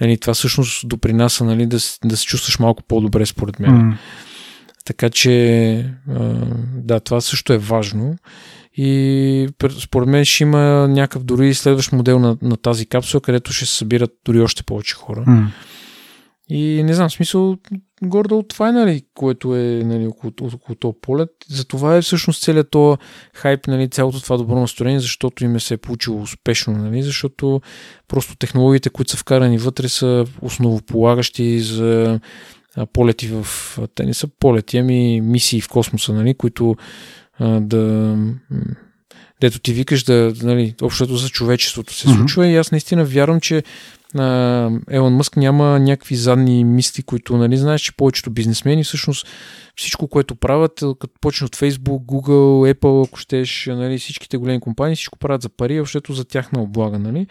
нали, 0.00 0.18
това 0.18 0.34
всъщност 0.34 0.88
допринася 0.88 1.44
нали, 1.44 1.66
да, 1.66 1.78
да 2.04 2.16
се 2.16 2.26
чувстваш 2.26 2.58
малко 2.58 2.82
по-добре 2.82 3.26
според 3.26 3.60
мен. 3.60 3.70
Mm. 3.70 3.96
Така 4.84 5.10
че, 5.10 5.94
да, 6.74 7.00
това 7.00 7.20
също 7.20 7.52
е 7.52 7.58
важно. 7.58 8.16
И 8.82 9.48
според 9.80 10.08
мен 10.08 10.24
ще 10.24 10.42
има 10.42 10.88
някакъв 10.88 11.24
дори 11.24 11.54
следващ 11.54 11.92
модел 11.92 12.18
на, 12.18 12.36
на 12.42 12.56
тази 12.56 12.86
капсула, 12.86 13.20
където 13.20 13.52
ще 13.52 13.66
се 13.66 13.76
събират 13.76 14.10
дори 14.24 14.40
още 14.40 14.62
повече 14.62 14.94
хора. 14.94 15.24
Mm. 15.28 15.46
И 16.48 16.82
не 16.82 16.94
знам, 16.94 17.08
в 17.08 17.12
смисъл, 17.12 17.56
гордо 18.02 18.38
от 18.38 18.48
това 18.48 18.68
е, 18.68 18.72
нали, 18.72 19.02
което 19.14 19.56
е 19.56 19.82
нали, 19.84 20.06
около, 20.06 20.32
около 20.54 20.76
този 20.76 20.94
полет. 21.02 21.28
Затова 21.48 21.96
е 21.96 22.02
всъщност 22.02 22.42
целият 22.42 22.70
този 22.70 22.96
хайп, 23.34 23.66
нали, 23.66 23.88
цялото 23.88 24.22
това 24.22 24.36
добро 24.36 24.60
настроение, 24.60 25.00
защото 25.00 25.44
им 25.44 25.56
е 25.56 25.60
се 25.60 25.74
е 25.74 25.76
получило 25.76 26.22
успешно, 26.22 26.72
нали, 26.72 27.02
защото 27.02 27.60
просто 28.08 28.36
технологиите, 28.36 28.90
които 28.90 29.10
са 29.10 29.16
вкарани 29.16 29.58
вътре 29.58 29.88
са 29.88 30.24
основополагащи 30.42 31.60
за 31.60 32.20
полети 32.92 33.28
в... 33.28 33.46
Те 33.94 34.04
не 34.04 34.14
са 34.14 34.28
полети, 34.40 34.78
ами 34.78 35.20
мисии 35.20 35.60
в 35.60 35.68
космоса, 35.68 36.12
нали, 36.12 36.34
които 36.34 36.76
а, 37.40 37.60
да 37.60 38.16
дето 39.40 39.58
ти 39.58 39.72
викаш 39.72 40.02
да, 40.02 40.32
нали, 40.42 40.74
общото 40.82 41.16
за 41.16 41.28
човечеството 41.28 41.94
се 41.94 42.08
случва 42.08 42.44
mm-hmm. 42.44 42.52
и 42.52 42.56
аз 42.56 42.72
наистина 42.72 43.04
вярвам, 43.04 43.40
че 43.40 43.62
а, 44.18 44.70
Елон 44.90 45.14
Мъск 45.14 45.36
няма 45.36 45.78
някакви 45.78 46.16
задни 46.16 46.64
мисли, 46.64 47.02
които, 47.02 47.36
нали, 47.36 47.56
знаеш, 47.56 47.80
че 47.80 47.96
повечето 47.96 48.30
бизнесмени 48.30 48.84
всъщност 48.84 49.26
всичко, 49.76 50.08
което 50.08 50.34
правят, 50.34 50.74
като 51.00 51.14
почне 51.20 51.44
от 51.44 51.56
Facebook, 51.56 52.04
Google, 52.04 52.74
Apple, 52.74 53.06
ако 53.06 53.18
щеш, 53.18 53.66
нали, 53.66 53.98
всичките 53.98 54.36
големи 54.36 54.60
компании, 54.60 54.96
всичко 54.96 55.18
правят 55.18 55.42
за 55.42 55.48
пари, 55.48 55.80
общото 55.80 56.12
за 56.12 56.24
тяхна 56.24 56.62
облага, 56.62 56.98
нали. 56.98 57.26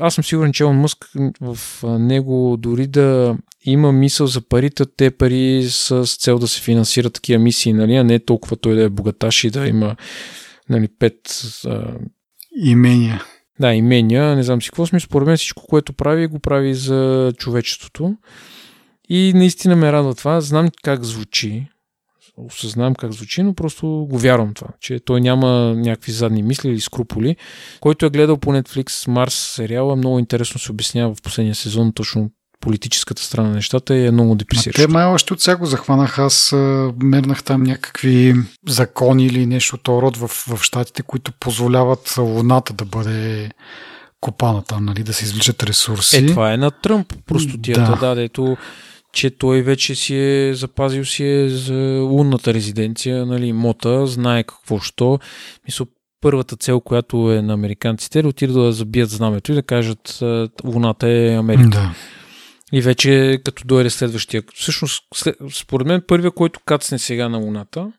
Аз 0.00 0.14
съм 0.14 0.24
сигурен, 0.24 0.52
че 0.52 0.62
Елон 0.62 0.76
Мъск 0.76 1.10
в 1.40 1.58
него 1.84 2.56
дори 2.58 2.86
да 2.86 3.36
има 3.70 3.92
мисъл 3.92 4.26
за 4.26 4.40
парите, 4.40 4.84
те 4.96 5.10
пари 5.10 5.66
с 5.70 6.16
цел 6.18 6.38
да 6.38 6.48
се 6.48 6.60
финансират 6.60 7.12
такива 7.12 7.38
мисии, 7.42 7.72
нали, 7.72 7.94
а 7.94 8.04
не 8.04 8.18
толкова 8.18 8.56
той 8.56 8.74
да 8.74 8.82
е 8.82 8.88
богаташ 8.88 9.44
и 9.44 9.50
да 9.50 9.68
има 9.68 9.96
нали, 10.68 10.88
пет 10.98 11.42
а... 11.66 11.94
имения. 12.56 13.22
Да, 13.60 13.74
имения, 13.74 14.36
не 14.36 14.42
знам 14.42 14.62
си 14.62 14.68
какво 14.68 14.86
сме. 14.86 15.00
Според 15.00 15.28
мен 15.28 15.36
всичко, 15.36 15.66
което 15.66 15.92
прави, 15.92 16.26
го 16.26 16.38
прави 16.38 16.74
за 16.74 17.32
човечеството. 17.38 18.16
И 19.08 19.32
наистина 19.34 19.76
ме 19.76 19.92
радва 19.92 20.14
това. 20.14 20.40
Знам 20.40 20.68
как 20.82 21.04
звучи. 21.04 21.68
Осъзнавам 22.36 22.94
как 22.94 23.12
звучи, 23.12 23.42
но 23.42 23.54
просто 23.54 24.06
го 24.10 24.18
вярвам 24.18 24.54
това, 24.54 24.68
че 24.80 25.00
той 25.00 25.20
няма 25.20 25.74
някакви 25.76 26.12
задни 26.12 26.42
мисли 26.42 26.68
или 26.68 26.80
скруполи. 26.80 27.36
Който 27.80 28.06
е 28.06 28.10
гледал 28.10 28.36
по 28.36 28.52
Netflix 28.52 29.08
Марс 29.08 29.34
сериала, 29.34 29.96
много 29.96 30.18
интересно 30.18 30.60
се 30.60 30.72
обяснява 30.72 31.14
в 31.14 31.22
последния 31.22 31.54
сезон 31.54 31.92
точно 31.92 32.30
политическата 32.60 33.22
страна 33.22 33.48
на 33.48 33.54
нещата 33.54 33.96
е 33.96 34.10
много 34.10 34.34
депресиращо. 34.34 34.82
Те 34.82 34.88
май 34.88 35.04
още 35.04 35.32
от 35.32 35.40
сега 35.40 35.56
го 35.56 35.66
захванах. 35.66 36.18
Аз 36.18 36.52
мернах 37.02 37.42
там 37.42 37.62
някакви 37.62 38.34
закони 38.68 39.26
или 39.26 39.46
нещо 39.46 39.76
от 39.76 39.88
род 39.88 40.16
в, 40.16 40.28
в 40.28 40.62
щатите, 40.62 41.02
които 41.02 41.32
позволяват 41.32 42.14
Луната 42.18 42.72
да 42.72 42.84
бъде 42.84 43.50
копана 44.20 44.62
там, 44.62 44.84
нали, 44.84 45.02
да 45.02 45.12
се 45.12 45.24
извличат 45.24 45.62
ресурси. 45.62 46.16
Е, 46.16 46.26
това 46.26 46.52
е 46.52 46.56
на 46.56 46.70
Тръмп, 46.70 47.14
простотията, 47.26 47.96
да, 48.00 48.08
да 48.08 48.14
дето 48.14 48.56
че 49.12 49.30
той 49.30 49.62
вече 49.62 49.94
си 49.94 50.16
е 50.16 50.54
запазил 50.54 51.04
си 51.04 51.24
е 51.24 51.48
за 51.48 52.00
лунната 52.02 52.54
резиденция, 52.54 53.26
нали, 53.26 53.52
мота, 53.52 54.06
знае 54.06 54.42
какво 54.42 54.78
що. 54.78 55.18
Мисля, 55.66 55.86
първата 56.20 56.56
цел, 56.56 56.80
която 56.80 57.32
е 57.32 57.42
на 57.42 57.52
американците, 57.52 58.18
е 58.18 58.22
да 58.22 58.28
отидат 58.28 58.56
да 58.56 58.72
забият 58.72 59.10
знамето 59.10 59.52
и 59.52 59.54
да 59.54 59.62
кажат 59.62 60.18
Луната 60.64 61.08
е 61.08 61.34
Америка. 61.34 61.68
Да. 61.68 61.94
И 62.72 62.80
вече 62.80 63.40
като 63.44 63.62
дойде 63.66 63.90
следващия. 63.90 64.42
Всъщност, 64.54 65.04
след, 65.14 65.36
според 65.52 65.86
мен, 65.86 66.02
първия, 66.06 66.30
който 66.30 66.60
кацне 66.66 66.98
сега 66.98 67.28
на 67.28 67.38
Луната, 67.38 67.92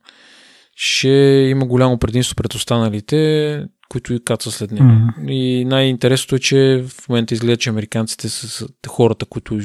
ще 0.75 1.09
има 1.49 1.65
голямо 1.65 1.97
предимство 1.97 2.35
пред 2.35 2.53
останалите, 2.53 3.65
които 3.89 4.13
и 4.13 4.23
кацат 4.23 4.53
след 4.53 4.71
него. 4.71 4.85
Mm-hmm. 4.85 5.31
И 5.31 5.65
най-интересното 5.65 6.35
е, 6.35 6.39
че 6.39 6.83
в 6.87 7.09
момента 7.09 7.33
изгледа, 7.33 7.57
че 7.57 7.69
американците 7.69 8.29
са 8.29 8.67
хората, 8.87 9.25
които 9.25 9.59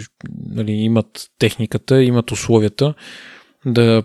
нали, 0.49 0.73
имат 0.73 1.31
техниката, 1.39 2.03
имат 2.03 2.31
условията 2.31 2.95
да 3.67 4.03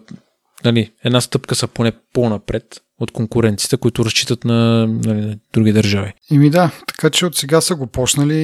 нали, 0.65 0.91
една 1.03 1.21
стъпка 1.21 1.55
са 1.55 1.67
поне 1.67 1.91
по-напред 2.13 2.81
от 2.99 3.11
конкуренцията, 3.11 3.77
които 3.77 4.05
разчитат 4.05 4.45
на, 4.45 4.87
нали, 4.87 5.21
на 5.21 5.37
други 5.53 5.71
държави. 5.71 6.13
Ими 6.31 6.49
да, 6.49 6.71
така 6.87 7.09
че 7.09 7.25
от 7.25 7.35
сега 7.35 7.61
са 7.61 7.75
го 7.75 7.87
почнали 7.87 8.37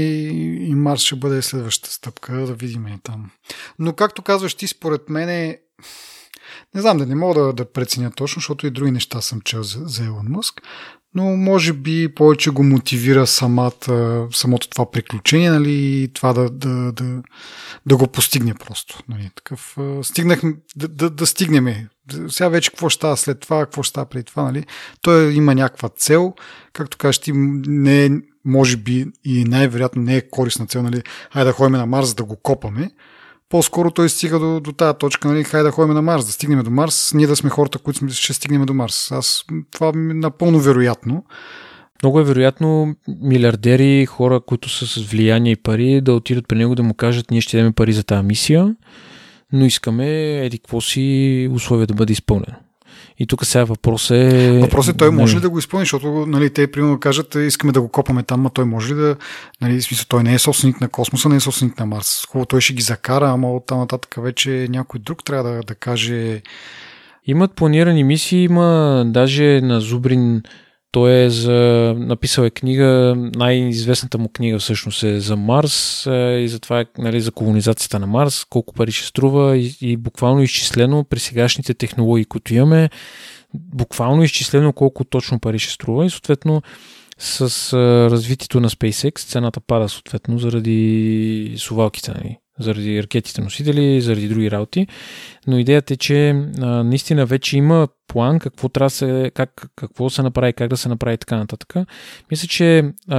и 0.69 0.75
Марс 0.75 1.01
ще 1.01 1.15
бъде 1.15 1.41
следващата 1.41 1.93
стъпка, 1.93 2.33
да 2.33 2.53
видим 2.53 2.87
и 2.87 2.99
там. 3.03 3.31
Но 3.79 3.93
както 3.93 4.21
казваш 4.21 4.53
ти, 4.53 4.67
според 4.67 5.09
мен 5.09 5.29
е... 5.29 5.59
Не 6.75 6.81
знам, 6.81 6.97
да 6.97 7.05
не 7.05 7.15
мога 7.15 7.41
да, 7.41 7.53
да 7.53 7.71
преценя 7.71 8.11
точно, 8.11 8.39
защото 8.39 8.67
и 8.67 8.71
други 8.71 8.91
неща 8.91 9.21
съм 9.21 9.41
чел 9.41 9.63
за, 9.63 9.79
за 9.85 10.05
Елон 10.05 10.25
Мъск, 10.29 10.61
но 11.15 11.23
може 11.23 11.73
би 11.73 12.13
повече 12.15 12.49
го 12.49 12.63
мотивира 12.63 13.27
самата, 13.27 14.27
самото 14.31 14.69
това 14.69 14.91
приключение, 14.91 15.51
нали, 15.51 16.09
това 16.13 16.33
да, 16.33 16.49
да, 16.49 16.91
да, 16.91 17.21
да 17.85 17.97
го 17.97 18.07
постигне 18.07 18.53
просто. 18.53 18.99
Нали, 19.09 19.29
такъв, 19.35 19.77
стигнах, 20.01 20.41
да, 20.75 20.87
да, 20.87 21.09
да 21.09 21.25
стигнем. 21.25 21.87
Сега 22.29 22.49
вече 22.49 22.71
какво 22.71 22.89
ще 22.89 22.97
става 22.97 23.17
след 23.17 23.39
това, 23.39 23.65
какво 23.65 23.83
ще 23.83 23.89
става 23.89 24.05
преди 24.05 24.23
това, 24.23 24.43
нали? 24.43 24.65
Той 25.01 25.33
има 25.33 25.55
някаква 25.55 25.89
цел, 25.89 26.33
както 26.73 26.97
кажеш 26.97 27.21
не 27.33 28.05
е, 28.05 28.09
може 28.45 28.77
би 28.77 29.05
и 29.23 29.43
най-вероятно 29.43 30.01
не 30.01 30.15
е 30.15 30.29
корисна 30.29 30.67
цел, 30.67 30.83
нали? 30.83 31.01
Хайде 31.33 31.45
да 31.45 31.53
ходим 31.53 31.77
на 31.77 31.85
Марс 31.85 32.13
да 32.13 32.23
го 32.23 32.35
копаме, 32.35 32.91
по-скоро 33.55 33.91
той 33.91 34.09
стига 34.09 34.39
до, 34.39 34.59
до 34.59 34.71
тази 34.71 34.97
точка, 34.97 35.27
нали, 35.27 35.43
хайде 35.43 35.63
да 35.63 35.71
ходим 35.71 35.93
на 35.93 36.01
Марс, 36.01 36.25
да 36.25 36.31
стигнем 36.31 36.63
до 36.63 36.71
Марс, 36.71 37.13
ние 37.13 37.27
да 37.27 37.35
сме 37.35 37.49
хората, 37.49 37.79
които 37.79 38.09
ще 38.09 38.33
стигнем 38.33 38.65
до 38.65 38.73
Марс. 38.73 39.11
Аз, 39.11 39.45
това 39.71 39.87
е 39.87 39.91
напълно 39.95 40.59
вероятно. 40.59 41.25
Много 42.03 42.19
е 42.19 42.23
вероятно 42.23 42.95
милиардери, 43.21 44.05
хора, 44.05 44.39
които 44.39 44.69
са 44.69 44.87
с 44.87 44.97
влияние 44.97 45.51
и 45.51 45.55
пари, 45.55 46.01
да 46.01 46.13
отидат 46.13 46.47
при 46.47 46.57
него 46.57 46.75
да 46.75 46.83
му 46.83 46.93
кажат, 46.93 47.31
ние 47.31 47.41
ще 47.41 47.57
дадем 47.57 47.73
пари 47.73 47.93
за 47.93 48.03
тази 48.03 48.27
мисия, 48.27 48.75
но 49.53 49.65
искаме 49.65 50.37
еди 50.45 50.57
какво 50.57 50.81
си 50.81 51.49
условие 51.51 51.85
да 51.85 51.93
бъде 51.93 52.13
изпълнено. 52.13 52.57
И 53.19 53.27
тук 53.27 53.45
сега 53.45 53.63
въпрос 53.63 54.11
е... 54.11 54.59
Въпрос 54.61 54.87
е 54.87 54.93
той 54.93 55.11
може 55.11 55.37
ли 55.37 55.41
да 55.41 55.49
го 55.49 55.59
изпълни, 55.59 55.83
защото 55.83 56.25
нали, 56.27 56.49
те 56.49 56.71
примерно 56.71 56.99
кажат, 56.99 57.35
искаме 57.35 57.73
да 57.73 57.81
го 57.81 57.87
копаме 57.87 58.23
там, 58.23 58.45
а 58.45 58.49
той 58.49 58.65
може 58.65 58.93
ли 58.93 58.97
да... 58.97 59.15
Нали, 59.61 59.81
смисъл, 59.81 60.05
той 60.09 60.23
не 60.23 60.33
е 60.33 60.39
собственик 60.39 60.81
на 60.81 60.89
космоса, 60.89 61.29
не 61.29 61.35
е 61.35 61.39
собственик 61.39 61.79
на 61.79 61.85
Марс. 61.85 62.25
Хубаво, 62.29 62.45
той 62.45 62.61
ще 62.61 62.73
ги 62.73 62.81
закара, 62.81 63.29
ама 63.29 63.51
от 63.51 63.65
там 63.65 63.79
нататък 63.79 64.15
вече 64.17 64.67
някой 64.69 64.99
друг 64.99 65.23
трябва 65.23 65.51
да, 65.51 65.61
да 65.63 65.75
каже... 65.75 66.41
Имат 67.27 67.53
планирани 67.53 68.03
мисии, 68.03 68.43
има 68.43 69.03
даже 69.07 69.61
на 69.63 69.81
Зубрин 69.81 70.43
той 70.95 71.23
е 71.23 71.29
за... 71.29 71.93
написал 71.97 72.43
е 72.43 72.49
книга, 72.49 73.15
най-известната 73.35 74.17
му 74.17 74.29
книга 74.29 74.59
всъщност 74.59 75.03
е 75.03 75.19
за 75.19 75.35
Марс 75.35 76.05
е, 76.07 76.39
и 76.39 76.47
за 76.47 76.59
това 76.59 76.79
е 76.79 76.85
нали, 76.97 77.21
за 77.21 77.31
колонизацията 77.31 77.99
на 77.99 78.07
Марс, 78.07 78.45
колко 78.45 78.73
пари 78.73 78.91
ще 78.91 79.07
струва 79.07 79.57
и, 79.57 79.77
и 79.81 79.97
буквално 79.97 80.41
изчислено 80.41 81.03
при 81.03 81.19
сегашните 81.19 81.73
технологии, 81.73 82.25
които 82.25 82.53
имаме, 82.53 82.89
буквално 83.53 84.23
изчислено 84.23 84.73
колко 84.73 85.03
точно 85.03 85.39
пари 85.39 85.59
ще 85.59 85.73
струва 85.73 86.05
и 86.05 86.09
съответно 86.09 86.61
с 87.17 87.73
а, 87.73 87.77
развитието 88.11 88.59
на 88.59 88.69
SpaceX 88.69 89.19
цената 89.19 89.59
пада 89.59 89.89
съответно 89.89 90.37
заради 90.37 91.55
сувалките. 91.57 92.11
Нали 92.11 92.37
заради 92.59 93.03
ракетите 93.03 93.41
носители, 93.41 94.01
заради 94.01 94.27
други 94.27 94.51
работи. 94.51 94.87
Но 95.47 95.57
идеята 95.57 95.93
е, 95.93 95.97
че 95.97 96.29
а, 96.29 96.65
наистина 96.65 97.25
вече 97.25 97.57
има 97.57 97.87
план 98.07 98.39
какво 98.39 98.69
трябва 98.69 98.89
се, 98.89 99.31
как, 99.33 99.67
какво 99.75 100.09
се 100.09 100.21
направи, 100.21 100.53
как 100.53 100.69
да 100.69 100.77
се 100.77 100.89
направи 100.89 101.13
и 101.13 101.17
така 101.17 101.37
нататък. 101.37 101.73
Мисля, 102.31 102.47
че 102.47 102.83
а, 103.09 103.17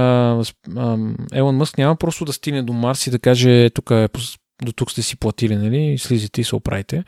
а, 0.77 0.97
Елон 1.33 1.55
Мъск 1.55 1.77
няма 1.77 1.95
просто 1.95 2.25
да 2.25 2.33
стигне 2.33 2.63
до 2.63 2.73
Марс 2.73 3.07
и 3.07 3.11
да 3.11 3.19
каже 3.19 3.69
тук 3.69 3.91
е 3.91 4.07
до 4.61 4.71
тук 4.71 4.91
сте 4.91 5.01
си 5.01 5.17
платили, 5.17 5.55
нали, 5.55 5.97
слизите 5.97 6.41
и 6.41 6.43
се 6.43 6.55
оправите. 6.55 7.03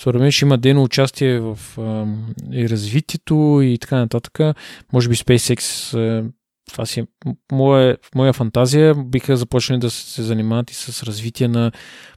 Според 0.00 0.20
мен 0.20 0.30
ще 0.30 0.44
има 0.44 0.58
дейно 0.58 0.82
участие 0.82 1.40
в 1.40 1.58
а, 1.78 2.06
и 2.52 2.68
развитието 2.68 3.60
и 3.62 3.78
така 3.78 3.96
нататък. 3.96 4.56
Може 4.92 5.08
би 5.08 5.14
SpaceX 5.14 6.30
това 6.72 6.86
си 6.86 7.00
е 7.00 7.06
моя, 7.52 7.96
моя 8.14 8.32
фантазия, 8.32 8.94
биха 8.94 9.36
започнали 9.36 9.80
да 9.80 9.90
се 9.90 10.22
занимават 10.22 10.70
и 10.70 10.74
с 10.74 11.02
развитие 11.02 11.48
на 11.48 11.72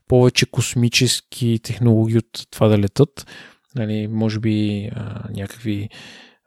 повече 0.08 0.46
космически 0.46 1.60
технологии 1.64 2.18
от 2.18 2.48
това 2.52 2.68
да 2.68 2.78
летат. 2.78 3.28
Нали, 3.76 4.08
може 4.08 4.40
би 4.40 4.90
а, 4.96 5.24
някакви 5.30 5.90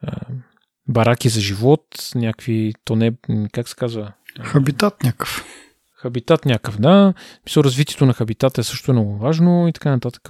а, 0.02 0.16
бараки 0.88 1.28
за 1.28 1.40
живот, 1.40 1.84
някакви, 2.14 2.72
то 2.84 2.96
не, 2.96 3.12
как 3.52 3.68
се 3.68 3.74
казва? 3.74 4.12
Хабитат 4.40 5.02
някакъв. 5.02 5.44
Хабитат 6.06 6.44
някакъв, 6.46 6.80
да. 6.80 7.14
Мисля, 7.46 7.64
развитието 7.64 8.06
на 8.06 8.12
хабитата 8.12 8.60
е 8.60 8.64
също 8.64 8.92
много 8.92 9.18
важно 9.18 9.68
и 9.68 9.72
така 9.72 9.90
нататък. 9.90 10.28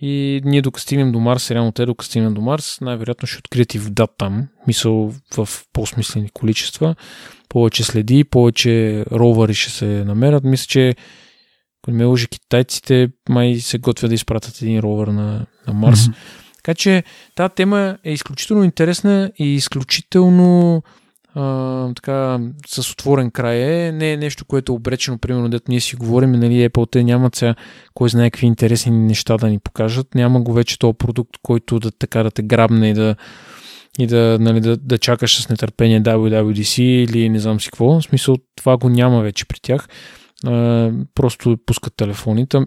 И 0.00 0.40
ние 0.44 0.62
докато 0.62 0.82
стигнем 0.82 1.12
до 1.12 1.20
Марс, 1.20 1.50
реално 1.50 1.72
те 1.72 1.86
докато 1.86 2.06
стигнем 2.06 2.34
до 2.34 2.40
Марс, 2.40 2.80
най-вероятно 2.80 3.26
ще 3.26 3.38
открият 3.38 3.74
и 3.74 3.78
вода 3.78 4.06
там. 4.18 4.48
Мисъл 4.66 5.14
в 5.36 5.48
по-смислени 5.72 6.30
количества. 6.30 6.94
Повече 7.48 7.84
следи, 7.84 8.24
повече 8.24 9.04
ровари 9.12 9.54
ще 9.54 9.70
се 9.70 9.86
намерят. 9.86 10.44
Мисля, 10.44 10.66
че 10.68 10.94
ако 11.82 11.90
не 11.90 11.96
ме 11.96 12.04
лъжи 12.04 12.28
китайците, 12.28 13.08
май 13.28 13.54
се 13.54 13.78
готвят 13.78 14.10
да 14.10 14.14
изпратят 14.14 14.62
един 14.62 14.80
ровър 14.80 15.08
на, 15.08 15.46
на 15.66 15.72
Марс. 15.74 15.98
Mm-hmm. 15.98 16.14
Така 16.56 16.74
че 16.74 17.04
тази 17.34 17.54
тема 17.54 17.98
е 18.04 18.12
изключително 18.12 18.64
интересна 18.64 19.32
и 19.38 19.54
изключително 19.54 20.82
а, 21.34 21.94
така, 21.94 22.40
с 22.66 22.92
отворен 22.92 23.30
край 23.30 23.86
е. 23.86 23.92
Не 23.92 24.12
е 24.12 24.16
нещо, 24.16 24.44
което 24.44 24.72
е 24.72 24.74
обречено, 24.74 25.18
примерно, 25.18 25.48
дето 25.48 25.64
ние 25.68 25.80
си 25.80 25.96
говорим, 25.96 26.32
нали, 26.32 26.68
Apple 26.68 26.90
те 26.90 27.04
нямат 27.04 27.36
сега 27.36 27.54
кой 27.94 28.08
знае 28.08 28.30
какви 28.30 28.46
интересни 28.46 28.92
неща 28.92 29.36
да 29.36 29.48
ни 29.48 29.58
покажат. 29.58 30.14
Няма 30.14 30.40
го 30.40 30.52
вече 30.52 30.78
този 30.78 30.98
продукт, 30.98 31.30
който 31.42 31.78
да 31.78 31.90
така 31.90 32.22
да 32.22 32.30
те 32.30 32.42
грабне 32.42 32.90
и 32.90 32.94
да, 32.94 33.16
и 33.98 34.06
да, 34.06 34.38
нали, 34.40 34.60
да, 34.60 34.76
да 34.76 34.98
чакаш 34.98 35.42
с 35.42 35.48
нетърпение 35.48 36.02
WWDC 36.02 36.82
или 36.82 37.28
не 37.28 37.38
знам 37.38 37.60
си 37.60 37.70
какво. 37.70 38.00
В 38.00 38.04
смисъл, 38.04 38.36
това 38.56 38.76
го 38.76 38.88
няма 38.88 39.22
вече 39.22 39.44
при 39.44 39.60
тях. 39.62 39.88
А, 40.46 40.90
просто 41.14 41.58
пускат 41.66 41.96
телефоните. 41.96 42.58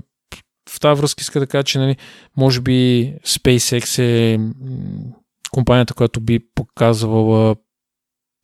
В 0.70 0.80
тази 0.80 1.02
връзка 1.02 1.22
иска 1.22 1.40
да 1.40 1.48
кажа, 1.48 1.64
че 1.64 1.80
нали, 1.80 1.98
може 2.38 2.62
би 2.62 3.14
SpaceX 3.26 4.00
е 4.02 4.40
компанията, 5.52 5.94
която 5.94 6.22
би 6.22 6.40
показвала 6.56 7.56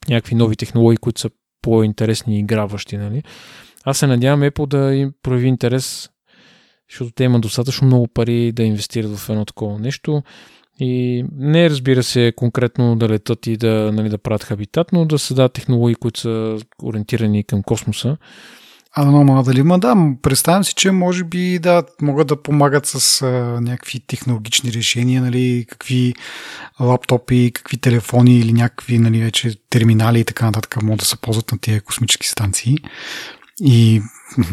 някакви 0.09 0.35
нови 0.35 0.55
технологии, 0.55 0.97
които 0.97 1.21
са 1.21 1.29
по-интересни 1.61 2.35
и 2.35 2.39
играващи. 2.39 2.97
Нали? 2.97 3.23
Аз 3.85 3.97
се 3.97 4.07
надявам 4.07 4.41
Apple 4.41 4.67
да 4.67 4.95
им 4.95 5.13
прояви 5.23 5.47
интерес, 5.47 6.09
защото 6.89 7.11
те 7.11 7.23
имат 7.23 7.41
достатъчно 7.41 7.87
много 7.87 8.07
пари 8.07 8.51
да 8.51 8.63
инвестират 8.63 9.17
в 9.17 9.29
едно 9.29 9.45
такова 9.45 9.79
нещо. 9.79 10.23
И 10.79 11.25
не 11.31 11.69
разбира 11.69 12.03
се 12.03 12.33
конкретно 12.35 12.95
да 12.95 13.09
летат 13.09 13.47
и 13.47 13.57
да, 13.57 13.91
нали, 13.93 14.09
да 14.09 14.17
правят 14.17 14.43
хабитат, 14.43 14.91
но 14.93 15.05
да 15.05 15.19
създадат 15.19 15.53
технологии, 15.53 15.95
които 15.95 16.19
са 16.19 16.57
ориентирани 16.83 17.43
към 17.43 17.63
космоса. 17.63 18.17
А, 18.95 19.05
но, 19.05 19.23
но 19.23 19.43
дали 19.43 19.59
има, 19.59 19.79
да, 19.79 19.95
представям 20.21 20.63
си, 20.63 20.73
че 20.75 20.91
може 20.91 21.23
би 21.23 21.59
да, 21.59 21.83
могат 22.01 22.27
да 22.27 22.41
помагат 22.41 22.85
с 22.85 23.21
а, 23.21 23.27
някакви 23.61 23.99
технологични 23.99 24.73
решения, 24.73 25.21
нали, 25.21 25.65
какви 25.69 26.13
лаптопи, 26.79 27.51
какви 27.53 27.77
телефони 27.77 28.39
или 28.39 28.53
някакви, 28.53 28.99
нали, 28.99 29.21
вече 29.21 29.55
терминали 29.69 30.19
и 30.19 30.25
така 30.25 30.45
нататък 30.45 30.81
могат 30.81 30.99
да 30.99 31.05
се 31.05 31.17
ползват 31.17 31.51
на 31.51 31.57
тези 31.57 31.79
космически 31.79 32.27
станции 32.27 32.75
и 33.61 34.01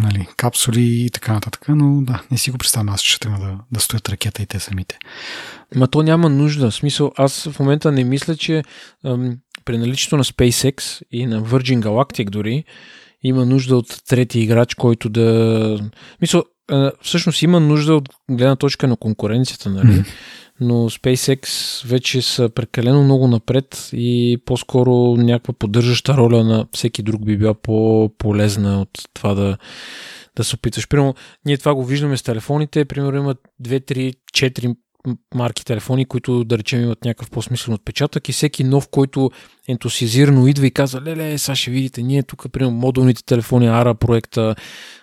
нали, 0.03 0.29
капсули 0.37 1.05
и 1.05 1.11
така 1.11 1.33
нататък, 1.33 1.65
но 1.69 2.03
да, 2.03 2.23
не 2.31 2.39
си 2.39 2.51
го 2.51 2.59
представям 2.59 2.89
аз, 2.89 3.01
че 3.01 3.21
трябва 3.21 3.47
да, 3.47 3.59
да 3.73 3.81
стоят 3.81 4.09
ракета 4.09 4.43
и 4.43 4.47
те 4.47 4.61
самите. 4.61 4.99
Ма 5.75 5.89
то 5.89 6.03
няма 6.03 6.29
нужда. 6.29 6.73
Смисъл, 6.73 7.13
аз 7.17 7.49
в 7.49 7.61
момента 7.61 7.93
не 7.93 8.05
мисля, 8.05 8.37
че 8.37 8.63
ам, 9.05 9.37
при 9.65 9.79
наличието 9.79 10.17
на 10.17 10.25
SpaceX 10.25 11.03
и 11.11 11.27
на 11.27 11.43
Virgin 11.43 11.81
Galactic 11.81 12.31
дори, 12.31 12.65
има 13.23 13.47
нужда 13.47 13.77
от 13.77 14.03
трети 14.09 14.41
играч, 14.41 14.75
който 14.75 15.09
да... 15.09 15.91
Мисля, 16.21 16.43
всъщност 17.03 17.43
има 17.43 17.61
нужда 17.61 17.95
от 17.95 18.09
гледна 18.31 18.57
точка 18.57 18.89
на 18.89 18.97
конкуренцията, 18.97 19.71
нали? 19.71 19.87
Mm-hmm. 19.87 20.07
Но 20.61 20.75
SpaceX 20.75 21.47
вече 21.87 22.23
са 22.23 22.49
прекалено 22.49 23.05
много 23.05 23.29
напред 23.29 23.91
и 23.93 24.39
по-скоро 24.45 25.17
някаква 25.17 25.55
поддържаща 25.55 26.15
роля 26.17 26.45
на 26.45 26.67
всеки 26.73 27.03
друг 27.03 27.25
би 27.25 27.37
била 27.37 27.55
по-полезна 27.55 28.81
от 28.81 28.91
това 29.15 29.35
да, 29.35 29.59
да 30.37 30.45
се 30.45 30.57
опитваш. 30.57 30.89
Примерно, 30.89 31.15
ние 31.45 31.57
това 31.57 31.75
го 31.75 31.85
виждаме 31.85 32.17
с 32.17 32.23
телефоните. 32.23 32.85
Примерно 32.85 33.19
има 33.19 33.35
2, 33.63 33.93
3, 33.93 34.15
4 34.33 34.77
марки 35.35 35.65
телефони, 35.65 36.05
които 36.05 36.45
да 36.45 36.59
речем 36.59 36.83
имат 36.83 37.05
някакъв 37.05 37.31
по-смислен 37.31 37.75
отпечатък 37.75 38.29
и 38.29 38.33
всеки 38.33 38.65
нов, 38.65 38.89
който 38.91 39.31
ентусиазирано 39.69 40.47
идва 40.47 40.67
и 40.67 40.71
казва, 40.71 41.01
леле, 41.01 41.39
сега 41.39 41.57
ще 41.57 41.71
видите, 41.71 42.03
ние 42.03 42.23
тук, 42.23 42.47
примерно, 42.53 42.77
модулните 42.77 43.25
телефони, 43.25 43.67
ARA 43.67 43.95
проекта, 43.95 44.55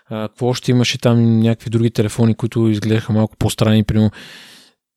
какво 0.09 0.47
още 0.47 0.71
имаше 0.71 0.97
там 0.97 1.39
някакви 1.39 1.69
други 1.69 1.91
телефони, 1.91 2.35
които 2.35 2.67
изглеждаха 2.67 3.13
малко 3.13 3.37
по-странни, 3.37 3.83
примерно, 3.83 4.11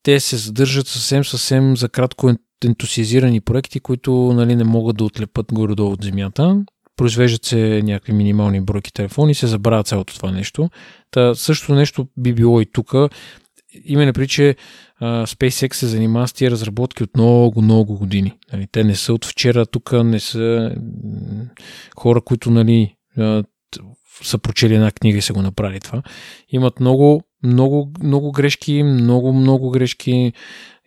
те 0.02 0.20
се 0.20 0.36
задържат 0.36 0.86
съвсем, 0.86 1.24
съвсем 1.24 1.76
за 1.76 1.88
кратко 1.88 2.32
ентусиазирани 2.64 3.40
проекти, 3.40 3.80
които 3.80 4.12
нали, 4.12 4.56
не 4.56 4.64
могат 4.64 4.96
да 4.96 5.04
отлепат 5.04 5.46
горе-долу 5.52 5.92
от 5.92 6.02
земята. 6.02 6.64
Произвеждат 6.96 7.44
се 7.44 7.82
някакви 7.84 8.12
минимални 8.12 8.60
бройки 8.60 8.92
телефони 8.92 9.32
и 9.32 9.34
се 9.34 9.46
забравя 9.46 9.84
цялото 9.84 10.16
това 10.16 10.30
нещо. 10.30 10.70
Та, 11.10 11.34
също 11.34 11.74
нещо 11.74 12.08
би 12.16 12.32
било 12.32 12.60
и 12.60 12.66
тук. 12.66 12.94
Има 13.84 14.12
при, 14.12 14.28
че 14.28 14.56
а, 15.00 15.26
SpaceX 15.26 15.74
се 15.74 15.86
занимава 15.86 16.28
с 16.28 16.32
тия 16.32 16.50
разработки 16.50 17.02
от 17.02 17.16
много, 17.16 17.62
много 17.62 17.98
години. 17.98 18.32
Нали, 18.52 18.66
те 18.72 18.84
не 18.84 18.94
са 18.94 19.12
от 19.12 19.24
вчера 19.24 19.66
тук, 19.66 19.92
не 19.92 20.20
са 20.20 20.74
хора, 21.96 22.20
които 22.20 22.50
нали, 22.50 22.94
а, 23.18 23.44
са 24.22 24.38
прочели 24.38 24.74
една 24.74 24.90
книга 24.90 25.18
и 25.18 25.22
са 25.22 25.32
го 25.32 25.42
направили 25.42 25.80
това. 25.80 26.02
Имат 26.48 26.80
много, 26.80 27.22
много, 27.42 27.92
много 28.02 28.32
грешки, 28.32 28.82
много, 28.82 29.32
много 29.32 29.70
грешки 29.70 30.32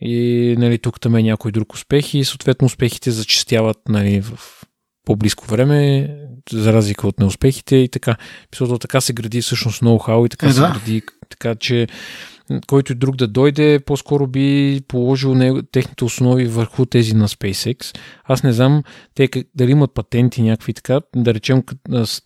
и 0.02 0.56
нали, 0.60 0.78
тук 0.78 1.00
там 1.00 1.16
е 1.16 1.24
някой 1.24 1.52
друг 1.52 1.74
успех 1.74 2.14
и 2.14 2.24
съответно 2.24 2.66
успехите 2.66 3.12
зачастяват 3.12 3.78
нали, 3.90 4.22
в 4.22 4.40
по-близко 5.06 5.46
време, 5.46 6.10
за 6.52 6.74
разлика 6.74 7.08
от 7.08 7.20
неуспехите 7.20 7.76
и 7.76 7.90
така. 7.90 8.16
Писото 8.52 8.80
така 8.80 9.02
се 9.02 9.14
гради 9.14 9.42
всъщност 9.42 9.82
ноу-хау 9.82 10.26
и 10.26 10.30
така 10.30 10.48
е, 10.48 10.54
се 10.54 10.60
да. 10.60 10.68
гради, 10.68 11.02
така 11.30 11.56
че 11.56 11.88
който 12.68 12.96
друг 12.96 13.16
да 13.16 13.28
дойде, 13.28 13.80
по-скоро 13.86 14.28
би 14.28 14.82
положил 14.88 15.62
техните 15.72 16.04
основи 16.04 16.48
върху 16.48 16.86
тези 16.86 17.14
на 17.14 17.28
SpaceX. 17.28 17.98
Аз 18.24 18.44
не 18.44 18.54
знам 18.54 18.84
те 19.16 19.30
дали 19.56 19.72
имат 19.72 19.94
патенти 19.94 20.42
някакви 20.42 20.74
така, 20.74 21.02
да 21.16 21.34
речем 21.34 21.64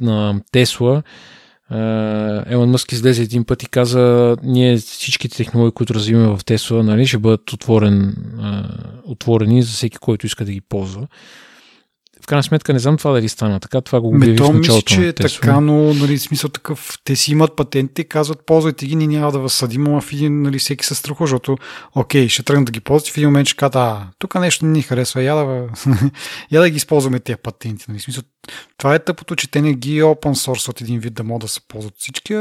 на 0.01 0.41
Тесла, 0.51 1.03
Елон 2.47 2.69
Мъск 2.69 2.91
излезе 2.91 3.23
един 3.23 3.45
път 3.45 3.63
и 3.63 3.69
каза, 3.69 4.35
ние 4.43 4.77
всичките 4.77 5.37
технологии, 5.37 5.71
които 5.71 5.93
развиваме 5.93 6.37
в 6.37 6.45
Тесла, 6.45 6.83
нали, 6.83 7.07
ще 7.07 7.17
бъдат 7.17 7.53
отворен, 7.53 8.15
отворени 9.05 9.63
за 9.63 9.71
всеки, 9.71 9.97
който 9.97 10.25
иска 10.25 10.45
да 10.45 10.51
ги 10.51 10.61
ползва 10.61 11.07
в 12.23 12.25
крайна 12.25 12.43
сметка 12.43 12.73
не 12.73 12.79
знам 12.79 12.97
това 12.97 13.11
дали 13.11 13.29
стана 13.29 13.59
така, 13.59 13.81
това 13.81 14.01
го 14.01 14.07
обяви 14.07 14.37
в 14.37 14.53
началото. 14.53 14.85
че 14.85 15.07
е 15.07 15.13
така, 15.13 15.59
но 15.59 15.93
нали, 15.93 16.17
смисъл 16.17 16.49
такъв, 16.49 16.99
те 17.03 17.15
си 17.15 17.31
имат 17.31 17.55
патенти, 17.55 18.03
казват 18.03 18.45
ползвайте 18.45 18.85
ги, 18.85 18.95
ние 18.95 19.07
няма 19.07 19.31
да 19.31 19.39
възсъдим, 19.39 19.87
а 19.87 20.01
в 20.01 20.13
един, 20.13 20.41
нали, 20.41 20.59
всеки 20.59 20.85
се 20.85 20.95
страхува, 20.95 21.27
защото 21.27 21.57
окей, 21.95 22.29
ще 22.29 22.43
тръгнат 22.43 22.65
да 22.65 22.71
ги 22.71 22.79
ползват 22.79 23.13
в 23.13 23.17
един 23.17 23.29
момент 23.29 23.47
ще 23.47 23.57
кажат, 23.57 23.75
а, 23.75 24.07
тук 24.19 24.35
нещо 24.35 24.65
не 24.65 24.71
ни 24.71 24.81
харесва, 24.81 25.23
я 25.23 25.35
да, 25.35 25.67
я 26.51 26.61
да 26.61 26.69
ги 26.69 26.77
използваме 26.77 27.19
тези 27.19 27.37
патенти. 27.37 27.85
Нали, 27.87 27.99
смисъл, 27.99 28.23
това 28.77 28.95
е 28.95 28.99
тъпото, 28.99 29.35
че 29.35 29.51
те 29.51 29.61
не 29.61 29.73
ги 29.73 30.01
open 30.01 30.33
source 30.33 30.69
от 30.69 30.81
един 30.81 30.99
вид 30.99 31.13
да 31.13 31.23
могат 31.23 31.41
да 31.41 31.47
се 31.47 31.61
ползват 31.67 31.93
всички. 31.97 32.35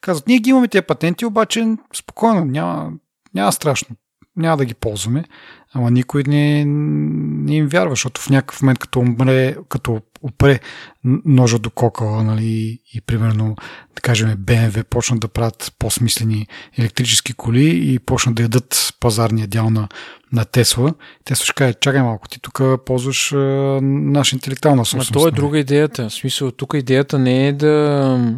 Казват, 0.00 0.28
ние 0.28 0.38
ги 0.38 0.50
имаме 0.50 0.68
тези 0.68 0.82
патенти, 0.82 1.26
обаче 1.26 1.76
спокойно, 1.94 2.44
няма, 2.44 2.90
няма 3.34 3.52
страшно 3.52 3.96
няма 4.38 4.56
да 4.56 4.64
ги 4.64 4.74
ползваме. 4.74 5.24
Ама 5.72 5.90
никой 5.90 6.22
не, 6.26 6.64
не 6.64 7.56
им 7.56 7.66
вярва, 7.68 7.92
защото 7.92 8.20
в 8.20 8.30
някакъв 8.30 8.62
момент, 8.62 8.78
като 8.78 9.00
умре, 9.00 9.56
като 9.68 10.00
опре 10.22 10.60
ножа 11.04 11.58
до 11.58 11.70
кокала, 11.70 12.24
нали, 12.24 12.78
и 12.94 13.00
примерно, 13.00 13.56
да 13.94 14.00
кажем, 14.00 14.36
BMW 14.36 14.84
почнат 14.84 15.20
да 15.20 15.28
правят 15.28 15.74
по-смислени 15.78 16.46
електрически 16.78 17.32
коли 17.32 17.92
и 17.92 17.98
почнат 17.98 18.34
да 18.34 18.42
ядат 18.42 18.94
пазарния 19.00 19.46
дял 19.46 19.70
на, 19.70 19.88
на 20.32 20.44
Тесла, 20.44 20.94
Тесла 21.24 21.44
ще 21.44 21.54
каже, 21.54 21.74
чакай 21.80 22.02
малко, 22.02 22.28
ти 22.28 22.40
тук 22.40 22.62
ползваш 22.86 23.32
а, 23.32 23.36
наша 23.82 24.36
интелектуална 24.36 24.84
собственост. 24.84 25.14
Но 25.14 25.20
то 25.20 25.28
е 25.28 25.30
нали? 25.30 25.36
друга 25.36 25.58
идеята. 25.58 26.08
В 26.08 26.12
смисъл, 26.12 26.50
тук 26.50 26.74
идеята 26.74 27.18
не 27.18 27.48
е 27.48 27.52
да 27.52 28.34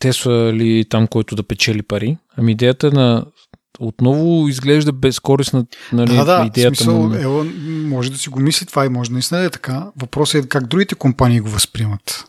Тесла 0.00 0.52
ли 0.52 0.84
там, 0.90 1.06
който 1.06 1.36
да 1.36 1.42
печели 1.42 1.82
пари, 1.82 2.16
ами 2.36 2.52
идеята 2.52 2.92
на 2.92 3.24
отново 3.80 4.48
изглежда 4.48 4.92
безкорисна 4.92 5.66
нали, 5.92 6.16
да, 6.16 6.24
да, 6.24 6.44
идеята 6.46 6.76
смисъл, 6.76 7.08
му. 7.08 7.14
Ело, 7.14 7.44
може 7.68 8.10
да 8.10 8.18
си 8.18 8.28
го 8.28 8.40
мисли 8.40 8.66
това 8.66 8.86
и 8.86 8.88
може 8.88 9.12
наистина 9.12 9.40
да 9.40 9.46
е 9.46 9.50
така. 9.50 9.86
Въпросът 9.96 10.44
е 10.44 10.48
как 10.48 10.66
другите 10.66 10.94
компании 10.94 11.40
го 11.40 11.48
възприемат. 11.48 12.24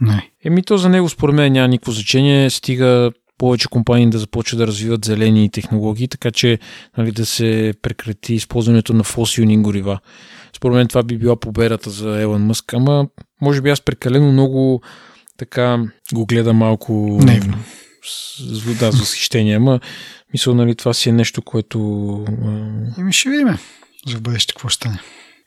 Не. 0.00 0.30
Еми 0.44 0.62
то 0.62 0.76
за 0.76 0.88
него 0.88 1.08
според 1.08 1.34
мен 1.34 1.52
няма 1.52 1.68
никакво 1.68 1.92
значение, 1.92 2.50
стига 2.50 3.12
повече 3.38 3.68
компании 3.68 4.10
да 4.10 4.18
започват 4.18 4.58
да 4.58 4.66
развиват 4.66 5.04
зелени 5.04 5.50
технологии, 5.50 6.08
така 6.08 6.30
че 6.30 6.58
нали, 6.98 7.12
да 7.12 7.26
се 7.26 7.74
прекрати 7.82 8.34
използването 8.34 8.92
на 8.92 9.04
фосилни 9.04 9.62
горива. 9.62 9.98
Според 10.56 10.74
мен 10.74 10.88
това 10.88 11.02
би 11.02 11.18
била 11.18 11.36
победата 11.36 11.90
за 11.90 12.20
Елон 12.20 12.42
Мъск, 12.42 12.74
ама 12.74 13.06
може 13.40 13.60
би 13.60 13.70
аз 13.70 13.80
прекалено 13.80 14.32
много 14.32 14.82
така 15.36 15.84
го 16.12 16.26
гледа 16.26 16.52
малко 16.52 17.18
Наивно. 17.22 17.58
С, 18.06 18.78
да, 18.78 18.92
с 18.92 18.98
възхищение, 18.98 19.56
ама 19.56 19.80
мисля, 20.32 20.54
нали, 20.54 20.74
това 20.74 20.94
си 20.94 21.08
е 21.08 21.12
нещо, 21.12 21.42
което... 21.42 21.78
Еми 22.98 23.12
ще 23.12 23.30
видим 23.30 23.58
за 24.06 24.20
бъдеще 24.20 24.54
какво 24.54 24.68
стане. 24.68 24.98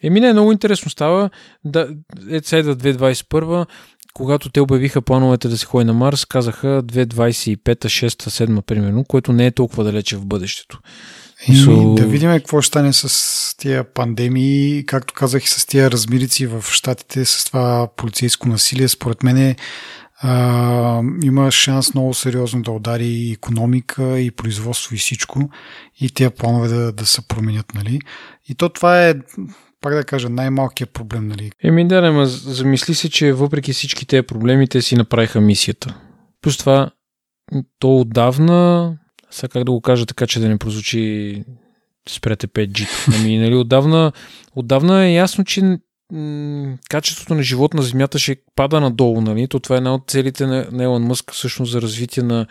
Еми 0.04 0.20
не, 0.20 0.34
много 0.34 0.52
интересно 0.52 0.92
става. 0.92 1.30
Да, 1.66 1.90
е, 2.30 2.42
сега 2.44 2.76
2021 2.76 3.66
когато 4.14 4.50
те 4.50 4.62
обявиха 4.62 5.02
плановете 5.02 5.48
да 5.48 5.58
се 5.58 5.66
ходи 5.66 5.86
на 5.86 5.94
Марс, 5.94 6.26
казаха 6.26 6.84
2025, 6.84 7.58
6, 7.58 8.08
7 8.08 8.62
примерно, 8.62 9.04
което 9.04 9.34
не 9.34 9.46
е 9.46 9.52
толкова 9.52 9.84
далече 9.84 10.18
в 10.18 10.26
бъдещето. 10.26 10.80
И 11.48 11.52
so... 11.52 11.96
да 11.96 12.08
видим 12.08 12.32
какво 12.32 12.62
ще 12.62 12.68
стане 12.68 12.94
с 12.94 13.58
тия 13.58 13.84
пандемии, 13.84 14.86
както 14.86 15.14
казах 15.14 15.44
и 15.44 15.50
с 15.50 15.66
тия 15.66 15.92
размирици 15.92 16.48
в 16.48 16.66
щатите, 16.72 17.26
с 17.26 17.46
това 17.46 17.88
полицейско 17.98 18.50
насилие. 18.50 18.88
Според 18.88 19.24
мен 19.24 19.38
е 19.38 19.56
а, 20.22 21.02
има 21.24 21.52
шанс 21.52 21.94
много 21.94 22.14
сериозно 22.14 22.62
да 22.62 22.72
удари 22.72 23.06
и 23.06 23.32
економика, 23.32 24.20
и 24.20 24.32
производство, 24.32 24.96
и 24.96 24.98
всичко, 24.98 25.50
и 26.02 26.10
тези 26.10 26.30
планове 26.30 26.68
да, 26.68 26.92
да 26.92 27.06
се 27.06 27.28
променят, 27.28 27.74
нали? 27.74 28.00
И 28.50 28.56
то 28.56 28.70
това 28.70 29.08
е, 29.08 29.16
пак 29.82 29.94
да 29.94 30.04
кажа, 30.04 30.30
най-малкият 30.30 30.94
проблем, 30.94 31.28
нали? 31.28 31.52
Еми 31.64 31.88
да, 31.88 31.96
ама 31.96 32.26
замисли 32.26 32.96
се, 32.96 33.10
че 33.10 33.34
въпреки 33.34 33.74
всички 33.74 34.06
тези 34.06 34.22
проблеми, 34.24 34.68
те 34.68 34.82
си 34.82 34.96
направиха 34.96 35.42
мисията. 35.42 35.96
Плюс 36.42 36.58
това, 36.58 36.92
то 37.80 37.98
отдавна, 37.98 38.98
сега 39.32 39.48
как 39.48 39.64
да 39.64 39.72
го 39.72 39.82
кажа 39.82 40.06
така, 40.06 40.28
че 40.28 40.40
да 40.40 40.50
не 40.50 40.58
прозвучи 40.58 41.44
спрете 42.10 42.48
5G. 42.48 42.88
Ами, 43.20 43.38
нали, 43.38 43.56
отдавна, 43.56 44.12
отдавна 44.56 45.06
е 45.06 45.14
ясно, 45.14 45.44
че 45.44 45.78
качеството 46.90 47.36
на 47.36 47.44
живот 47.44 47.74
на 47.74 47.82
Земята 47.82 48.20
ще 48.20 48.36
пада 48.56 48.82
надолу, 48.82 49.22
нали? 49.22 49.48
То 49.48 49.60
това 49.60 49.76
е 49.76 49.78
една 49.78 49.94
от 49.94 50.04
целите 50.08 50.46
на, 50.46 50.68
на 50.72 50.84
Елон 50.84 51.04
Мъск 51.04 51.32
всъщност 51.32 51.72
за 51.72 51.82
развитие 51.82 52.24
на, 52.24 52.48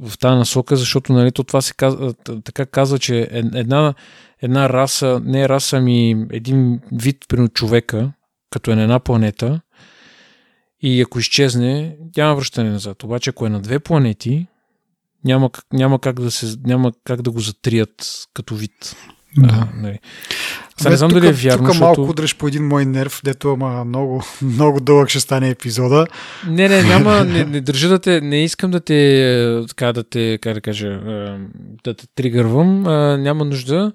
в 0.00 0.18
тази 0.18 0.36
насока, 0.36 0.76
защото 0.76 1.12
нали, 1.12 1.32
то 1.32 1.44
това 1.44 1.60
се 1.60 1.74
казва, 1.74 2.14
така 2.44 2.66
казва, 2.66 2.98
че 2.98 3.18
е, 3.18 3.26
една, 3.54 3.94
една 4.42 4.68
раса, 4.68 5.20
не 5.24 5.42
е 5.42 5.48
раса, 5.48 5.76
ами 5.76 6.26
един 6.30 6.80
вид, 6.92 7.24
примерно 7.28 7.48
човека, 7.48 8.12
като 8.50 8.70
е 8.70 8.76
на 8.76 8.82
една 8.82 8.98
планета, 8.98 9.60
и 10.82 11.02
ако 11.02 11.18
изчезне, 11.18 11.96
няма 12.16 12.34
връщане 12.34 12.70
назад. 12.70 13.02
Обаче, 13.02 13.30
ако 13.30 13.46
е 13.46 13.50
на 13.50 13.60
две 13.60 13.78
планети, 13.78 14.46
няма, 15.24 15.50
няма, 15.72 15.98
как, 15.98 16.20
да 16.20 16.30
се, 16.30 16.56
няма 16.64 16.92
как 17.04 17.22
да 17.22 17.30
го 17.30 17.40
затрият 17.40 18.26
като 18.34 18.54
вид. 18.54 18.96
Да. 19.36 19.48
А, 19.52 19.76
нали. 19.76 19.98
Сега 20.78 20.90
не 20.90 20.96
знам 20.96 21.10
дали 21.10 21.26
е 21.26 21.32
вярно. 21.32 21.58
Тук 21.58 21.66
защото... 21.66 21.84
малко 21.84 22.10
удръж 22.10 22.36
по 22.36 22.48
един 22.48 22.66
мой 22.66 22.84
нерв, 22.84 23.20
дето 23.24 23.52
ама 23.52 23.84
много, 23.84 24.22
много 24.42 24.80
дълъг 24.80 25.08
ще 25.08 25.20
стане 25.20 25.50
епизода. 25.50 26.06
Не, 26.48 26.68
не, 26.68 26.82
няма, 26.82 27.24
не, 27.24 27.44
не 27.44 27.60
държа 27.60 27.88
да 27.88 27.98
те, 27.98 28.20
не 28.20 28.44
искам 28.44 28.70
да 28.70 28.80
те, 28.80 29.22
е, 29.32 29.66
така 29.66 29.92
да 29.92 30.04
те, 30.04 30.38
как 30.42 30.54
да 30.54 30.60
кажа, 30.60 30.88
е, 30.88 31.38
да 31.84 31.94
те 31.94 32.06
тригървам, 32.14 32.82
няма 33.22 33.44
нужда. 33.44 33.92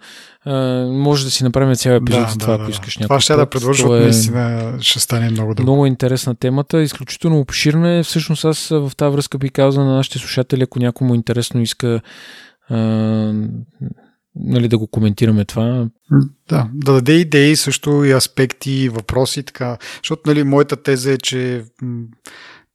Може 0.92 1.26
да 1.26 1.32
си 1.32 1.44
направим 1.44 1.76
цял 1.76 1.94
епизод 1.94 2.24
да, 2.24 2.30
за 2.30 2.38
това, 2.38 2.58
да, 2.58 2.64
ако 2.64 2.72
искаш 2.72 2.98
някакъв 2.98 3.08
Това 3.08 3.20
ще 3.20 3.36
да 3.36 3.46
предложа, 3.46 3.88
е... 3.88 4.00
наистина 4.00 4.74
ще 4.82 5.00
стане 5.00 5.30
много 5.30 5.54
дълго. 5.54 5.72
Много 5.72 5.86
интересна 5.86 6.36
темата, 6.36 6.82
изключително 6.82 7.40
обширна 7.40 7.92
е. 7.92 8.04
Всъщност 8.04 8.46
аз 8.46 8.68
в 8.70 8.92
тази 8.98 9.14
връзка 9.14 9.38
би 9.38 9.50
казал 9.50 9.86
на 9.86 9.96
нашите 9.96 10.20
слушатели, 10.20 10.64
ако 10.64 10.80
някому 10.80 11.16
интересно 11.16 11.62
иска 11.62 12.02
нали, 14.36 14.68
да 14.68 14.78
го 14.78 14.88
коментираме 14.88 15.46
това. 15.46 15.90
Да, 16.50 16.70
да 16.74 16.94
даде 16.94 17.14
идеи 17.14 17.56
също 17.56 18.04
и 18.04 18.12
аспекти, 18.12 18.90
въпроси, 18.90 19.44
така. 19.44 19.78
Защото 20.04 20.22
нали, 20.26 20.44
моята 20.44 20.84
теза 20.84 21.12
е, 21.12 21.18
че 21.18 21.66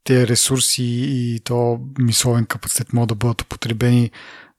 тези 0.04 0.28
ресурси 0.28 0.84
и 1.08 1.40
то 1.44 1.80
мисловен 1.98 2.46
капацитет 2.46 2.92
могат 2.92 3.08
да 3.08 3.14
бъдат 3.14 3.42
употребени 3.42 4.10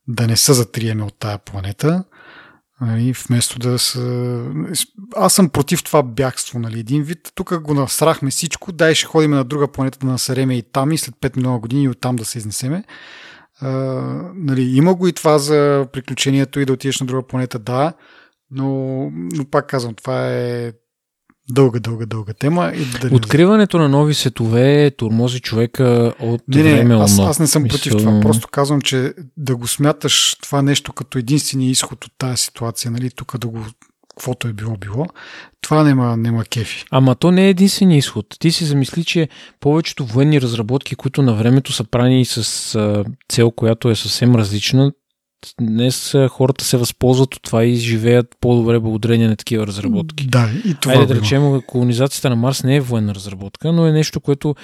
да 0.07 0.27
не 0.27 0.37
са 0.37 0.53
затриеме 0.53 1.03
от 1.03 1.15
тая 1.19 1.37
планета, 1.37 2.03
нали, 2.81 3.13
вместо 3.27 3.59
да 3.59 3.79
са... 3.79 4.43
Аз 5.15 5.33
съм 5.33 5.49
против 5.49 5.83
това 5.83 6.03
бягство, 6.03 6.59
нали, 6.59 6.79
един 6.79 7.03
вид. 7.03 7.31
Тук 7.35 7.59
го 7.59 7.73
насрахме 7.73 8.29
всичко, 8.29 8.71
дай 8.71 8.95
ще 8.95 9.05
ходим 9.05 9.31
на 9.31 9.43
друга 9.43 9.71
планета 9.71 9.99
да 9.99 10.07
насереме 10.07 10.57
и 10.57 10.63
там 10.71 10.91
и 10.91 10.97
след 10.97 11.15
5 11.15 11.37
милиона 11.37 11.59
години 11.59 11.83
и 11.83 11.89
оттам 11.89 12.15
да 12.15 12.25
се 12.25 12.37
изнесеме. 12.37 12.83
А, 13.61 13.69
нали, 14.35 14.61
има 14.61 14.95
го 14.95 15.07
и 15.07 15.13
това 15.13 15.37
за 15.37 15.87
приключението 15.93 16.59
и 16.59 16.65
да 16.65 16.73
отидеш 16.73 16.99
на 16.99 17.05
друга 17.05 17.27
планета, 17.27 17.59
да, 17.59 17.93
но, 18.51 18.67
но 19.11 19.45
пак 19.45 19.67
казвам, 19.67 19.93
това 19.93 20.27
е 20.27 20.71
дълга, 21.49 21.79
дълга, 21.79 22.05
дълга 22.05 22.33
тема. 22.33 22.71
И 22.75 22.85
да 23.09 23.15
Откриването 23.15 23.77
на 23.77 23.89
нови 23.89 24.13
светове 24.13 24.91
турмози 24.97 25.39
човека 25.39 26.13
от 26.19 26.41
не, 26.47 26.63
не, 26.63 26.73
време 26.73 26.95
аз, 26.95 27.19
аз 27.19 27.39
не 27.39 27.47
съм 27.47 27.63
Мисъл... 27.63 27.77
против 27.77 27.97
това. 27.97 28.19
Просто 28.21 28.47
казвам, 28.47 28.81
че 28.81 29.13
да 29.37 29.55
го 29.55 29.67
смяташ 29.67 30.35
това 30.41 30.61
нещо 30.61 30.93
като 30.93 31.17
единствения 31.17 31.69
изход 31.69 32.05
от 32.05 32.11
тази 32.17 32.37
ситуация, 32.37 32.91
нали, 32.91 33.09
тук 33.09 33.37
да 33.37 33.47
го 33.47 33.65
каквото 34.17 34.47
е 34.47 34.53
било 34.53 34.77
било, 34.77 35.05
това 35.61 35.83
нема, 35.83 36.17
нема 36.17 36.45
кефи. 36.45 36.85
Ама 36.91 37.15
то 37.15 37.31
не 37.31 37.45
е 37.45 37.49
единствения 37.49 37.97
изход. 37.97 38.25
Ти 38.39 38.51
си 38.51 38.65
замисли, 38.65 39.03
че 39.03 39.29
повечето 39.59 40.05
военни 40.05 40.41
разработки, 40.41 40.95
които 40.95 41.21
на 41.21 41.33
времето 41.33 41.73
са 41.73 41.83
правени 41.83 42.25
с 42.25 42.75
а, 42.75 43.05
цел, 43.29 43.51
която 43.51 43.89
е 43.89 43.95
съвсем 43.95 44.35
различна, 44.35 44.91
днес 45.61 46.15
хората 46.29 46.65
се 46.65 46.77
възползват 46.77 47.35
от 47.35 47.41
това 47.41 47.63
и 47.63 47.75
живеят 47.75 48.35
по-добре 48.41 48.79
благодарение 48.79 49.27
на 49.27 49.35
такива 49.35 49.67
разработки. 49.67 50.27
Да, 50.27 50.49
и 50.65 50.75
това. 50.81 50.93
Айде 50.93 51.05
да 51.05 51.15
речем, 51.15 51.61
колонизацията 51.67 52.29
на 52.29 52.35
Марс 52.35 52.63
не 52.63 52.75
е 52.75 52.81
военна 52.81 53.15
разработка, 53.15 53.71
но 53.71 53.85
е 53.85 53.91
нещо, 53.91 54.19
което 54.19 54.55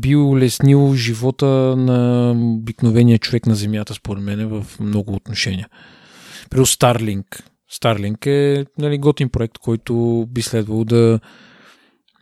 би 0.00 0.16
улеснило 0.16 0.94
живота 0.94 1.46
на 1.76 2.30
обикновения 2.30 3.18
човек 3.18 3.46
на 3.46 3.54
Земята, 3.54 3.94
според 3.94 4.22
мен, 4.22 4.48
в 4.48 4.80
много 4.80 5.14
отношения. 5.14 5.68
При 6.50 6.58
Starlink. 6.58 7.51
Starlink 7.72 8.26
е 8.26 8.66
нали, 8.78 8.98
готин 8.98 9.28
проект, 9.28 9.58
който 9.58 10.26
би 10.30 10.42
следвало 10.42 10.84
да, 10.84 11.20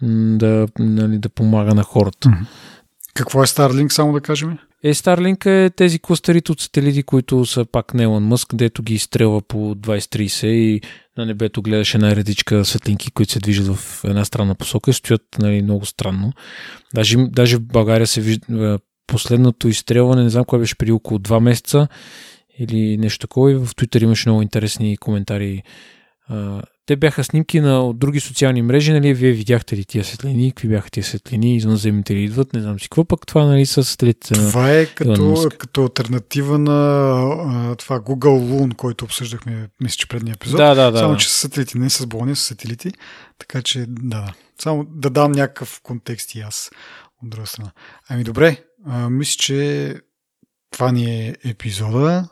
да, 0.03 0.69
нали, 0.79 1.19
да 1.19 1.29
помага 1.29 1.75
на 1.75 1.83
хората. 1.83 2.31
Какво 3.15 3.43
е 3.43 3.47
Starlink, 3.47 3.89
само 3.89 4.13
да 4.13 4.21
кажем? 4.21 4.59
Е, 4.83 4.95
Starlink 4.95 5.47
е 5.47 5.71
тези 5.71 5.99
кластерите 5.99 6.53
от 6.53 6.61
сателити, 6.61 7.03
които 7.03 7.47
са 7.47 7.65
пак 7.65 7.95
на 7.95 8.03
Елон 8.03 8.25
Мъск, 8.25 8.49
където 8.49 8.83
ги 8.83 8.95
изстрелва 8.95 9.43
по 9.43 9.75
20-30 9.75 10.47
и 10.47 10.81
на 11.19 11.27
небето 11.27 11.63
гледаше 11.63 11.97
една 11.97 12.17
редичка 12.17 12.65
светлинки, 12.65 13.11
които 13.11 13.33
се 13.33 13.41
движат 13.41 13.77
в 13.77 14.05
една 14.05 14.25
странна 14.25 14.55
посока 14.55 14.91
и 14.91 14.95
стоят 14.95 15.23
нали, 15.39 15.63
много 15.63 15.87
странно. 15.87 16.33
Даже, 16.95 17.17
даже 17.17 17.57
в 17.57 17.61
България 17.61 18.07
се 18.07 18.21
вижда 18.21 18.79
последното 19.07 19.69
изстрелване, 19.69 20.23
не 20.23 20.31
знам 20.31 20.45
кое 20.45 20.59
беше 20.59 20.79
преди 20.79 20.93
около 20.93 21.21
2 21.21 21.41
месеца 21.41 21.89
или 22.61 22.97
нещо 22.97 23.19
такова 23.19 23.53
и 23.53 23.55
в 23.55 23.67
Twitter 23.67 24.03
имаше 24.03 24.29
много 24.29 24.43
интересни 24.43 24.97
коментари 24.97 25.63
те 26.87 26.97
бяха 26.97 27.25
снимки 27.25 27.61
на 27.61 27.81
от 27.81 27.99
други 27.99 28.21
социални 28.21 28.63
мрежи, 28.63 28.93
нали, 28.93 29.15
вие 29.15 29.33
видяхте 29.33 29.77
ли 29.77 29.85
тия 29.85 30.05
светлини, 30.05 30.51
какви 30.51 30.69
бяха 30.69 30.91
тия 30.91 31.05
светлини, 31.05 31.57
извънземните 31.57 32.15
ли 32.15 32.23
идват, 32.23 32.53
не 32.53 32.61
знам 32.61 32.81
си 32.81 32.89
какво, 32.89 33.05
пък 33.05 33.27
това 33.27 33.45
нали 33.45 33.67
са 33.67 33.85
сателитите 33.85 34.35
Това 34.35 34.73
е 34.73 34.87
като, 34.87 35.49
като 35.59 35.83
альтернатива 35.83 36.59
на 36.59 36.73
а, 36.73 37.77
това 37.77 38.01
Google 38.01 38.51
Loon, 38.51 38.75
който 38.75 39.05
обсъждахме, 39.05 39.69
мисля, 39.81 39.97
че 39.97 40.09
предния 40.09 40.35
епизод. 40.35 40.57
Да, 40.57 40.75
да, 40.75 40.91
да. 40.91 40.99
Само, 40.99 41.17
че 41.17 41.29
са 41.29 41.35
сателити, 41.35 41.79
не 41.79 41.91
с 41.91 42.07
болни, 42.07 42.37
с 42.37 42.41
сателити. 42.41 42.93
Така 43.39 43.63
че, 43.63 43.87
да, 43.89 44.21
да. 44.21 44.33
Само 44.63 44.85
да 44.85 45.11
дам 45.11 45.33
някакъв 45.33 45.81
контекст 45.83 46.35
и 46.35 46.41
аз 46.41 46.71
от 47.23 47.31
друга 47.31 47.47
страна. 47.47 47.71
Ами 48.09 48.25
добре, 48.25 48.65
а, 48.87 49.11
мисля, 49.11 49.37
че 49.39 49.95
това 50.71 50.93
ни 50.93 51.05
е 51.05 51.37
епизода. 51.45 52.29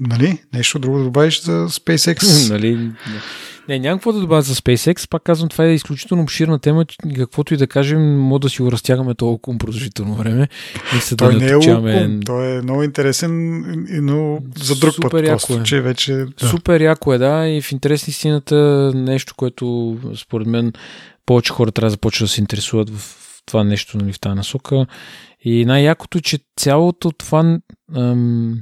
Нали? 0.00 0.38
Нещо 0.54 0.78
друго 0.78 0.98
да 0.98 1.04
добавиш 1.04 1.42
за 1.42 1.68
SpaceX? 1.68 2.50
нали? 2.52 2.92
Не, 3.68 3.78
няма 3.78 3.98
какво 3.98 4.12
да 4.12 4.20
добавя 4.20 4.42
за 4.42 4.54
SpaceX. 4.54 5.08
Пак 5.08 5.22
казвам, 5.22 5.48
това 5.48 5.64
е 5.64 5.74
изключително 5.74 6.22
обширна 6.22 6.58
тема. 6.58 6.84
Каквото 7.16 7.54
и 7.54 7.56
да 7.56 7.66
кажем, 7.66 8.18
може 8.18 8.40
да 8.40 8.48
си 8.48 8.62
го 8.62 8.72
разтягаме 8.72 9.14
толкова 9.14 9.58
продължително 9.58 10.14
време. 10.14 10.48
И 10.96 11.00
се 11.00 11.16
той 11.16 11.32
да 11.32 11.38
не 11.38 11.46
е 11.46 11.54
лукум, 11.54 12.20
той 12.26 12.58
е 12.58 12.62
много 12.62 12.82
интересен, 12.82 13.62
но 14.02 14.38
за 14.56 14.76
друг 14.76 14.94
Супер 14.94 15.10
път. 15.10 15.24
Просто, 15.24 15.54
е. 15.54 15.62
че 15.62 15.80
вече, 15.80 16.12
да. 16.12 16.48
Супер 16.48 16.80
яко 16.80 17.14
е, 17.14 17.18
да. 17.18 17.48
И 17.48 17.62
в 17.62 17.72
интерес 17.72 18.08
истината 18.08 18.92
нещо, 18.94 19.34
което 19.36 19.96
според 20.16 20.46
мен 20.46 20.72
повече 21.26 21.52
хора 21.52 21.72
трябва 21.72 21.86
да 21.86 21.90
започват 21.90 22.28
да 22.28 22.32
се 22.32 22.40
интересуват 22.40 22.90
в 22.90 23.18
това 23.46 23.64
нещо, 23.64 23.98
нали, 23.98 24.12
в 24.12 24.20
тази 24.20 24.36
насока. 24.36 24.86
И 25.44 25.64
най-якото, 25.64 26.18
е, 26.18 26.20
че 26.20 26.38
цялото 26.56 27.12
това 27.12 27.58
ам, 27.96 28.58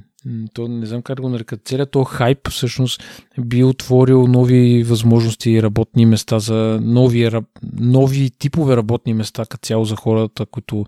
то 0.55 0.69
не 0.69 0.87
знам 0.87 1.03
как 1.03 1.17
да 1.17 1.23
го 1.23 1.29
нарека, 1.29 1.57
целият 1.57 1.91
то 1.91 2.05
хайп 2.05 2.49
всъщност 2.49 3.03
би 3.41 3.65
отворил 3.65 4.27
нови 4.27 4.83
възможности 4.83 5.51
и 5.51 5.63
работни 5.63 6.07
места 6.07 6.39
за 6.39 6.79
нови, 6.83 7.31
нови 7.73 8.31
типове 8.31 8.77
работни 8.77 9.15
места 9.15 9.45
като 9.47 9.67
цяло 9.67 9.85
за 9.85 9.97
хората, 9.97 10.47
които 10.47 10.87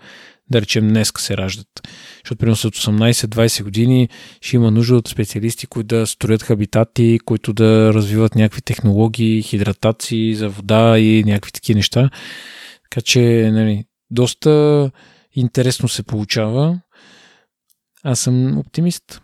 да 0.51 0.61
речем 0.61 0.89
днес 0.89 1.13
се 1.19 1.37
раждат. 1.37 1.69
Защото 2.25 2.39
примерно 2.39 2.57
след 2.57 2.75
18-20 2.75 3.63
години 3.63 4.09
ще 4.41 4.57
има 4.57 4.71
нужда 4.71 4.97
от 4.97 5.09
специалисти, 5.09 5.67
които 5.67 5.87
да 5.87 6.07
строят 6.07 6.43
хабитати, 6.43 7.19
които 7.25 7.53
да 7.53 7.95
развиват 7.95 8.35
някакви 8.35 8.63
технологии, 8.63 9.43
хидратации 9.43 10.35
за 10.35 10.49
вода 10.49 10.99
и 10.99 11.25
някакви 11.25 11.53
такива 11.53 11.77
неща. 11.77 12.11
Така 12.83 13.01
че 13.01 13.51
нали, 13.53 13.85
доста 14.11 14.91
интересно 15.33 15.89
се 15.89 16.03
получава. 16.03 16.81
Аз 18.03 18.21
съм 18.21 18.59
оптимист. 18.59 19.21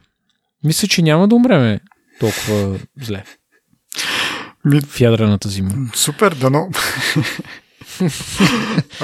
Мисля, 0.64 0.88
че 0.88 1.02
няма 1.02 1.28
да 1.28 1.34
умреме 1.34 1.80
толкова 2.20 2.78
зле. 3.02 3.24
Ми... 4.64 4.80
В 4.80 5.00
ядрената 5.00 5.48
зима. 5.48 5.70
Супер, 5.94 6.34
дано. 6.34 6.68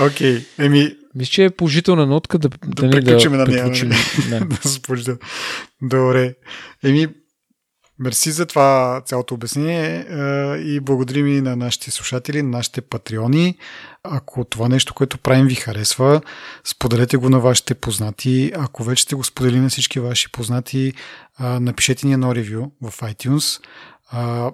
Окей, 0.07 0.39
okay. 0.39 0.45
еми... 0.59 0.97
Мисля, 1.15 1.31
че 1.31 1.45
е 1.45 1.51
положителна 1.51 2.07
нотка 2.07 2.39
да, 2.39 2.49
да, 2.49 2.89
да 2.89 2.91
приключим 2.91 3.33
да 3.33 3.39
на 3.39 3.45
нея. 3.45 3.73
Да. 4.29 4.47
да 5.05 5.19
Добре. 5.83 6.35
Еми, 6.85 7.09
Мерси 7.99 8.31
за 8.31 8.47
това 8.47 9.03
цялото 9.07 9.35
обяснение 9.35 10.07
и 10.59 10.81
благодарим 10.81 11.27
и 11.27 11.41
на 11.41 11.57
нашите 11.57 11.91
слушатели, 11.91 12.43
на 12.43 12.49
нашите 12.49 12.81
патреони. 12.81 13.57
Ако 14.05 14.45
това 14.45 14.69
нещо, 14.69 14.95
което 14.95 15.19
правим 15.19 15.47
ви 15.47 15.55
харесва, 15.55 16.21
споделете 16.65 17.17
го 17.17 17.29
на 17.29 17.41
вашите 17.41 17.75
познати. 17.75 18.53
Ако 18.57 18.85
вече 18.85 19.03
сте 19.03 19.15
го 19.15 19.25
споделили 19.25 19.61
на 19.61 19.69
всички 19.69 20.01
ваши 20.01 20.33
познати, 20.33 20.93
напишете 21.41 22.07
ни 22.07 22.13
едно 22.13 22.35
ревю 22.35 22.71
в 22.83 23.01
iTunes. 23.01 23.61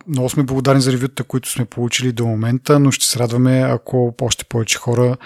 Много 0.09 0.29
сме 0.29 0.43
благодарни 0.43 0.81
за 0.81 0.93
ревюта, 0.93 1.25
които 1.25 1.51
сме 1.51 1.65
получили 1.65 2.13
до 2.13 2.27
момента, 2.27 2.79
но 2.79 2.91
ще 2.91 3.07
се 3.07 3.19
радваме, 3.19 3.61
ако 3.61 4.15
още 4.21 4.45
повече 4.45 4.79
хора 4.79 5.17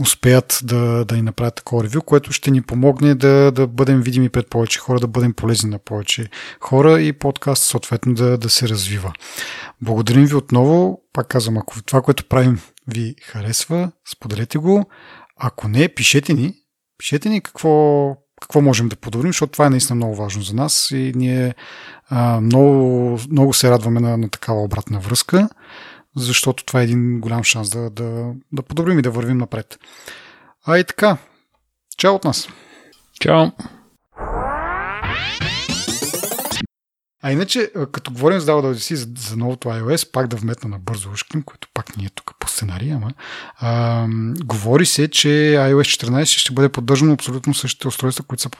успеят 0.00 0.60
да, 0.64 1.04
да 1.04 1.16
ни 1.16 1.22
направят 1.22 1.54
такова 1.54 1.84
ревю, 1.84 2.02
което 2.02 2.32
ще 2.32 2.50
ни 2.50 2.62
помогне 2.62 3.14
да, 3.14 3.52
да 3.52 3.66
бъдем 3.66 4.00
видими 4.00 4.28
пред 4.28 4.50
повече 4.50 4.78
хора, 4.78 5.00
да 5.00 5.06
бъдем 5.06 5.32
полезни 5.32 5.70
на 5.70 5.78
повече 5.78 6.28
хора 6.60 7.00
и 7.02 7.12
подкаст 7.12 7.62
съответно 7.62 8.14
да, 8.14 8.38
да 8.38 8.50
се 8.50 8.68
развива. 8.68 9.12
Благодарим 9.82 10.24
ви 10.24 10.34
отново. 10.34 11.00
Пак 11.12 11.28
казвам, 11.28 11.58
ако 11.58 11.82
това, 11.82 12.02
което 12.02 12.24
правим 12.24 12.60
ви 12.88 13.14
харесва, 13.22 13.92
споделете 14.12 14.58
го. 14.58 14.84
Ако 15.36 15.68
не, 15.68 15.88
пишете 15.88 16.34
ни. 16.34 16.54
Пишете 16.98 17.28
ни 17.28 17.40
какво, 17.40 18.16
какво 18.40 18.60
можем 18.60 18.88
да 18.88 18.96
подобрим, 18.96 19.32
защото 19.32 19.52
това 19.52 19.66
е 19.66 19.70
наистина 19.70 19.96
много 19.96 20.14
важно 20.14 20.42
за 20.42 20.54
нас 20.54 20.90
и 20.90 21.12
ние 21.16 21.54
а, 22.08 22.40
много, 22.40 23.18
много 23.30 23.54
се 23.54 23.70
радваме 23.70 24.00
на, 24.00 24.16
на 24.16 24.28
такава 24.28 24.62
обратна 24.62 25.00
връзка 25.00 25.48
защото 26.16 26.64
това 26.64 26.80
е 26.80 26.84
един 26.84 27.20
голям 27.20 27.44
шанс 27.44 27.70
да, 27.70 27.90
да, 27.90 28.32
да 28.52 28.62
подобрим 28.62 28.98
и 28.98 29.02
да 29.02 29.10
вървим 29.10 29.38
напред. 29.38 29.78
А 30.66 30.78
и 30.78 30.84
така, 30.84 31.16
чао 31.96 32.14
от 32.14 32.24
нас! 32.24 32.48
Чао! 33.20 33.46
А 37.24 37.32
иначе, 37.32 37.70
като 37.92 38.10
говорим 38.10 38.40
за 38.40 38.52
WWDC 38.52 38.94
за, 38.94 39.08
за 39.16 39.36
новото 39.36 39.68
iOS, 39.68 40.12
пак 40.12 40.28
да 40.28 40.36
вметна 40.36 40.70
на 40.70 40.78
бързо 40.78 41.10
ушким, 41.10 41.42
което 41.42 41.68
пак 41.74 41.96
ни 41.96 42.04
е 42.04 42.10
тук 42.14 42.34
по 42.38 42.48
сценария, 42.48 42.96
ама, 42.96 43.12
а, 43.56 44.06
говори 44.44 44.86
се, 44.86 45.08
че 45.08 45.28
iOS 45.58 46.04
14 46.04 46.24
ще 46.24 46.52
бъде 46.52 46.68
поддържано 46.68 47.12
абсолютно 47.12 47.54
същите 47.54 47.88
устройства, 47.88 48.24
които, 48.24 48.42
са 48.42 48.50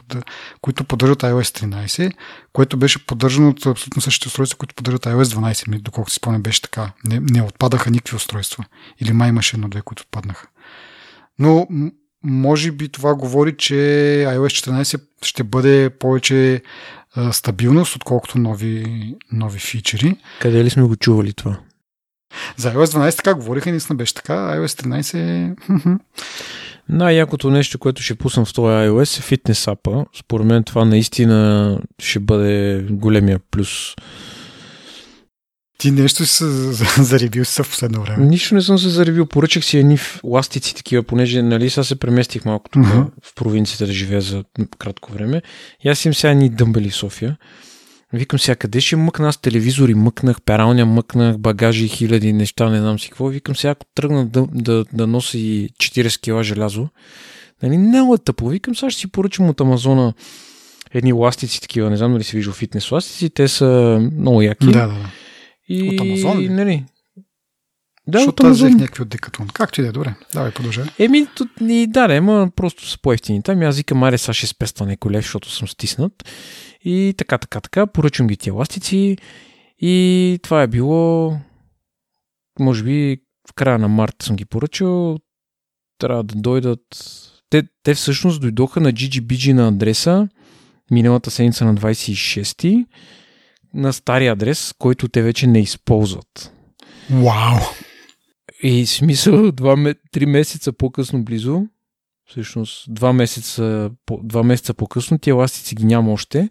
които 0.60 0.84
поддържат 0.84 1.22
iOS 1.22 1.66
13, 1.66 2.12
което 2.52 2.76
беше 2.76 3.06
поддържано 3.06 3.48
от 3.48 3.66
абсолютно 3.66 4.02
същите 4.02 4.28
устройства, 4.28 4.58
които 4.58 4.74
поддържат 4.74 5.04
iOS 5.04 5.22
12. 5.22 5.82
Доколкото 5.82 6.12
си 6.12 6.16
спомням, 6.16 6.42
беше 6.42 6.62
така. 6.62 6.92
Не, 7.04 7.20
не 7.20 7.42
отпадаха 7.42 7.90
никакви 7.90 8.16
устройства. 8.16 8.64
Или 9.00 9.12
май 9.12 9.28
имаше 9.28 9.56
едно-две, 9.56 9.82
които 9.82 10.02
отпаднаха. 10.02 10.46
Но 11.38 11.66
може 12.24 12.72
би 12.72 12.88
това 12.88 13.14
говори, 13.14 13.56
че 13.56 13.74
iOS 14.28 14.70
14 14.70 15.00
ще 15.22 15.42
бъде 15.44 15.90
повече 15.90 16.62
стабилност, 17.32 17.96
отколкото 17.96 18.38
нови, 18.38 19.14
нови 19.32 19.58
фичери. 19.58 20.16
Къде 20.40 20.64
ли 20.64 20.70
сме 20.70 20.82
го 20.82 20.96
чували 20.96 21.32
това? 21.32 21.58
За 22.56 22.74
iOS 22.74 22.84
12 22.84 23.16
така 23.16 23.34
говориха, 23.34 23.70
наистина 23.70 23.96
беше 23.96 24.14
така. 24.14 24.32
iOS 24.32 24.82
13 24.86 25.18
е... 25.18 25.54
Най-якото 26.88 27.50
нещо, 27.50 27.78
което 27.78 28.02
ще 28.02 28.14
пуснам 28.14 28.46
в 28.46 28.52
този 28.52 28.66
iOS 28.66 29.18
е 29.18 29.22
фитнес 29.22 29.68
апа. 29.68 30.04
Според 30.18 30.46
мен 30.46 30.64
това 30.64 30.84
наистина 30.84 31.78
ще 31.98 32.18
бъде 32.18 32.84
големия 32.90 33.40
плюс. 33.50 33.94
Ти 35.82 35.90
нещо 35.90 36.26
си 36.26 36.32
се 36.32 36.44
заребил 37.02 37.44
в 37.44 37.56
последно 37.56 38.02
време. 38.02 38.26
Нищо 38.26 38.54
не 38.54 38.62
съм 38.62 38.78
се 38.78 38.88
заребил. 38.88 39.26
Поръчах 39.26 39.64
си 39.64 39.78
едни 39.78 39.98
ластици 40.24 40.74
такива, 40.74 41.02
понеже 41.02 41.42
нали, 41.42 41.70
сега 41.70 41.84
се 41.84 41.96
преместих 41.96 42.44
малко 42.44 42.70
тук 42.70 42.82
uh-huh. 42.82 43.06
в 43.22 43.34
провинцията 43.34 43.86
да 43.86 43.92
живея 43.92 44.20
за 44.20 44.44
кратко 44.78 45.12
време. 45.12 45.42
И 45.84 45.88
аз 45.88 46.04
имам 46.04 46.14
сега 46.14 46.30
едни 46.30 46.48
дъмбели 46.48 46.90
в 46.90 46.96
София. 46.96 47.36
Викам 48.12 48.38
сега, 48.38 48.56
къде 48.56 48.80
ще 48.80 48.96
мъкна 48.96 49.28
аз 49.28 49.36
телевизори, 49.36 49.94
мъкнах, 49.94 50.42
пералня, 50.42 50.86
мъкнах, 50.86 51.38
багажи, 51.38 51.88
хиляди 51.88 52.32
неща, 52.32 52.70
не 52.70 52.78
знам 52.78 52.98
си 52.98 53.08
какво. 53.08 53.28
Викам 53.28 53.56
сега, 53.56 53.70
ако 53.70 53.86
тръгна 53.94 54.26
да, 54.26 54.46
да, 54.52 54.84
да 54.92 55.06
носи 55.06 55.68
40 55.76 56.20
кила 56.20 56.42
желязо, 56.42 56.88
нали, 57.62 57.78
много 57.78 58.14
е 58.14 58.18
тъпо. 58.18 58.48
Викам 58.48 58.76
сега 58.76 58.90
ще 58.90 59.00
си 59.00 59.06
поръчам 59.06 59.48
от 59.48 59.60
Амазона 59.60 60.14
едни 60.94 61.12
ластици 61.12 61.60
такива, 61.60 61.90
не 61.90 61.96
знам 61.96 62.12
дали 62.12 62.24
си 62.24 62.36
виждал 62.36 62.54
фитнес 62.54 62.90
ластици, 62.90 63.30
те 63.30 63.48
са 63.48 64.00
много 64.18 64.42
яки. 64.42 64.66
Да, 64.66 64.86
да. 64.86 65.10
И, 65.68 65.88
От 65.88 66.00
Амазон 66.00 66.38
ли? 66.38 66.48
Нали, 66.48 66.84
да, 68.06 68.18
Защото 68.18 68.30
от 68.30 68.40
аз 68.40 68.46
Амазон. 68.46 68.68
взех 68.68 68.80
някакви 68.80 69.02
от 69.02 69.08
Декатлон. 69.08 69.48
Както 69.48 69.80
и 69.80 69.82
да 69.82 69.88
е, 69.88 69.92
добре. 69.92 70.14
Давай, 70.32 70.50
продължай. 70.52 70.84
Еми, 70.98 71.26
тут 71.36 71.60
ни 71.60 71.86
да, 71.86 72.08
да, 72.08 72.14
ема 72.14 72.50
просто 72.56 72.88
са 72.88 72.98
по-ефтини. 73.02 73.42
Там 73.42 73.62
и 73.62 73.64
аз 73.64 73.76
викам, 73.76 74.02
аре, 74.02 74.18
сега 74.18 74.32
ще 74.32 74.46
спеста 74.46 74.86
някой 74.86 75.12
лев, 75.12 75.24
защото 75.24 75.50
съм 75.50 75.68
стиснат. 75.68 76.12
И 76.84 77.14
така, 77.18 77.38
така, 77.38 77.60
така, 77.60 77.86
поръчвам 77.86 78.26
ги 78.28 78.36
тия 78.36 78.54
ластици 78.54 79.16
и 79.78 80.38
това 80.42 80.62
е 80.62 80.66
било, 80.66 81.36
може 82.60 82.84
би, 82.84 83.16
в 83.50 83.52
края 83.54 83.78
на 83.78 83.88
март 83.88 84.14
съм 84.22 84.36
ги 84.36 84.44
поръчал. 84.44 85.18
Трябва 85.98 86.24
да 86.24 86.34
дойдат... 86.34 86.80
Те, 87.50 87.62
те 87.82 87.94
всъщност 87.94 88.40
дойдоха 88.40 88.80
на 88.80 88.92
GGBG 88.92 89.52
на 89.52 89.68
адреса 89.68 90.28
миналата 90.90 91.30
седмица 91.30 91.64
на 91.64 91.74
26 91.74 92.86
на 93.74 93.92
стария 93.92 94.32
адрес, 94.32 94.74
който 94.78 95.08
те 95.08 95.22
вече 95.22 95.46
не 95.46 95.60
използват. 95.60 96.52
Вау! 97.10 97.58
И 98.62 98.86
смисъл, 98.86 99.52
два, 99.52 99.76
ме- 99.76 99.94
три 100.12 100.26
месеца 100.26 100.72
по-късно 100.72 101.24
близо, 101.24 101.62
всъщност 102.30 102.84
два 102.88 103.12
месеца, 103.12 103.90
два 104.22 104.42
месеца 104.42 104.74
по-късно, 104.74 105.18
тия 105.18 105.34
ластици 105.34 105.74
ги 105.74 105.84
няма 105.84 106.12
още. 106.12 106.48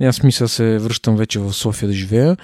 Аз 0.00 0.22
мисля 0.22 0.48
се 0.48 0.78
връщам 0.78 1.16
вече 1.16 1.38
в 1.38 1.52
София 1.52 1.88
да 1.88 1.92
живея. 1.94 2.36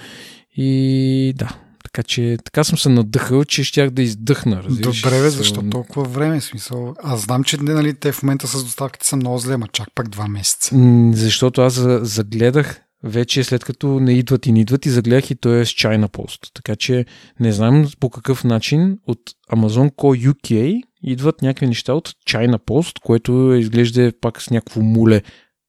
И 0.55 1.33
да, 1.35 1.49
така 1.83 2.03
че 2.03 2.37
така 2.45 2.63
съм 2.63 2.77
се 2.77 2.89
надъхал, 2.89 3.45
че 3.45 3.63
щях 3.63 3.89
да 3.89 4.01
издъхна. 4.01 4.63
Разбираш? 4.63 5.01
Добре, 5.01 5.21
бе, 5.21 5.29
защо 5.29 5.69
толкова 5.69 6.03
време? 6.03 6.41
Смисъл, 6.41 6.95
аз 7.03 7.21
знам, 7.21 7.43
че 7.43 7.57
нали, 7.57 7.93
те 7.93 8.11
в 8.11 8.23
момента 8.23 8.47
с 8.47 8.63
доставките 8.63 9.07
са 9.07 9.15
много 9.15 9.37
зле, 9.37 9.57
ма 9.57 9.67
чак 9.67 9.87
пак 9.95 10.09
два 10.09 10.27
месеца. 10.27 10.75
М, 10.77 11.11
Защото 11.15 11.61
аз 11.61 11.73
за- 11.73 11.99
загледах 12.03 12.81
вече 13.03 13.43
след 13.43 13.63
като 13.63 13.99
не 13.99 14.13
идват 14.13 14.45
и 14.45 14.51
не 14.51 14.59
идват 14.59 14.85
и 14.85 14.89
загледах 14.89 15.31
и 15.31 15.35
той 15.35 15.59
е 15.59 15.65
с 15.65 15.69
China 15.69 16.07
Post. 16.07 16.51
Така 16.53 16.75
че 16.75 17.05
не 17.39 17.51
знам 17.51 17.87
по 17.99 18.09
какъв 18.09 18.43
начин 18.43 18.99
от 19.07 19.19
Amazon 19.51 19.91
Co 19.91 20.31
UK 20.31 20.81
идват 21.03 21.41
някакви 21.41 21.67
неща 21.67 21.93
от 21.93 22.09
China 22.09 22.57
Post, 22.57 22.99
което 23.03 23.53
изглежда 23.53 24.11
пак 24.21 24.41
с 24.41 24.49
някакво 24.49 24.81
муле 24.81 25.21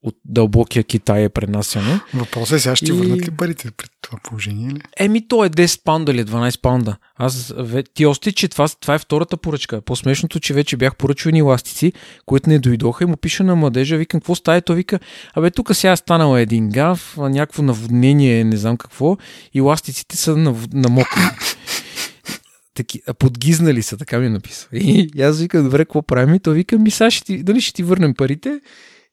от 0.02 0.16
дълбокия 0.24 0.84
Китай 0.84 1.24
е 1.24 1.28
пренасяне. 1.28 2.00
Въпросът 2.14 2.56
е 2.56 2.60
сега 2.60 2.76
ще 2.76 2.86
И- 2.86 2.92
върнат 2.92 3.26
ли 3.26 3.30
парите 3.30 3.70
при 3.70 3.86
това 4.00 4.18
положение? 4.22 4.70
Ли? 4.70 4.80
Еми, 4.96 5.28
то 5.28 5.44
е 5.44 5.50
10 5.50 5.84
паунда 5.84 6.12
или 6.12 6.24
12 6.24 6.60
паунда. 6.60 6.96
Аз 7.16 7.54
ти 7.94 8.06
още, 8.06 8.32
че 8.32 8.48
това, 8.48 8.68
това 8.68 8.94
е 8.94 8.98
втората 8.98 9.36
поръчка. 9.36 9.80
По-смешното, 9.80 10.40
че 10.40 10.54
вече 10.54 10.76
бях 10.76 10.96
поръчвани 10.96 11.42
ластици, 11.42 11.92
които 12.26 12.48
не 12.50 12.58
дойдоха 12.58 13.04
и 13.04 13.06
му 13.06 13.16
пиша 13.16 13.44
на 13.44 13.56
младежа, 13.56 13.96
викам, 13.96 14.20
какво 14.20 14.34
става? 14.34 14.60
Той 14.60 14.76
вика, 14.76 14.98
абе, 15.34 15.50
тук 15.50 15.76
сега 15.76 15.92
е 15.92 15.96
станал 15.96 16.36
един 16.38 16.68
гав, 16.68 17.16
някакво 17.18 17.62
наводнение, 17.62 18.44
не 18.44 18.56
знам 18.56 18.76
какво, 18.76 19.16
и 19.54 19.60
ластиците 19.60 20.16
са 20.16 20.36
намокли. 20.72 21.22
Таки, 22.74 23.02
подгизнали 23.18 23.82
са, 23.82 23.96
така 23.96 24.18
ми 24.18 24.28
написва. 24.28 24.68
И, 24.72 25.10
и 25.14 25.22
аз 25.22 25.40
викам, 25.40 25.64
добре, 25.64 25.84
какво 25.84 26.02
правим? 26.02 26.34
И 26.34 26.40
той 26.40 26.54
вика, 26.54 26.78
ми 26.78 26.90
сега 26.90 27.10
ще 27.10 27.24
ти, 27.24 27.42
дали 27.42 27.60
ще 27.60 27.74
ти 27.74 27.82
върнем 27.82 28.14
парите? 28.14 28.60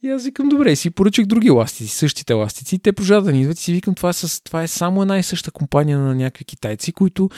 И 0.03 0.09
аз 0.09 0.23
викам, 0.23 0.49
добре, 0.49 0.75
си 0.75 0.89
поръчах 0.89 1.25
други 1.25 1.49
ластици, 1.49 1.97
същите 1.97 2.33
ластици. 2.33 2.79
Те 2.79 2.93
продължават 2.93 3.25
да 3.25 3.31
ни 3.31 3.41
идват 3.41 3.59
и 3.59 3.63
си 3.63 3.73
викам, 3.73 3.95
това 3.95 4.13
с, 4.13 4.43
това 4.43 4.63
е 4.63 4.67
само 4.67 5.01
една 5.01 5.19
и 5.19 5.23
съща 5.23 5.51
компания 5.51 5.99
на 5.99 6.15
някакви 6.15 6.45
китайци, 6.45 6.91
които 6.91 7.29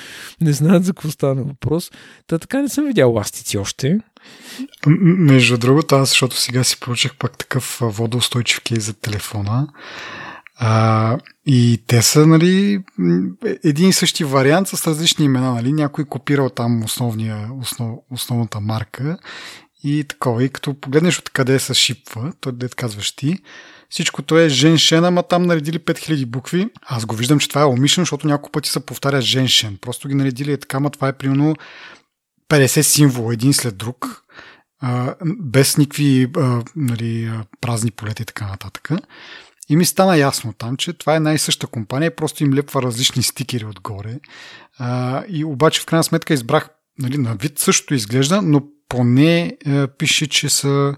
не 0.42 0.54
знаят 0.54 0.86
за 0.86 0.94
какво 0.94 1.10
стана 1.10 1.44
въпрос. 1.44 1.92
Та 2.28 2.40
така 2.40 2.62
не 2.62 2.70
съм 2.70 2.86
видял 2.86 3.14
ластици 3.14 3.58
още. 3.58 4.00
Между 5.02 5.58
другото, 5.58 5.96
аз, 5.96 6.10
защото 6.10 6.38
сега 6.38 6.64
си 6.64 6.80
получих 6.80 7.16
пак 7.16 7.38
такъв 7.38 7.78
водоустойчив 7.82 8.62
кейс 8.62 8.86
за 8.86 8.94
телефона. 8.94 9.68
А, 10.64 11.18
и 11.46 11.84
те 11.88 12.02
са, 12.02 12.28
нали, 12.28 12.84
един 13.64 13.90
и 13.90 13.94
същи 13.94 14.24
вариант 14.24 14.68
с 14.68 14.88
различни 14.88 15.26
имена, 15.26 15.54
нали? 15.54 15.74
Някой 15.74 16.06
копирал 16.06 16.50
там 16.50 16.84
основния, 16.84 17.50
основ, 17.62 17.96
основната 18.12 18.60
марка 18.60 19.18
и 19.84 20.04
такова. 20.04 20.44
И 20.44 20.50
като 20.50 20.74
погледнеш 20.74 21.20
от 21.20 21.30
къде 21.30 21.60
се 21.60 21.74
шипва, 21.74 22.34
той 22.42 22.52
дед 22.52 22.76
казваш 22.76 23.12
ти, 23.12 23.38
всичкото 23.90 24.40
е 24.40 24.50
женшен, 24.50 25.06
ама 25.06 25.24
там 25.24 25.44
наредили 25.44 25.80
5000 25.80 26.26
букви. 26.26 26.70
Аз 26.82 27.06
го 27.06 27.16
виждам, 27.16 27.40
че 27.40 27.50
това 27.50 27.62
е 27.62 27.66
умишлено, 27.66 28.04
защото 28.04 28.28
няколко 28.28 28.52
пъти 28.52 28.70
се 28.70 28.86
повтаря 28.86 29.22
женшен. 29.22 29.78
Просто 29.82 30.08
ги 30.08 30.16
наредили 30.16 30.52
е 30.52 30.58
така, 30.58 30.78
ама 30.78 30.90
това 30.90 31.08
е 31.08 31.18
примерно 31.18 31.56
50 32.50 32.82
символа 32.82 33.34
един 33.34 33.54
след 33.54 33.78
друг, 33.78 34.24
а, 34.82 35.16
без 35.26 35.78
никакви 35.78 36.28
а, 36.38 36.64
нали, 36.76 37.32
празни 37.62 37.92
полета 37.92 38.24
и 38.24 38.26
така 38.26 38.48
нататък. 38.48 38.90
И 39.70 39.76
ми 39.76 39.86
стана 39.86 40.18
ясно 40.18 40.54
там, 40.54 40.78
че 40.78 40.94
това 40.94 41.16
е 41.16 41.20
най-съща 41.20 41.68
компания, 41.68 42.16
просто 42.16 42.44
им 42.44 42.54
лепва 42.54 42.82
различни 42.82 43.24
стикери 43.24 43.66
отгоре. 43.66 44.20
А, 44.78 45.24
и 45.28 45.46
обаче 45.46 45.82
в 45.82 45.86
крайна 45.86 46.04
сметка 46.04 46.34
избрах, 46.34 46.70
нали, 47.00 47.18
на 47.18 47.36
вид 47.36 47.60
също 47.60 47.94
изглежда, 47.94 48.42
но 48.42 48.62
поне 48.92 49.58
а, 49.66 49.88
пише, 49.88 50.28
че 50.28 50.50
са 50.50 50.96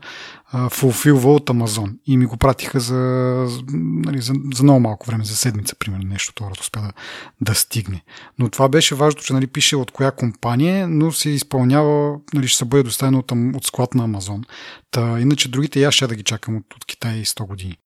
фулфилва 0.70 1.34
от 1.34 1.50
Амазон. 1.50 1.98
И 2.06 2.18
ми 2.18 2.26
го 2.26 2.38
пратиха 2.38 2.80
за, 2.80 2.96
нали, 3.74 4.22
за, 4.22 4.34
за 4.54 4.64
много 4.64 4.80
малко 4.80 5.06
време, 5.06 5.26
за 5.26 5.36
седмица, 5.36 5.76
примерно, 5.76 6.04
нещо 6.08 6.34
това 6.34 6.52
успя 6.62 6.82
да, 6.82 6.92
да 7.42 7.56
стигне. 7.56 8.04
Но 8.40 8.50
това 8.50 8.70
беше 8.70 8.96
важно, 8.96 9.22
че 9.22 9.34
нали, 9.34 9.48
пише 9.48 9.76
от 9.76 9.92
коя 9.92 10.12
компания, 10.12 10.88
но 10.88 11.12
се 11.12 11.30
изпълнява, 11.30 12.16
нали, 12.34 12.48
ще 12.48 12.58
се 12.58 12.66
бъде 12.66 12.84
доставено 12.84 13.20
от, 13.20 13.32
от 13.32 13.66
склад 13.66 13.94
на 13.94 14.04
Амазон. 14.04 14.44
Та, 14.92 15.20
иначе 15.20 15.50
другите 15.50 15.80
я 15.80 15.92
ще 15.92 16.08
да 16.08 16.16
ги 16.16 16.24
чакам 16.24 16.58
от, 16.58 16.74
от 16.76 16.86
Китай 16.86 17.24
100 17.24 17.48
години. 17.48 17.78